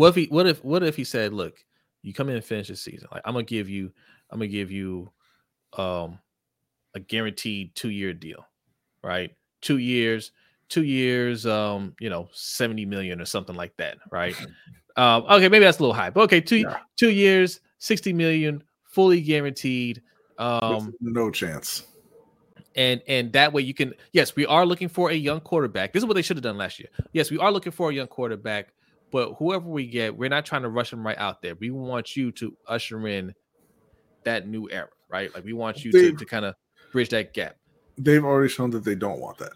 What 0.00 0.08
if 0.08 0.14
he 0.14 0.24
what 0.26 0.46
if 0.46 0.64
what 0.64 0.82
if 0.82 0.96
he 0.96 1.04
said, 1.04 1.34
look, 1.34 1.62
you 2.00 2.14
come 2.14 2.30
in 2.30 2.36
and 2.36 2.44
finish 2.44 2.68
the 2.68 2.76
season. 2.76 3.08
Like 3.12 3.20
I'm 3.26 3.34
gonna 3.34 3.44
give 3.44 3.68
you, 3.68 3.92
I'm 4.30 4.38
gonna 4.38 4.48
give 4.48 4.70
you 4.70 5.10
um 5.76 6.18
a 6.94 7.00
guaranteed 7.00 7.74
two 7.74 7.90
year 7.90 8.14
deal, 8.14 8.46
right? 9.04 9.36
Two 9.60 9.76
years, 9.76 10.32
two 10.70 10.84
years, 10.84 11.44
um, 11.44 11.94
you 12.00 12.08
know, 12.08 12.30
70 12.32 12.86
million 12.86 13.20
or 13.20 13.26
something 13.26 13.54
like 13.54 13.76
that, 13.76 13.98
right? 14.10 14.34
um, 14.96 15.24
okay, 15.24 15.50
maybe 15.50 15.66
that's 15.66 15.80
a 15.80 15.82
little 15.82 15.94
high, 15.94 16.08
but 16.08 16.22
okay, 16.22 16.40
two 16.40 16.56
yeah. 16.56 16.78
two 16.96 17.10
years, 17.10 17.60
60 17.76 18.14
million, 18.14 18.64
fully 18.84 19.20
guaranteed. 19.20 20.00
Um 20.38 20.86
With 20.86 20.94
no 21.02 21.30
chance. 21.30 21.84
And 22.74 23.02
and 23.06 23.34
that 23.34 23.52
way 23.52 23.60
you 23.60 23.74
can 23.74 23.92
yes, 24.14 24.34
we 24.34 24.46
are 24.46 24.64
looking 24.64 24.88
for 24.88 25.10
a 25.10 25.14
young 25.14 25.40
quarterback. 25.40 25.92
This 25.92 26.00
is 26.02 26.06
what 26.06 26.14
they 26.14 26.22
should 26.22 26.38
have 26.38 26.44
done 26.44 26.56
last 26.56 26.78
year. 26.78 26.88
Yes, 27.12 27.30
we 27.30 27.36
are 27.36 27.52
looking 27.52 27.72
for 27.72 27.90
a 27.90 27.92
young 27.92 28.06
quarterback 28.06 28.72
but 29.10 29.34
whoever 29.38 29.68
we 29.68 29.86
get, 29.86 30.16
we're 30.16 30.28
not 30.28 30.46
trying 30.46 30.62
to 30.62 30.68
rush 30.68 30.90
them 30.90 31.04
right 31.06 31.18
out 31.18 31.42
there. 31.42 31.54
We 31.56 31.70
want 31.70 32.16
you 32.16 32.32
to 32.32 32.56
usher 32.66 33.06
in 33.08 33.34
that 34.24 34.46
new 34.46 34.68
era, 34.70 34.88
right? 35.08 35.34
Like 35.34 35.44
we 35.44 35.52
want 35.52 35.84
you 35.84 35.92
to, 35.92 36.12
to 36.12 36.24
kind 36.24 36.44
of 36.44 36.54
bridge 36.92 37.08
that 37.10 37.32
gap. 37.34 37.56
they've 37.98 38.24
already 38.24 38.48
shown 38.48 38.70
that 38.70 38.84
they 38.84 38.94
don't 38.94 39.20
want 39.20 39.38
that. 39.38 39.52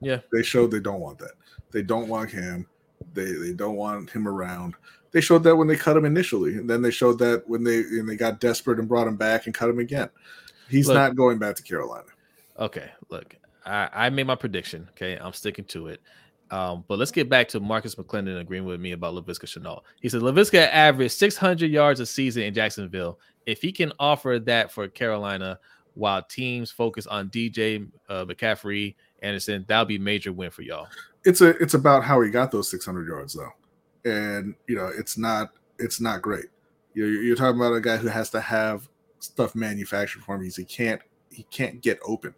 Yeah. 0.00 0.20
They 0.32 0.42
showed 0.42 0.70
they 0.70 0.80
don't 0.80 1.00
want 1.00 1.18
that. 1.18 1.32
They 1.72 1.82
don't 1.82 2.08
want 2.08 2.30
him. 2.30 2.66
They 3.14 3.32
they 3.32 3.52
don't 3.52 3.76
want 3.76 4.10
him 4.10 4.26
around. 4.28 4.74
They 5.12 5.20
showed 5.20 5.42
that 5.44 5.56
when 5.56 5.66
they 5.68 5.76
cut 5.76 5.96
him 5.96 6.04
initially, 6.04 6.54
and 6.56 6.68
then 6.70 6.82
they 6.82 6.90
showed 6.90 7.18
that 7.18 7.48
when 7.48 7.64
they 7.64 7.78
and 7.78 8.08
they 8.08 8.16
got 8.16 8.40
desperate 8.40 8.78
and 8.78 8.88
brought 8.88 9.06
him 9.06 9.16
back 9.16 9.46
and 9.46 9.54
cut 9.54 9.68
him 9.68 9.78
again. 9.78 10.08
He's 10.68 10.86
Look- 10.86 10.94
not 10.94 11.16
going 11.16 11.38
back 11.38 11.56
to 11.56 11.62
Carolina. 11.62 12.06
Okay, 12.58 12.90
look, 13.08 13.36
I, 13.64 13.88
I 13.92 14.10
made 14.10 14.26
my 14.26 14.34
prediction. 14.36 14.88
Okay, 14.90 15.16
I'm 15.16 15.32
sticking 15.32 15.64
to 15.66 15.88
it. 15.88 16.00
Um, 16.50 16.84
but 16.88 16.98
let's 16.98 17.12
get 17.12 17.28
back 17.28 17.48
to 17.48 17.60
Marcus 17.60 17.94
McClendon 17.94 18.40
agreeing 18.40 18.64
with 18.64 18.80
me 18.80 18.92
about 18.92 19.14
Laviska 19.14 19.44
Shenault. 19.44 19.82
He 20.00 20.08
said 20.08 20.22
Laviska 20.22 20.68
averaged 20.72 21.14
600 21.14 21.70
yards 21.70 22.00
a 22.00 22.06
season 22.06 22.42
in 22.42 22.54
Jacksonville. 22.54 23.20
If 23.46 23.62
he 23.62 23.72
can 23.72 23.92
offer 23.98 24.38
that 24.40 24.72
for 24.72 24.88
Carolina 24.88 25.58
while 25.94 26.22
teams 26.22 26.70
focus 26.70 27.06
on 27.06 27.30
DJ 27.30 27.88
uh, 28.08 28.24
McCaffrey 28.24 28.96
Anderson, 29.22 29.64
that'll 29.68 29.84
be 29.84 29.98
major 29.98 30.32
win 30.32 30.50
for 30.50 30.62
y'all. 30.62 30.88
It's 31.24 31.40
a 31.40 31.50
it's 31.58 31.74
about 31.74 32.02
how 32.02 32.20
he 32.22 32.30
got 32.30 32.50
those 32.50 32.70
600 32.70 33.06
yards 33.06 33.34
though, 33.34 34.10
and 34.10 34.54
you 34.66 34.76
know 34.76 34.90
it's 34.96 35.18
not 35.18 35.50
it's 35.78 36.00
not 36.00 36.22
great. 36.22 36.46
You're, 36.94 37.08
you're 37.08 37.36
talking 37.36 37.60
about 37.60 37.74
a 37.74 37.80
guy 37.80 37.96
who 37.96 38.08
has 38.08 38.30
to 38.30 38.40
have 38.40 38.88
stuff 39.20 39.54
manufactured 39.54 40.22
for 40.22 40.34
him 40.34 40.50
he 40.50 40.64
can't 40.64 41.00
he 41.30 41.44
can't 41.44 41.80
get 41.80 41.98
open. 42.04 42.34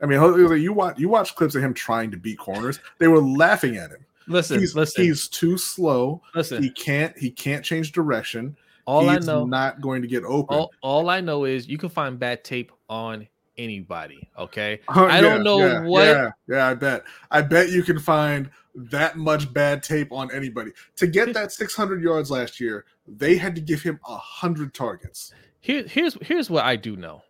I 0.00 0.06
mean, 0.06 0.20
you 0.60 0.72
watch 0.72 0.98
you 0.98 1.08
watch 1.08 1.34
clips 1.34 1.54
of 1.54 1.62
him 1.62 1.74
trying 1.74 2.10
to 2.12 2.16
beat 2.16 2.38
corners. 2.38 2.80
They 2.98 3.08
were 3.08 3.22
laughing 3.22 3.76
at 3.76 3.90
him. 3.90 4.04
Listen, 4.28 4.60
he's, 4.60 4.74
listen, 4.74 5.04
he's 5.04 5.26
too 5.26 5.56
slow. 5.56 6.22
listen. 6.34 6.62
He 6.62 6.70
can't 6.70 7.16
he 7.18 7.30
can't 7.30 7.64
change 7.64 7.92
direction. 7.92 8.56
all 8.86 9.08
he's 9.08 9.28
I 9.28 9.32
know, 9.32 9.44
not 9.46 9.80
going 9.80 10.02
to 10.02 10.08
get 10.08 10.24
open. 10.24 10.56
all, 10.56 10.70
all 10.82 11.10
I 11.10 11.20
know 11.20 11.44
is 11.44 11.66
you 11.66 11.78
can 11.78 11.88
find 11.88 12.18
bad 12.18 12.44
tape 12.44 12.70
on 12.88 13.26
anybody. 13.56 14.28
Okay, 14.38 14.80
Oh, 14.88 15.06
I 15.06 15.20
don't 15.20 15.42
know 15.42 15.58
yeah, 15.58 15.80
what- 15.80 16.04
Yeah, 16.04 16.30
yeah, 16.48 16.68
I 16.68 16.74
bet. 16.74 17.04
I 17.30 17.42
bet 17.42 17.70
you 17.70 17.82
can 17.82 17.98
find 17.98 18.50
that 18.74 19.16
much 19.16 19.52
bad 19.52 19.82
tape 19.82 20.12
on 20.12 20.30
anybody. 20.32 20.70
To 20.96 21.06
get 21.06 21.34
that 21.34 21.50
600 21.50 22.00
yards 22.02 22.30
last 22.30 22.60
year, 22.60 22.84
they 23.08 23.36
had 23.36 23.54
to 23.56 23.60
give 23.60 23.82
him 23.82 23.98
a 24.06 24.16
hundred 24.16 24.74
targets. 24.74 25.32
Here, 25.60 25.84
here's 25.84 26.16
here's 26.22 26.48
what 26.48 26.64
I 26.64 26.76
do 26.76 26.96
know. 26.96 27.22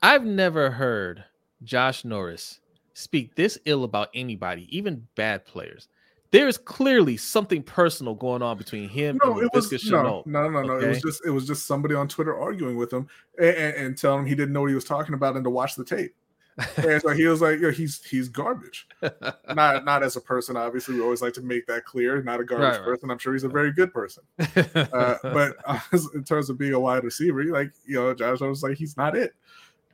I've 0.00 0.24
never 0.24 0.70
heard 0.70 1.24
Josh 1.62 2.04
Norris 2.04 2.60
speak 2.94 3.34
this 3.34 3.58
ill 3.64 3.84
about 3.84 4.08
anybody, 4.14 4.66
even 4.76 5.06
bad 5.14 5.44
players. 5.44 5.88
There's 6.32 6.58
clearly 6.58 7.16
something 7.16 7.62
personal 7.62 8.14
going 8.14 8.42
on 8.42 8.58
between 8.58 8.88
him 8.88 9.18
No, 9.22 9.38
and 9.38 9.46
it 9.46 9.50
was 9.54 9.70
Laviska 9.70 9.90
no, 9.90 10.22
no, 10.26 10.50
no, 10.50 10.62
no. 10.62 10.78
It 10.78 10.88
was 10.88 11.00
just 11.00 11.24
it 11.24 11.30
was 11.30 11.46
just 11.46 11.66
somebody 11.66 11.94
on 11.94 12.08
Twitter 12.08 12.36
arguing 12.36 12.76
with 12.76 12.92
him 12.92 13.08
and, 13.38 13.56
and, 13.56 13.76
and 13.76 13.98
telling 13.98 14.20
him 14.20 14.26
he 14.26 14.34
didn't 14.34 14.52
know 14.52 14.62
what 14.62 14.68
he 14.68 14.74
was 14.74 14.84
talking 14.84 15.14
about 15.14 15.36
and 15.36 15.44
to 15.44 15.50
watch 15.50 15.76
the 15.76 15.84
tape. 15.84 16.14
and 16.76 17.02
so 17.02 17.10
he 17.10 17.26
was 17.26 17.42
like, 17.42 17.60
yeah, 17.60 17.70
he's 17.70 18.02
he's 18.02 18.28
garbage. 18.30 18.88
Not 19.54 19.84
not 19.84 20.02
as 20.02 20.16
a 20.16 20.22
person, 20.22 20.56
obviously. 20.56 20.94
We 20.94 21.02
always 21.02 21.20
like 21.20 21.34
to 21.34 21.42
make 21.42 21.66
that 21.66 21.84
clear. 21.84 22.22
Not 22.22 22.40
a 22.40 22.44
garbage 22.44 22.64
Right, 22.64 22.78
right. 22.78 22.84
person. 22.84 23.10
I'm 23.10 23.18
sure 23.18 23.34
he's 23.34 23.44
a 23.44 23.48
very 23.48 23.72
good 23.72 23.92
person. 23.92 24.22
uh, 24.38 25.16
but 25.22 25.56
uh, 25.66 25.78
in 26.14 26.24
terms 26.24 26.48
of 26.48 26.56
being 26.56 26.72
a 26.72 26.80
wide 26.80 27.04
receiver, 27.04 27.44
like 27.44 27.72
you 27.84 27.96
know, 27.96 28.14
Josh 28.14 28.40
was 28.40 28.62
like 28.62 28.78
he's 28.78 28.96
not 28.96 29.14
it. 29.14 29.34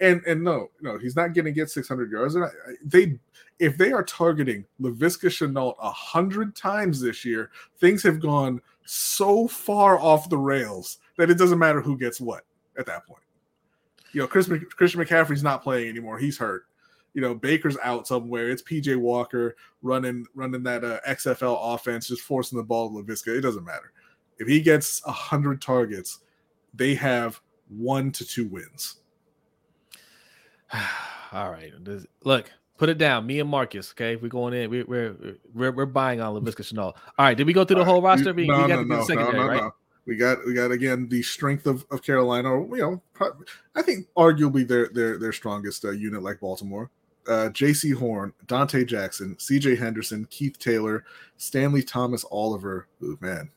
And 0.03 0.21
and 0.27 0.43
no, 0.43 0.69
no, 0.81 0.99
he's 0.99 1.17
not 1.17 1.33
going 1.33 1.45
to 1.45 1.53
get 1.53 1.71
600 1.71 2.11
yards. 2.11 2.37
I- 2.37 2.49
they, 2.85 3.19
if 3.61 3.79
they 3.79 3.93
are 3.93 4.03
targeting 4.03 4.67
Laviska 4.81 5.29
Shenault 5.31 5.77
a 5.81 5.91
hundred 5.91 6.57
times 6.57 7.01
this 7.01 7.25
year, 7.25 7.51
things 7.79 8.03
have 8.03 8.21
gone 8.21 8.61
so 8.85 9.47
far 9.47 9.99
off 10.01 10.29
the 10.29 10.37
rails 10.37 10.99
that 11.17 11.31
it 11.31 11.39
doesn't 11.39 11.59
matter 11.61 11.81
who 11.81 11.97
gets 11.97 12.21
what 12.21 12.45
at 12.77 12.85
that 12.87 13.07
point. 13.07 13.23
You 14.13 14.23
know, 14.23 14.27
Chris 14.27 14.51
Christian 14.77 15.01
McCaffrey's 15.01 15.45
not 15.45 15.63
playing 15.63 15.89
anymore. 15.89 16.19
He's 16.19 16.37
hurt. 16.37 16.65
You 17.15 17.21
know, 17.21 17.35
Baker's 17.35 17.77
out 17.85 18.09
somewhere. 18.09 18.51
It's 18.51 18.63
PJ 18.63 18.97
Walker 18.97 19.55
running 19.83 20.27
running 20.35 20.65
that 20.65 20.83
uh, 20.83 20.99
XFL 21.09 21.75
offense, 21.75 22.09
just 22.09 22.23
forcing 22.23 22.59
the 22.59 22.65
ball 22.65 22.91
to 22.91 23.03
Laviska. 23.05 23.37
It 23.37 23.43
doesn't 23.43 23.65
matter. 23.65 23.93
If 24.39 24.49
he 24.49 24.61
gets 24.61 25.01
hundred 25.07 25.63
targets, 25.63 26.21
they 26.75 26.95
have 26.97 27.41
one 27.69 28.11
to 28.13 28.25
two 28.27 28.49
wins. 28.49 29.02
All 31.33 31.51
right, 31.51 31.73
this- 31.85 32.07
look, 32.25 32.51
put 32.79 32.89
it 32.89 32.99
down. 32.99 33.27
Me 33.27 33.41
and 33.41 33.49
Marcus, 33.49 33.93
okay, 33.93 34.17
we're 34.17 34.29
going 34.29 34.55
in. 34.55 34.71
We, 34.71 34.83
we're 34.83 35.17
we're 35.55 35.73
we're 35.73 35.87
buying 35.87 36.21
on 36.21 36.35
Laviska 36.35 36.63
Shenault. 36.63 36.93
All 36.95 36.95
right, 37.19 37.37
did 37.37 37.47
we 37.47 37.53
go 37.53 37.65
through 37.65 37.77
the 37.77 37.85
whole 37.85 38.03
roster? 38.03 38.33
We, 38.35 38.43
we 38.43 38.49
got 38.49 38.67
to 38.69 38.77
do 38.77 38.85
the 38.89 39.05
secondary, 39.05 39.39
right? 39.49 39.73
We 40.05 40.17
got 40.17 40.45
we 40.45 40.53
got 40.53 40.71
again 40.73 41.09
the 41.09 41.23
strength 41.23 41.67
of, 41.67 41.87
of 41.91 42.03
Carolina. 42.03 42.49
You 42.51 42.77
know, 42.77 43.03
pro- 43.13 43.39
I 43.77 43.83
think 43.83 44.09
arguably 44.17 44.67
their 44.67 44.89
their 44.89 45.17
their 45.19 45.33
strongest 45.33 45.85
uh, 45.85 45.91
unit, 45.91 46.23
like 46.23 46.41
Baltimore. 46.41 46.91
Uh, 47.29 47.49
Jaycee 47.51 47.95
Horn, 47.95 48.33
Donte 48.47 48.85
Jackson, 48.85 49.39
C.J. 49.39 49.77
Henderson, 49.77 50.27
Keith 50.29 50.59
Taylor, 50.59 51.05
Stanley 51.37 51.81
Thomas 51.85 52.25
Oliver. 52.33 52.89
Ooh, 53.01 53.17
man, 53.21 53.49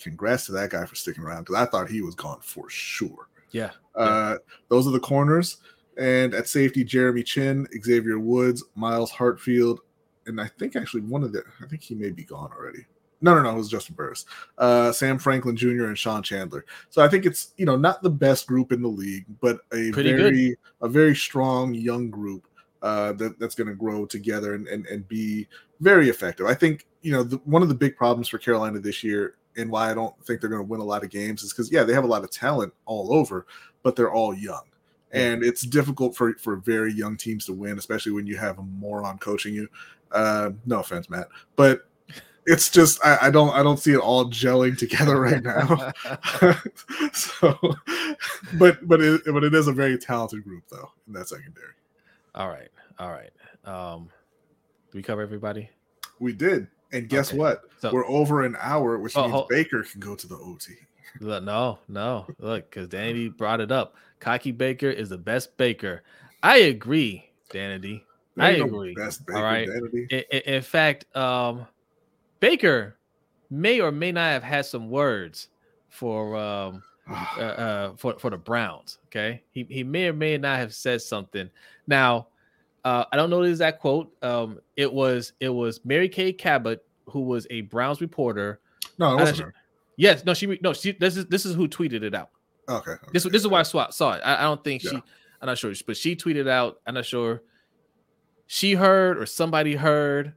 congrats 0.00 0.46
to 0.46 0.52
that 0.52 0.70
guy 0.70 0.84
for 0.84 0.96
sticking 0.96 1.22
around 1.22 1.44
because 1.44 1.54
I 1.54 1.66
thought 1.66 1.88
he 1.88 2.02
was 2.02 2.16
gone 2.16 2.40
for 2.42 2.68
sure. 2.68 3.28
Yeah. 3.52 3.70
Uh, 3.94 4.38
those 4.68 4.88
are 4.88 4.90
the 4.90 4.98
corners. 4.98 5.58
And 5.98 6.34
at 6.34 6.48
safety, 6.48 6.84
Jeremy 6.84 7.22
Chinn, 7.22 7.66
Xavier 7.82 8.18
Woods, 8.18 8.64
Myles 8.74 9.12
Hartsfield, 9.12 9.78
and 10.26 10.40
I 10.40 10.48
think 10.58 10.76
actually 10.76 11.02
one 11.02 11.22
of 11.22 11.32
the 11.32 11.42
I 11.62 11.66
think 11.66 11.82
he 11.82 11.94
may 11.94 12.10
be 12.10 12.24
gone 12.24 12.50
already. 12.52 12.86
No, 13.20 13.36
no, 13.36 13.42
no, 13.42 13.50
it 13.50 13.56
was 13.56 13.68
Justin 13.68 13.94
Burris, 13.94 14.26
uh, 14.58 14.90
Sam 14.90 15.16
Franklin 15.16 15.56
Jr. 15.56 15.84
and 15.84 15.98
Sean 15.98 16.24
Chandler. 16.24 16.64
So 16.90 17.02
I 17.02 17.08
think 17.08 17.24
it's 17.24 17.52
you 17.56 17.66
know 17.66 17.76
not 17.76 18.02
the 18.02 18.10
best 18.10 18.46
group 18.46 18.72
in 18.72 18.82
the 18.82 18.88
league, 18.88 19.26
but 19.40 19.60
a 19.72 19.92
Pretty 19.92 20.10
good. 20.10 20.20
very 20.20 20.56
a 20.80 20.88
very 20.88 21.14
strong 21.14 21.72
young 21.72 22.10
group 22.10 22.48
uh, 22.82 23.12
that 23.14 23.38
that's 23.38 23.54
going 23.54 23.68
to 23.68 23.74
grow 23.74 24.06
together 24.06 24.54
and, 24.54 24.66
and 24.66 24.86
and 24.86 25.06
be 25.06 25.46
very 25.80 26.08
effective. 26.08 26.46
I 26.46 26.54
think 26.54 26.86
you 27.02 27.12
know 27.12 27.22
the, 27.22 27.36
one 27.44 27.62
of 27.62 27.68
the 27.68 27.74
big 27.74 27.96
problems 27.96 28.28
for 28.28 28.38
Carolina 28.38 28.80
this 28.80 29.04
year 29.04 29.36
and 29.56 29.70
why 29.70 29.90
I 29.90 29.94
don't 29.94 30.14
think 30.24 30.40
they're 30.40 30.50
going 30.50 30.62
to 30.62 30.68
win 30.68 30.80
a 30.80 30.84
lot 30.84 31.04
of 31.04 31.10
games 31.10 31.42
is 31.42 31.52
because 31.52 31.70
yeah 31.70 31.84
they 31.84 31.92
have 31.92 32.04
a 32.04 32.08
lot 32.08 32.24
of 32.24 32.30
talent 32.30 32.72
all 32.86 33.12
over, 33.14 33.46
but 33.84 33.94
they're 33.94 34.12
all 34.12 34.34
young. 34.34 34.62
And 35.12 35.44
it's 35.44 35.62
difficult 35.62 36.16
for, 36.16 36.32
for 36.34 36.56
very 36.56 36.92
young 36.92 37.16
teams 37.18 37.44
to 37.46 37.52
win, 37.52 37.78
especially 37.78 38.12
when 38.12 38.26
you 38.26 38.36
have 38.38 38.58
a 38.58 38.62
moron 38.62 39.18
coaching 39.18 39.52
you. 39.54 39.68
Uh, 40.10 40.50
no 40.66 40.80
offense, 40.80 41.08
Matt, 41.10 41.28
but 41.56 41.88
it's 42.46 42.70
just 42.70 42.98
I, 43.04 43.18
I 43.22 43.30
don't 43.30 43.50
I 43.50 43.62
don't 43.62 43.78
see 43.78 43.92
it 43.92 43.98
all 43.98 44.26
gelling 44.26 44.76
together 44.76 45.18
right 45.20 45.42
now. 45.42 45.92
so, 47.12 47.58
but 48.58 48.86
but 48.86 49.00
it 49.00 49.22
but 49.26 49.44
it 49.44 49.54
is 49.54 49.68
a 49.68 49.72
very 49.72 49.96
talented 49.98 50.44
group 50.44 50.64
though 50.70 50.90
in 51.06 51.12
that 51.14 51.28
secondary. 51.28 51.72
All 52.34 52.48
right, 52.48 52.68
all 52.98 53.10
right. 53.10 53.30
Um, 53.64 54.10
do 54.90 54.98
we 54.98 55.02
cover 55.02 55.22
everybody? 55.22 55.70
We 56.18 56.32
did, 56.32 56.68
and 56.92 57.08
guess 57.08 57.28
Okay. 57.30 57.38
what? 57.38 57.62
So 57.80 57.92
We're 57.92 58.06
over 58.06 58.42
an 58.42 58.56
hour, 58.60 58.98
which 58.98 59.16
Oh, 59.16 59.22
means 59.22 59.32
hold- 59.32 59.48
Baker 59.48 59.82
can 59.82 60.00
go 60.00 60.14
to 60.14 60.26
the 60.26 60.36
OT. 60.36 60.74
No, 61.20 61.78
no. 61.88 62.26
Look, 62.38 62.70
because 62.70 62.88
Danny 62.88 63.28
brought 63.28 63.60
it 63.60 63.70
up. 63.70 63.96
Cocky 64.20 64.52
Baker 64.52 64.90
is 64.90 65.08
the 65.08 65.18
best 65.18 65.56
baker. 65.56 66.02
I 66.42 66.58
agree, 66.58 67.30
Danity. 67.50 68.02
I 68.38 68.52
agree. 68.52 68.94
Baker 68.94 69.36
All 69.36 69.42
right. 69.42 69.68
In, 69.68 70.22
in, 70.30 70.40
in 70.54 70.62
fact, 70.62 71.14
um, 71.16 71.66
Baker 72.40 72.96
may 73.50 73.80
or 73.80 73.92
may 73.92 74.12
not 74.12 74.30
have 74.30 74.42
had 74.42 74.66
some 74.66 74.88
words 74.88 75.48
for 75.88 76.36
um, 76.36 76.82
uh, 77.08 77.40
uh, 77.40 77.92
for 77.96 78.18
for 78.18 78.30
the 78.30 78.36
Browns. 78.36 78.98
Okay, 79.06 79.42
he 79.50 79.66
he 79.68 79.84
may 79.84 80.08
or 80.08 80.12
may 80.12 80.38
not 80.38 80.58
have 80.58 80.74
said 80.74 81.02
something. 81.02 81.50
Now, 81.86 82.28
uh, 82.84 83.04
I 83.12 83.16
don't 83.16 83.30
know 83.30 83.42
the 83.42 83.50
exact 83.50 83.80
quote. 83.80 84.12
Um, 84.22 84.60
it 84.76 84.92
was 84.92 85.32
it 85.40 85.50
was 85.50 85.84
Mary 85.84 86.08
Kay 86.08 86.32
Cabot 86.32 86.84
who 87.06 87.20
was 87.20 87.46
a 87.50 87.62
Browns 87.62 88.00
reporter. 88.00 88.60
no, 88.98 89.12
it 89.14 89.20
wasn't. 89.20 89.52
Yes, 89.96 90.24
no, 90.24 90.34
she 90.34 90.58
no, 90.62 90.72
she. 90.72 90.92
This 90.92 91.16
is 91.16 91.26
this 91.26 91.44
is 91.46 91.54
who 91.54 91.68
tweeted 91.68 92.02
it 92.02 92.14
out. 92.14 92.30
Okay, 92.68 92.94
This 93.12 93.26
okay. 93.26 93.32
this 93.32 93.42
is 93.42 93.48
why 93.48 93.60
I 93.60 93.62
saw, 93.64 93.90
saw 93.90 94.12
it. 94.12 94.22
I, 94.24 94.36
I 94.36 94.40
don't 94.42 94.62
think 94.62 94.82
Yeah. 94.84 94.90
she. 94.92 94.96
I'm 95.40 95.46
not 95.46 95.58
sure, 95.58 95.72
but 95.86 95.96
she 95.96 96.14
tweeted 96.16 96.48
out. 96.48 96.80
I'm 96.86 96.94
not 96.94 97.04
sure. 97.04 97.42
She 98.46 98.74
heard 98.74 99.18
or 99.18 99.26
somebody 99.26 99.74
heard. 99.74 100.34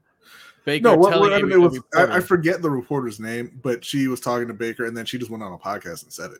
Baker 0.66 0.84
No, 0.84 0.96
what, 0.98 1.20
what, 1.20 1.32
I 1.32 1.42
mean, 1.44 1.52
a- 1.52 1.56
it 1.56 1.58
a 1.58 1.60
was 1.62 1.80
I, 1.96 2.18
I 2.18 2.20
forget 2.20 2.62
the 2.62 2.70
reporter's 2.72 3.20
name, 3.20 3.60
but 3.62 3.86
she 3.86 4.08
was 4.08 4.20
talking 4.20 4.48
to 4.48 4.54
Baker, 4.54 4.86
and 4.86 4.98
then 4.98 5.06
she 5.06 5.20
just 5.20 5.30
went 5.30 5.44
on 5.44 5.54
a 5.54 5.58
podcast 5.58 6.04
and 6.04 6.12
said 6.12 6.32
it. 6.32 6.40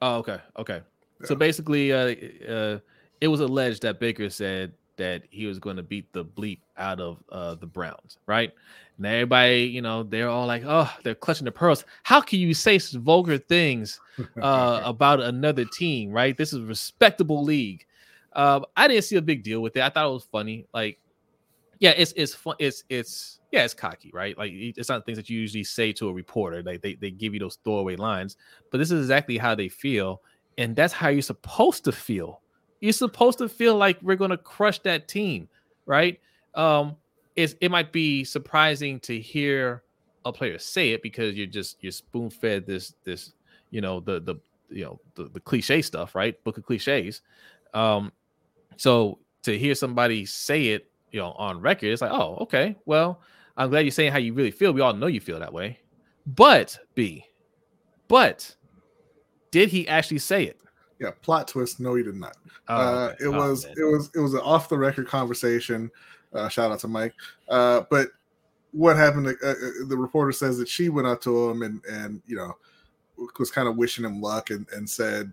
Oh, 0.00 0.16
okay, 0.18 0.38
okay. 0.56 0.80
So 1.24 1.34
basically, 1.34 1.92
uh, 1.92 2.14
uh, 2.48 2.78
it 3.20 3.26
was 3.26 3.40
alleged 3.40 3.82
that 3.82 3.98
Baker 3.98 4.30
said 4.30 4.72
that 4.96 5.24
he 5.30 5.46
was 5.46 5.58
going 5.58 5.76
to 5.76 5.82
beat 5.82 6.12
the 6.12 6.24
bleep 6.24 6.60
out 6.76 7.00
of 7.00 7.18
uh, 7.32 7.56
the 7.56 7.66
Browns, 7.66 8.18
right? 8.26 8.52
And 8.98 9.06
everybody, 9.06 9.62
you 9.62 9.80
know, 9.80 10.02
they're 10.02 10.28
all 10.28 10.46
like, 10.46 10.64
"Oh, 10.66 10.92
they're 11.04 11.14
clutching 11.14 11.44
the 11.44 11.52
pearls." 11.52 11.84
How 12.02 12.20
can 12.20 12.40
you 12.40 12.52
say 12.52 12.78
such 12.78 13.00
vulgar 13.00 13.38
things 13.38 14.00
uh, 14.42 14.82
about 14.84 15.20
another 15.20 15.64
team, 15.64 16.10
right? 16.10 16.36
This 16.36 16.52
is 16.52 16.60
a 16.60 16.66
respectable 16.66 17.44
league. 17.44 17.86
Um, 18.32 18.64
I 18.76 18.88
didn't 18.88 19.04
see 19.04 19.16
a 19.16 19.22
big 19.22 19.44
deal 19.44 19.62
with 19.62 19.76
it. 19.76 19.82
I 19.82 19.88
thought 19.88 20.08
it 20.08 20.12
was 20.12 20.24
funny. 20.24 20.66
Like, 20.74 20.98
yeah, 21.78 21.90
it's 21.96 22.12
it's 22.16 22.34
fun. 22.34 22.56
It's 22.58 22.84
it's 22.88 23.40
yeah, 23.52 23.64
it's 23.64 23.74
cocky, 23.74 24.10
right? 24.12 24.36
Like 24.36 24.52
it's 24.52 24.88
not 24.88 25.06
things 25.06 25.16
that 25.16 25.30
you 25.30 25.40
usually 25.40 25.64
say 25.64 25.92
to 25.92 26.08
a 26.08 26.12
reporter. 26.12 26.62
Like 26.62 26.82
they 26.82 26.94
they 26.94 27.10
give 27.10 27.34
you 27.34 27.40
those 27.40 27.58
throwaway 27.64 27.96
lines, 27.96 28.36
but 28.70 28.78
this 28.78 28.90
is 28.90 29.00
exactly 29.00 29.38
how 29.38 29.54
they 29.54 29.68
feel, 29.68 30.22
and 30.58 30.74
that's 30.74 30.92
how 30.92 31.08
you're 31.08 31.22
supposed 31.22 31.84
to 31.84 31.92
feel 31.92 32.40
You're 32.80 32.92
supposed 32.92 33.38
to 33.38 33.48
feel 33.48 33.76
like 33.76 33.98
we're 34.02 34.16
gonna 34.16 34.36
crush 34.36 34.80
that 34.80 35.08
team, 35.08 35.48
right? 35.86 36.20
Um, 36.54 36.96
it's 37.38 37.54
it 37.60 37.70
might 37.70 37.92
be 37.92 38.24
surprising 38.24 38.98
to 39.00 39.18
hear 39.20 39.84
a 40.24 40.32
player 40.32 40.58
say 40.58 40.90
it 40.90 41.02
because 41.02 41.36
you're 41.36 41.46
just 41.46 41.76
you're 41.80 41.92
spoon 41.92 42.28
fed 42.28 42.66
this 42.66 42.94
this 43.04 43.32
you 43.70 43.80
know 43.80 44.00
the 44.00 44.18
the 44.20 44.34
you 44.68 44.84
know 44.84 45.00
the, 45.14 45.28
the 45.28 45.40
cliche 45.40 45.80
stuff, 45.80 46.16
right? 46.16 46.42
Book 46.42 46.58
of 46.58 46.66
cliches. 46.66 47.22
Um, 47.74 48.10
so 48.76 49.20
to 49.44 49.56
hear 49.56 49.74
somebody 49.76 50.26
say 50.26 50.68
it, 50.68 50.90
you 51.12 51.20
know, 51.20 51.30
on 51.32 51.60
record, 51.60 51.86
it's 51.90 52.02
like, 52.02 52.10
oh, 52.10 52.38
okay, 52.40 52.76
well, 52.84 53.20
I'm 53.56 53.70
glad 53.70 53.80
you're 53.80 53.92
saying 53.92 54.10
how 54.12 54.18
you 54.18 54.34
really 54.34 54.50
feel. 54.50 54.72
We 54.72 54.80
all 54.80 54.92
know 54.92 55.06
you 55.06 55.20
feel 55.20 55.38
that 55.38 55.52
way. 55.52 55.78
But 56.26 56.76
B, 56.94 57.24
but 58.08 58.54
did 59.52 59.68
he 59.68 59.86
actually 59.86 60.18
say 60.18 60.44
it? 60.44 60.60
Yeah, 61.00 61.12
plot 61.22 61.46
twist. 61.46 61.78
No, 61.78 61.94
he 61.94 62.02
did 62.02 62.16
not. 62.16 62.36
Oh, 62.68 62.74
uh, 62.74 63.12
okay. 63.14 63.24
it 63.24 63.28
Oh, 63.28 63.48
was 63.48 63.64
man. 63.64 63.74
it 63.78 63.84
was 63.84 64.10
it 64.14 64.18
was 64.18 64.34
an 64.34 64.40
off 64.40 64.68
the 64.68 64.76
record 64.76 65.06
conversation. 65.06 65.90
Uh, 66.32 66.48
shout 66.48 66.70
out 66.70 66.80
to 66.80 66.88
Mike. 66.88 67.14
Uh, 67.48 67.82
but 67.90 68.08
what 68.72 68.96
happened? 68.96 69.28
Uh, 69.28 69.48
uh, 69.48 69.54
the 69.86 69.96
reporter 69.96 70.32
says 70.32 70.58
that 70.58 70.68
she 70.68 70.88
went 70.88 71.06
up 71.06 71.20
to 71.22 71.50
him 71.50 71.62
and 71.62 71.82
and 71.90 72.22
you 72.26 72.36
know 72.36 72.56
was 73.38 73.50
kind 73.50 73.68
of 73.68 73.76
wishing 73.76 74.04
him 74.04 74.20
luck 74.20 74.50
and 74.50 74.66
and 74.72 74.88
said, 74.88 75.32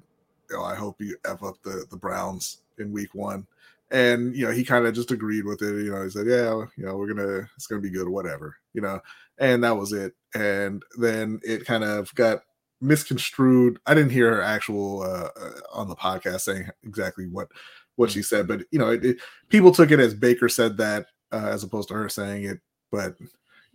"Oh, 0.54 0.64
I 0.64 0.76
hope 0.76 1.02
you 1.02 1.18
f 1.26 1.44
up 1.44 1.62
the 1.64 1.86
the 1.90 1.98
Browns 1.98 2.62
in 2.80 2.92
Week 2.92 3.14
One." 3.14 3.46
And 3.92 4.36
you 4.36 4.46
know 4.46 4.52
he 4.52 4.64
kind 4.64 4.86
of 4.86 4.96
just 4.96 5.12
agreed 5.12 5.46
with 5.46 5.62
it. 5.62 5.84
You 5.84 5.92
know 5.92 6.04
he 6.04 6.10
said, 6.10 6.28
"Yeah, 6.28 6.66
you 6.78 6.86
know 6.86 6.96
we're 6.98 7.14
gonna 7.14 7.48
it's 7.56 7.68
gonna 7.68 7.82
be 7.82 7.90
good 7.90 8.08
whatever." 8.08 8.56
You 8.74 8.82
know, 8.82 9.00
and 9.38 9.64
that 9.64 9.78
was 9.78 9.94
it. 9.94 10.14
And 10.34 10.84
then 10.98 11.40
it 11.44 11.66
kind 11.66 11.84
of 11.84 12.14
got 12.16 12.42
misconstrued. 12.82 13.80
I 13.86 13.94
didn't 13.94 14.12
hear 14.12 14.34
her 14.36 14.42
actual 14.42 15.02
uh, 15.02 15.30
uh, 15.40 15.52
on 15.74 15.88
the 15.88 15.96
podcast 15.96 16.42
saying 16.42 16.70
exactly 16.84 17.28
what 17.28 17.50
what 17.96 18.12
she 18.12 18.22
said, 18.22 18.48
but 18.48 18.62
you 18.72 18.80
know, 18.80 18.90
it, 18.92 19.06
it- 19.06 19.18
people 19.50 19.72
took 19.72 19.92
it 19.92 20.00
as 20.00 20.14
Baker 20.14 20.50
said 20.50 20.78
that 20.78 21.08
uh, 21.32 21.48
as 21.48 21.64
opposed 21.64 21.88
to 21.90 21.94
her 21.96 22.10
saying 22.10 22.44
it. 22.46 22.60
But 22.92 23.16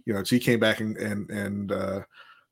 you 0.06 0.12
know, 0.14 0.24
she 0.24 0.38
came 0.38 0.60
back 0.60 0.80
and 0.80 0.96
and 0.96 1.28
and 1.30 1.72
uh, 1.72 2.00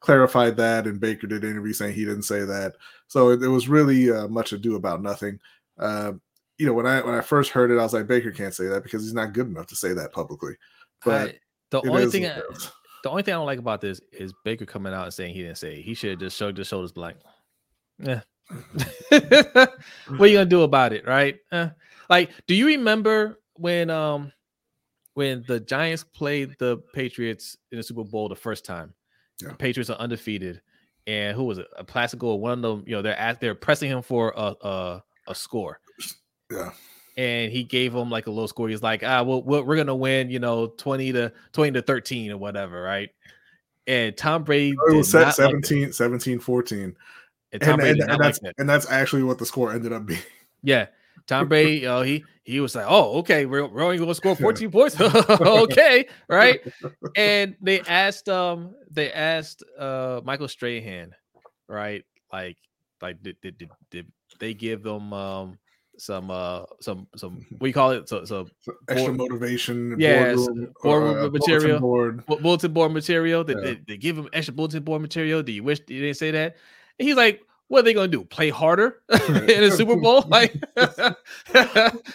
clarified 0.01 0.57
that, 0.57 0.87
and 0.87 1.01
Baker 1.01 1.27
did 1.27 1.45
an 1.45 1.51
interview 1.51 1.73
saying 1.73 1.95
he 1.95 2.05
didn't 2.05 2.23
say 2.23 2.41
that. 2.45 2.75
So 3.09 3.31
it, 3.31 3.43
it 3.43 3.49
was 3.49 3.69
really 3.69 4.11
uh, 4.11 4.29
much 4.29 4.53
ado 4.53 4.77
about 4.77 5.03
nothing. 5.03 5.39
Uh, 5.79 6.13
you 6.59 6.67
know, 6.67 6.73
when 6.73 6.87
I 6.87 7.01
when 7.03 7.15
I 7.15 7.21
first 7.21 7.51
heard 7.51 7.71
it, 7.71 7.79
I 7.79 7.83
was 7.83 7.95
like, 7.95 8.07
Baker 8.07 8.31
can't 8.33 8.55
say 8.55 8.67
that 8.67 8.83
because 8.83 9.03
he's 9.03 9.15
not 9.15 9.33
good 9.33 9.47
enough 9.47 9.67
to 9.69 9.77
say 9.77 9.93
that 9.95 10.13
publicly. 10.13 10.55
But 11.05 11.29
I- 11.29 11.39
the 11.71 11.83
only 11.91 12.03
thing 12.13 12.25
I, 12.27 12.41
the 13.05 13.11
only 13.11 13.23
thing 13.23 13.35
I 13.35 13.37
don't 13.37 13.47
like 13.47 13.59
about 13.61 13.81
this 13.81 14.01
is 14.13 14.33
Baker 14.45 14.67
coming 14.67 14.93
out 14.93 15.05
and 15.05 15.15
saying 15.15 15.35
he 15.35 15.43
didn't 15.43 15.59
say 15.59 15.77
it. 15.79 15.83
He 15.83 15.95
should 15.95 16.11
have 16.11 16.19
just 16.21 16.37
shrugged 16.37 16.59
his 16.59 16.67
shoulders, 16.67 16.97
like, 16.97 17.17
yeah. 17.99 18.23
What 19.11 19.71
are 20.21 20.27
you 20.27 20.39
gonna 20.39 20.47
do 20.47 20.63
about 20.63 20.93
it, 20.93 21.07
right? 21.07 21.37
Eh. 21.53 21.69
Like, 22.09 22.31
do 22.47 22.55
you 22.55 22.67
remember 22.67 23.39
when 23.55 23.91
um 23.91 24.33
when 25.15 25.45
the 25.47 25.61
Giants 25.61 26.05
played 26.05 26.55
the 26.59 26.79
Patriots 26.95 27.57
in 27.73 27.79
the 27.79 27.83
Super 27.83 28.05
Bowl 28.05 28.29
the 28.29 28.37
first 28.37 28.65
time? 28.65 28.95
Yeah. 29.43 29.49
The 29.49 29.55
Patriots 29.55 29.91
are 29.91 29.99
undefeated, 29.99 30.63
and 31.07 31.37
who 31.37 31.45
was 31.45 31.59
it? 31.59 31.67
A 31.77 31.85
Plaxico, 31.85 32.35
one 32.37 32.53
of 32.53 32.63
them. 32.63 32.85
You 32.87 32.97
know, 32.97 33.03
they're 33.03 33.19
at 33.19 33.41
they're 33.41 33.55
pressing 33.55 33.91
him 33.91 34.03
for 34.03 34.33
a 34.37 34.55
a, 34.63 35.03
a 35.29 35.35
score. 35.35 35.81
Yeah. 36.51 36.71
and 37.19 37.53
he 37.53 37.63
gave 37.63 37.95
him 37.95 38.09
like 38.09 38.27
a 38.27 38.31
low 38.31 38.47
score. 38.47 38.69
He's 38.71 38.83
like, 38.83 39.03
ah, 39.05 39.23
well, 39.23 39.43
we're, 39.43 39.77
gonna 39.77 39.95
win, 39.95 40.31
you 40.31 40.39
know, 40.39 40.69
twenty 40.69 41.13
to 41.13 41.33
twenty 41.53 41.73
to 41.73 41.83
thirteen 41.83 42.31
or 42.31 42.39
whatever, 42.39 42.81
right? 42.81 43.11
And 43.89 44.17
Tom 44.17 44.45
Brady 44.45 44.71
It 44.71 44.91
did 44.91 44.97
was 44.99 45.13
not 45.13 45.35
set 45.35 45.45
like 45.47 45.65
17, 45.65 45.93
17, 45.93 46.39
14. 46.39 46.97
And 47.53 47.63
Tom 47.63 47.73
And, 47.73 47.81
Brady 47.81 48.01
and, 48.01 48.11
and 48.11 48.11
like 48.11 48.19
that's 48.21 48.39
that. 48.41 48.55
and 48.59 48.69
that's 48.69 48.91
actually 48.91 49.23
what 49.23 49.39
the 49.39 49.47
score 49.47 49.73
ended 49.73 49.93
up 49.93 50.07
being. 50.07 50.21
Yeah, 50.63 50.87
Tom 51.27 51.49
Brady, 51.51 51.83
know, 51.83 52.03
he 52.03 52.25
he 52.45 52.61
was 52.61 52.75
like, 52.75 52.87
oh, 52.89 53.19
okay, 53.19 53.47
we're, 53.47 53.67
we're 53.67 53.83
only 53.83 53.99
gonna 53.99 54.15
score 54.15 54.35
fourteen 54.37 54.71
points, 54.71 54.99
okay, 55.01 56.07
right? 56.29 56.61
And 57.17 57.57
they 57.61 57.81
asked, 57.81 58.29
um, 58.29 58.75
they 58.91 59.13
asked, 59.13 59.63
uh, 59.79 60.21
Michael 60.25 60.49
Strahan, 60.49 61.15
right? 61.69 62.05
Like, 62.33 62.57
like 63.03 63.23
did 63.23 63.37
did 63.43 63.59
did, 63.59 63.71
did 63.91 64.07
they 64.41 64.55
give 64.55 64.83
them 64.83 65.13
um 65.13 65.59
some 65.99 66.31
uh 66.31 66.63
some 66.81 67.09
some 67.17 67.45
what 67.51 67.61
do 67.61 67.67
you 67.67 67.73
call 67.73 67.91
it? 67.91 68.09
So 68.09 68.25
so 68.25 68.47
extra 68.89 69.13
Board- 69.13 69.31
motivation, 69.31 69.97
Yes, 69.99 70.37
boardroom, 70.37 70.73
boardroom 70.83 71.11
uh, 71.17 71.29
bulletin 71.29 71.55
material. 71.55 71.81
board. 71.81 72.27
bu- 72.27 72.41
bulletin 72.41 72.73
board 72.73 72.93
material. 72.93 73.45
Did 73.45 73.59
Yeah. 73.59 73.65
they, 73.65 73.81
they 73.89 73.97
give 73.97 74.17
him 74.17 74.29
extra 74.33 74.55
bulletin 74.55 74.83
board 74.85 75.03
material? 75.03 75.43
Do 75.43 75.53
you 75.53 75.63
wish 75.65 75.81
you 75.89 76.01
didn't 76.01 76.17
say 76.17 76.31
that? 76.33 76.57
He's 76.99 77.17
like, 77.17 77.41
what 77.69 77.81
are 77.81 77.83
they 77.83 77.95
gonna 77.95 78.09
do? 78.09 78.25
Play 78.25 78.51
harder 78.51 79.03
in 79.11 79.63
a 79.65 79.71
Super 79.71 79.97
Bowl? 79.97 80.23
Like, 80.29 80.55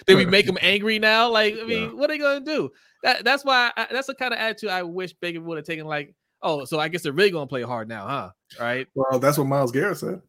did 0.05 0.15
we 0.18 0.26
make 0.26 0.45
them 0.45 0.57
angry 0.61 0.99
now? 0.99 1.30
Like, 1.30 1.55
I 1.60 1.64
mean, 1.64 1.84
Yeah. 1.84 1.93
what 1.93 2.10
are 2.10 2.14
they 2.14 2.18
gonna 2.18 2.45
do? 2.45 2.72
That 3.03 3.23
that's 3.23 3.43
why 3.45 3.72
I, 3.76 3.88
that's 3.91 4.07
the 4.07 4.15
kind 4.15 4.34
of 4.34 4.39
attitude 4.39 4.69
I 4.69 4.84
wish 4.84 5.14
Baker 5.14 5.41
would 5.41 5.57
have 5.57 5.65
taken. 5.65 5.85
Like, 5.85 6.15
oh, 6.41 6.65
so 6.65 6.80
I 6.80 6.88
guess 6.88 7.01
they're 7.03 7.11
really 7.14 7.31
gonna 7.31 7.47
play 7.47 7.61
hard 7.64 7.88
now, 7.88 8.07
huh? 8.07 8.30
Right? 8.60 8.88
Well, 8.95 9.19
that's 9.19 9.38
what 9.38 9.47
Myles 9.47 9.72
Garrett 9.72 9.97
said. 9.97 10.22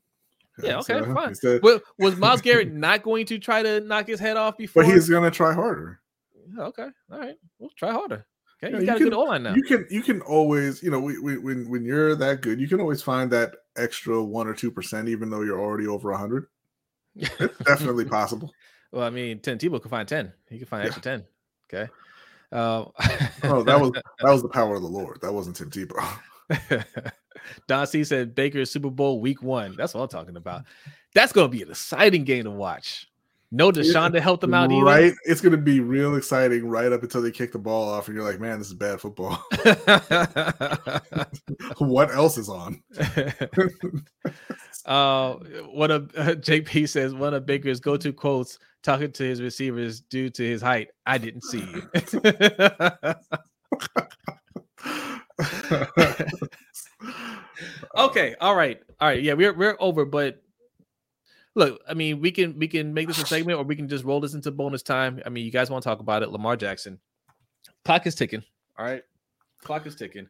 Yeah, 0.62 0.78
okay, 0.78 1.01
so 1.01 1.14
fine. 1.14 1.35
said- 1.35 1.62
Well, 1.64 1.81
was 1.98 2.16
Myles 2.16 2.40
Garrett 2.40 2.72
not 2.72 3.02
going 3.02 3.26
to 3.26 3.39
try 3.40 3.62
to 3.64 3.81
knock 3.81 4.06
his 4.06 4.20
head 4.20 4.36
off 4.36 4.56
before? 4.56 4.85
but 4.85 4.93
he's 4.93 5.09
gonna 5.09 5.31
try 5.31 5.52
harder. 5.52 6.01
okay. 6.59 6.89
All 7.10 7.18
right, 7.18 7.35
we'll 7.59 7.70
try 7.76 7.90
harder. 7.90 8.26
Okay, 8.62 8.72
you 8.72 8.81
you 8.81 8.86
got 8.86 8.97
a 8.97 8.98
can- 8.98 9.09
good 9.09 9.14
O 9.14 9.22
line 9.22 9.43
now. 9.43 9.55
You 9.55 9.62
can 9.62 9.86
you 9.90 10.02
can 10.02 10.20
always 10.22 10.82
you 10.82 10.90
know 10.90 11.01
we, 11.01 11.18
we, 11.18 11.39
when 11.39 11.68
when 11.68 11.85
you're 11.85 12.14
that 12.16 12.40
good, 12.43 12.60
you 12.60 12.68
can 12.68 12.81
always 12.81 13.02
find 13.02 13.31
that 13.32 13.55
extra 13.76 14.22
one 14.22 14.46
or 14.46 14.55
two 14.55 14.70
percent, 14.70 15.09
even 15.09 15.30
though 15.30 15.42
you're 15.42 15.60
already 15.60 15.86
over 15.86 16.10
a 16.12 16.16
hundred. 16.18 16.46
It's 17.16 17.59
definitely 17.64 18.05
possible. 18.06 18.52
Well, 18.92 19.02
I 19.02 19.10
mean, 19.10 19.40
ten 19.40 19.59
Tebow 19.59 19.82
could 19.82 19.90
find 19.90 20.06
ten. 20.06 20.32
He 20.48 20.60
could 20.60 20.68
find 20.68 20.82
Yeah. 20.82 20.86
extra 20.86 21.02
ten. 21.02 21.24
Okay. 21.68 21.90
Um, 22.52 22.92
Oh, 23.42 23.64
that 23.64 23.80
was 23.80 23.90
that 24.20 24.30
was 24.32 24.40
the 24.42 24.48
power 24.48 24.76
of 24.76 24.82
the 24.82 24.88
Lord. 24.88 25.18
That 25.20 25.32
wasn't 25.34 25.56
Tim 25.56 25.68
Tebow. 25.68 26.16
Don 27.66 27.86
C 27.88 28.05
said 28.05 28.36
Baker 28.36 28.64
Super 28.64 28.90
Bowl 28.90 29.20
week 29.20 29.42
one. 29.42 29.74
That's 29.76 29.94
what 29.94 30.02
I'm 30.02 30.09
talking 30.09 30.36
about. 30.36 30.62
That's 31.12 31.32
gonna 31.32 31.48
be 31.48 31.62
an 31.62 31.70
exciting 31.70 32.22
game 32.22 32.44
to 32.44 32.52
watch. 32.52 33.09
No 33.55 33.70
Deshaun 33.70 34.12
to 34.12 34.20
help 34.20 34.40
them 34.40 34.52
out 34.52 34.72
either. 34.72 34.85
Right? 34.85 35.14
It's 35.24 35.40
gonna 35.40 35.56
be 35.56 35.78
real 35.78 36.16
exciting 36.16 36.66
right 36.66 36.90
up 36.90 37.05
until 37.05 37.22
they 37.22 37.31
kick 37.31 37.52
the 37.52 37.59
ball 37.60 37.89
off, 37.89 38.09
and 38.09 38.16
you're 38.16 38.26
like, 38.26 38.40
man, 38.40 38.59
this 38.59 38.66
is 38.66 38.74
bad 38.74 39.01
football. 39.01 39.31
what 41.78 42.12
else 42.12 42.36
is 42.36 42.48
on? 42.48 42.82
uh, 44.86 45.35
one 45.70 45.93
of 45.93 46.09
JP 46.09 46.89
says 46.89 47.14
one 47.14 47.32
of 47.32 47.47
Baker's 47.47 47.78
go-to 47.78 48.12
quotes 48.12 48.59
talking 48.82 49.12
to 49.12 49.22
his 49.22 49.40
receivers 49.40 50.01
due 50.01 50.31
to 50.31 50.43
his 50.43 50.60
height. 50.60 50.89
I 51.06 51.18
didn't 51.18 51.44
see 51.44 51.60
you. 51.60 51.89
okay, 57.97 58.35
all 58.40 58.56
right, 58.56 58.81
all 59.01 59.09
right. 59.09 59.22
Yeah, 59.22 59.35
we're 59.35 59.55
we're 59.55 59.76
over, 59.78 60.05
but 60.05 60.43
look, 61.55 61.81
I 61.89 61.94
mean, 61.94 62.20
we 62.20 62.31
can 62.31 62.59
we 62.59 62.68
can 62.68 62.93
make 62.94 63.09
this 63.09 63.22
a 63.22 63.26
segment, 63.26 63.59
or 63.59 63.64
we 63.64 63.76
can 63.76 63.89
just 63.89 64.05
roll 64.05 64.20
this 64.20 64.35
into 64.35 64.51
bonus 64.51 64.82
time. 64.82 65.20
I 65.24 65.28
mean, 65.28 65.44
you 65.44 65.51
guys 65.51 65.70
want 65.70 65.82
to 65.82 65.89
talk 65.89 66.01
about 66.01 66.22
it? 66.22 66.31
Lamar 66.31 66.56
Jackson, 66.56 66.98
clock 67.85 68.06
is 68.06 68.14
ticking. 68.14 68.43
All 68.78 68.85
right, 68.85 69.02
clock 69.62 69.86
is 69.86 69.94
ticking. 69.97 70.28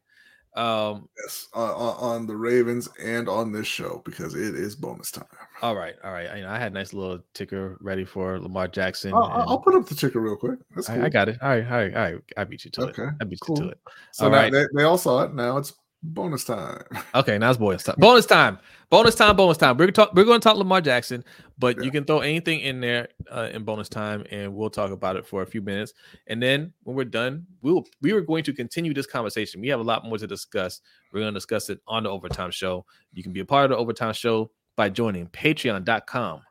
Um, 0.57 1.09
yes, 1.21 1.49
on, 1.53 1.71
on 1.71 2.27
the 2.29 2.37
Ravens 2.37 2.89
and 3.03 3.29
on 3.29 3.51
this 3.51 3.67
show 3.67 4.03
because 4.05 4.37
it 4.37 4.55
is 4.55 4.77
bonus 4.77 5.11
time. 5.11 5.25
all 5.63 5.75
right, 5.75 5.97
all 6.05 6.13
right. 6.13 6.31
I, 6.31 6.37
you 6.37 6.43
know, 6.45 6.49
I 6.51 6.61
had 6.61 6.71
a 6.71 6.75
nice 6.77 6.93
little 6.93 7.19
ticker 7.35 7.77
ready 7.81 8.05
for 8.05 8.39
Lamar 8.39 8.69
Jackson. 8.69 9.13
I'll, 9.15 9.25
I'll 9.49 9.59
put 9.59 9.75
up 9.75 9.87
the 9.89 9.97
ticker 9.97 10.21
real 10.21 10.37
quick. 10.37 10.61
That's 10.77 10.87
cool. 10.87 11.03
I, 11.03 11.07
I 11.07 11.09
got 11.09 11.29
it. 11.29 11.39
All 11.43 11.49
right, 11.49 11.65
all 11.65 11.71
right, 11.79 11.95
all 11.97 12.03
right. 12.03 12.21
I 12.37 12.45
beat 12.45 12.65
you 12.65 12.71
to 12.71 12.83
Okay, 12.83 13.03
it. 13.03 13.15
I 13.21 13.25
beat 13.25 13.41
cool. 13.41 13.59
you 13.59 13.65
to 13.65 13.71
it. 13.71 13.81
So 14.13 14.27
All 14.27 14.31
now 14.31 14.37
right. 14.43 14.53
they, 14.53 14.67
they 14.77 14.85
all 14.85 14.97
saw 14.97 15.25
it. 15.25 15.35
Now 15.35 15.57
it's 15.57 15.73
bonus 16.05 16.45
time. 16.45 16.83
Okay, 17.15 17.39
now 17.39 17.49
it's 17.51 17.59
bonus 17.59 17.83
time. 17.85 17.95
Bonus 17.99 18.27
time. 18.27 18.59
Bonus 18.91 19.15
time. 19.15 19.37
Bonus 19.37 19.57
time. 19.57 19.77
We're 19.77 19.91
talk. 19.91 20.13
We're 20.15 20.25
going 20.25 20.41
to 20.41 20.45
talk 20.45 20.57
Lamar 20.57 20.81
Jackson, 20.81 21.25
but 21.59 21.77
Yeah. 21.79 21.85
you 21.85 21.91
can 21.91 22.05
throw 22.05 22.21
anything 22.21 22.61
in 22.61 22.81
there 22.81 23.09
uh, 23.31 23.49
in 23.53 23.65
bonus 23.65 23.89
time, 23.89 24.25
and 24.31 24.55
we'll 24.55 24.71
talk 24.71 24.91
about 24.91 25.17
it 25.17 25.27
for 25.27 25.43
a 25.43 25.47
few 25.47 25.63
minutes. 25.63 25.93
And 26.27 26.43
then 26.43 26.73
when 26.83 26.97
we're 26.97 27.05
done, 27.05 27.47
we'll 27.63 27.85
we 28.03 28.13
are 28.13 28.21
going 28.21 28.45
to 28.45 28.53
continue 28.53 28.93
this 28.93 29.07
conversation. 29.07 29.61
We 29.61 29.69
have 29.69 29.81
a 29.81 29.85
lot 29.85 30.05
more 30.05 30.19
to 30.19 30.27
discuss. 30.27 30.81
We're 31.13 31.21
going 31.21 31.33
to 31.33 31.37
discuss 31.39 31.71
it 31.71 31.81
on 31.87 32.03
the 32.03 32.11
overtime 32.11 32.51
show. 32.51 32.85
You 33.13 33.23
can 33.23 33.33
be 33.33 33.41
a 33.41 33.45
part 33.45 33.65
of 33.65 33.71
the 33.71 33.77
overtime 33.77 34.13
show 34.15 34.51
by 34.77 34.89
joining 34.91 35.29
Patreon.com 35.29 36.43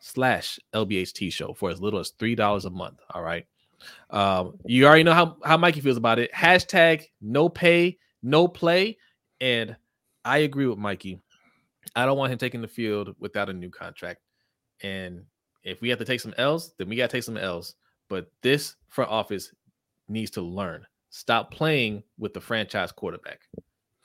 slash 0.00 0.58
LBHT 0.72 1.32
show 1.32 1.52
for 1.52 1.70
as 1.70 1.80
little 1.80 1.98
as 1.98 2.10
three 2.10 2.34
dollars 2.34 2.64
a 2.64 2.70
month. 2.70 3.00
All 3.12 3.22
right. 3.22 3.44
Um, 4.10 4.56
you 4.64 4.86
already 4.86 5.02
know 5.02 5.12
how, 5.12 5.36
how 5.44 5.56
Mikey 5.56 5.80
feels 5.80 5.96
about 5.96 6.18
it. 6.18 6.32
Hashtag 6.32 7.04
no 7.20 7.48
pay, 7.48 7.98
no 8.26 8.48
play. 8.48 8.98
And 9.40 9.76
I 10.24 10.38
agree 10.38 10.66
with 10.66 10.78
Mikey. 10.78 11.20
I 11.94 12.04
don't 12.04 12.18
want 12.18 12.32
him 12.32 12.38
taking 12.38 12.60
the 12.60 12.68
field 12.68 13.14
without 13.20 13.48
a 13.48 13.52
new 13.52 13.70
contract. 13.70 14.20
And 14.82 15.24
if 15.62 15.80
we 15.80 15.88
have 15.88 15.98
to 16.00 16.04
take 16.04 16.20
some 16.20 16.34
L's, 16.36 16.74
then 16.78 16.88
we 16.88 16.96
got 16.96 17.08
to 17.10 17.16
take 17.16 17.22
some 17.22 17.36
L's. 17.36 17.74
But 18.08 18.30
this 18.42 18.76
front 18.88 19.10
office 19.10 19.52
needs 20.08 20.30
to 20.32 20.42
learn. 20.42 20.84
Stop 21.10 21.50
playing 21.50 22.02
with 22.18 22.34
the 22.34 22.40
franchise 22.40 22.92
quarterback. 22.92 23.40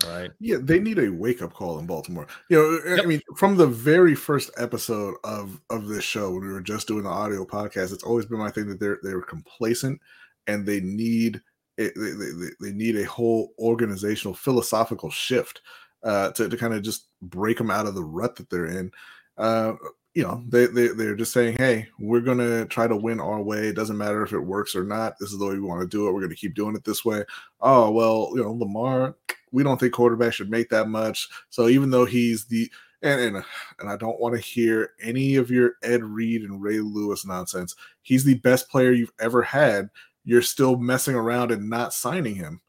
Right. 0.06 0.32
Yeah, 0.40 0.58
they 0.60 0.80
need 0.80 0.98
a 0.98 1.10
wake 1.10 1.42
up 1.42 1.54
call 1.54 1.78
in 1.78 1.86
Baltimore. 1.86 2.26
You 2.50 2.58
know, 2.58 2.96
yep. 2.96 3.04
I 3.04 3.08
mean, 3.08 3.22
from 3.36 3.56
the 3.56 3.68
very 3.68 4.16
first 4.16 4.50
episode 4.58 5.16
of 5.24 5.62
of 5.70 5.88
this 5.88 6.04
show, 6.04 6.32
when 6.32 6.42
we 6.42 6.52
were 6.52 6.62
just 6.62 6.88
doing 6.88 7.04
the 7.04 7.10
audio 7.10 7.46
podcast, 7.46 7.94
it's 7.94 8.04
always 8.04 8.26
been 8.26 8.40
my 8.40 8.50
thing 8.50 8.68
that 8.70 8.80
they're 8.80 8.98
they're 9.04 9.22
complacent 9.22 10.02
and 10.48 10.66
they 10.66 10.80
need 10.80 11.40
they, 11.78 11.90
they, 11.96 12.50
they 12.60 12.72
need 12.72 12.98
a 12.98 13.06
whole 13.06 13.54
organizational 13.60 14.34
philosophical 14.34 15.10
shift 15.10 15.62
uh, 16.04 16.32
to 16.32 16.50
to 16.50 16.58
kind 16.58 16.74
of 16.74 16.82
just 16.82 17.08
break 17.22 17.58
them 17.58 17.72
out 17.72 17.86
of 17.86 17.96
the 17.96 18.04
rut 18.04 18.36
that 18.36 18.50
they're 18.50 18.66
in. 18.66 18.92
Uh, 19.38 19.74
you 20.14 20.24
know, 20.24 20.44
they, 20.50 20.66
they 20.66 20.88
they're 20.90 21.16
just 21.16 21.32
saying, 21.32 21.56
hey, 21.58 21.88
we're 22.00 22.20
gonna 22.22 22.66
try 22.66 22.88
to 22.88 22.96
win 22.96 23.20
our 23.20 23.42
way. 23.42 23.68
It 23.68 23.76
doesn't 23.76 23.98
matter 23.98 24.24
if 24.24 24.34
it 24.34 24.40
works 24.40 24.76
or 24.76 24.84
not. 24.84 25.18
This 25.20 25.32
is 25.32 25.40
the 25.40 25.46
way 25.46 25.54
we 25.54 25.62
want 25.62 25.82
to 25.82 25.88
do 25.88 26.08
it. 26.08 26.12
We're 26.12 26.22
gonna 26.22 26.36
keep 26.36 26.54
doing 26.54 26.76
it 26.76 26.84
this 26.84 27.06
way. 27.06 27.24
Oh 27.62 27.92
well, 27.92 28.32
you 28.36 28.44
know, 28.44 28.52
Lamar, 28.52 29.16
we 29.52 29.64
don't 29.64 29.80
think 29.80 29.94
quarterback 29.94 30.34
should 30.34 30.52
make 30.52 30.70
that 30.70 30.90
much. 30.90 31.30
So 31.50 31.68
even 31.70 31.92
though 31.92 32.06
he's 32.06 32.46
the 32.46 32.70
and 33.02 33.20
and, 33.22 33.46
and 33.80 33.90
I 33.90 33.96
don't 33.96 34.20
want 34.20 34.36
to 34.36 34.42
hear 34.42 34.92
any 35.02 35.36
of 35.36 35.50
your 35.50 35.74
Ed 35.82 36.04
Reed 36.04 36.44
and 36.44 36.62
Ray 36.62 36.80
Lewis 36.80 37.26
nonsense. 37.26 37.76
He's 38.02 38.24
the 38.24 38.36
best 38.36 38.70
player 38.70 38.92
you've 38.92 39.14
ever 39.20 39.42
had. 39.42 39.90
You're 40.24 40.42
still 40.42 40.78
messing 40.78 41.16
around 41.16 41.52
and 41.52 41.70
not 41.70 41.94
signing 41.94 42.36
him. 42.36 42.62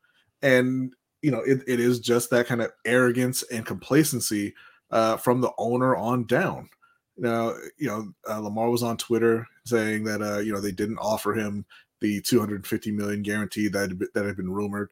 And 0.42 0.94
you 1.22 1.30
know, 1.30 1.40
it, 1.40 1.62
it 1.66 1.80
is 1.80 2.00
just 2.00 2.30
that 2.30 2.46
kind 2.46 2.60
of 2.60 2.72
arrogance 2.84 3.42
and 3.44 3.64
complacency 3.64 4.54
uh, 4.90 5.16
from 5.16 5.40
the 5.40 5.52
owner 5.56 5.96
on 5.96 6.26
down. 6.26 6.68
Now, 7.16 7.54
you 7.78 7.86
know, 7.86 8.12
uh, 8.28 8.40
Lamar 8.40 8.70
was 8.70 8.82
on 8.82 8.96
Twitter 8.96 9.46
saying 9.64 10.04
that 10.04 10.22
uh, 10.22 10.38
you 10.38 10.52
know 10.52 10.60
they 10.60 10.72
didn't 10.72 10.98
offer 10.98 11.34
him 11.34 11.64
the 12.00 12.20
250 12.22 12.90
million 12.90 13.22
guarantee 13.22 13.68
that 13.68 14.10
that 14.14 14.24
had 14.24 14.36
been 14.36 14.50
rumored, 14.50 14.88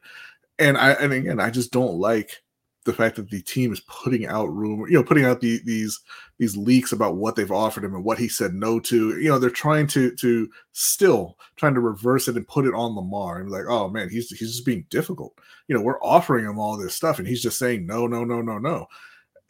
and 0.59 0.77
I 0.77 0.91
and 0.91 1.11
again 1.11 1.39
I 1.39 1.49
just 1.49 1.71
don't 1.71 1.95
like 1.95 2.41
the 2.83 2.93
fact 2.93 3.15
that 3.15 3.29
the 3.29 3.41
team 3.41 3.71
is 3.71 3.81
putting 3.81 4.25
out 4.25 4.51
rumor, 4.51 4.87
you 4.87 4.95
know, 4.95 5.03
putting 5.03 5.25
out 5.25 5.39
the, 5.41 5.61
these 5.65 5.99
these 6.39 6.57
leaks 6.57 6.91
about 6.91 7.15
what 7.15 7.35
they've 7.35 7.51
offered 7.51 7.83
him 7.83 7.93
and 7.93 8.03
what 8.03 8.17
he 8.17 8.27
said 8.27 8.53
no 8.53 8.79
to. 8.79 9.19
You 9.19 9.29
know, 9.29 9.39
they're 9.39 9.49
trying 9.49 9.87
to 9.87 10.15
to 10.15 10.49
still 10.71 11.37
trying 11.57 11.75
to 11.75 11.79
reverse 11.79 12.27
it 12.27 12.35
and 12.35 12.47
put 12.47 12.65
it 12.65 12.73
on 12.73 12.95
Lamar 12.95 13.39
and 13.39 13.51
like, 13.51 13.65
oh 13.67 13.87
man, 13.89 14.09
he's 14.09 14.29
he's 14.29 14.51
just 14.51 14.65
being 14.65 14.85
difficult. 14.89 15.37
You 15.67 15.75
know, 15.75 15.81
we're 15.81 16.01
offering 16.01 16.45
him 16.45 16.57
all 16.57 16.77
this 16.77 16.95
stuff 16.95 17.19
and 17.19 17.27
he's 17.27 17.43
just 17.43 17.59
saying 17.59 17.85
no, 17.85 18.07
no, 18.07 18.23
no, 18.23 18.41
no, 18.41 18.57
no. 18.57 18.87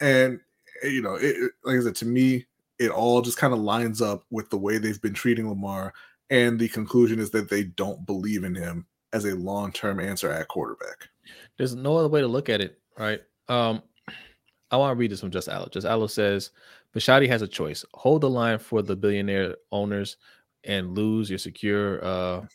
And 0.00 0.40
eh, 0.82 0.88
you 0.88 1.00
know, 1.00 1.14
it, 1.14 1.52
like 1.64 1.78
I 1.78 1.82
said, 1.82 1.96
to 1.96 2.06
me, 2.06 2.46
it 2.78 2.90
all 2.90 3.22
just 3.22 3.38
kind 3.38 3.54
of 3.54 3.60
lines 3.60 4.02
up 4.02 4.24
with 4.30 4.50
the 4.50 4.58
way 4.58 4.76
they've 4.76 5.00
been 5.00 5.14
treating 5.14 5.48
Lamar. 5.48 5.94
And 6.28 6.58
the 6.58 6.68
conclusion 6.68 7.18
is 7.18 7.30
that 7.30 7.48
they 7.48 7.64
don't 7.64 8.06
believe 8.06 8.44
in 8.44 8.54
him 8.54 8.86
as 9.12 9.24
a 9.24 9.36
long 9.36 9.72
term 9.72 10.00
answer 10.00 10.30
at 10.30 10.48
quarterback. 10.48 11.08
There's 11.56 11.74
no 11.74 11.96
other 11.96 12.08
way 12.08 12.20
to 12.20 12.26
look 12.26 12.48
at 12.48 12.60
it, 12.60 12.80
right? 12.98 13.20
Um, 13.48 13.82
I 14.70 14.76
want 14.76 14.92
to 14.92 14.98
read 14.98 15.10
this 15.10 15.20
from 15.20 15.30
Just 15.30 15.48
Allo. 15.48 15.68
Just 15.70 15.86
Allo 15.86 16.06
says, 16.06 16.50
Bisciotti 16.94 17.28
has 17.28 17.42
a 17.42 17.48
choice: 17.48 17.84
hold 17.94 18.22
the 18.22 18.30
line 18.30 18.58
for 18.58 18.82
the 18.82 18.96
billionaire 18.96 19.56
owners 19.70 20.16
and 20.64 20.94
lose 20.94 21.28
your 21.28 21.38
secure, 21.38 22.04
uh, 22.04 22.46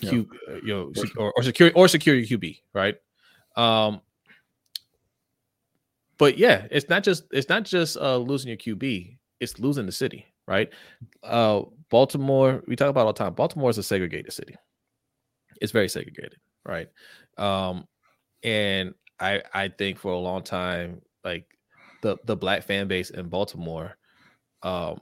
Q, 0.00 0.28
yeah. 0.48 0.54
Uh, 0.54 0.58
you 0.62 0.74
know, 0.74 0.92
or, 1.16 1.32
or 1.36 1.42
secure 1.42 1.70
or 1.74 1.88
secure 1.88 2.16
your 2.16 2.38
QB, 2.38 2.60
right? 2.74 2.96
Um, 3.56 4.00
but 6.18 6.38
yeah, 6.38 6.66
it's 6.70 6.88
not 6.88 7.02
just 7.02 7.24
it's 7.32 7.48
not 7.48 7.64
just 7.64 7.96
uh, 7.96 8.16
losing 8.16 8.48
your 8.48 8.58
QB 8.58 9.18
it's 9.42 9.58
losing 9.58 9.86
the 9.86 9.92
city, 9.92 10.24
right? 10.46 10.70
Uh, 11.24 11.62
Baltimore, 11.90 12.62
we 12.68 12.76
talk 12.76 12.88
about 12.88 13.06
all 13.06 13.12
the 13.12 13.18
time. 13.18 13.34
Baltimore 13.34 13.70
is 13.70 13.76
a 13.78 13.82
segregated 13.82 14.32
city. 14.32 14.54
It's 15.60 15.72
very 15.72 15.88
segregated, 15.88 16.36
right? 16.64 16.88
Um, 17.36 17.86
and 18.44 18.94
I 19.22 19.42
I 19.54 19.68
think 19.68 19.98
for 19.98 20.12
a 20.12 20.18
long 20.18 20.42
time, 20.42 21.00
like 21.24 21.46
the 22.02 22.16
the 22.24 22.36
black 22.36 22.64
fan 22.64 22.88
base 22.88 23.10
in 23.10 23.28
Baltimore, 23.28 23.96
um, 24.62 25.00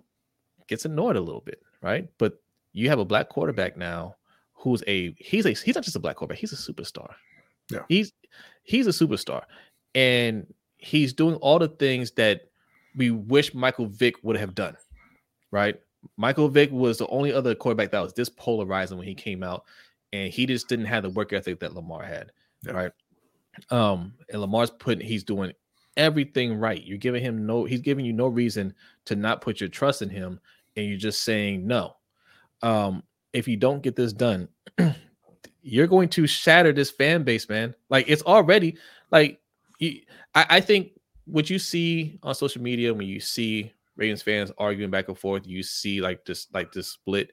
gets 0.68 0.84
annoyed 0.84 1.16
a 1.16 1.20
little 1.20 1.40
bit, 1.40 1.62
right? 1.82 2.08
But 2.18 2.40
you 2.72 2.88
have 2.88 2.98
a 2.98 3.04
black 3.04 3.28
quarterback 3.28 3.76
now 3.76 4.16
who's 4.52 4.84
a 4.86 5.14
he's 5.18 5.46
a 5.46 5.50
he's 5.50 5.74
not 5.74 5.84
just 5.84 5.96
a 5.96 6.00
black 6.00 6.16
quarterback, 6.16 6.38
he's 6.38 6.52
a 6.52 6.72
superstar. 6.72 7.14
Yeah, 7.70 7.82
he's 7.88 8.12
he's 8.62 8.86
a 8.86 8.90
superstar, 8.90 9.42
and 9.94 10.46
he's 10.78 11.12
doing 11.12 11.36
all 11.36 11.58
the 11.58 11.68
things 11.68 12.12
that 12.12 12.42
we 12.96 13.10
wish 13.10 13.54
Michael 13.54 13.86
Vick 13.86 14.16
would 14.22 14.36
have 14.36 14.54
done, 14.54 14.76
right? 15.50 15.80
Michael 16.16 16.48
Vick 16.48 16.70
was 16.70 16.98
the 16.98 17.06
only 17.08 17.32
other 17.32 17.54
quarterback 17.54 17.90
that 17.90 18.00
was 18.00 18.14
this 18.14 18.28
polarizing 18.28 18.98
when 18.98 19.06
he 19.06 19.14
came 19.14 19.42
out, 19.42 19.64
and 20.12 20.32
he 20.32 20.46
just 20.46 20.68
didn't 20.68 20.86
have 20.86 21.02
the 21.02 21.10
work 21.10 21.32
ethic 21.32 21.60
that 21.60 21.74
Lamar 21.74 22.02
had, 22.02 22.32
yeah. 22.62 22.72
right? 22.72 22.92
Um, 23.70 24.14
and 24.28 24.40
Lamar's 24.40 24.70
putting 24.70 25.06
he's 25.06 25.24
doing 25.24 25.52
everything 25.96 26.54
right. 26.58 26.82
You're 26.82 26.98
giving 26.98 27.22
him 27.22 27.46
no, 27.46 27.64
he's 27.64 27.80
giving 27.80 28.04
you 28.04 28.12
no 28.12 28.26
reason 28.26 28.74
to 29.06 29.16
not 29.16 29.40
put 29.40 29.60
your 29.60 29.68
trust 29.68 30.02
in 30.02 30.10
him, 30.10 30.40
and 30.76 30.86
you're 30.86 30.98
just 30.98 31.22
saying 31.22 31.66
no. 31.66 31.96
Um, 32.62 33.02
if 33.32 33.48
you 33.48 33.56
don't 33.56 33.82
get 33.82 33.96
this 33.96 34.12
done, 34.12 34.48
you're 35.62 35.86
going 35.86 36.08
to 36.10 36.26
shatter 36.26 36.72
this 36.72 36.90
fan 36.90 37.22
base, 37.22 37.48
man. 37.48 37.74
Like 37.88 38.06
it's 38.08 38.22
already 38.22 38.76
like 39.10 39.40
I, 39.82 39.96
I 40.34 40.60
think 40.60 40.92
what 41.24 41.50
you 41.50 41.58
see 41.58 42.18
on 42.22 42.34
social 42.34 42.62
media 42.62 42.92
when 42.92 43.06
you 43.06 43.20
see 43.20 43.72
Ravens 43.96 44.22
fans 44.22 44.52
arguing 44.58 44.90
back 44.90 45.08
and 45.08 45.18
forth, 45.18 45.46
you 45.46 45.62
see 45.62 46.00
like 46.00 46.24
this 46.24 46.46
like 46.52 46.72
this 46.72 46.88
split. 46.88 47.32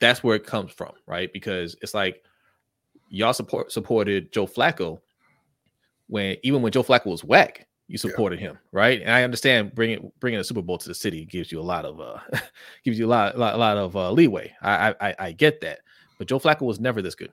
That's 0.00 0.22
where 0.22 0.36
it 0.36 0.46
comes 0.46 0.72
from, 0.72 0.92
right? 1.06 1.32
Because 1.32 1.76
it's 1.80 1.94
like 1.94 2.22
y'all 3.08 3.32
support 3.32 3.72
supported 3.72 4.32
Joe 4.32 4.46
Flacco 4.46 5.00
when 6.08 6.36
even 6.42 6.62
when 6.62 6.72
Joe 6.72 6.82
Flacco 6.82 7.06
was 7.06 7.24
whack, 7.24 7.66
you 7.88 7.98
supported 7.98 8.40
yeah. 8.40 8.48
him, 8.48 8.58
right? 8.72 9.00
And 9.00 9.10
I 9.10 9.22
understand 9.22 9.74
bringing 9.74 10.10
bringing 10.20 10.40
a 10.40 10.44
Super 10.44 10.62
Bowl 10.62 10.78
to 10.78 10.88
the 10.88 10.94
city 10.94 11.24
gives 11.24 11.50
you 11.50 11.60
a 11.60 11.62
lot 11.62 11.84
of 11.84 12.00
uh 12.00 12.18
gives 12.84 12.98
you 12.98 13.06
a 13.06 13.08
lot 13.08 13.38
lot, 13.38 13.58
lot 13.58 13.76
of 13.76 13.96
uh, 13.96 14.10
leeway. 14.10 14.54
I, 14.62 14.94
I 15.00 15.14
I 15.18 15.32
get 15.32 15.60
that, 15.62 15.80
but 16.18 16.28
Joe 16.28 16.38
Flacco 16.38 16.62
was 16.62 16.80
never 16.80 17.02
this 17.02 17.14
good. 17.14 17.32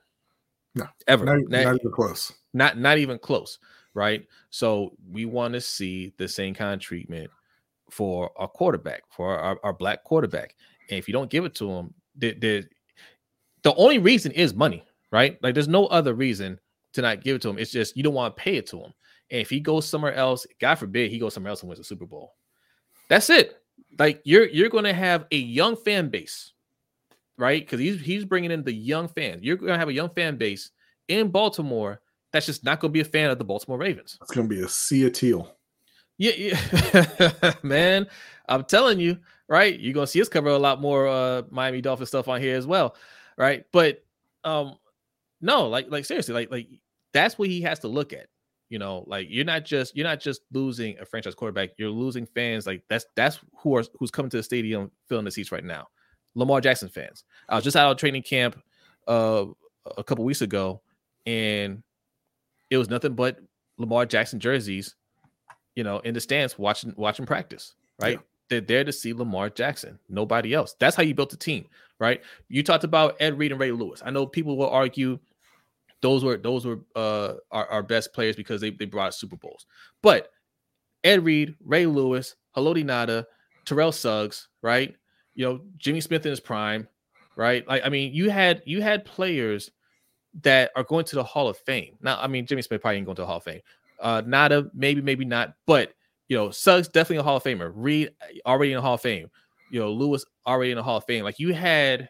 No, 0.73 0.85
ever. 1.07 1.25
Not, 1.25 1.49
not, 1.49 1.63
not 1.65 1.75
even 1.75 1.91
close. 1.91 2.31
Not 2.53 2.77
not 2.77 2.97
even 2.97 3.19
close 3.19 3.59
right? 3.93 4.25
So 4.49 4.93
we 5.09 5.25
want 5.25 5.53
to 5.53 5.61
see 5.61 6.13
the 6.17 6.27
same 6.27 6.53
kind 6.53 6.73
of 6.73 6.79
treatment 6.79 7.29
for 7.89 8.31
our 8.37 8.47
quarterback, 8.47 9.03
for 9.09 9.37
our, 9.37 9.59
our 9.63 9.73
black 9.73 10.03
quarterback. 10.03 10.55
And 10.89 10.97
if 10.97 11.07
you 11.07 11.13
don't 11.13 11.29
give 11.29 11.45
it 11.45 11.55
to 11.55 11.69
him, 11.69 11.93
the, 12.15 12.33
the, 12.33 12.67
the 13.63 13.75
only 13.75 13.99
reason 13.99 14.31
is 14.31 14.53
money, 14.53 14.83
right? 15.11 15.37
Like 15.41 15.53
there's 15.53 15.67
no 15.67 15.87
other 15.87 16.13
reason 16.13 16.59
to 16.93 17.01
not 17.01 17.23
give 17.23 17.37
it 17.37 17.41
to 17.43 17.49
him. 17.49 17.57
It's 17.57 17.71
just 17.71 17.95
you 17.95 18.03
don't 18.03 18.13
want 18.13 18.35
to 18.35 18.41
pay 18.41 18.55
it 18.55 18.67
to 18.67 18.77
him. 18.77 18.93
And 19.29 19.39
if 19.39 19.49
he 19.49 19.59
goes 19.59 19.87
somewhere 19.87 20.13
else, 20.13 20.45
God 20.59 20.75
forbid 20.75 21.09
he 21.09 21.19
goes 21.19 21.33
somewhere 21.33 21.51
else 21.51 21.61
and 21.61 21.69
wins 21.69 21.79
a 21.79 21.83
Super 21.83 22.05
Bowl. 22.05 22.33
That's 23.09 23.29
it. 23.29 23.61
Like 23.97 24.21
you're 24.23 24.47
you're 24.47 24.69
going 24.69 24.83
to 24.85 24.93
have 24.93 25.25
a 25.31 25.37
young 25.37 25.75
fan 25.75 26.09
base, 26.09 26.53
right? 27.37 27.61
Because 27.61 27.79
he's 27.79 28.01
he's 28.01 28.25
bringing 28.25 28.51
in 28.51 28.63
the 28.63 28.73
young 28.73 29.07
fans. 29.07 29.43
You're 29.43 29.57
going 29.57 29.73
to 29.73 29.79
have 29.79 29.89
a 29.89 29.93
young 29.93 30.09
fan 30.09 30.37
base 30.37 30.71
in 31.07 31.29
Baltimore 31.29 32.01
that's 32.31 32.45
just 32.45 32.63
not 32.63 32.79
going 32.79 32.91
to 32.91 32.93
be 32.93 33.01
a 33.01 33.05
fan 33.05 33.29
of 33.29 33.37
the 33.37 33.43
Baltimore 33.43 33.77
Ravens. 33.77 34.17
It's 34.21 34.31
going 34.31 34.47
to 34.47 34.55
be 34.55 34.61
a 34.61 34.69
sea 34.69 35.05
of 35.05 35.13
teal. 35.13 35.55
Yeah, 36.17 36.33
yeah. 36.37 37.53
man, 37.63 38.07
I'm 38.47 38.63
telling 38.63 38.99
you, 38.99 39.17
right? 39.47 39.77
You're 39.77 39.93
going 39.93 40.05
to 40.05 40.11
see 40.11 40.21
us 40.21 40.29
cover 40.29 40.49
a 40.49 40.57
lot 40.57 40.79
more 40.79 41.07
uh, 41.07 41.41
Miami 41.49 41.81
Dolphins 41.81 42.09
stuff 42.09 42.27
on 42.27 42.39
here 42.39 42.55
as 42.55 42.67
well, 42.67 42.95
right? 43.37 43.65
But 43.73 44.05
um, 44.43 44.75
no, 45.41 45.67
like, 45.67 45.89
like 45.89 46.05
seriously, 46.05 46.33
like, 46.33 46.51
like 46.51 46.67
that's 47.13 47.37
what 47.37 47.49
he 47.49 47.61
has 47.61 47.79
to 47.79 47.87
look 47.87 48.13
at. 48.13 48.27
You 48.69 48.79
know, 48.79 49.03
like 49.05 49.27
you're 49.29 49.43
not 49.43 49.65
just 49.65 49.97
you're 49.97 50.07
not 50.07 50.21
just 50.21 50.43
losing 50.53 50.97
a 50.99 51.05
franchise 51.05 51.35
quarterback, 51.35 51.71
you're 51.77 51.89
losing 51.89 52.25
fans. 52.25 52.65
Like 52.65 52.83
that's 52.89 53.05
that's 53.17 53.37
who 53.57 53.75
are 53.75 53.83
who's 53.99 54.11
coming 54.11 54.29
to 54.29 54.37
the 54.37 54.43
stadium 54.43 54.91
filling 55.09 55.25
the 55.25 55.31
seats 55.31 55.51
right 55.51 55.63
now. 55.63 55.87
Lamar 56.35 56.61
Jackson 56.61 56.87
fans. 56.87 57.25
I 57.49 57.55
was 57.55 57.65
just 57.65 57.75
out 57.75 57.91
of 57.91 57.97
training 57.97 58.23
camp 58.23 58.61
uh, 59.09 59.45
a 59.97 60.03
couple 60.05 60.23
weeks 60.23 60.41
ago, 60.41 60.81
and 61.25 61.83
it 62.69 62.77
was 62.77 62.89
nothing 62.89 63.13
but 63.13 63.39
Lamar 63.77 64.05
Jackson 64.05 64.39
jerseys, 64.39 64.95
you 65.75 65.83
know, 65.83 65.99
in 65.99 66.13
the 66.13 66.21
stands 66.21 66.57
watching 66.57 66.93
watching 66.95 67.25
practice, 67.25 67.75
right? 68.01 68.19
Yeah. 68.19 68.25
They're 68.49 68.61
there 68.61 68.83
to 68.85 68.93
see 68.93 69.13
Lamar 69.13 69.49
Jackson, 69.49 69.99
nobody 70.07 70.53
else. 70.53 70.75
That's 70.79 70.95
how 70.95 71.03
you 71.03 71.13
built 71.13 71.29
the 71.29 71.37
team, 71.37 71.65
right? 71.99 72.21
You 72.47 72.63
talked 72.63 72.85
about 72.85 73.17
Ed 73.19 73.37
Reed 73.37 73.51
and 73.51 73.59
Ray 73.59 73.71
Lewis. 73.71 74.01
I 74.05 74.11
know 74.11 74.25
people 74.25 74.57
will 74.57 74.69
argue 74.69 75.19
those 76.01 76.23
were 76.23 76.37
those 76.37 76.65
were 76.65 76.79
uh 76.95 77.33
our, 77.51 77.67
our 77.67 77.83
best 77.83 78.13
players 78.13 78.35
because 78.35 78.61
they, 78.61 78.71
they 78.71 78.85
brought 78.85 79.13
Super 79.13 79.35
Bowls. 79.37 79.65
But 80.01 80.29
Ed 81.03 81.23
Reed, 81.23 81.55
Ray 81.63 81.85
Lewis, 81.85 82.35
Haloti 82.55 82.83
Ngata, 82.83 83.25
Terrell 83.65 83.91
Suggs, 83.91 84.47
right? 84.61 84.95
You 85.33 85.45
know, 85.45 85.61
Jimmy 85.77 86.01
Smith 86.01 86.25
in 86.25 86.31
his 86.31 86.39
prime, 86.39 86.87
right? 87.35 87.67
Like, 87.67 87.83
I 87.85 87.89
mean, 87.89 88.13
you 88.13 88.29
had 88.29 88.61
you 88.65 88.81
had 88.81 89.05
players 89.05 89.71
that 90.43 90.71
are 90.75 90.83
going 90.83 91.05
to 91.05 91.15
the 91.15 91.23
Hall 91.23 91.47
of 91.47 91.57
Fame. 91.57 91.97
Now, 92.01 92.19
I 92.21 92.27
mean, 92.27 92.45
Jimmy 92.45 92.61
Smith 92.61 92.81
probably 92.81 92.97
ain't 92.97 93.05
going 93.05 93.15
to 93.15 93.23
the 93.23 93.27
Hall 93.27 93.37
of 93.37 93.43
Fame. 93.43 93.61
Uh, 93.99 94.21
Ngata, 94.21 94.69
maybe, 94.73 95.01
maybe 95.01 95.25
not, 95.25 95.53
but 95.65 95.93
you 96.27 96.37
know, 96.37 96.49
Suggs 96.49 96.87
definitely 96.87 97.17
a 97.17 97.23
Hall 97.23 97.37
of 97.37 97.43
Famer. 97.43 97.71
Reed 97.75 98.11
already 98.45 98.71
in 98.71 98.77
the 98.77 98.81
Hall 98.81 98.93
of 98.93 99.01
Fame. 99.01 99.29
You 99.69 99.81
know, 99.81 99.91
Lewis 99.91 100.25
already 100.47 100.71
in 100.71 100.77
the 100.77 100.83
Hall 100.83 100.97
of 100.97 101.05
Fame. 101.05 101.23
Like 101.23 101.39
you 101.39 101.53
had 101.53 102.09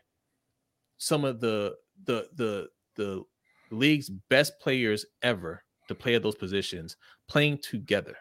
some 0.98 1.26
of 1.26 1.40
the 1.40 1.76
the 2.06 2.28
the 2.36 2.70
the 2.96 3.24
league's 3.72 4.10
best 4.10 4.60
players 4.60 5.06
ever 5.22 5.64
to 5.88 5.96
play 5.96 6.16
at 6.16 6.24
those 6.24 6.36
positions 6.36 6.98
playing 7.28 7.58
together. 7.60 8.16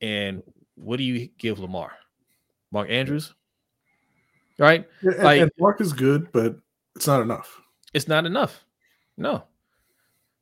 And 0.00 0.42
what 0.74 0.96
do 0.96 1.02
you 1.04 1.28
give 1.38 1.58
Lamar? 1.58 1.92
Mark 2.72 2.90
Andrews? 2.90 3.34
Right? 4.58 4.86
And, 5.00 5.18
like, 5.18 5.40
and 5.40 5.50
Mark 5.58 5.80
is 5.80 5.92
good, 5.92 6.30
but 6.32 6.56
it's 6.94 7.06
not 7.06 7.22
enough. 7.22 7.60
It's 7.92 8.08
not 8.08 8.26
enough. 8.26 8.64
No. 9.16 9.44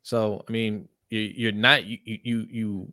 So 0.02 0.44
I 0.48 0.52
mean, 0.52 0.88
you, 1.10 1.20
you're 1.20 1.52
not 1.52 1.84
you 1.84 1.98
you 2.04 2.46
you 2.50 2.92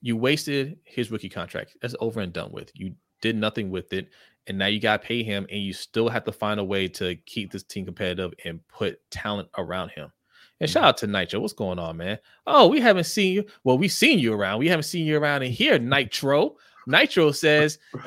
you 0.00 0.16
wasted 0.16 0.78
his 0.84 1.10
rookie 1.10 1.28
contract. 1.28 1.76
That's 1.80 1.96
over 2.00 2.20
and 2.20 2.32
done 2.32 2.52
with. 2.52 2.70
You 2.74 2.94
did 3.20 3.36
nothing 3.36 3.70
with 3.70 3.92
it, 3.92 4.08
and 4.46 4.58
now 4.58 4.66
you 4.66 4.80
got 4.80 5.00
to 5.00 5.06
pay 5.06 5.22
him, 5.22 5.46
and 5.50 5.62
you 5.62 5.72
still 5.72 6.08
have 6.08 6.24
to 6.24 6.32
find 6.32 6.60
a 6.60 6.64
way 6.64 6.88
to 6.88 7.16
keep 7.26 7.50
this 7.50 7.62
team 7.62 7.84
competitive 7.84 8.32
and 8.44 8.66
put 8.68 8.98
talent 9.10 9.48
around 9.56 9.90
him. 9.90 10.12
And 10.60 10.68
mm. 10.68 10.72
shout 10.72 10.84
out 10.84 10.96
to 10.98 11.06
Nitro. 11.06 11.40
What's 11.40 11.52
going 11.52 11.78
on, 11.78 11.96
man? 11.96 12.18
Oh, 12.46 12.68
we 12.68 12.80
haven't 12.80 13.04
seen 13.04 13.34
you. 13.34 13.44
Well, 13.64 13.78
we've 13.78 13.92
seen 13.92 14.18
you 14.18 14.32
around. 14.32 14.58
We 14.58 14.68
haven't 14.68 14.84
seen 14.84 15.06
you 15.06 15.18
around 15.18 15.42
in 15.42 15.52
here, 15.52 15.78
Nitro. 15.78 16.56
Nitro 16.86 17.32
says 17.32 17.78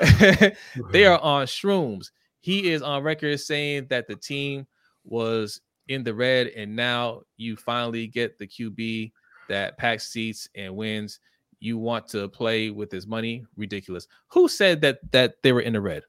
they 0.90 1.04
are 1.04 1.18
on 1.20 1.46
shrooms. 1.46 2.10
He 2.40 2.70
is 2.70 2.82
on 2.82 3.02
record 3.02 3.40
saying 3.40 3.86
that 3.90 4.06
the 4.06 4.16
team 4.16 4.66
was 5.04 5.60
in 5.88 6.04
the 6.04 6.14
red, 6.14 6.48
and 6.48 6.76
now 6.76 7.22
you 7.36 7.56
finally 7.56 8.06
get 8.06 8.38
the 8.38 8.46
QB 8.46 9.12
that 9.48 9.76
packs 9.78 10.08
seats 10.08 10.48
and 10.54 10.76
wins. 10.76 11.20
You 11.60 11.76
want 11.78 12.06
to 12.08 12.28
play 12.28 12.70
with 12.70 12.92
his 12.92 13.06
money? 13.06 13.44
Ridiculous. 13.56 14.06
Who 14.28 14.48
said 14.48 14.80
that 14.82 15.00
that 15.10 15.42
they 15.42 15.52
were 15.52 15.62
in 15.62 15.72
the 15.72 15.80
red? 15.80 16.04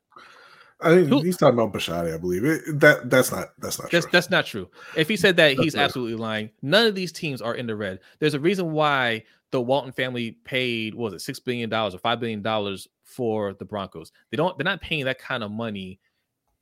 I 0.81 0.95
think 0.95 1.25
he's 1.25 1.35
talking 1.35 1.59
about 1.59 1.73
Bisciotti, 1.73 2.13
I 2.13 2.17
believe. 2.17 2.45
It, 2.45 2.79
that 2.79 3.09
that's 3.09 3.31
not 3.31 3.49
that's 3.59 3.79
not 3.79 3.91
that's, 3.91 4.05
true. 4.05 4.11
That's 4.11 4.29
not 4.29 4.45
true. 4.45 4.69
If 4.95 5.09
he 5.09 5.17
said 5.17 5.35
that, 5.37 5.57
he's 5.57 5.75
absolutely 5.75 6.15
lying. 6.15 6.49
None 6.61 6.87
of 6.87 6.95
these 6.95 7.11
teams 7.11 7.41
are 7.41 7.55
in 7.55 7.67
the 7.67 7.75
red. 7.75 7.99
There's 8.19 8.33
a 8.33 8.39
reason 8.39 8.71
why 8.71 9.23
the 9.51 9.59
Walton 9.59 9.91
family 9.91 10.31
paid 10.45 10.95
was 10.95 11.13
it 11.13 11.21
six 11.21 11.39
billion 11.39 11.69
dollars 11.69 11.95
or 11.95 11.97
five 11.97 12.19
billion 12.19 12.41
dollars 12.41 12.87
for 13.03 13.53
the 13.53 13.65
Broncos. 13.65 14.11
They 14.31 14.37
don't. 14.37 14.57
They're 14.57 14.63
not 14.63 14.81
paying 14.81 15.05
that 15.05 15.19
kind 15.19 15.43
of 15.43 15.51
money 15.51 15.99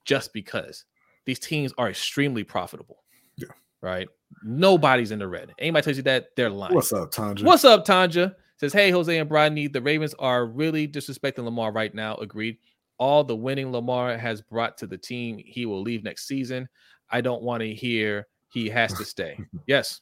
just 0.03 0.33
because 0.33 0.85
these 1.25 1.39
teams 1.39 1.73
are 1.77 1.89
extremely 1.89 2.43
profitable. 2.43 3.03
Yeah. 3.35 3.49
Right. 3.81 4.07
Nobody's 4.43 5.11
in 5.11 5.19
the 5.19 5.27
red. 5.27 5.53
Anybody 5.59 5.83
tells 5.83 5.97
you 5.97 6.03
that 6.03 6.35
they're 6.35 6.49
lying. 6.49 6.73
What's 6.73 6.91
up, 6.91 7.11
Tanja? 7.11 7.43
What's 7.43 7.65
up, 7.65 7.85
Tanja? 7.85 8.33
Says, 8.57 8.73
hey, 8.73 8.89
Jose 8.89 9.15
and 9.15 9.29
Brodney, 9.29 9.71
the 9.71 9.81
Ravens 9.81 10.15
are 10.17 10.45
really 10.47 10.87
disrespecting 10.87 11.43
Lamar 11.43 11.71
right 11.71 11.93
now. 11.93 12.15
Agreed. 12.15 12.57
All 12.97 13.23
the 13.23 13.35
winning 13.35 13.71
Lamar 13.71 14.17
has 14.17 14.41
brought 14.41 14.77
to 14.79 14.87
the 14.87 14.97
team, 14.97 15.37
he 15.37 15.65
will 15.65 15.81
leave 15.81 16.03
next 16.03 16.27
season. 16.27 16.67
I 17.09 17.21
don't 17.21 17.43
want 17.43 17.61
to 17.61 17.73
hear 17.73 18.27
he 18.49 18.69
has 18.69 18.93
to 18.93 19.05
stay. 19.05 19.39
yes. 19.67 20.01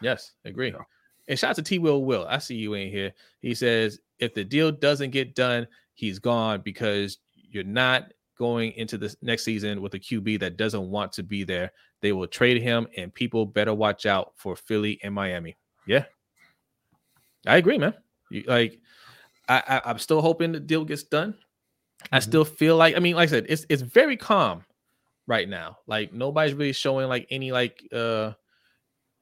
Yes, 0.00 0.32
agree. 0.44 0.72
Yeah. 0.72 0.82
And 1.28 1.38
shout 1.38 1.50
out 1.50 1.56
to 1.56 1.62
T 1.62 1.78
Will 1.78 2.04
Will. 2.04 2.26
I 2.28 2.38
see 2.38 2.56
you 2.56 2.74
in 2.74 2.90
here. 2.90 3.12
He 3.40 3.54
says, 3.54 4.00
if 4.18 4.34
the 4.34 4.44
deal 4.44 4.70
doesn't 4.72 5.10
get 5.10 5.34
done, 5.34 5.66
he's 5.94 6.18
gone 6.18 6.60
because 6.62 7.18
you're 7.34 7.64
not 7.64 8.12
going 8.38 8.72
into 8.72 8.96
the 8.96 9.14
next 9.22 9.44
season 9.44 9.82
with 9.82 9.94
a 9.94 9.98
QB 9.98 10.40
that 10.40 10.56
doesn't 10.56 10.90
want 10.90 11.12
to 11.12 11.22
be 11.22 11.44
there. 11.44 11.70
They 12.00 12.12
will 12.12 12.26
trade 12.26 12.62
him, 12.62 12.86
and 12.96 13.12
people 13.12 13.44
better 13.44 13.74
watch 13.74 14.06
out 14.06 14.32
for 14.36 14.56
Philly 14.56 14.98
and 15.02 15.14
Miami. 15.14 15.56
Yeah, 15.86 16.04
I 17.46 17.58
agree, 17.58 17.78
man. 17.78 17.94
You, 18.30 18.44
like, 18.46 18.80
I, 19.48 19.80
I 19.84 19.90
am 19.90 19.98
still 19.98 20.22
hoping 20.22 20.52
the 20.52 20.60
deal 20.60 20.84
gets 20.84 21.02
done. 21.02 21.36
Mm-hmm. 22.04 22.14
I 22.14 22.18
still 22.20 22.44
feel 22.44 22.76
like, 22.76 22.96
I 22.96 22.98
mean, 22.98 23.16
like 23.16 23.28
I 23.28 23.32
said, 23.32 23.46
it's 23.48 23.66
it's 23.68 23.82
very 23.82 24.16
calm 24.16 24.64
right 25.26 25.48
now. 25.48 25.78
Like 25.86 26.12
nobody's 26.12 26.54
really 26.54 26.72
showing 26.72 27.08
like 27.08 27.26
any 27.30 27.52
like 27.52 27.82
uh, 27.92 28.32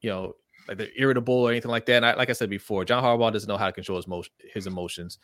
you 0.01 0.11
know, 0.11 0.35
like 0.69 0.79
they're 0.79 0.89
irritable 0.97 1.35
or 1.35 1.51
anything 1.51 1.71
like 1.71 1.87
that. 1.87 1.97
And 1.97 2.07
I, 2.07 2.15
like 2.15 2.31
I 2.31 2.35
said 2.35 2.51
before, 2.51 2.85
John 2.85 3.03
Harbaugh 3.03 3.33
doesn't 3.33 3.49
know 3.49 3.57
how 3.57 3.67
to 3.67 3.73
control 3.73 3.97
his, 3.97 4.07
mo- 4.07 4.23
his 4.53 4.67
emotions. 4.67 5.19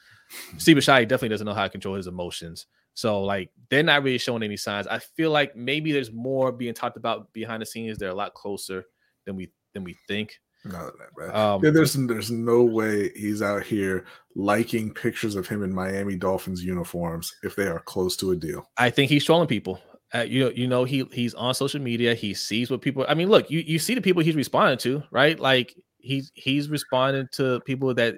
Steve 0.59 0.77
Bisciotti 0.77 1.03
definitely 1.03 1.29
doesn't 1.29 1.47
know 1.47 1.55
how 1.55 1.65
to 1.65 1.71
control 1.71 1.95
his 1.95 2.07
emotions. 2.07 2.67
So 2.95 3.23
like 3.23 3.51
they're 3.71 3.83
not 3.83 4.03
really 4.03 4.19
showing 4.19 4.43
any 4.43 4.57
signs. 4.57 4.87
I 4.87 4.99
feel 5.01 5.31
like 5.31 5.55
maybe 5.55 5.93
there's 5.93 6.13
more 6.13 6.53
being 6.53 6.75
talked 6.75 6.97
about 6.97 7.33
behind 7.33 7.61
the 7.61 7.67
scenes. 7.67 7.99
They're 7.99 8.11
a 8.11 8.15
lot 8.15 8.35
closer 8.35 8.85
than 9.27 9.37
we 9.37 9.51
than 9.75 9.85
we 9.85 9.97
think. 10.09 10.39
No, 10.65 10.91
um, 11.33 11.61
there's 11.61 11.93
there's 11.93 12.31
no 12.31 12.63
way 12.63 13.11
he's 13.15 13.43
out 13.43 13.65
here 13.65 14.07
liking 14.35 14.93
pictures 14.93 15.37
of 15.37 15.47
him 15.47 15.63
in 15.63 15.73
Miami 15.73 16.17
Dolphins 16.17 16.65
uniforms 16.65 17.35
if 17.43 17.55
they 17.55 17.67
are 17.67 17.81
close 17.81 18.17
to 18.17 18.31
a 18.31 18.37
deal. 18.37 18.69
I 18.79 18.91
think 18.91 19.11
he's 19.11 19.25
trolling 19.25 19.49
people. 19.49 19.79
Uh, 20.15 20.23
you 20.23 20.51
you 20.51 20.67
know 20.67 20.85
he 20.85 21.05
he's 21.13 21.35
on 21.35 21.55
social 21.55 21.81
media. 21.81 22.15
He 22.15 22.33
sees 22.35 22.71
what 22.71 22.81
people. 22.81 23.05
I 23.09 23.15
mean, 23.15 23.29
look, 23.29 23.51
you 23.51 23.61
you 23.61 23.79
see 23.79 23.95
the 23.95 24.01
people 24.01 24.23
he's 24.23 24.37
responding 24.37 24.79
to, 24.79 25.03
right? 25.11 25.39
Like 25.39 25.75
he's 25.99 26.33
he's 26.35 26.71
responding 26.71 27.29
to 27.33 27.61
people 27.61 27.93
that 27.95 28.17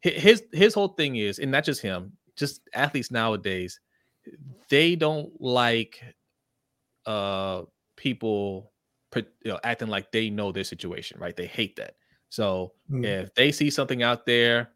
his 0.00 0.42
his 0.52 0.74
whole 0.74 0.88
thing 0.88 1.16
is, 1.16 1.38
and 1.38 1.52
not 1.52 1.64
just 1.64 1.80
him, 1.80 2.12
just 2.36 2.60
athletes 2.74 3.10
nowadays 3.10 3.78
they 4.70 4.96
don't 4.96 5.30
like 5.40 6.02
uh 7.06 7.62
people 7.96 8.72
you 9.16 9.52
know, 9.52 9.58
acting 9.64 9.88
like 9.88 10.12
they 10.12 10.30
know 10.30 10.52
their 10.52 10.64
situation, 10.64 11.18
right? 11.20 11.36
They 11.36 11.46
hate 11.46 11.76
that. 11.76 11.96
So 12.28 12.72
mm. 12.90 13.04
if 13.04 13.34
they 13.34 13.52
see 13.52 13.70
something 13.70 14.02
out 14.02 14.26
there, 14.26 14.70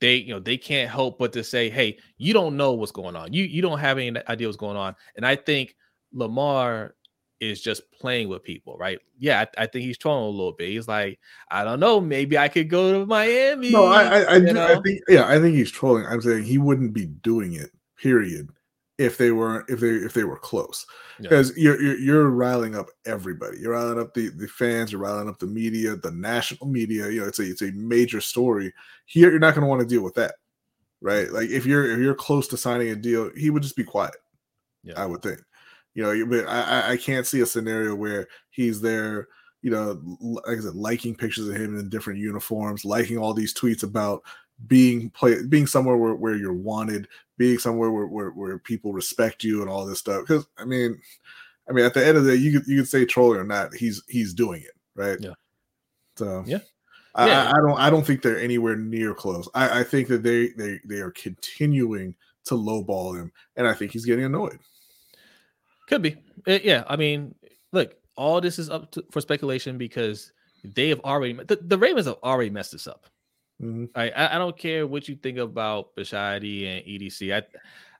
they 0.00 0.16
you 0.16 0.32
know 0.32 0.40
they 0.40 0.56
can't 0.56 0.90
help 0.90 1.18
but 1.18 1.32
to 1.34 1.44
say, 1.44 1.68
"Hey, 1.68 1.98
you 2.18 2.32
don't 2.32 2.56
know 2.56 2.72
what's 2.72 2.92
going 2.92 3.16
on. 3.16 3.32
You 3.32 3.44
you 3.44 3.62
don't 3.62 3.78
have 3.78 3.98
any 3.98 4.18
idea 4.28 4.48
what's 4.48 4.56
going 4.56 4.76
on." 4.76 4.96
And 5.16 5.26
I 5.26 5.36
think 5.36 5.76
Lamar 6.12 6.94
is 7.40 7.60
just 7.60 7.82
playing 7.92 8.28
with 8.28 8.42
people, 8.42 8.76
right? 8.78 8.98
Yeah, 9.18 9.44
I, 9.58 9.64
I, 9.64 9.66
think 9.66 9.84
he's 9.84 9.98
trolling 9.98 10.24
a 10.24 10.28
little 10.28 10.54
bit. 10.54 10.70
He's 10.70 10.88
like, 10.88 11.18
I 11.50 11.64
don't 11.64 11.80
know, 11.80 12.00
maybe 12.00 12.38
I 12.38 12.48
could 12.48 12.70
go 12.70 12.92
to 13.00 13.04
Miami. 13.04 13.72
No, 13.72 13.84
I 13.84 14.04
I, 14.04 14.20
I, 14.22 14.36
I 14.36 14.80
think 14.80 15.00
yeah, 15.06 15.28
I 15.28 15.38
think 15.38 15.54
he's 15.54 15.70
trolling. 15.70 16.06
I'm 16.06 16.22
saying 16.22 16.44
he 16.44 16.56
wouldn't 16.56 16.92
be 16.92 17.06
doing 17.06 17.54
it. 17.54 17.70
Period 17.98 18.48
if 18.98 19.18
they 19.18 19.30
were 19.30 19.64
if 19.68 19.80
they 19.80 19.88
if 19.88 20.14
they 20.14 20.24
were 20.24 20.38
close. 20.38 20.86
Because 21.20 21.56
yeah. 21.56 21.64
you're, 21.64 21.82
you're, 21.82 21.98
you're 21.98 22.30
riling 22.30 22.74
up 22.74 22.88
everybody. 23.06 23.58
You're 23.58 23.72
riling 23.72 24.00
up 24.00 24.14
the 24.14 24.28
the 24.28 24.48
fans 24.48 24.92
you're 24.92 25.00
riling 25.00 25.28
up 25.28 25.38
the 25.38 25.46
media 25.46 25.96
the 25.96 26.10
national 26.10 26.68
media. 26.68 27.08
You 27.10 27.20
know 27.22 27.28
it's 27.28 27.38
a 27.38 27.42
it's 27.42 27.62
a 27.62 27.72
major 27.72 28.20
story. 28.20 28.72
Here 29.06 29.30
you're 29.30 29.38
not 29.38 29.54
going 29.54 29.62
to 29.62 29.68
want 29.68 29.80
to 29.80 29.86
deal 29.86 30.02
with 30.02 30.14
that 30.14 30.34
right? 31.00 31.30
Like 31.30 31.50
if 31.50 31.66
you're 31.66 31.90
if 31.90 31.98
you're 31.98 32.14
close 32.14 32.48
to 32.48 32.56
signing 32.56 32.90
a 32.90 32.96
deal 32.96 33.30
he 33.36 33.50
would 33.50 33.62
just 33.62 33.76
be 33.76 33.84
quiet 33.84 34.16
yeah. 34.82 34.94
i 35.00 35.06
would 35.06 35.22
think. 35.22 35.40
You 35.94 36.02
know 36.02 36.26
but 36.26 36.46
i 36.48 36.92
i 36.92 36.96
can't 36.96 37.26
see 37.26 37.40
a 37.40 37.46
scenario 37.46 37.94
where 37.94 38.28
he's 38.50 38.80
there 38.80 39.28
you 39.62 39.70
know 39.70 40.00
like 40.20 40.58
i 40.58 40.60
said 40.60 40.74
liking 40.74 41.14
pictures 41.14 41.48
of 41.48 41.56
him 41.56 41.78
in 41.78 41.88
different 41.88 42.18
uniforms 42.18 42.84
liking 42.84 43.16
all 43.16 43.32
these 43.32 43.54
tweets 43.54 43.82
about 43.82 44.22
being 44.66 45.08
play 45.10 45.42
being 45.48 45.66
somewhere 45.66 45.96
where, 45.96 46.14
where 46.14 46.36
you're 46.36 46.52
wanted 46.52 47.08
being 47.38 47.58
somewhere 47.58 47.90
where, 47.90 48.06
where, 48.06 48.30
where 48.30 48.58
people 48.58 48.92
respect 48.92 49.44
you 49.44 49.60
and 49.60 49.70
all 49.70 49.86
this 49.86 49.98
stuff 49.98 50.22
because 50.26 50.46
i 50.58 50.64
mean 50.64 51.00
i 51.68 51.72
mean 51.72 51.84
at 51.84 51.94
the 51.94 52.04
end 52.04 52.16
of 52.16 52.24
the 52.24 52.32
day 52.32 52.36
you 52.36 52.58
could 52.58 52.68
you 52.68 52.78
could 52.78 52.88
say 52.88 53.04
trolling 53.04 53.40
or 53.40 53.44
not 53.44 53.74
he's 53.74 54.02
he's 54.08 54.34
doing 54.34 54.62
it 54.62 54.74
right 54.94 55.18
yeah 55.20 55.34
so 56.16 56.42
yeah 56.46 56.58
I, 57.16 57.28
yeah. 57.28 57.44
I, 57.44 57.50
I 57.50 57.54
don't 57.54 57.78
I 57.78 57.90
don't 57.90 58.06
think 58.06 58.22
they're 58.22 58.38
anywhere 58.38 58.76
near 58.76 59.14
close. 59.14 59.48
I, 59.54 59.80
I 59.80 59.84
think 59.84 60.06
that 60.08 60.22
they 60.22 60.48
they 60.48 60.80
they 60.84 60.96
are 60.96 61.12
continuing 61.12 62.14
to 62.44 62.54
lowball 62.54 63.18
him, 63.18 63.32
and 63.56 63.66
I 63.66 63.72
think 63.72 63.92
he's 63.92 64.04
getting 64.04 64.26
annoyed. 64.26 64.58
Could 65.88 66.02
be, 66.02 66.16
it, 66.46 66.62
yeah. 66.64 66.84
I 66.88 66.96
mean, 66.96 67.34
look, 67.72 67.94
all 68.16 68.40
this 68.40 68.58
is 68.58 68.68
up 68.68 68.90
to, 68.92 69.04
for 69.10 69.20
speculation 69.20 69.78
because 69.78 70.32
they 70.62 70.90
have 70.90 71.00
already 71.00 71.32
the, 71.32 71.58
the 71.62 71.78
Ravens 71.78 72.06
have 72.06 72.18
already 72.22 72.50
messed 72.50 72.72
this 72.72 72.86
up. 72.86 73.06
Mm-hmm. 73.62 73.84
I, 73.94 74.34
I 74.34 74.38
don't 74.38 74.56
care 74.56 74.86
what 74.86 75.08
you 75.08 75.16
think 75.16 75.38
about 75.38 75.96
Bisciotti 75.96 76.66
and 76.66 76.84
EDC. 76.84 77.34
I, 77.34 77.42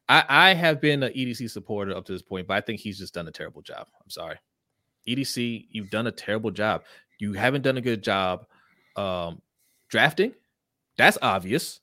I 0.09 0.51
I 0.51 0.55
have 0.55 0.81
been 0.81 1.03
an 1.03 1.13
EDC 1.13 1.51
supporter 1.51 1.97
up 1.97 2.05
to 2.07 2.13
this 2.13 2.23
point, 2.23 2.47
but 2.47 2.57
I 2.57 2.61
think 2.61 2.81
he's 2.81 2.99
just 2.99 3.15
done 3.15 3.29
a 3.29 3.33
terrible 3.33 3.63
job. 3.63 3.87
I'm 4.03 4.11
sorry, 4.11 4.37
EDC, 5.09 5.67
you've 5.71 5.91
done 5.91 6.07
a 6.07 6.13
terrible 6.13 6.51
job. 6.51 6.83
You 7.19 7.33
haven't 7.33 7.63
done 7.63 7.79
a 7.79 7.81
good 7.81 8.03
job 8.03 8.47
um, 8.97 9.41
drafting. 9.89 10.35
That's 10.99 11.19
obvious, 11.23 11.81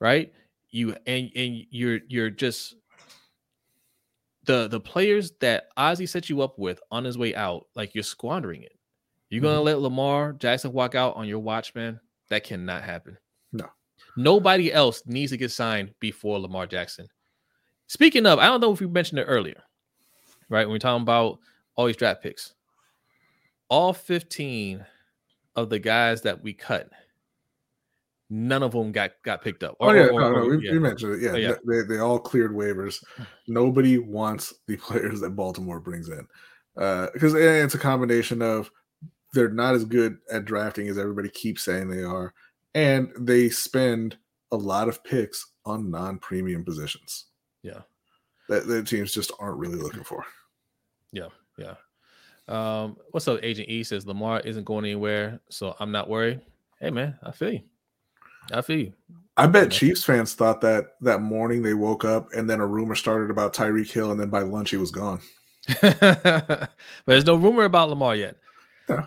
right? 0.00 0.32
You 0.70 0.96
and 1.06 1.30
and 1.36 1.64
you're 1.70 2.00
you're 2.08 2.30
just 2.30 2.74
the 4.44 4.68
the 4.68 4.80
players 4.80 5.32
that 5.40 5.68
Ozzie 5.76 6.06
set 6.06 6.28
you 6.28 6.42
up 6.42 6.58
with 6.58 6.80
on 6.90 7.04
his 7.04 7.16
way 7.16 7.34
out, 7.34 7.66
like 7.76 7.94
you're 7.94 8.02
squandering 8.02 8.62
it. 8.62 8.72
You're 9.30 9.42
gonna 9.42 9.56
mm-hmm. 9.56 9.66
let 9.66 9.80
Lamar 9.80 10.32
Jackson 10.32 10.72
walk 10.72 10.94
out 10.94 11.16
on 11.16 11.28
your 11.28 11.38
watch, 11.38 11.74
man. 11.74 12.00
That 12.32 12.44
cannot 12.44 12.82
happen. 12.82 13.18
No. 13.52 13.66
Nobody 14.16 14.72
else 14.72 15.02
needs 15.04 15.32
to 15.32 15.36
get 15.36 15.50
signed 15.50 15.92
before 16.00 16.40
Lamar 16.40 16.66
Jackson. 16.66 17.06
Speaking 17.88 18.24
of, 18.24 18.38
I 18.38 18.46
don't 18.46 18.62
know 18.62 18.72
if 18.72 18.80
we 18.80 18.86
mentioned 18.86 19.18
it 19.18 19.24
earlier, 19.24 19.62
right? 20.48 20.64
When 20.64 20.72
we're 20.72 20.78
talking 20.78 21.02
about 21.02 21.40
all 21.76 21.84
these 21.84 21.96
draft 21.96 22.22
picks, 22.22 22.54
all 23.68 23.92
15 23.92 24.82
of 25.56 25.68
the 25.68 25.78
guys 25.78 26.22
that 26.22 26.42
we 26.42 26.54
cut, 26.54 26.88
none 28.30 28.62
of 28.62 28.72
them 28.72 28.92
got 28.92 29.10
got 29.22 29.42
picked 29.42 29.62
up. 29.62 29.76
Oh, 29.78 29.88
or, 29.88 29.90
oh 29.90 29.94
yeah, 29.94 30.06
or, 30.06 30.20
no, 30.22 30.32
no, 30.32 30.46
we, 30.46 30.64
yeah. 30.64 30.72
we, 30.72 30.78
mentioned 30.78 31.16
it. 31.16 31.20
Yeah, 31.20 31.32
oh, 31.32 31.36
yeah. 31.36 31.54
They, 31.66 31.82
they 31.82 32.00
all 32.00 32.18
cleared 32.18 32.52
waivers. 32.52 33.04
Nobody 33.46 33.98
wants 33.98 34.54
the 34.66 34.76
players 34.78 35.20
that 35.20 35.36
Baltimore 35.36 35.80
brings 35.80 36.08
in 36.08 36.26
because 36.74 37.34
uh, 37.34 37.38
it's 37.38 37.74
a 37.74 37.78
combination 37.78 38.40
of 38.40 38.70
they're 39.32 39.50
not 39.50 39.74
as 39.74 39.84
good 39.84 40.18
at 40.30 40.44
drafting 40.44 40.88
as 40.88 40.98
everybody 40.98 41.28
keeps 41.28 41.62
saying 41.62 41.88
they 41.88 42.02
are, 42.02 42.34
and 42.74 43.10
they 43.18 43.48
spend 43.48 44.16
a 44.50 44.56
lot 44.56 44.88
of 44.88 45.02
picks 45.04 45.52
on 45.64 45.90
non-premium 45.90 46.64
positions. 46.64 47.26
Yeah. 47.62 47.80
That 48.48 48.66
the 48.66 48.82
teams 48.82 49.12
just 49.12 49.32
aren't 49.38 49.58
really 49.58 49.78
looking 49.78 50.04
for. 50.04 50.24
Yeah, 51.12 51.28
yeah. 51.56 51.74
Um, 52.48 52.96
what's 53.12 53.28
up, 53.28 53.40
Agent 53.42 53.68
E 53.68 53.82
says 53.84 54.06
Lamar 54.06 54.40
isn't 54.40 54.64
going 54.64 54.84
anywhere, 54.84 55.40
so 55.48 55.76
I'm 55.78 55.92
not 55.92 56.08
worried. 56.08 56.40
Hey 56.80 56.90
man, 56.90 57.16
I 57.22 57.30
feel 57.30 57.52
you. 57.52 57.60
I 58.52 58.60
feel 58.60 58.78
you. 58.78 58.92
I 59.36 59.46
bet 59.46 59.70
Chiefs 59.70 60.04
fans 60.04 60.34
thought 60.34 60.60
that 60.62 60.96
that 61.00 61.22
morning 61.22 61.62
they 61.62 61.74
woke 61.74 62.04
up 62.04 62.32
and 62.34 62.50
then 62.50 62.60
a 62.60 62.66
rumor 62.66 62.94
started 62.94 63.30
about 63.30 63.54
Tyreek 63.54 63.90
Hill, 63.90 64.10
and 64.10 64.20
then 64.20 64.28
by 64.28 64.40
lunch 64.40 64.70
he 64.70 64.76
was 64.76 64.90
gone. 64.90 65.20
but 65.80 66.70
there's 67.06 67.24
no 67.24 67.36
rumor 67.36 67.64
about 67.64 67.88
Lamar 67.88 68.16
yet. 68.16 68.36
Yeah. 68.88 69.06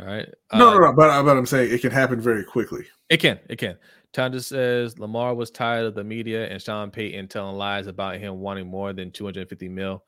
All 0.00 0.06
right. 0.06 0.28
No, 0.52 0.68
Uh, 0.68 0.74
no, 0.74 0.80
no. 0.80 0.92
But, 0.92 1.22
but 1.22 1.36
I'm 1.36 1.46
saying 1.46 1.72
it 1.72 1.80
can 1.80 1.90
happen 1.90 2.20
very 2.20 2.44
quickly. 2.44 2.84
It 3.08 3.18
can. 3.18 3.38
It 3.48 3.56
can. 3.56 3.76
Tanda 4.12 4.40
says 4.40 4.98
Lamar 4.98 5.34
was 5.34 5.50
tired 5.50 5.86
of 5.86 5.94
the 5.94 6.04
media 6.04 6.48
and 6.48 6.62
Sean 6.62 6.90
Payton 6.90 7.28
telling 7.28 7.56
lies 7.56 7.86
about 7.88 8.16
him 8.18 8.38
wanting 8.40 8.66
more 8.68 8.92
than 8.92 9.10
250 9.10 9.68
mil. 9.68 10.04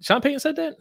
Sean 0.00 0.20
Payton 0.20 0.40
said 0.40 0.56
that? 0.56 0.76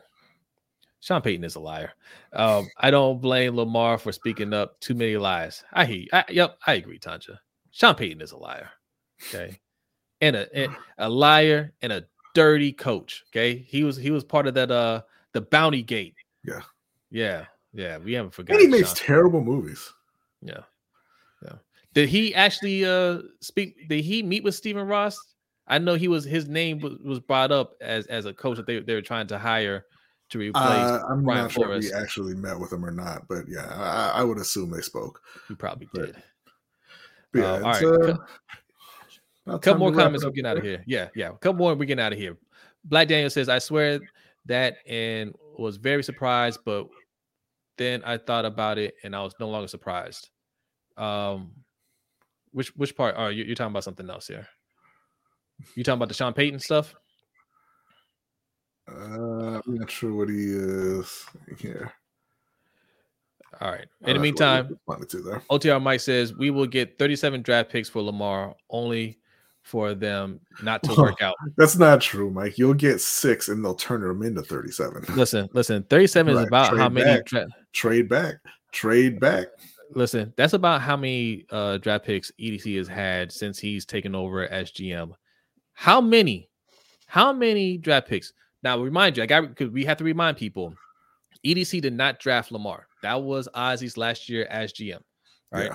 Sean 1.00 1.22
Payton 1.22 1.44
is 1.44 1.56
a 1.56 1.60
liar. 1.60 1.94
Um, 2.34 2.68
I 2.78 2.92
don't 2.92 3.20
blame 3.20 3.56
Lamar 3.56 3.98
for 3.98 4.12
speaking 4.12 4.54
up 4.54 4.80
too 4.80 4.94
many 4.94 5.18
lies. 5.18 5.64
I 5.74 5.86
hear. 5.86 6.06
I, 6.14 6.26
yep, 6.30 6.58
I 6.66 6.74
agree, 6.74 7.00
Tanja. 7.00 7.40
Sean 7.72 7.96
Payton 7.96 8.22
is 8.22 8.32
a 8.32 8.38
liar. 8.38 8.70
Okay, 9.28 9.60
and 10.22 10.36
a 10.36 10.56
and 10.56 10.76
a 11.00 11.10
liar 11.10 11.74
and 11.82 11.92
a 11.92 12.06
dirty 12.36 12.72
coach. 12.72 13.24
Okay, 13.30 13.58
he 13.58 13.84
was 13.84 13.98
he 13.98 14.12
was 14.12 14.24
part 14.24 14.46
of 14.46 14.54
that 14.54 14.70
uh 14.70 15.02
the 15.34 15.42
Bounty 15.42 15.82
Gate. 15.82 16.14
Yeah. 16.44 16.62
yeah, 17.10 17.46
yeah. 17.74 17.98
We 17.98 18.14
haven't 18.14 18.34
forgotten. 18.34 18.64
And 18.64 18.74
he 18.74 18.80
makes 18.80 18.90
Sean. 18.98 19.06
terrible 19.08 19.42
movies. 19.44 19.92
Yeah. 20.42 20.60
Yeah. 21.44 21.54
Did 21.94 22.10
he 22.10 22.34
actually 22.36 22.86
uh 22.86 23.20
speak 23.40 23.88
did 23.90 24.04
he 24.04 24.24
meet 24.24 24.44
with 24.44 24.56
Stephen 24.56 24.88
Ross? 24.88 25.18
I 25.68 25.78
know 25.78 25.96
he 25.96 26.08
was 26.08 26.24
his 26.26 26.48
name 26.48 26.80
was, 26.80 26.98
was 27.04 27.20
brought 27.20 27.52
up 27.52 27.74
as 27.82 28.06
as 28.08 28.26
a 28.26 28.34
coach 28.34 28.58
that 28.58 28.66
they, 28.66 28.80
they 28.80 28.94
were 28.96 29.02
trying 29.02 29.28
to 29.28 29.38
hire 29.38 29.86
to 30.30 30.40
replace 30.40 30.64
Uh, 30.66 31.04
I'm 31.10 31.24
Brian 31.24 31.44
not 31.44 31.52
sure 31.52 31.74
if 31.74 31.84
he 31.84 31.92
actually 31.94 32.36
met 32.36 32.60
with 32.60 32.72
him 32.74 32.86
or 32.86 32.92
not, 32.92 33.28
but 33.28 33.44
yeah, 33.48 33.68
I, 33.70 34.22
I 34.22 34.24
would 34.24 34.38
assume 34.38 34.72
they 34.72 34.82
spoke. 34.82 35.22
He 35.48 35.56
probably 35.56 35.90
but- 35.94 36.06
did. 36.08 36.16
But 37.34 37.40
yeah, 37.40 37.52
Uh, 37.54 37.62
all 37.64 37.72
it's, 37.72 37.84
uh, 37.84 38.18
Cou- 39.46 39.60
couple 39.60 39.80
more 39.80 39.92
comments 39.94 40.24
we're 40.26 40.32
getting 40.32 40.46
out 40.50 40.58
of 40.58 40.64
here. 40.64 40.84
Yeah, 40.86 41.08
yeah. 41.16 41.30
A 41.30 41.34
couple 41.34 41.54
more 41.56 41.74
we're 41.76 41.86
getting 41.86 42.04
out 42.04 42.12
of 42.14 42.20
here. 42.20 42.38
Black 42.86 43.08
Daniel 43.08 43.30
says, 43.30 43.48
I 43.50 43.60
swear 43.60 44.00
that 44.46 44.78
and 44.88 45.34
was 45.58 45.78
very 45.78 46.04
surprised, 46.04 46.60
but 46.66 46.88
then 47.82 48.04
I 48.04 48.18
thought 48.18 48.46
about 48.46 48.78
it 48.78 48.94
and 49.04 49.16
I 49.16 49.24
was 49.24 49.34
no 49.40 49.50
longer 49.50 49.68
surprised. 49.68 50.30
Um 50.98 51.52
which 52.52 52.76
which 52.76 52.96
part 52.96 53.16
are 53.16 53.32
you 53.32 53.44
you're 53.44 53.56
talking 53.56 53.72
about 53.72 53.84
something 53.84 54.10
else 54.10 54.28
here? 54.28 54.48
You 55.76 55.84
talking 55.84 55.98
about 55.98 56.10
the 56.10 56.14
Sean 56.14 56.34
Payton 56.34 56.60
stuff? 56.60 56.96
Uh, 58.90 59.62
I'm 59.66 59.76
not 59.76 59.90
sure 59.90 60.14
what 60.14 60.30
he 60.30 60.48
is 60.48 61.26
here. 61.60 61.94
All 63.60 63.72
right. 63.72 63.88
In 64.06 64.16
the 64.16 64.20
meantime, 64.20 64.70
responded 64.70 65.10
to 65.10 65.22
there. 65.22 65.44
OTR 65.52 65.82
Mike 65.82 66.00
says 66.00 66.36
we 66.36 66.50
will 66.50 66.66
get 66.66 66.98
37 66.98 67.42
draft 67.42 67.70
picks 67.70 67.90
for 67.90 68.02
Lamar 68.02 68.56
only 68.70 69.20
for 69.64 69.94
them 69.94 70.40
not 70.64 70.82
to 70.84 70.94
work 70.96 71.22
out. 71.22 71.36
That's 71.58 71.78
not 71.78 72.02
true, 72.02 72.30
Mike. 72.32 72.58
You'll 72.58 72.74
get 72.74 73.00
six, 73.02 73.48
and 73.50 73.64
they'll 73.64 73.76
turn 73.76 74.02
them 74.02 74.22
into 74.24 74.42
37. 74.42 75.06
Listen, 75.16 75.50
listen, 75.54 75.84
37 75.84 76.32
is 76.34 76.38
Right, 76.40 76.48
about 76.48 76.78
how 76.78 76.90
many 76.90 77.06
back. 77.18 77.26
dra- 77.26 77.48
Trade 77.74 78.10
back, 78.10 78.36
trade 78.72 79.20
back. 79.20 79.48
listen, 79.94 80.34
that's 80.36 80.54
about 80.54 80.82
how 80.82 80.98
many 80.98 81.46
uh 81.52 81.78
draft 81.78 82.06
picks 82.06 82.32
EDC 82.40 82.78
has 82.78 82.88
had 82.88 83.32
since 83.32 83.58
he's 83.60 83.86
taken 83.86 84.14
over 84.16 84.48
as 84.48 84.72
GM. 84.72 85.12
How 85.74 86.02
many? 86.02 86.50
How 87.08 87.32
many 87.34 87.78
draft 87.78 88.08
picks? 88.08 88.34
Now 88.64 88.80
remind 88.80 89.18
you, 89.18 89.24
I 89.24 89.26
got 89.26 89.48
because 89.48 89.70
we 89.70 89.86
have 89.86 89.98
to 89.98 90.04
remind 90.04 90.38
people 90.38 90.74
EDC 91.46 91.82
did 91.82 91.94
not 91.94 92.20
draft 92.20 92.52
Lamar. 92.52 92.88
That 93.04 93.22
was 93.22 93.48
Ozzie's 93.56 93.98
last 93.98 94.28
year 94.30 94.46
as 94.50 94.74
GM. 94.74 95.00
Right. 95.52 95.72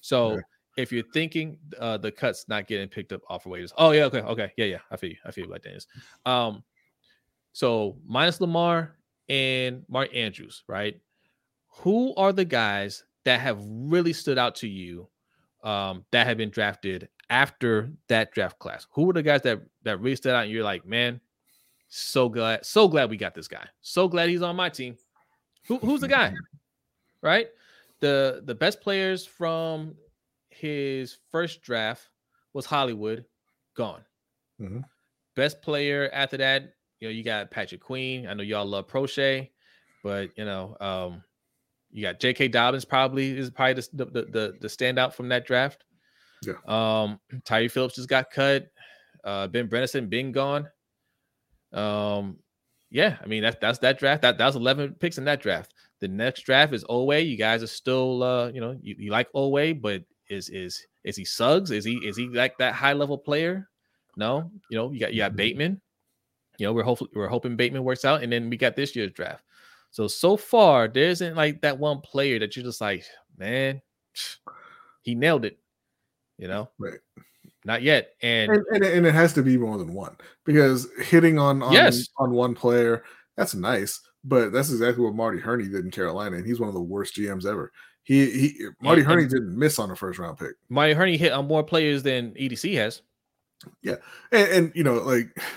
So 0.00 0.34
Yeah. 0.34 0.40
If 0.78 0.92
you're 0.92 1.04
thinking 1.12 1.58
uh 1.78 1.98
the 1.98 2.10
cuts 2.10 2.48
not 2.48 2.66
getting 2.68 2.88
picked 2.88 3.12
up 3.12 3.20
off 3.28 3.44
of 3.44 3.52
waivers. 3.52 3.72
Oh 3.76 3.90
yeah, 3.90 4.04
okay, 4.04 4.20
okay. 4.20 4.52
Yeah, 4.56 4.66
yeah. 4.66 4.78
I 4.90 4.96
feel 4.96 5.10
you. 5.10 5.16
I 5.26 5.32
feel 5.32 5.44
you 5.44 5.50
like 5.50 5.62
Dennis. 5.62 5.86
Um 6.24 6.62
so 7.52 7.98
minus 8.06 8.40
Lamar 8.40 8.94
and 9.28 9.84
Mark 9.88 10.14
Andrews, 10.14 10.62
right? 10.68 10.98
Who 11.80 12.14
are 12.14 12.32
the 12.32 12.44
guys 12.44 13.04
that 13.24 13.40
have 13.40 13.58
really 13.60 14.12
stood 14.12 14.38
out 14.38 14.54
to 14.56 14.68
you 14.68 15.08
um 15.64 16.04
that 16.12 16.26
have 16.26 16.36
been 16.36 16.50
drafted 16.50 17.08
after 17.28 17.90
that 18.06 18.32
draft 18.32 18.58
class? 18.60 18.86
Who 18.92 19.04
were 19.04 19.12
the 19.12 19.22
guys 19.22 19.42
that 19.42 19.60
that 19.82 20.00
really 20.00 20.16
stood 20.16 20.32
out 20.32 20.44
and 20.44 20.52
you're 20.52 20.64
like, 20.64 20.86
man, 20.86 21.20
so 21.88 22.28
glad, 22.28 22.64
so 22.64 22.86
glad 22.86 23.10
we 23.10 23.16
got 23.16 23.34
this 23.34 23.48
guy. 23.48 23.66
So 23.80 24.06
glad 24.06 24.28
he's 24.28 24.42
on 24.42 24.54
my 24.54 24.68
team. 24.68 24.96
Who, 25.66 25.78
who's 25.78 26.00
the 26.00 26.08
guy? 26.08 26.34
Right? 27.20 27.48
The 27.98 28.42
the 28.44 28.54
best 28.54 28.80
players 28.80 29.26
from 29.26 29.96
his 30.58 31.18
first 31.30 31.62
draft 31.62 32.08
was 32.52 32.66
Hollywood, 32.66 33.24
gone. 33.74 34.04
Mhm. 34.60 34.84
Best 35.36 35.62
player 35.62 36.10
after 36.12 36.36
that, 36.38 36.74
you 37.00 37.08
know, 37.08 37.12
you 37.12 37.22
got 37.22 37.50
Patrick 37.50 37.80
Queen. 37.80 38.26
I 38.26 38.34
know 38.34 38.42
y'all 38.42 38.66
love 38.66 38.88
Proche, 38.88 39.48
but 40.02 40.30
you 40.36 40.44
know, 40.44 40.76
um, 40.80 41.22
you 41.90 42.02
got 42.02 42.20
J.K. 42.20 42.48
Dobbins 42.48 42.84
probably 42.84 43.36
is 43.36 43.50
probably 43.50 43.74
the 43.74 44.04
the 44.04 44.22
the, 44.24 44.56
the 44.60 44.68
standout 44.68 45.14
from 45.14 45.28
that 45.28 45.46
draft. 45.46 45.84
Yeah. 46.42 46.54
Um, 46.66 47.20
Tyre 47.44 47.68
Phillips 47.68 47.94
just 47.96 48.08
got 48.08 48.30
cut. 48.30 48.68
Uh, 49.24 49.46
Ben 49.48 49.68
Bredeson 49.68 50.08
been 50.08 50.32
gone. 50.32 50.68
Um, 51.72 52.38
yeah, 52.90 53.18
I 53.22 53.26
mean 53.26 53.42
that's 53.42 53.56
that's 53.60 53.78
that 53.80 53.98
draft. 53.98 54.22
That 54.22 54.38
that 54.38 54.46
was 54.46 54.56
11 54.56 54.94
picks 54.94 55.18
in 55.18 55.24
that 55.24 55.40
draft. 55.40 55.74
The 56.00 56.08
next 56.08 56.42
draft 56.42 56.72
is 56.72 56.84
Oweh. 56.84 57.26
You 57.28 57.36
guys 57.36 57.62
are 57.62 57.66
still, 57.68 58.22
uh, 58.22 58.50
you 58.50 58.60
know, 58.60 58.78
you, 58.80 58.94
you 58.98 59.10
like 59.10 59.30
Oweh, 59.32 59.80
but 59.80 60.04
is 60.28 60.48
is 60.48 60.86
is 61.04 61.16
he 61.16 61.24
Suggs? 61.24 61.70
Is 61.70 61.84
he 61.84 61.96
is 62.06 62.16
he 62.16 62.28
like 62.28 62.56
that 62.58 62.74
high 62.74 62.92
level 62.92 63.18
player? 63.18 63.68
No, 64.16 64.50
you 64.70 64.76
know, 64.76 64.90
you 64.92 65.00
got 65.00 65.12
you 65.12 65.18
got 65.20 65.32
Mhm. 65.32 65.36
Bateman. 65.36 65.80
You 66.58 66.66
know, 66.66 66.72
we're 66.72 66.82
hopefully 66.82 67.10
we're 67.14 67.28
hoping 67.28 67.56
Bateman 67.56 67.84
works 67.84 68.04
out, 68.04 68.22
and 68.22 68.32
then 68.32 68.50
we 68.50 68.56
got 68.56 68.74
this 68.76 68.96
year's 68.96 69.12
draft. 69.12 69.44
So 69.90 70.08
so 70.08 70.36
far, 70.36 70.88
there 70.88 71.08
isn't 71.08 71.36
like 71.36 71.60
that 71.62 71.78
one 71.78 72.00
player 72.00 72.38
that 72.40 72.56
you're 72.56 72.64
just 72.64 72.80
like, 72.80 73.04
man, 73.36 73.80
he 75.02 75.14
nailed 75.14 75.44
it. 75.44 75.58
You 76.36 76.48
know, 76.48 76.70
Right. 76.78 76.98
not 77.64 77.82
yet. 77.82 78.14
And, 78.22 78.52
And, 78.52 78.64
and, 78.72 78.84
and 78.84 79.06
it 79.06 79.14
has 79.14 79.32
to 79.34 79.42
be 79.42 79.56
more 79.56 79.76
than 79.78 79.92
one 79.92 80.16
because 80.44 80.86
hitting 81.00 81.38
on 81.38 81.62
on, 81.62 81.72
Yes. 81.72 82.08
on 82.18 82.30
one 82.32 82.54
player 82.54 83.02
that's 83.36 83.54
nice, 83.54 84.00
but 84.24 84.52
that's 84.52 84.70
exactly 84.70 85.04
what 85.04 85.14
Marty 85.14 85.38
Hurney 85.40 85.68
did 85.68 85.84
in 85.84 85.90
Carolina, 85.90 86.36
and 86.36 86.46
he's 86.46 86.60
one 86.60 86.68
of 86.68 86.74
the 86.74 86.80
worst 86.80 87.14
GMs 87.16 87.46
ever. 87.46 87.72
He 88.08 88.30
he 88.30 88.66
Marty 88.80 89.02
Hurney 89.02 89.26
didn't 89.26 89.54
miss 89.54 89.78
on 89.78 89.90
a 89.90 89.94
first 89.94 90.18
round 90.18 90.38
pick, 90.38 90.54
Marty 90.70 90.94
Hurney 90.94 91.18
hit 91.18 91.30
on 91.30 91.46
more 91.46 91.62
players 91.62 92.02
than 92.02 92.30
EDC 92.32 92.74
has. 92.76 93.02
Yeah. 93.82 93.96
And, 94.32 94.48
and 94.48 94.72
you 94.74 94.82
know 94.82 94.94
like. 94.94 95.28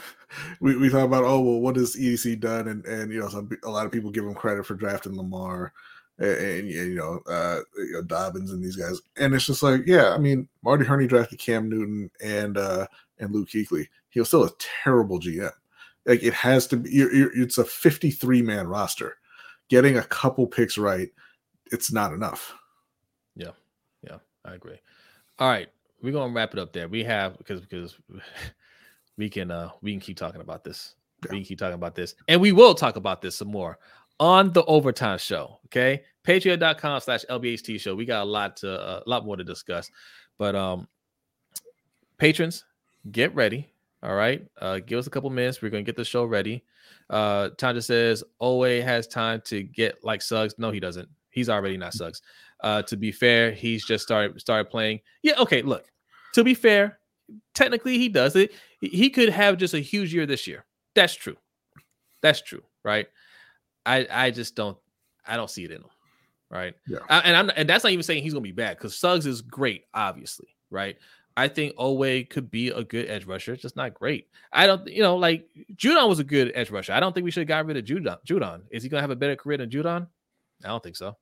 We, 0.62 0.78
we 0.78 0.88
thought 0.88 1.04
about 1.04 1.26
oh 1.26 1.42
well 1.42 1.60
what 1.60 1.76
has 1.76 1.98
EDC 1.98 2.40
done 2.40 2.70
and 2.70 2.86
and 2.86 3.12
you 3.12 3.20
know 3.20 3.28
some 3.28 3.50
a 3.66 3.70
lot 3.70 3.86
of 3.86 3.92
people 3.92 4.12
give 4.12 4.24
him 4.24 4.34
credit 4.34 4.66
for 4.66 4.76
drafting 4.76 5.18
Lamar 5.18 5.74
and, 6.20 6.30
and, 6.30 6.70
you 6.70 6.96
know 6.96 7.20
uh 7.28 7.60
you 7.76 7.92
know, 7.92 8.02
Dobbins 8.04 8.54
and 8.54 8.64
these 8.64 8.78
guys 8.78 9.02
and 9.18 9.36
it's 9.36 9.46
just 9.46 9.62
like 9.62 9.82
yeah 9.86 10.14
I 10.14 10.18
mean 10.18 10.48
Marty 10.64 10.86
Hurney 10.86 11.06
drafted 11.06 11.38
Cam 11.38 11.68
Newton 11.68 12.10
and 12.24 12.58
uh 12.58 12.88
and 13.20 13.34
Luke 13.34 13.50
Kuechly 13.50 13.88
he 14.08 14.22
was 14.22 14.30
still 14.30 14.46
a 14.46 14.52
terrible 14.58 15.20
GM 15.20 15.52
like 16.06 16.24
it 16.24 16.34
has 16.34 16.66
to 16.68 16.78
be 16.78 16.90
you're, 16.92 17.14
you're, 17.14 17.38
it's 17.38 17.58
a 17.58 17.66
53 17.66 18.42
man 18.42 18.68
roster 18.68 19.18
getting 19.68 19.98
a 19.98 20.04
couple 20.04 20.48
picks 20.48 20.78
right 20.78 21.10
it's 21.72 21.92
not 21.92 22.14
enough 22.14 22.54
Yeah, 23.36 23.52
yeah, 24.04 24.18
I 24.46 24.54
agree. 24.54 24.80
All 25.40 25.50
right, 25.50 25.70
we're 26.02 26.14
gonna 26.14 26.34
wrap 26.34 26.54
it 26.54 26.60
up 26.60 26.74
there. 26.74 26.88
We 26.88 27.04
have 27.04 27.38
because 27.38 27.62
because 27.62 27.98
we 29.18 29.30
can 29.30 29.52
uh 29.52 29.72
we 29.82 29.92
can 29.92 30.00
keep 30.00 30.18
talking 30.18 30.42
about 30.42 30.64
this. 30.64 30.96
We 31.30 31.38
can 31.38 31.46
keep 31.46 31.60
talking 31.60 31.76
about 31.76 31.96
this, 31.96 32.16
and 32.28 32.42
we 32.42 32.52
will 32.52 32.74
talk 32.74 32.96
about 32.96 33.22
this 33.22 33.36
some 33.36 33.48
more 33.48 33.78
on 34.20 34.52
the 34.54 34.64
overtime 34.66 35.18
show. 35.18 35.60
Okay, 35.66 36.04
patreon.com 36.24 37.02
slash 37.02 37.26
lbht 37.30 37.80
show. 37.80 37.96
We 37.96 38.06
got 38.06 38.24
a 38.24 38.30
lot 38.30 38.58
to 38.58 38.70
a 38.70 39.04
lot 39.06 39.26
more 39.26 39.38
to 39.38 39.44
discuss, 39.44 39.90
but 40.38 40.56
um, 40.56 40.88
patrons, 42.18 42.66
get 43.12 43.34
ready. 43.36 43.68
All 44.04 44.16
right, 44.16 44.46
uh, 44.60 44.80
give 44.80 44.98
us 45.00 45.08
a 45.08 45.12
couple 45.12 45.30
minutes. 45.30 45.62
We're 45.62 45.70
gonna 45.70 45.84
get 45.84 45.96
the 45.96 46.06
show 46.06 46.26
ready. 46.26 46.64
Uh, 47.10 47.50
Tanja 47.58 47.84
says 47.84 48.24
Oweh 48.42 48.84
has 48.84 49.08
time 49.08 49.42
to 49.46 49.64
get 49.64 50.04
like 50.04 50.22
Suggs. 50.22 50.56
No, 50.58 50.72
he 50.72 50.80
doesn't. 50.80 51.10
He's 51.32 51.50
already 51.50 51.78
not 51.78 51.94
Suggs. 51.94 52.22
Uh, 52.62 52.82
to 52.84 52.96
be 52.98 53.12
fair, 53.12 53.52
he's 53.52 53.86
just 53.86 54.04
started 54.04 54.40
started 54.40 54.70
playing. 54.70 55.00
Yeah, 55.24 55.34
okay. 55.40 55.62
Look, 55.64 55.86
to 56.34 56.44
be 56.44 56.54
fair, 56.54 57.00
technically 57.54 57.98
he 57.98 58.08
does 58.10 58.36
it. 58.36 58.52
He- 58.82 59.10
could 59.10 59.30
have 59.30 59.58
just 59.58 59.74
a 59.74 59.80
huge 59.80 60.14
year 60.14 60.26
this 60.26 60.46
year. 60.48 60.66
That's 60.94 61.16
true. 61.16 61.38
That's 62.22 62.42
true, 62.42 62.64
right? 62.84 63.08
I 63.86 64.08
I 64.12 64.32
just 64.32 64.56
don't 64.56 64.78
I 65.26 65.38
don't 65.38 65.50
see 65.50 65.64
it 65.64 65.72
in 65.72 65.78
him. 65.78 65.90
right? 66.50 66.76
Yeah. 66.88 67.00
I, 67.10 67.20
and 67.20 67.36
I'm 67.36 67.52
and 67.56 67.68
that's 67.68 67.84
not 67.84 67.94
even 67.94 68.04
saying 68.04 68.24
he's 68.24 68.34
gonna 68.34 68.42
be 68.44 68.52
bad 68.52 68.78
because 68.78 68.96
Suggs 68.98 69.26
is 69.26 69.42
great, 69.42 69.86
obviously, 69.94 70.50
right? 70.70 70.98
I 71.38 71.48
think 71.48 71.76
Oweh 71.78 72.30
could 72.30 72.52
be 72.52 72.68
a 72.70 72.84
good 72.84 73.10
edge 73.10 73.26
rusher, 73.26 73.56
just 73.56 73.78
not 73.78 73.94
great. 73.94 74.28
I 74.52 74.68
don't, 74.68 74.86
you 74.88 75.02
know, 75.02 75.16
like 75.16 75.48
Judon 75.76 76.10
was 76.10 76.20
a 76.20 76.26
good 76.26 76.52
edge 76.56 76.70
rusher. 76.70 76.92
I 76.92 77.00
don't 77.00 77.14
think 77.14 77.24
we 77.24 77.32
should 77.32 77.42
have 77.42 77.48
got 77.48 77.66
rid 77.66 77.78
of 77.78 77.86
Judon. 77.86 78.18
Judon 78.28 78.64
is 78.70 78.84
he 78.84 78.90
gonna 78.90 79.02
have 79.02 79.12
a 79.12 79.16
better 79.16 79.36
career 79.38 79.58
than 79.58 79.70
Judon? 79.70 80.08
I 80.64 80.70
don't 80.70 80.84
think 80.84 80.96
so. 80.96 81.18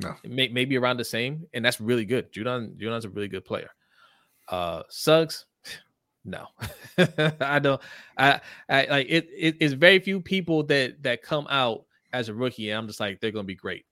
No, 0.00 0.14
May, 0.24 0.48
maybe 0.48 0.76
around 0.76 0.98
the 0.98 1.04
same, 1.04 1.46
and 1.54 1.64
that's 1.64 1.80
really 1.80 2.04
good. 2.04 2.30
Judon, 2.32 2.76
Judon's 2.76 3.06
a 3.06 3.08
really 3.10 3.28
good 3.28 3.44
player. 3.46 3.70
Uh, 4.48 4.82
Suggs, 4.90 5.46
no, 6.24 6.46
I 7.40 7.58
don't. 7.58 7.80
I, 8.18 8.40
I 8.68 8.86
like 8.90 9.06
it, 9.08 9.28
it. 9.34 9.56
It's 9.58 9.72
very 9.72 9.98
few 9.98 10.20
people 10.20 10.62
that 10.64 11.02
that 11.02 11.22
come 11.22 11.46
out 11.48 11.84
as 12.12 12.28
a 12.28 12.34
rookie. 12.34 12.70
And 12.70 12.78
I'm 12.78 12.86
just 12.86 13.00
like 13.00 13.20
they're 13.20 13.30
gonna 13.30 13.44
be 13.44 13.54
great, 13.54 13.86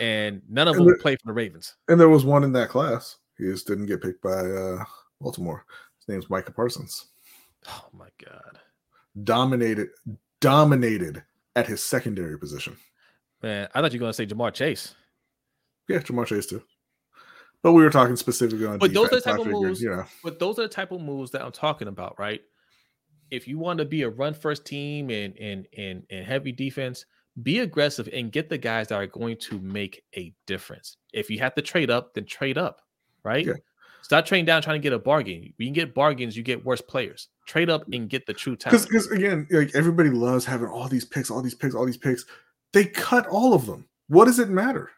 and 0.00 0.42
none 0.48 0.66
of 0.66 0.76
And 0.76 0.86
them 0.86 0.94
the- 0.96 1.02
play 1.02 1.14
for 1.14 1.26
the 1.26 1.32
Ravens. 1.32 1.76
And 1.88 2.00
there 2.00 2.08
was 2.08 2.24
one 2.24 2.42
in 2.42 2.52
that 2.52 2.68
class. 2.70 3.16
He 3.38 3.44
just 3.44 3.66
didn't 3.68 3.86
get 3.86 4.02
picked 4.02 4.22
by 4.22 4.30
uh, 4.50 4.84
Baltimore. 5.20 5.64
His 5.98 6.08
name's 6.08 6.28
Micah 6.30 6.52
Parsons. 6.52 7.06
Oh 7.68 7.86
my 7.92 8.08
god, 8.24 8.58
Dominated, 9.24 9.88
dominated 10.40 11.22
at 11.54 11.66
his 11.68 11.82
secondary 11.84 12.38
position. 12.38 12.76
Man! 13.42 13.68
I 13.74 13.80
thought 13.80 13.92
you 13.92 13.98
were 13.98 14.04
gonna 14.04 14.12
say 14.12 14.26
Ja'Marr 14.26 14.52
Chase. 14.52 14.94
Yeah, 15.88 15.98
Ja'Marr 15.98 16.26
Chase 16.26 16.46
too. 16.46 16.62
But 17.62 17.72
we 17.72 17.82
were 17.82 17.90
talking 17.90 18.16
specifically 18.16 18.66
on 18.66 18.78
But 18.78 18.92
those 18.94 19.08
are 19.08 19.16
the 19.16 19.20
type 19.20 19.34
I 19.34 19.38
of 19.38 19.44
figured, 19.46 19.62
moves- 19.62 19.82
You 19.82 19.90
know, 19.90 20.04
But 20.22 20.38
those 20.38 20.58
are 20.58 20.62
the 20.62 20.68
type 20.68 20.92
of 20.92 21.00
moves 21.00 21.30
that 21.32 21.42
I'm 21.42 21.52
talking 21.52 21.88
about, 21.88 22.18
right? 22.18 22.40
If 23.30 23.48
you 23.48 23.58
want 23.58 23.78
to 23.78 23.84
be 23.84 24.02
a 24.02 24.08
run 24.08 24.34
first 24.34 24.64
team 24.64 25.10
and 25.10 25.36
and 25.38 25.66
and 25.76 26.04
and 26.10 26.24
heavy 26.26 26.52
defense, 26.52 27.04
be 27.42 27.58
aggressive 27.60 28.08
and 28.12 28.30
get 28.30 28.48
the 28.48 28.58
guys 28.58 28.88
that 28.88 28.94
are 28.96 29.06
going 29.06 29.36
to 29.38 29.58
make 29.60 30.02
a 30.16 30.32
difference. 30.46 30.96
If 31.12 31.28
you 31.28 31.38
have 31.40 31.54
to 31.56 31.62
trade 31.62 31.90
up, 31.90 32.14
then 32.14 32.24
trade 32.24 32.56
up, 32.56 32.80
right? 33.24 33.44
Yeah. 33.44 33.54
Stop 34.02 34.24
trading 34.26 34.44
down 34.44 34.62
trying 34.62 34.80
to 34.80 34.82
get 34.82 34.92
a 34.92 34.98
bargain. 35.00 35.52
When 35.56 35.66
you 35.68 35.74
get 35.74 35.92
bargains, 35.92 36.36
you 36.36 36.44
get 36.44 36.64
worse 36.64 36.80
players. 36.80 37.28
Trade 37.46 37.68
up 37.68 37.84
and 37.92 38.08
get 38.08 38.24
the 38.26 38.32
true 38.32 38.54
talent. 38.54 38.84
because 38.88 39.10
again, 39.10 39.48
like 39.50 39.74
everybody 39.74 40.10
loves 40.10 40.44
having 40.44 40.68
all 40.68 40.86
these 40.88 41.04
picks, 41.04 41.28
all 41.28 41.42
these 41.42 41.54
picks, 41.56 41.74
all 41.74 41.84
these 41.84 41.96
picks. 41.96 42.24
They 42.76 42.84
cut 42.84 43.26
all 43.28 43.54
of 43.54 43.64
them. 43.64 43.88
What 44.08 44.26
does 44.26 44.38
it 44.38 44.50
matter? 44.50 44.90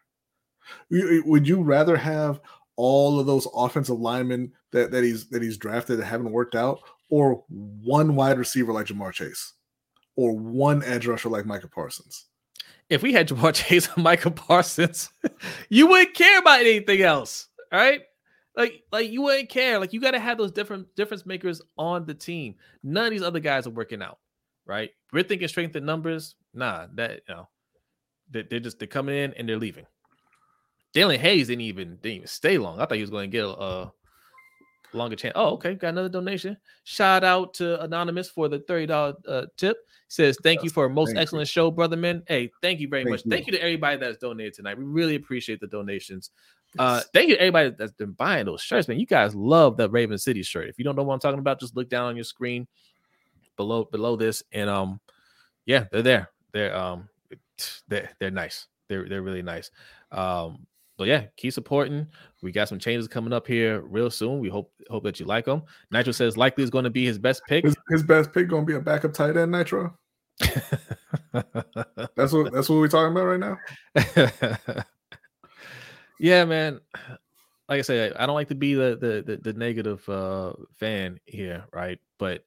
Would 0.91 1.47
you 1.47 1.63
rather 1.63 1.97
have 1.97 2.41
all 2.75 3.21
of 3.21 3.27
those 3.27 3.47
offensive 3.55 4.01
linemen 4.01 4.53
that, 4.73 4.91
that 4.91 5.05
he's 5.05 5.29
that 5.29 5.45
he's 5.45 5.57
drafted 5.57 6.01
that 6.01 6.05
haven't 6.05 6.33
worked 6.33 6.57
out, 6.57 6.81
or 7.09 7.45
one 7.49 8.17
wide 8.17 8.37
receiver 8.37 8.73
like 8.73 8.87
Ja'Marr 8.87 9.13
Chase, 9.13 9.53
or 10.17 10.37
one 10.37 10.83
edge 10.83 11.07
rusher 11.07 11.29
like 11.29 11.47
Micah 11.47 11.69
Parsons? 11.69 12.27
If 12.91 13.05
we 13.05 13.13
had 13.13 13.29
Ja'Marr 13.29 13.55
Chase 13.55 13.89
and 13.95 14.03
Micah 14.03 14.33
Parsons, 14.33 15.11
you 15.69 15.87
wouldn't 15.87 16.17
care 16.17 16.41
about 16.41 16.59
anything 16.59 17.03
else, 17.03 17.47
right? 17.73 18.01
Like, 18.57 18.83
like 18.91 19.09
you 19.09 19.23
wouldn't 19.23 19.51
care. 19.51 19.79
Like, 19.79 19.93
you 19.93 20.01
got 20.01 20.11
to 20.11 20.19
have 20.19 20.37
those 20.37 20.51
different 20.51 20.93
difference 20.97 21.25
makers 21.25 21.63
on 21.77 22.07
the 22.07 22.15
team. 22.15 22.57
None 22.83 23.05
of 23.05 23.13
these 23.13 23.23
other 23.23 23.39
guys 23.39 23.69
are 23.69 23.71
working 23.71 24.03
out, 24.03 24.19
right? 24.67 24.91
We're 25.13 25.23
thinking 25.23 25.47
strength 25.47 25.77
in 25.77 25.85
numbers. 25.85 26.35
Nah, 26.55 26.89
that 26.95 27.21
you 27.29 27.37
know, 27.37 27.49
they, 28.31 28.43
they're 28.43 28.61
just 28.61 28.79
they're 28.79 28.89
coming 28.89 29.17
in 29.17 29.33
and 29.35 29.49
they're 29.49 29.59
leaving. 29.59 29.87
Daelin 30.95 31.19
Hayes 31.19 31.49
didn't 31.49 31.63
even 31.63 31.97
didn't 31.97 32.17
even 32.17 32.27
stay 32.27 32.59
long. 32.59 32.81
I 32.81 32.87
thought 32.87 32.97
he 32.97 33.01
was 33.03 33.11
going 33.11 33.31
to 33.31 33.37
get 33.37 33.45
a, 33.45 33.49
a 33.49 33.93
longer 34.93 35.17
chance. 35.17 35.33
Oh, 35.37 35.51
okay, 35.55 35.75
got 35.75 35.89
another 35.89 36.09
donation. 36.09 36.57
Shout 36.85 37.25
out 37.25 37.55
to 37.55 37.83
anonymous 37.83 38.29
for 38.29 38.49
the 38.49 38.61
thirty 38.61 38.87
dollar 38.87 39.15
uh, 39.27 39.47
tip. 39.57 39.79
Says 40.09 40.39
thank 40.43 40.65
you 40.65 40.71
for 40.71 40.87
a 40.87 40.91
most 40.91 41.09
thank 41.09 41.17
you. 41.17 41.23
excellent 41.23 41.49
show, 41.49 41.71
brother 41.71 41.97
man. 41.97 42.23
Hey, 42.27 42.51
thank 42.63 42.81
you 42.81 42.89
very 42.89 43.05
Thank 43.05 43.13
much. 43.13 43.25
you. 43.25 43.31
Thank 43.31 43.47
you 43.47 43.53
to 43.53 43.63
everybody 43.63 43.99
that's 43.99 44.17
donated 44.17 44.55
tonight. 44.55 44.79
We 44.79 44.85
really 44.85 45.17
appreciate 45.17 45.61
the 45.61 45.67
donations. 45.67 46.31
Uh, 46.79 47.03
thank 47.13 47.29
you 47.29 47.35
to 47.35 47.41
everybody 47.41 47.71
that's 47.71 47.93
been 47.93 48.13
buying 48.13 48.47
those 48.47 48.63
shirts, 48.63 48.89
man. 48.89 48.99
You 48.99 49.07
guys 49.07 49.35
love 49.35 49.77
that 49.79 49.91
Raven 49.91 50.19
City 50.19 50.43
shirt. 50.43 50.69
If 50.69 50.79
you 50.79 50.85
don't 50.85 50.97
know 50.97 51.03
what 51.03 51.15
I'm 51.15 51.21
talking 51.21 51.39
about, 51.39 51.61
just 51.61 51.77
look 51.77 51.89
down 51.89 52.07
on 52.07 52.17
your 52.17 52.25
screen 52.25 52.67
below 53.57 53.85
below 53.85 54.17
this, 54.17 54.43
and 54.53 54.71
um, 54.71 55.01
yeah, 55.67 55.85
they're 55.93 56.03
there. 56.03 56.31
They're 56.53 56.75
um, 56.75 57.09
they're 57.89 58.11
they're 58.21 58.31
nice. 58.31 58.67
They're 58.89 59.09
they're 59.09 59.23
really 59.23 59.43
nice. 59.43 59.71
Um, 60.13 60.67
but 60.99 61.07
yeah, 61.07 61.27
keep 61.37 61.53
supporting. 61.53 62.09
We 62.43 62.51
got 62.51 62.69
some 62.69 62.81
changes 62.81 63.07
coming 63.07 63.33
up 63.33 63.47
here 63.47 63.81
real 63.83 64.11
soon. 64.11 64.41
We 64.41 64.49
hope 64.49 64.73
hope 64.91 65.05
that 65.05 65.21
you 65.21 65.27
like 65.27 65.45
them. 65.45 65.63
Nitro 65.93 66.13
says 66.13 66.37
Likely 66.37 66.65
is 66.65 66.71
going 66.71 66.85
to 66.85 66.91
be 66.91 67.07
his 67.07 67.19
best 67.19 67.43
pick. 67.49 67.65
His, 67.65 67.77
his 67.89 68.03
best 68.03 68.33
pick 68.33 68.49
gonna 68.49 68.65
be 68.65 68.75
a 68.75 68.81
backup 68.81 69.13
tight 69.15 69.37
end, 69.37 69.53
Nitro. 69.53 69.97
That's 72.17 72.33
what 72.33 72.53
that's 72.53 72.69
what 72.69 72.79
we're 72.79 72.89
talking 72.89 73.13
about 73.13 73.25
right 73.25 73.41
now. 73.41 73.59
yeah, 76.21 76.45
man. 76.45 76.81
Like 77.69 77.79
I 77.79 77.83
said, 77.83 78.15
I 78.17 78.27
don't 78.27 78.35
like 78.35 78.49
to 78.49 78.55
be 78.55 78.75
the 78.75 78.97
the 79.01 79.23
the, 79.25 79.37
the 79.37 79.59
negative 79.59 80.09
uh, 80.09 80.53
fan 80.79 81.21
here, 81.27 81.65
right? 81.73 81.99
But 82.19 82.45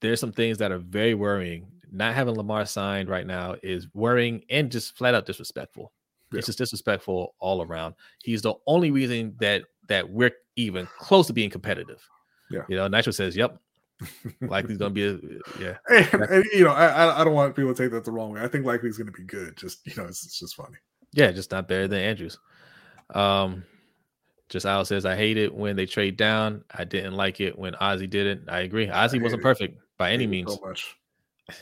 there's 0.00 0.20
some 0.20 0.32
things 0.32 0.58
that 0.58 0.72
are 0.72 0.78
very 0.78 1.14
worrying. 1.14 1.66
Not 1.92 2.14
having 2.14 2.34
Lamar 2.34 2.64
signed 2.66 3.08
right 3.08 3.26
now 3.26 3.56
is 3.62 3.86
worrying 3.94 4.44
and 4.50 4.70
just 4.72 4.96
flat 4.96 5.14
out 5.14 5.26
disrespectful. 5.26 5.92
Yeah. 6.32 6.38
It's 6.38 6.46
just 6.46 6.58
disrespectful 6.58 7.34
all 7.38 7.62
around. 7.62 7.94
He's 8.24 8.40
the 8.42 8.54
only 8.66 8.90
reason 8.90 9.36
that 9.40 9.64
that 9.88 10.08
we're 10.08 10.32
even 10.56 10.88
close 10.98 11.26
to 11.26 11.32
being 11.32 11.50
competitive. 11.50 12.02
Yeah. 12.50 12.62
You 12.68 12.76
know, 12.76 12.88
Nitro 12.88 13.12
says, 13.12 13.36
"Yep, 13.36 13.58
Likely's 14.40 14.78
going 14.78 14.94
to 14.94 15.18
be 15.18 15.38
a 15.60 15.62
yeah." 15.62 15.76
And, 16.12 16.22
and, 16.22 16.44
you 16.54 16.64
know, 16.64 16.70
I 16.72 16.86
I- 16.86 17.20
I 17.20 17.24
don't 17.24 17.34
want 17.34 17.54
people 17.54 17.74
to 17.74 17.82
take 17.82 17.92
that 17.92 18.04
the 18.04 18.10
wrong 18.12 18.32
way. 18.32 18.40
I 18.40 18.48
think 18.48 18.64
Likely's 18.64 18.96
gonna 18.96 19.10
be 19.12 19.24
good. 19.24 19.56
Just 19.56 19.86
you 19.86 19.94
know, 19.96 20.04
it's, 20.08 20.24
it's 20.24 20.38
just 20.38 20.56
funny. 20.56 20.76
Yeah, 21.12 21.30
just 21.32 21.50
not 21.50 21.68
better 21.68 21.86
than 21.88 22.00
Andrews. 22.00 22.38
Um, 23.14 23.64
just 24.48 24.64
Al 24.66 24.84
says, 24.84 25.04
I 25.04 25.16
hate 25.16 25.36
it 25.36 25.54
when 25.54 25.76
they 25.76 25.86
trade 25.86 26.16
down. 26.16 26.64
I 26.70 26.84
didn't 26.84 27.14
like 27.14 27.40
it 27.40 27.58
when 27.58 27.74
Ozzie 27.74 28.06
did 28.06 28.26
it. 28.26 28.42
I 28.48 28.60
agree. 28.60 28.88
Ozzie 28.88 29.18
hate 29.18 29.22
wasn't 29.22 29.40
it. 29.40 29.44
perfect 29.44 29.78
by 29.98 30.12
any 30.12 30.26
means. 30.26 30.52
So 30.54 30.60
much. 30.66 30.96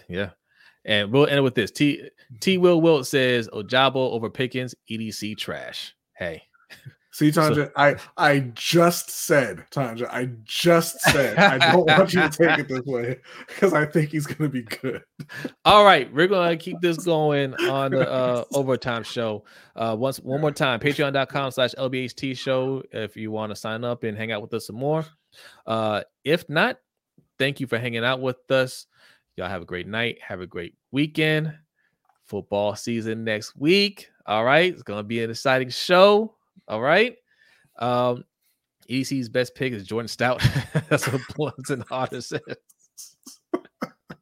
Yeah. 0.08 0.30
And 0.84 1.12
we'll 1.12 1.26
end 1.26 1.38
it 1.38 1.42
with 1.42 1.54
this. 1.54 1.70
T 1.70 2.08
T 2.40 2.56
Will 2.58 2.80
Wilt 2.80 3.06
says 3.06 3.48
Ojabo 3.52 3.96
over 3.96 4.30
Pickens, 4.30 4.74
EDC 4.90 5.36
trash. 5.36 5.94
Hey. 6.16 6.42
See, 7.12 7.32
So- 7.32 7.50
Tanja, 7.52 7.72
I 7.76 7.96
I 8.16 8.38
just 8.54 9.10
said, 9.10 9.64
Tanja, 9.72 10.08
I 10.10 10.30
just 10.44 11.00
said 11.00 11.36
I 11.36 11.72
don't 11.72 11.84
want 11.86 12.14
you 12.14 12.20
to 12.20 12.28
take 12.30 12.60
it 12.60 12.68
this 12.68 12.82
way 12.86 13.18
because 13.48 13.74
I 13.74 13.84
think 13.84 14.10
he's 14.10 14.26
gonna 14.28 14.48
be 14.48 14.62
good. 14.62 15.02
All 15.64 15.84
right, 15.84 16.10
we're 16.14 16.28
gonna 16.28 16.56
keep 16.56 16.80
this 16.80 16.98
going 16.98 17.52
on 17.68 17.90
the 17.90 18.08
uh 18.08 18.44
overtime 18.54 19.02
show. 19.02 19.44
Uh 19.74 19.96
once 19.98 20.18
one 20.20 20.40
more 20.40 20.52
time, 20.52 20.78
patreon.com 20.78 21.50
slash 21.50 21.74
LBHT 21.76 22.38
show 22.38 22.82
if 22.92 23.16
you 23.16 23.32
want 23.32 23.50
to 23.50 23.56
sign 23.56 23.82
up 23.84 24.04
and 24.04 24.16
hang 24.16 24.30
out 24.30 24.40
with 24.40 24.54
us 24.54 24.68
some 24.68 24.76
more. 24.76 25.04
Uh 25.66 26.02
if 26.24 26.48
not, 26.48 26.78
thank 27.40 27.58
you 27.58 27.66
for 27.66 27.76
hanging 27.78 28.04
out 28.04 28.20
with 28.22 28.38
us. 28.52 28.86
Y'all 29.36 29.48
have 29.48 29.62
a 29.62 29.66
great 29.66 29.86
night, 29.86 30.18
have 30.22 30.40
a 30.40 30.46
great 30.46 30.74
weekend. 30.90 31.52
Football 32.26 32.76
season 32.76 33.24
next 33.24 33.56
week. 33.56 34.08
All 34.26 34.44
right, 34.44 34.72
it's 34.72 34.82
gonna 34.82 35.02
be 35.02 35.22
an 35.22 35.30
exciting 35.30 35.70
show. 35.70 36.34
All 36.68 36.80
right. 36.80 37.16
Um 37.78 38.24
EDC's 38.88 39.28
best 39.28 39.54
pick 39.54 39.72
is 39.72 39.86
Jordan 39.86 40.08
Stout. 40.08 40.42
That's 40.88 41.06
what 41.10 41.20
Blunts 41.34 41.70
and 41.70 41.84
Otter 41.90 42.20
says. 42.20 42.40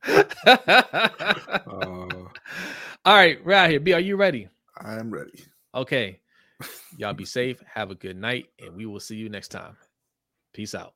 Uh, 0.46 2.06
All 3.04 3.14
right, 3.14 3.44
we're 3.44 3.52
out 3.52 3.70
here. 3.70 3.80
B, 3.80 3.92
are 3.92 4.00
you 4.00 4.16
ready? 4.16 4.48
I'm 4.78 5.10
ready. 5.10 5.44
Okay. 5.74 6.20
Y'all 6.96 7.14
be 7.14 7.24
safe. 7.24 7.62
Have 7.72 7.90
a 7.90 7.94
good 7.94 8.16
night, 8.16 8.46
and 8.58 8.74
we 8.74 8.86
will 8.86 9.00
see 9.00 9.16
you 9.16 9.28
next 9.28 9.48
time. 9.48 9.76
Peace 10.52 10.74
out. 10.74 10.94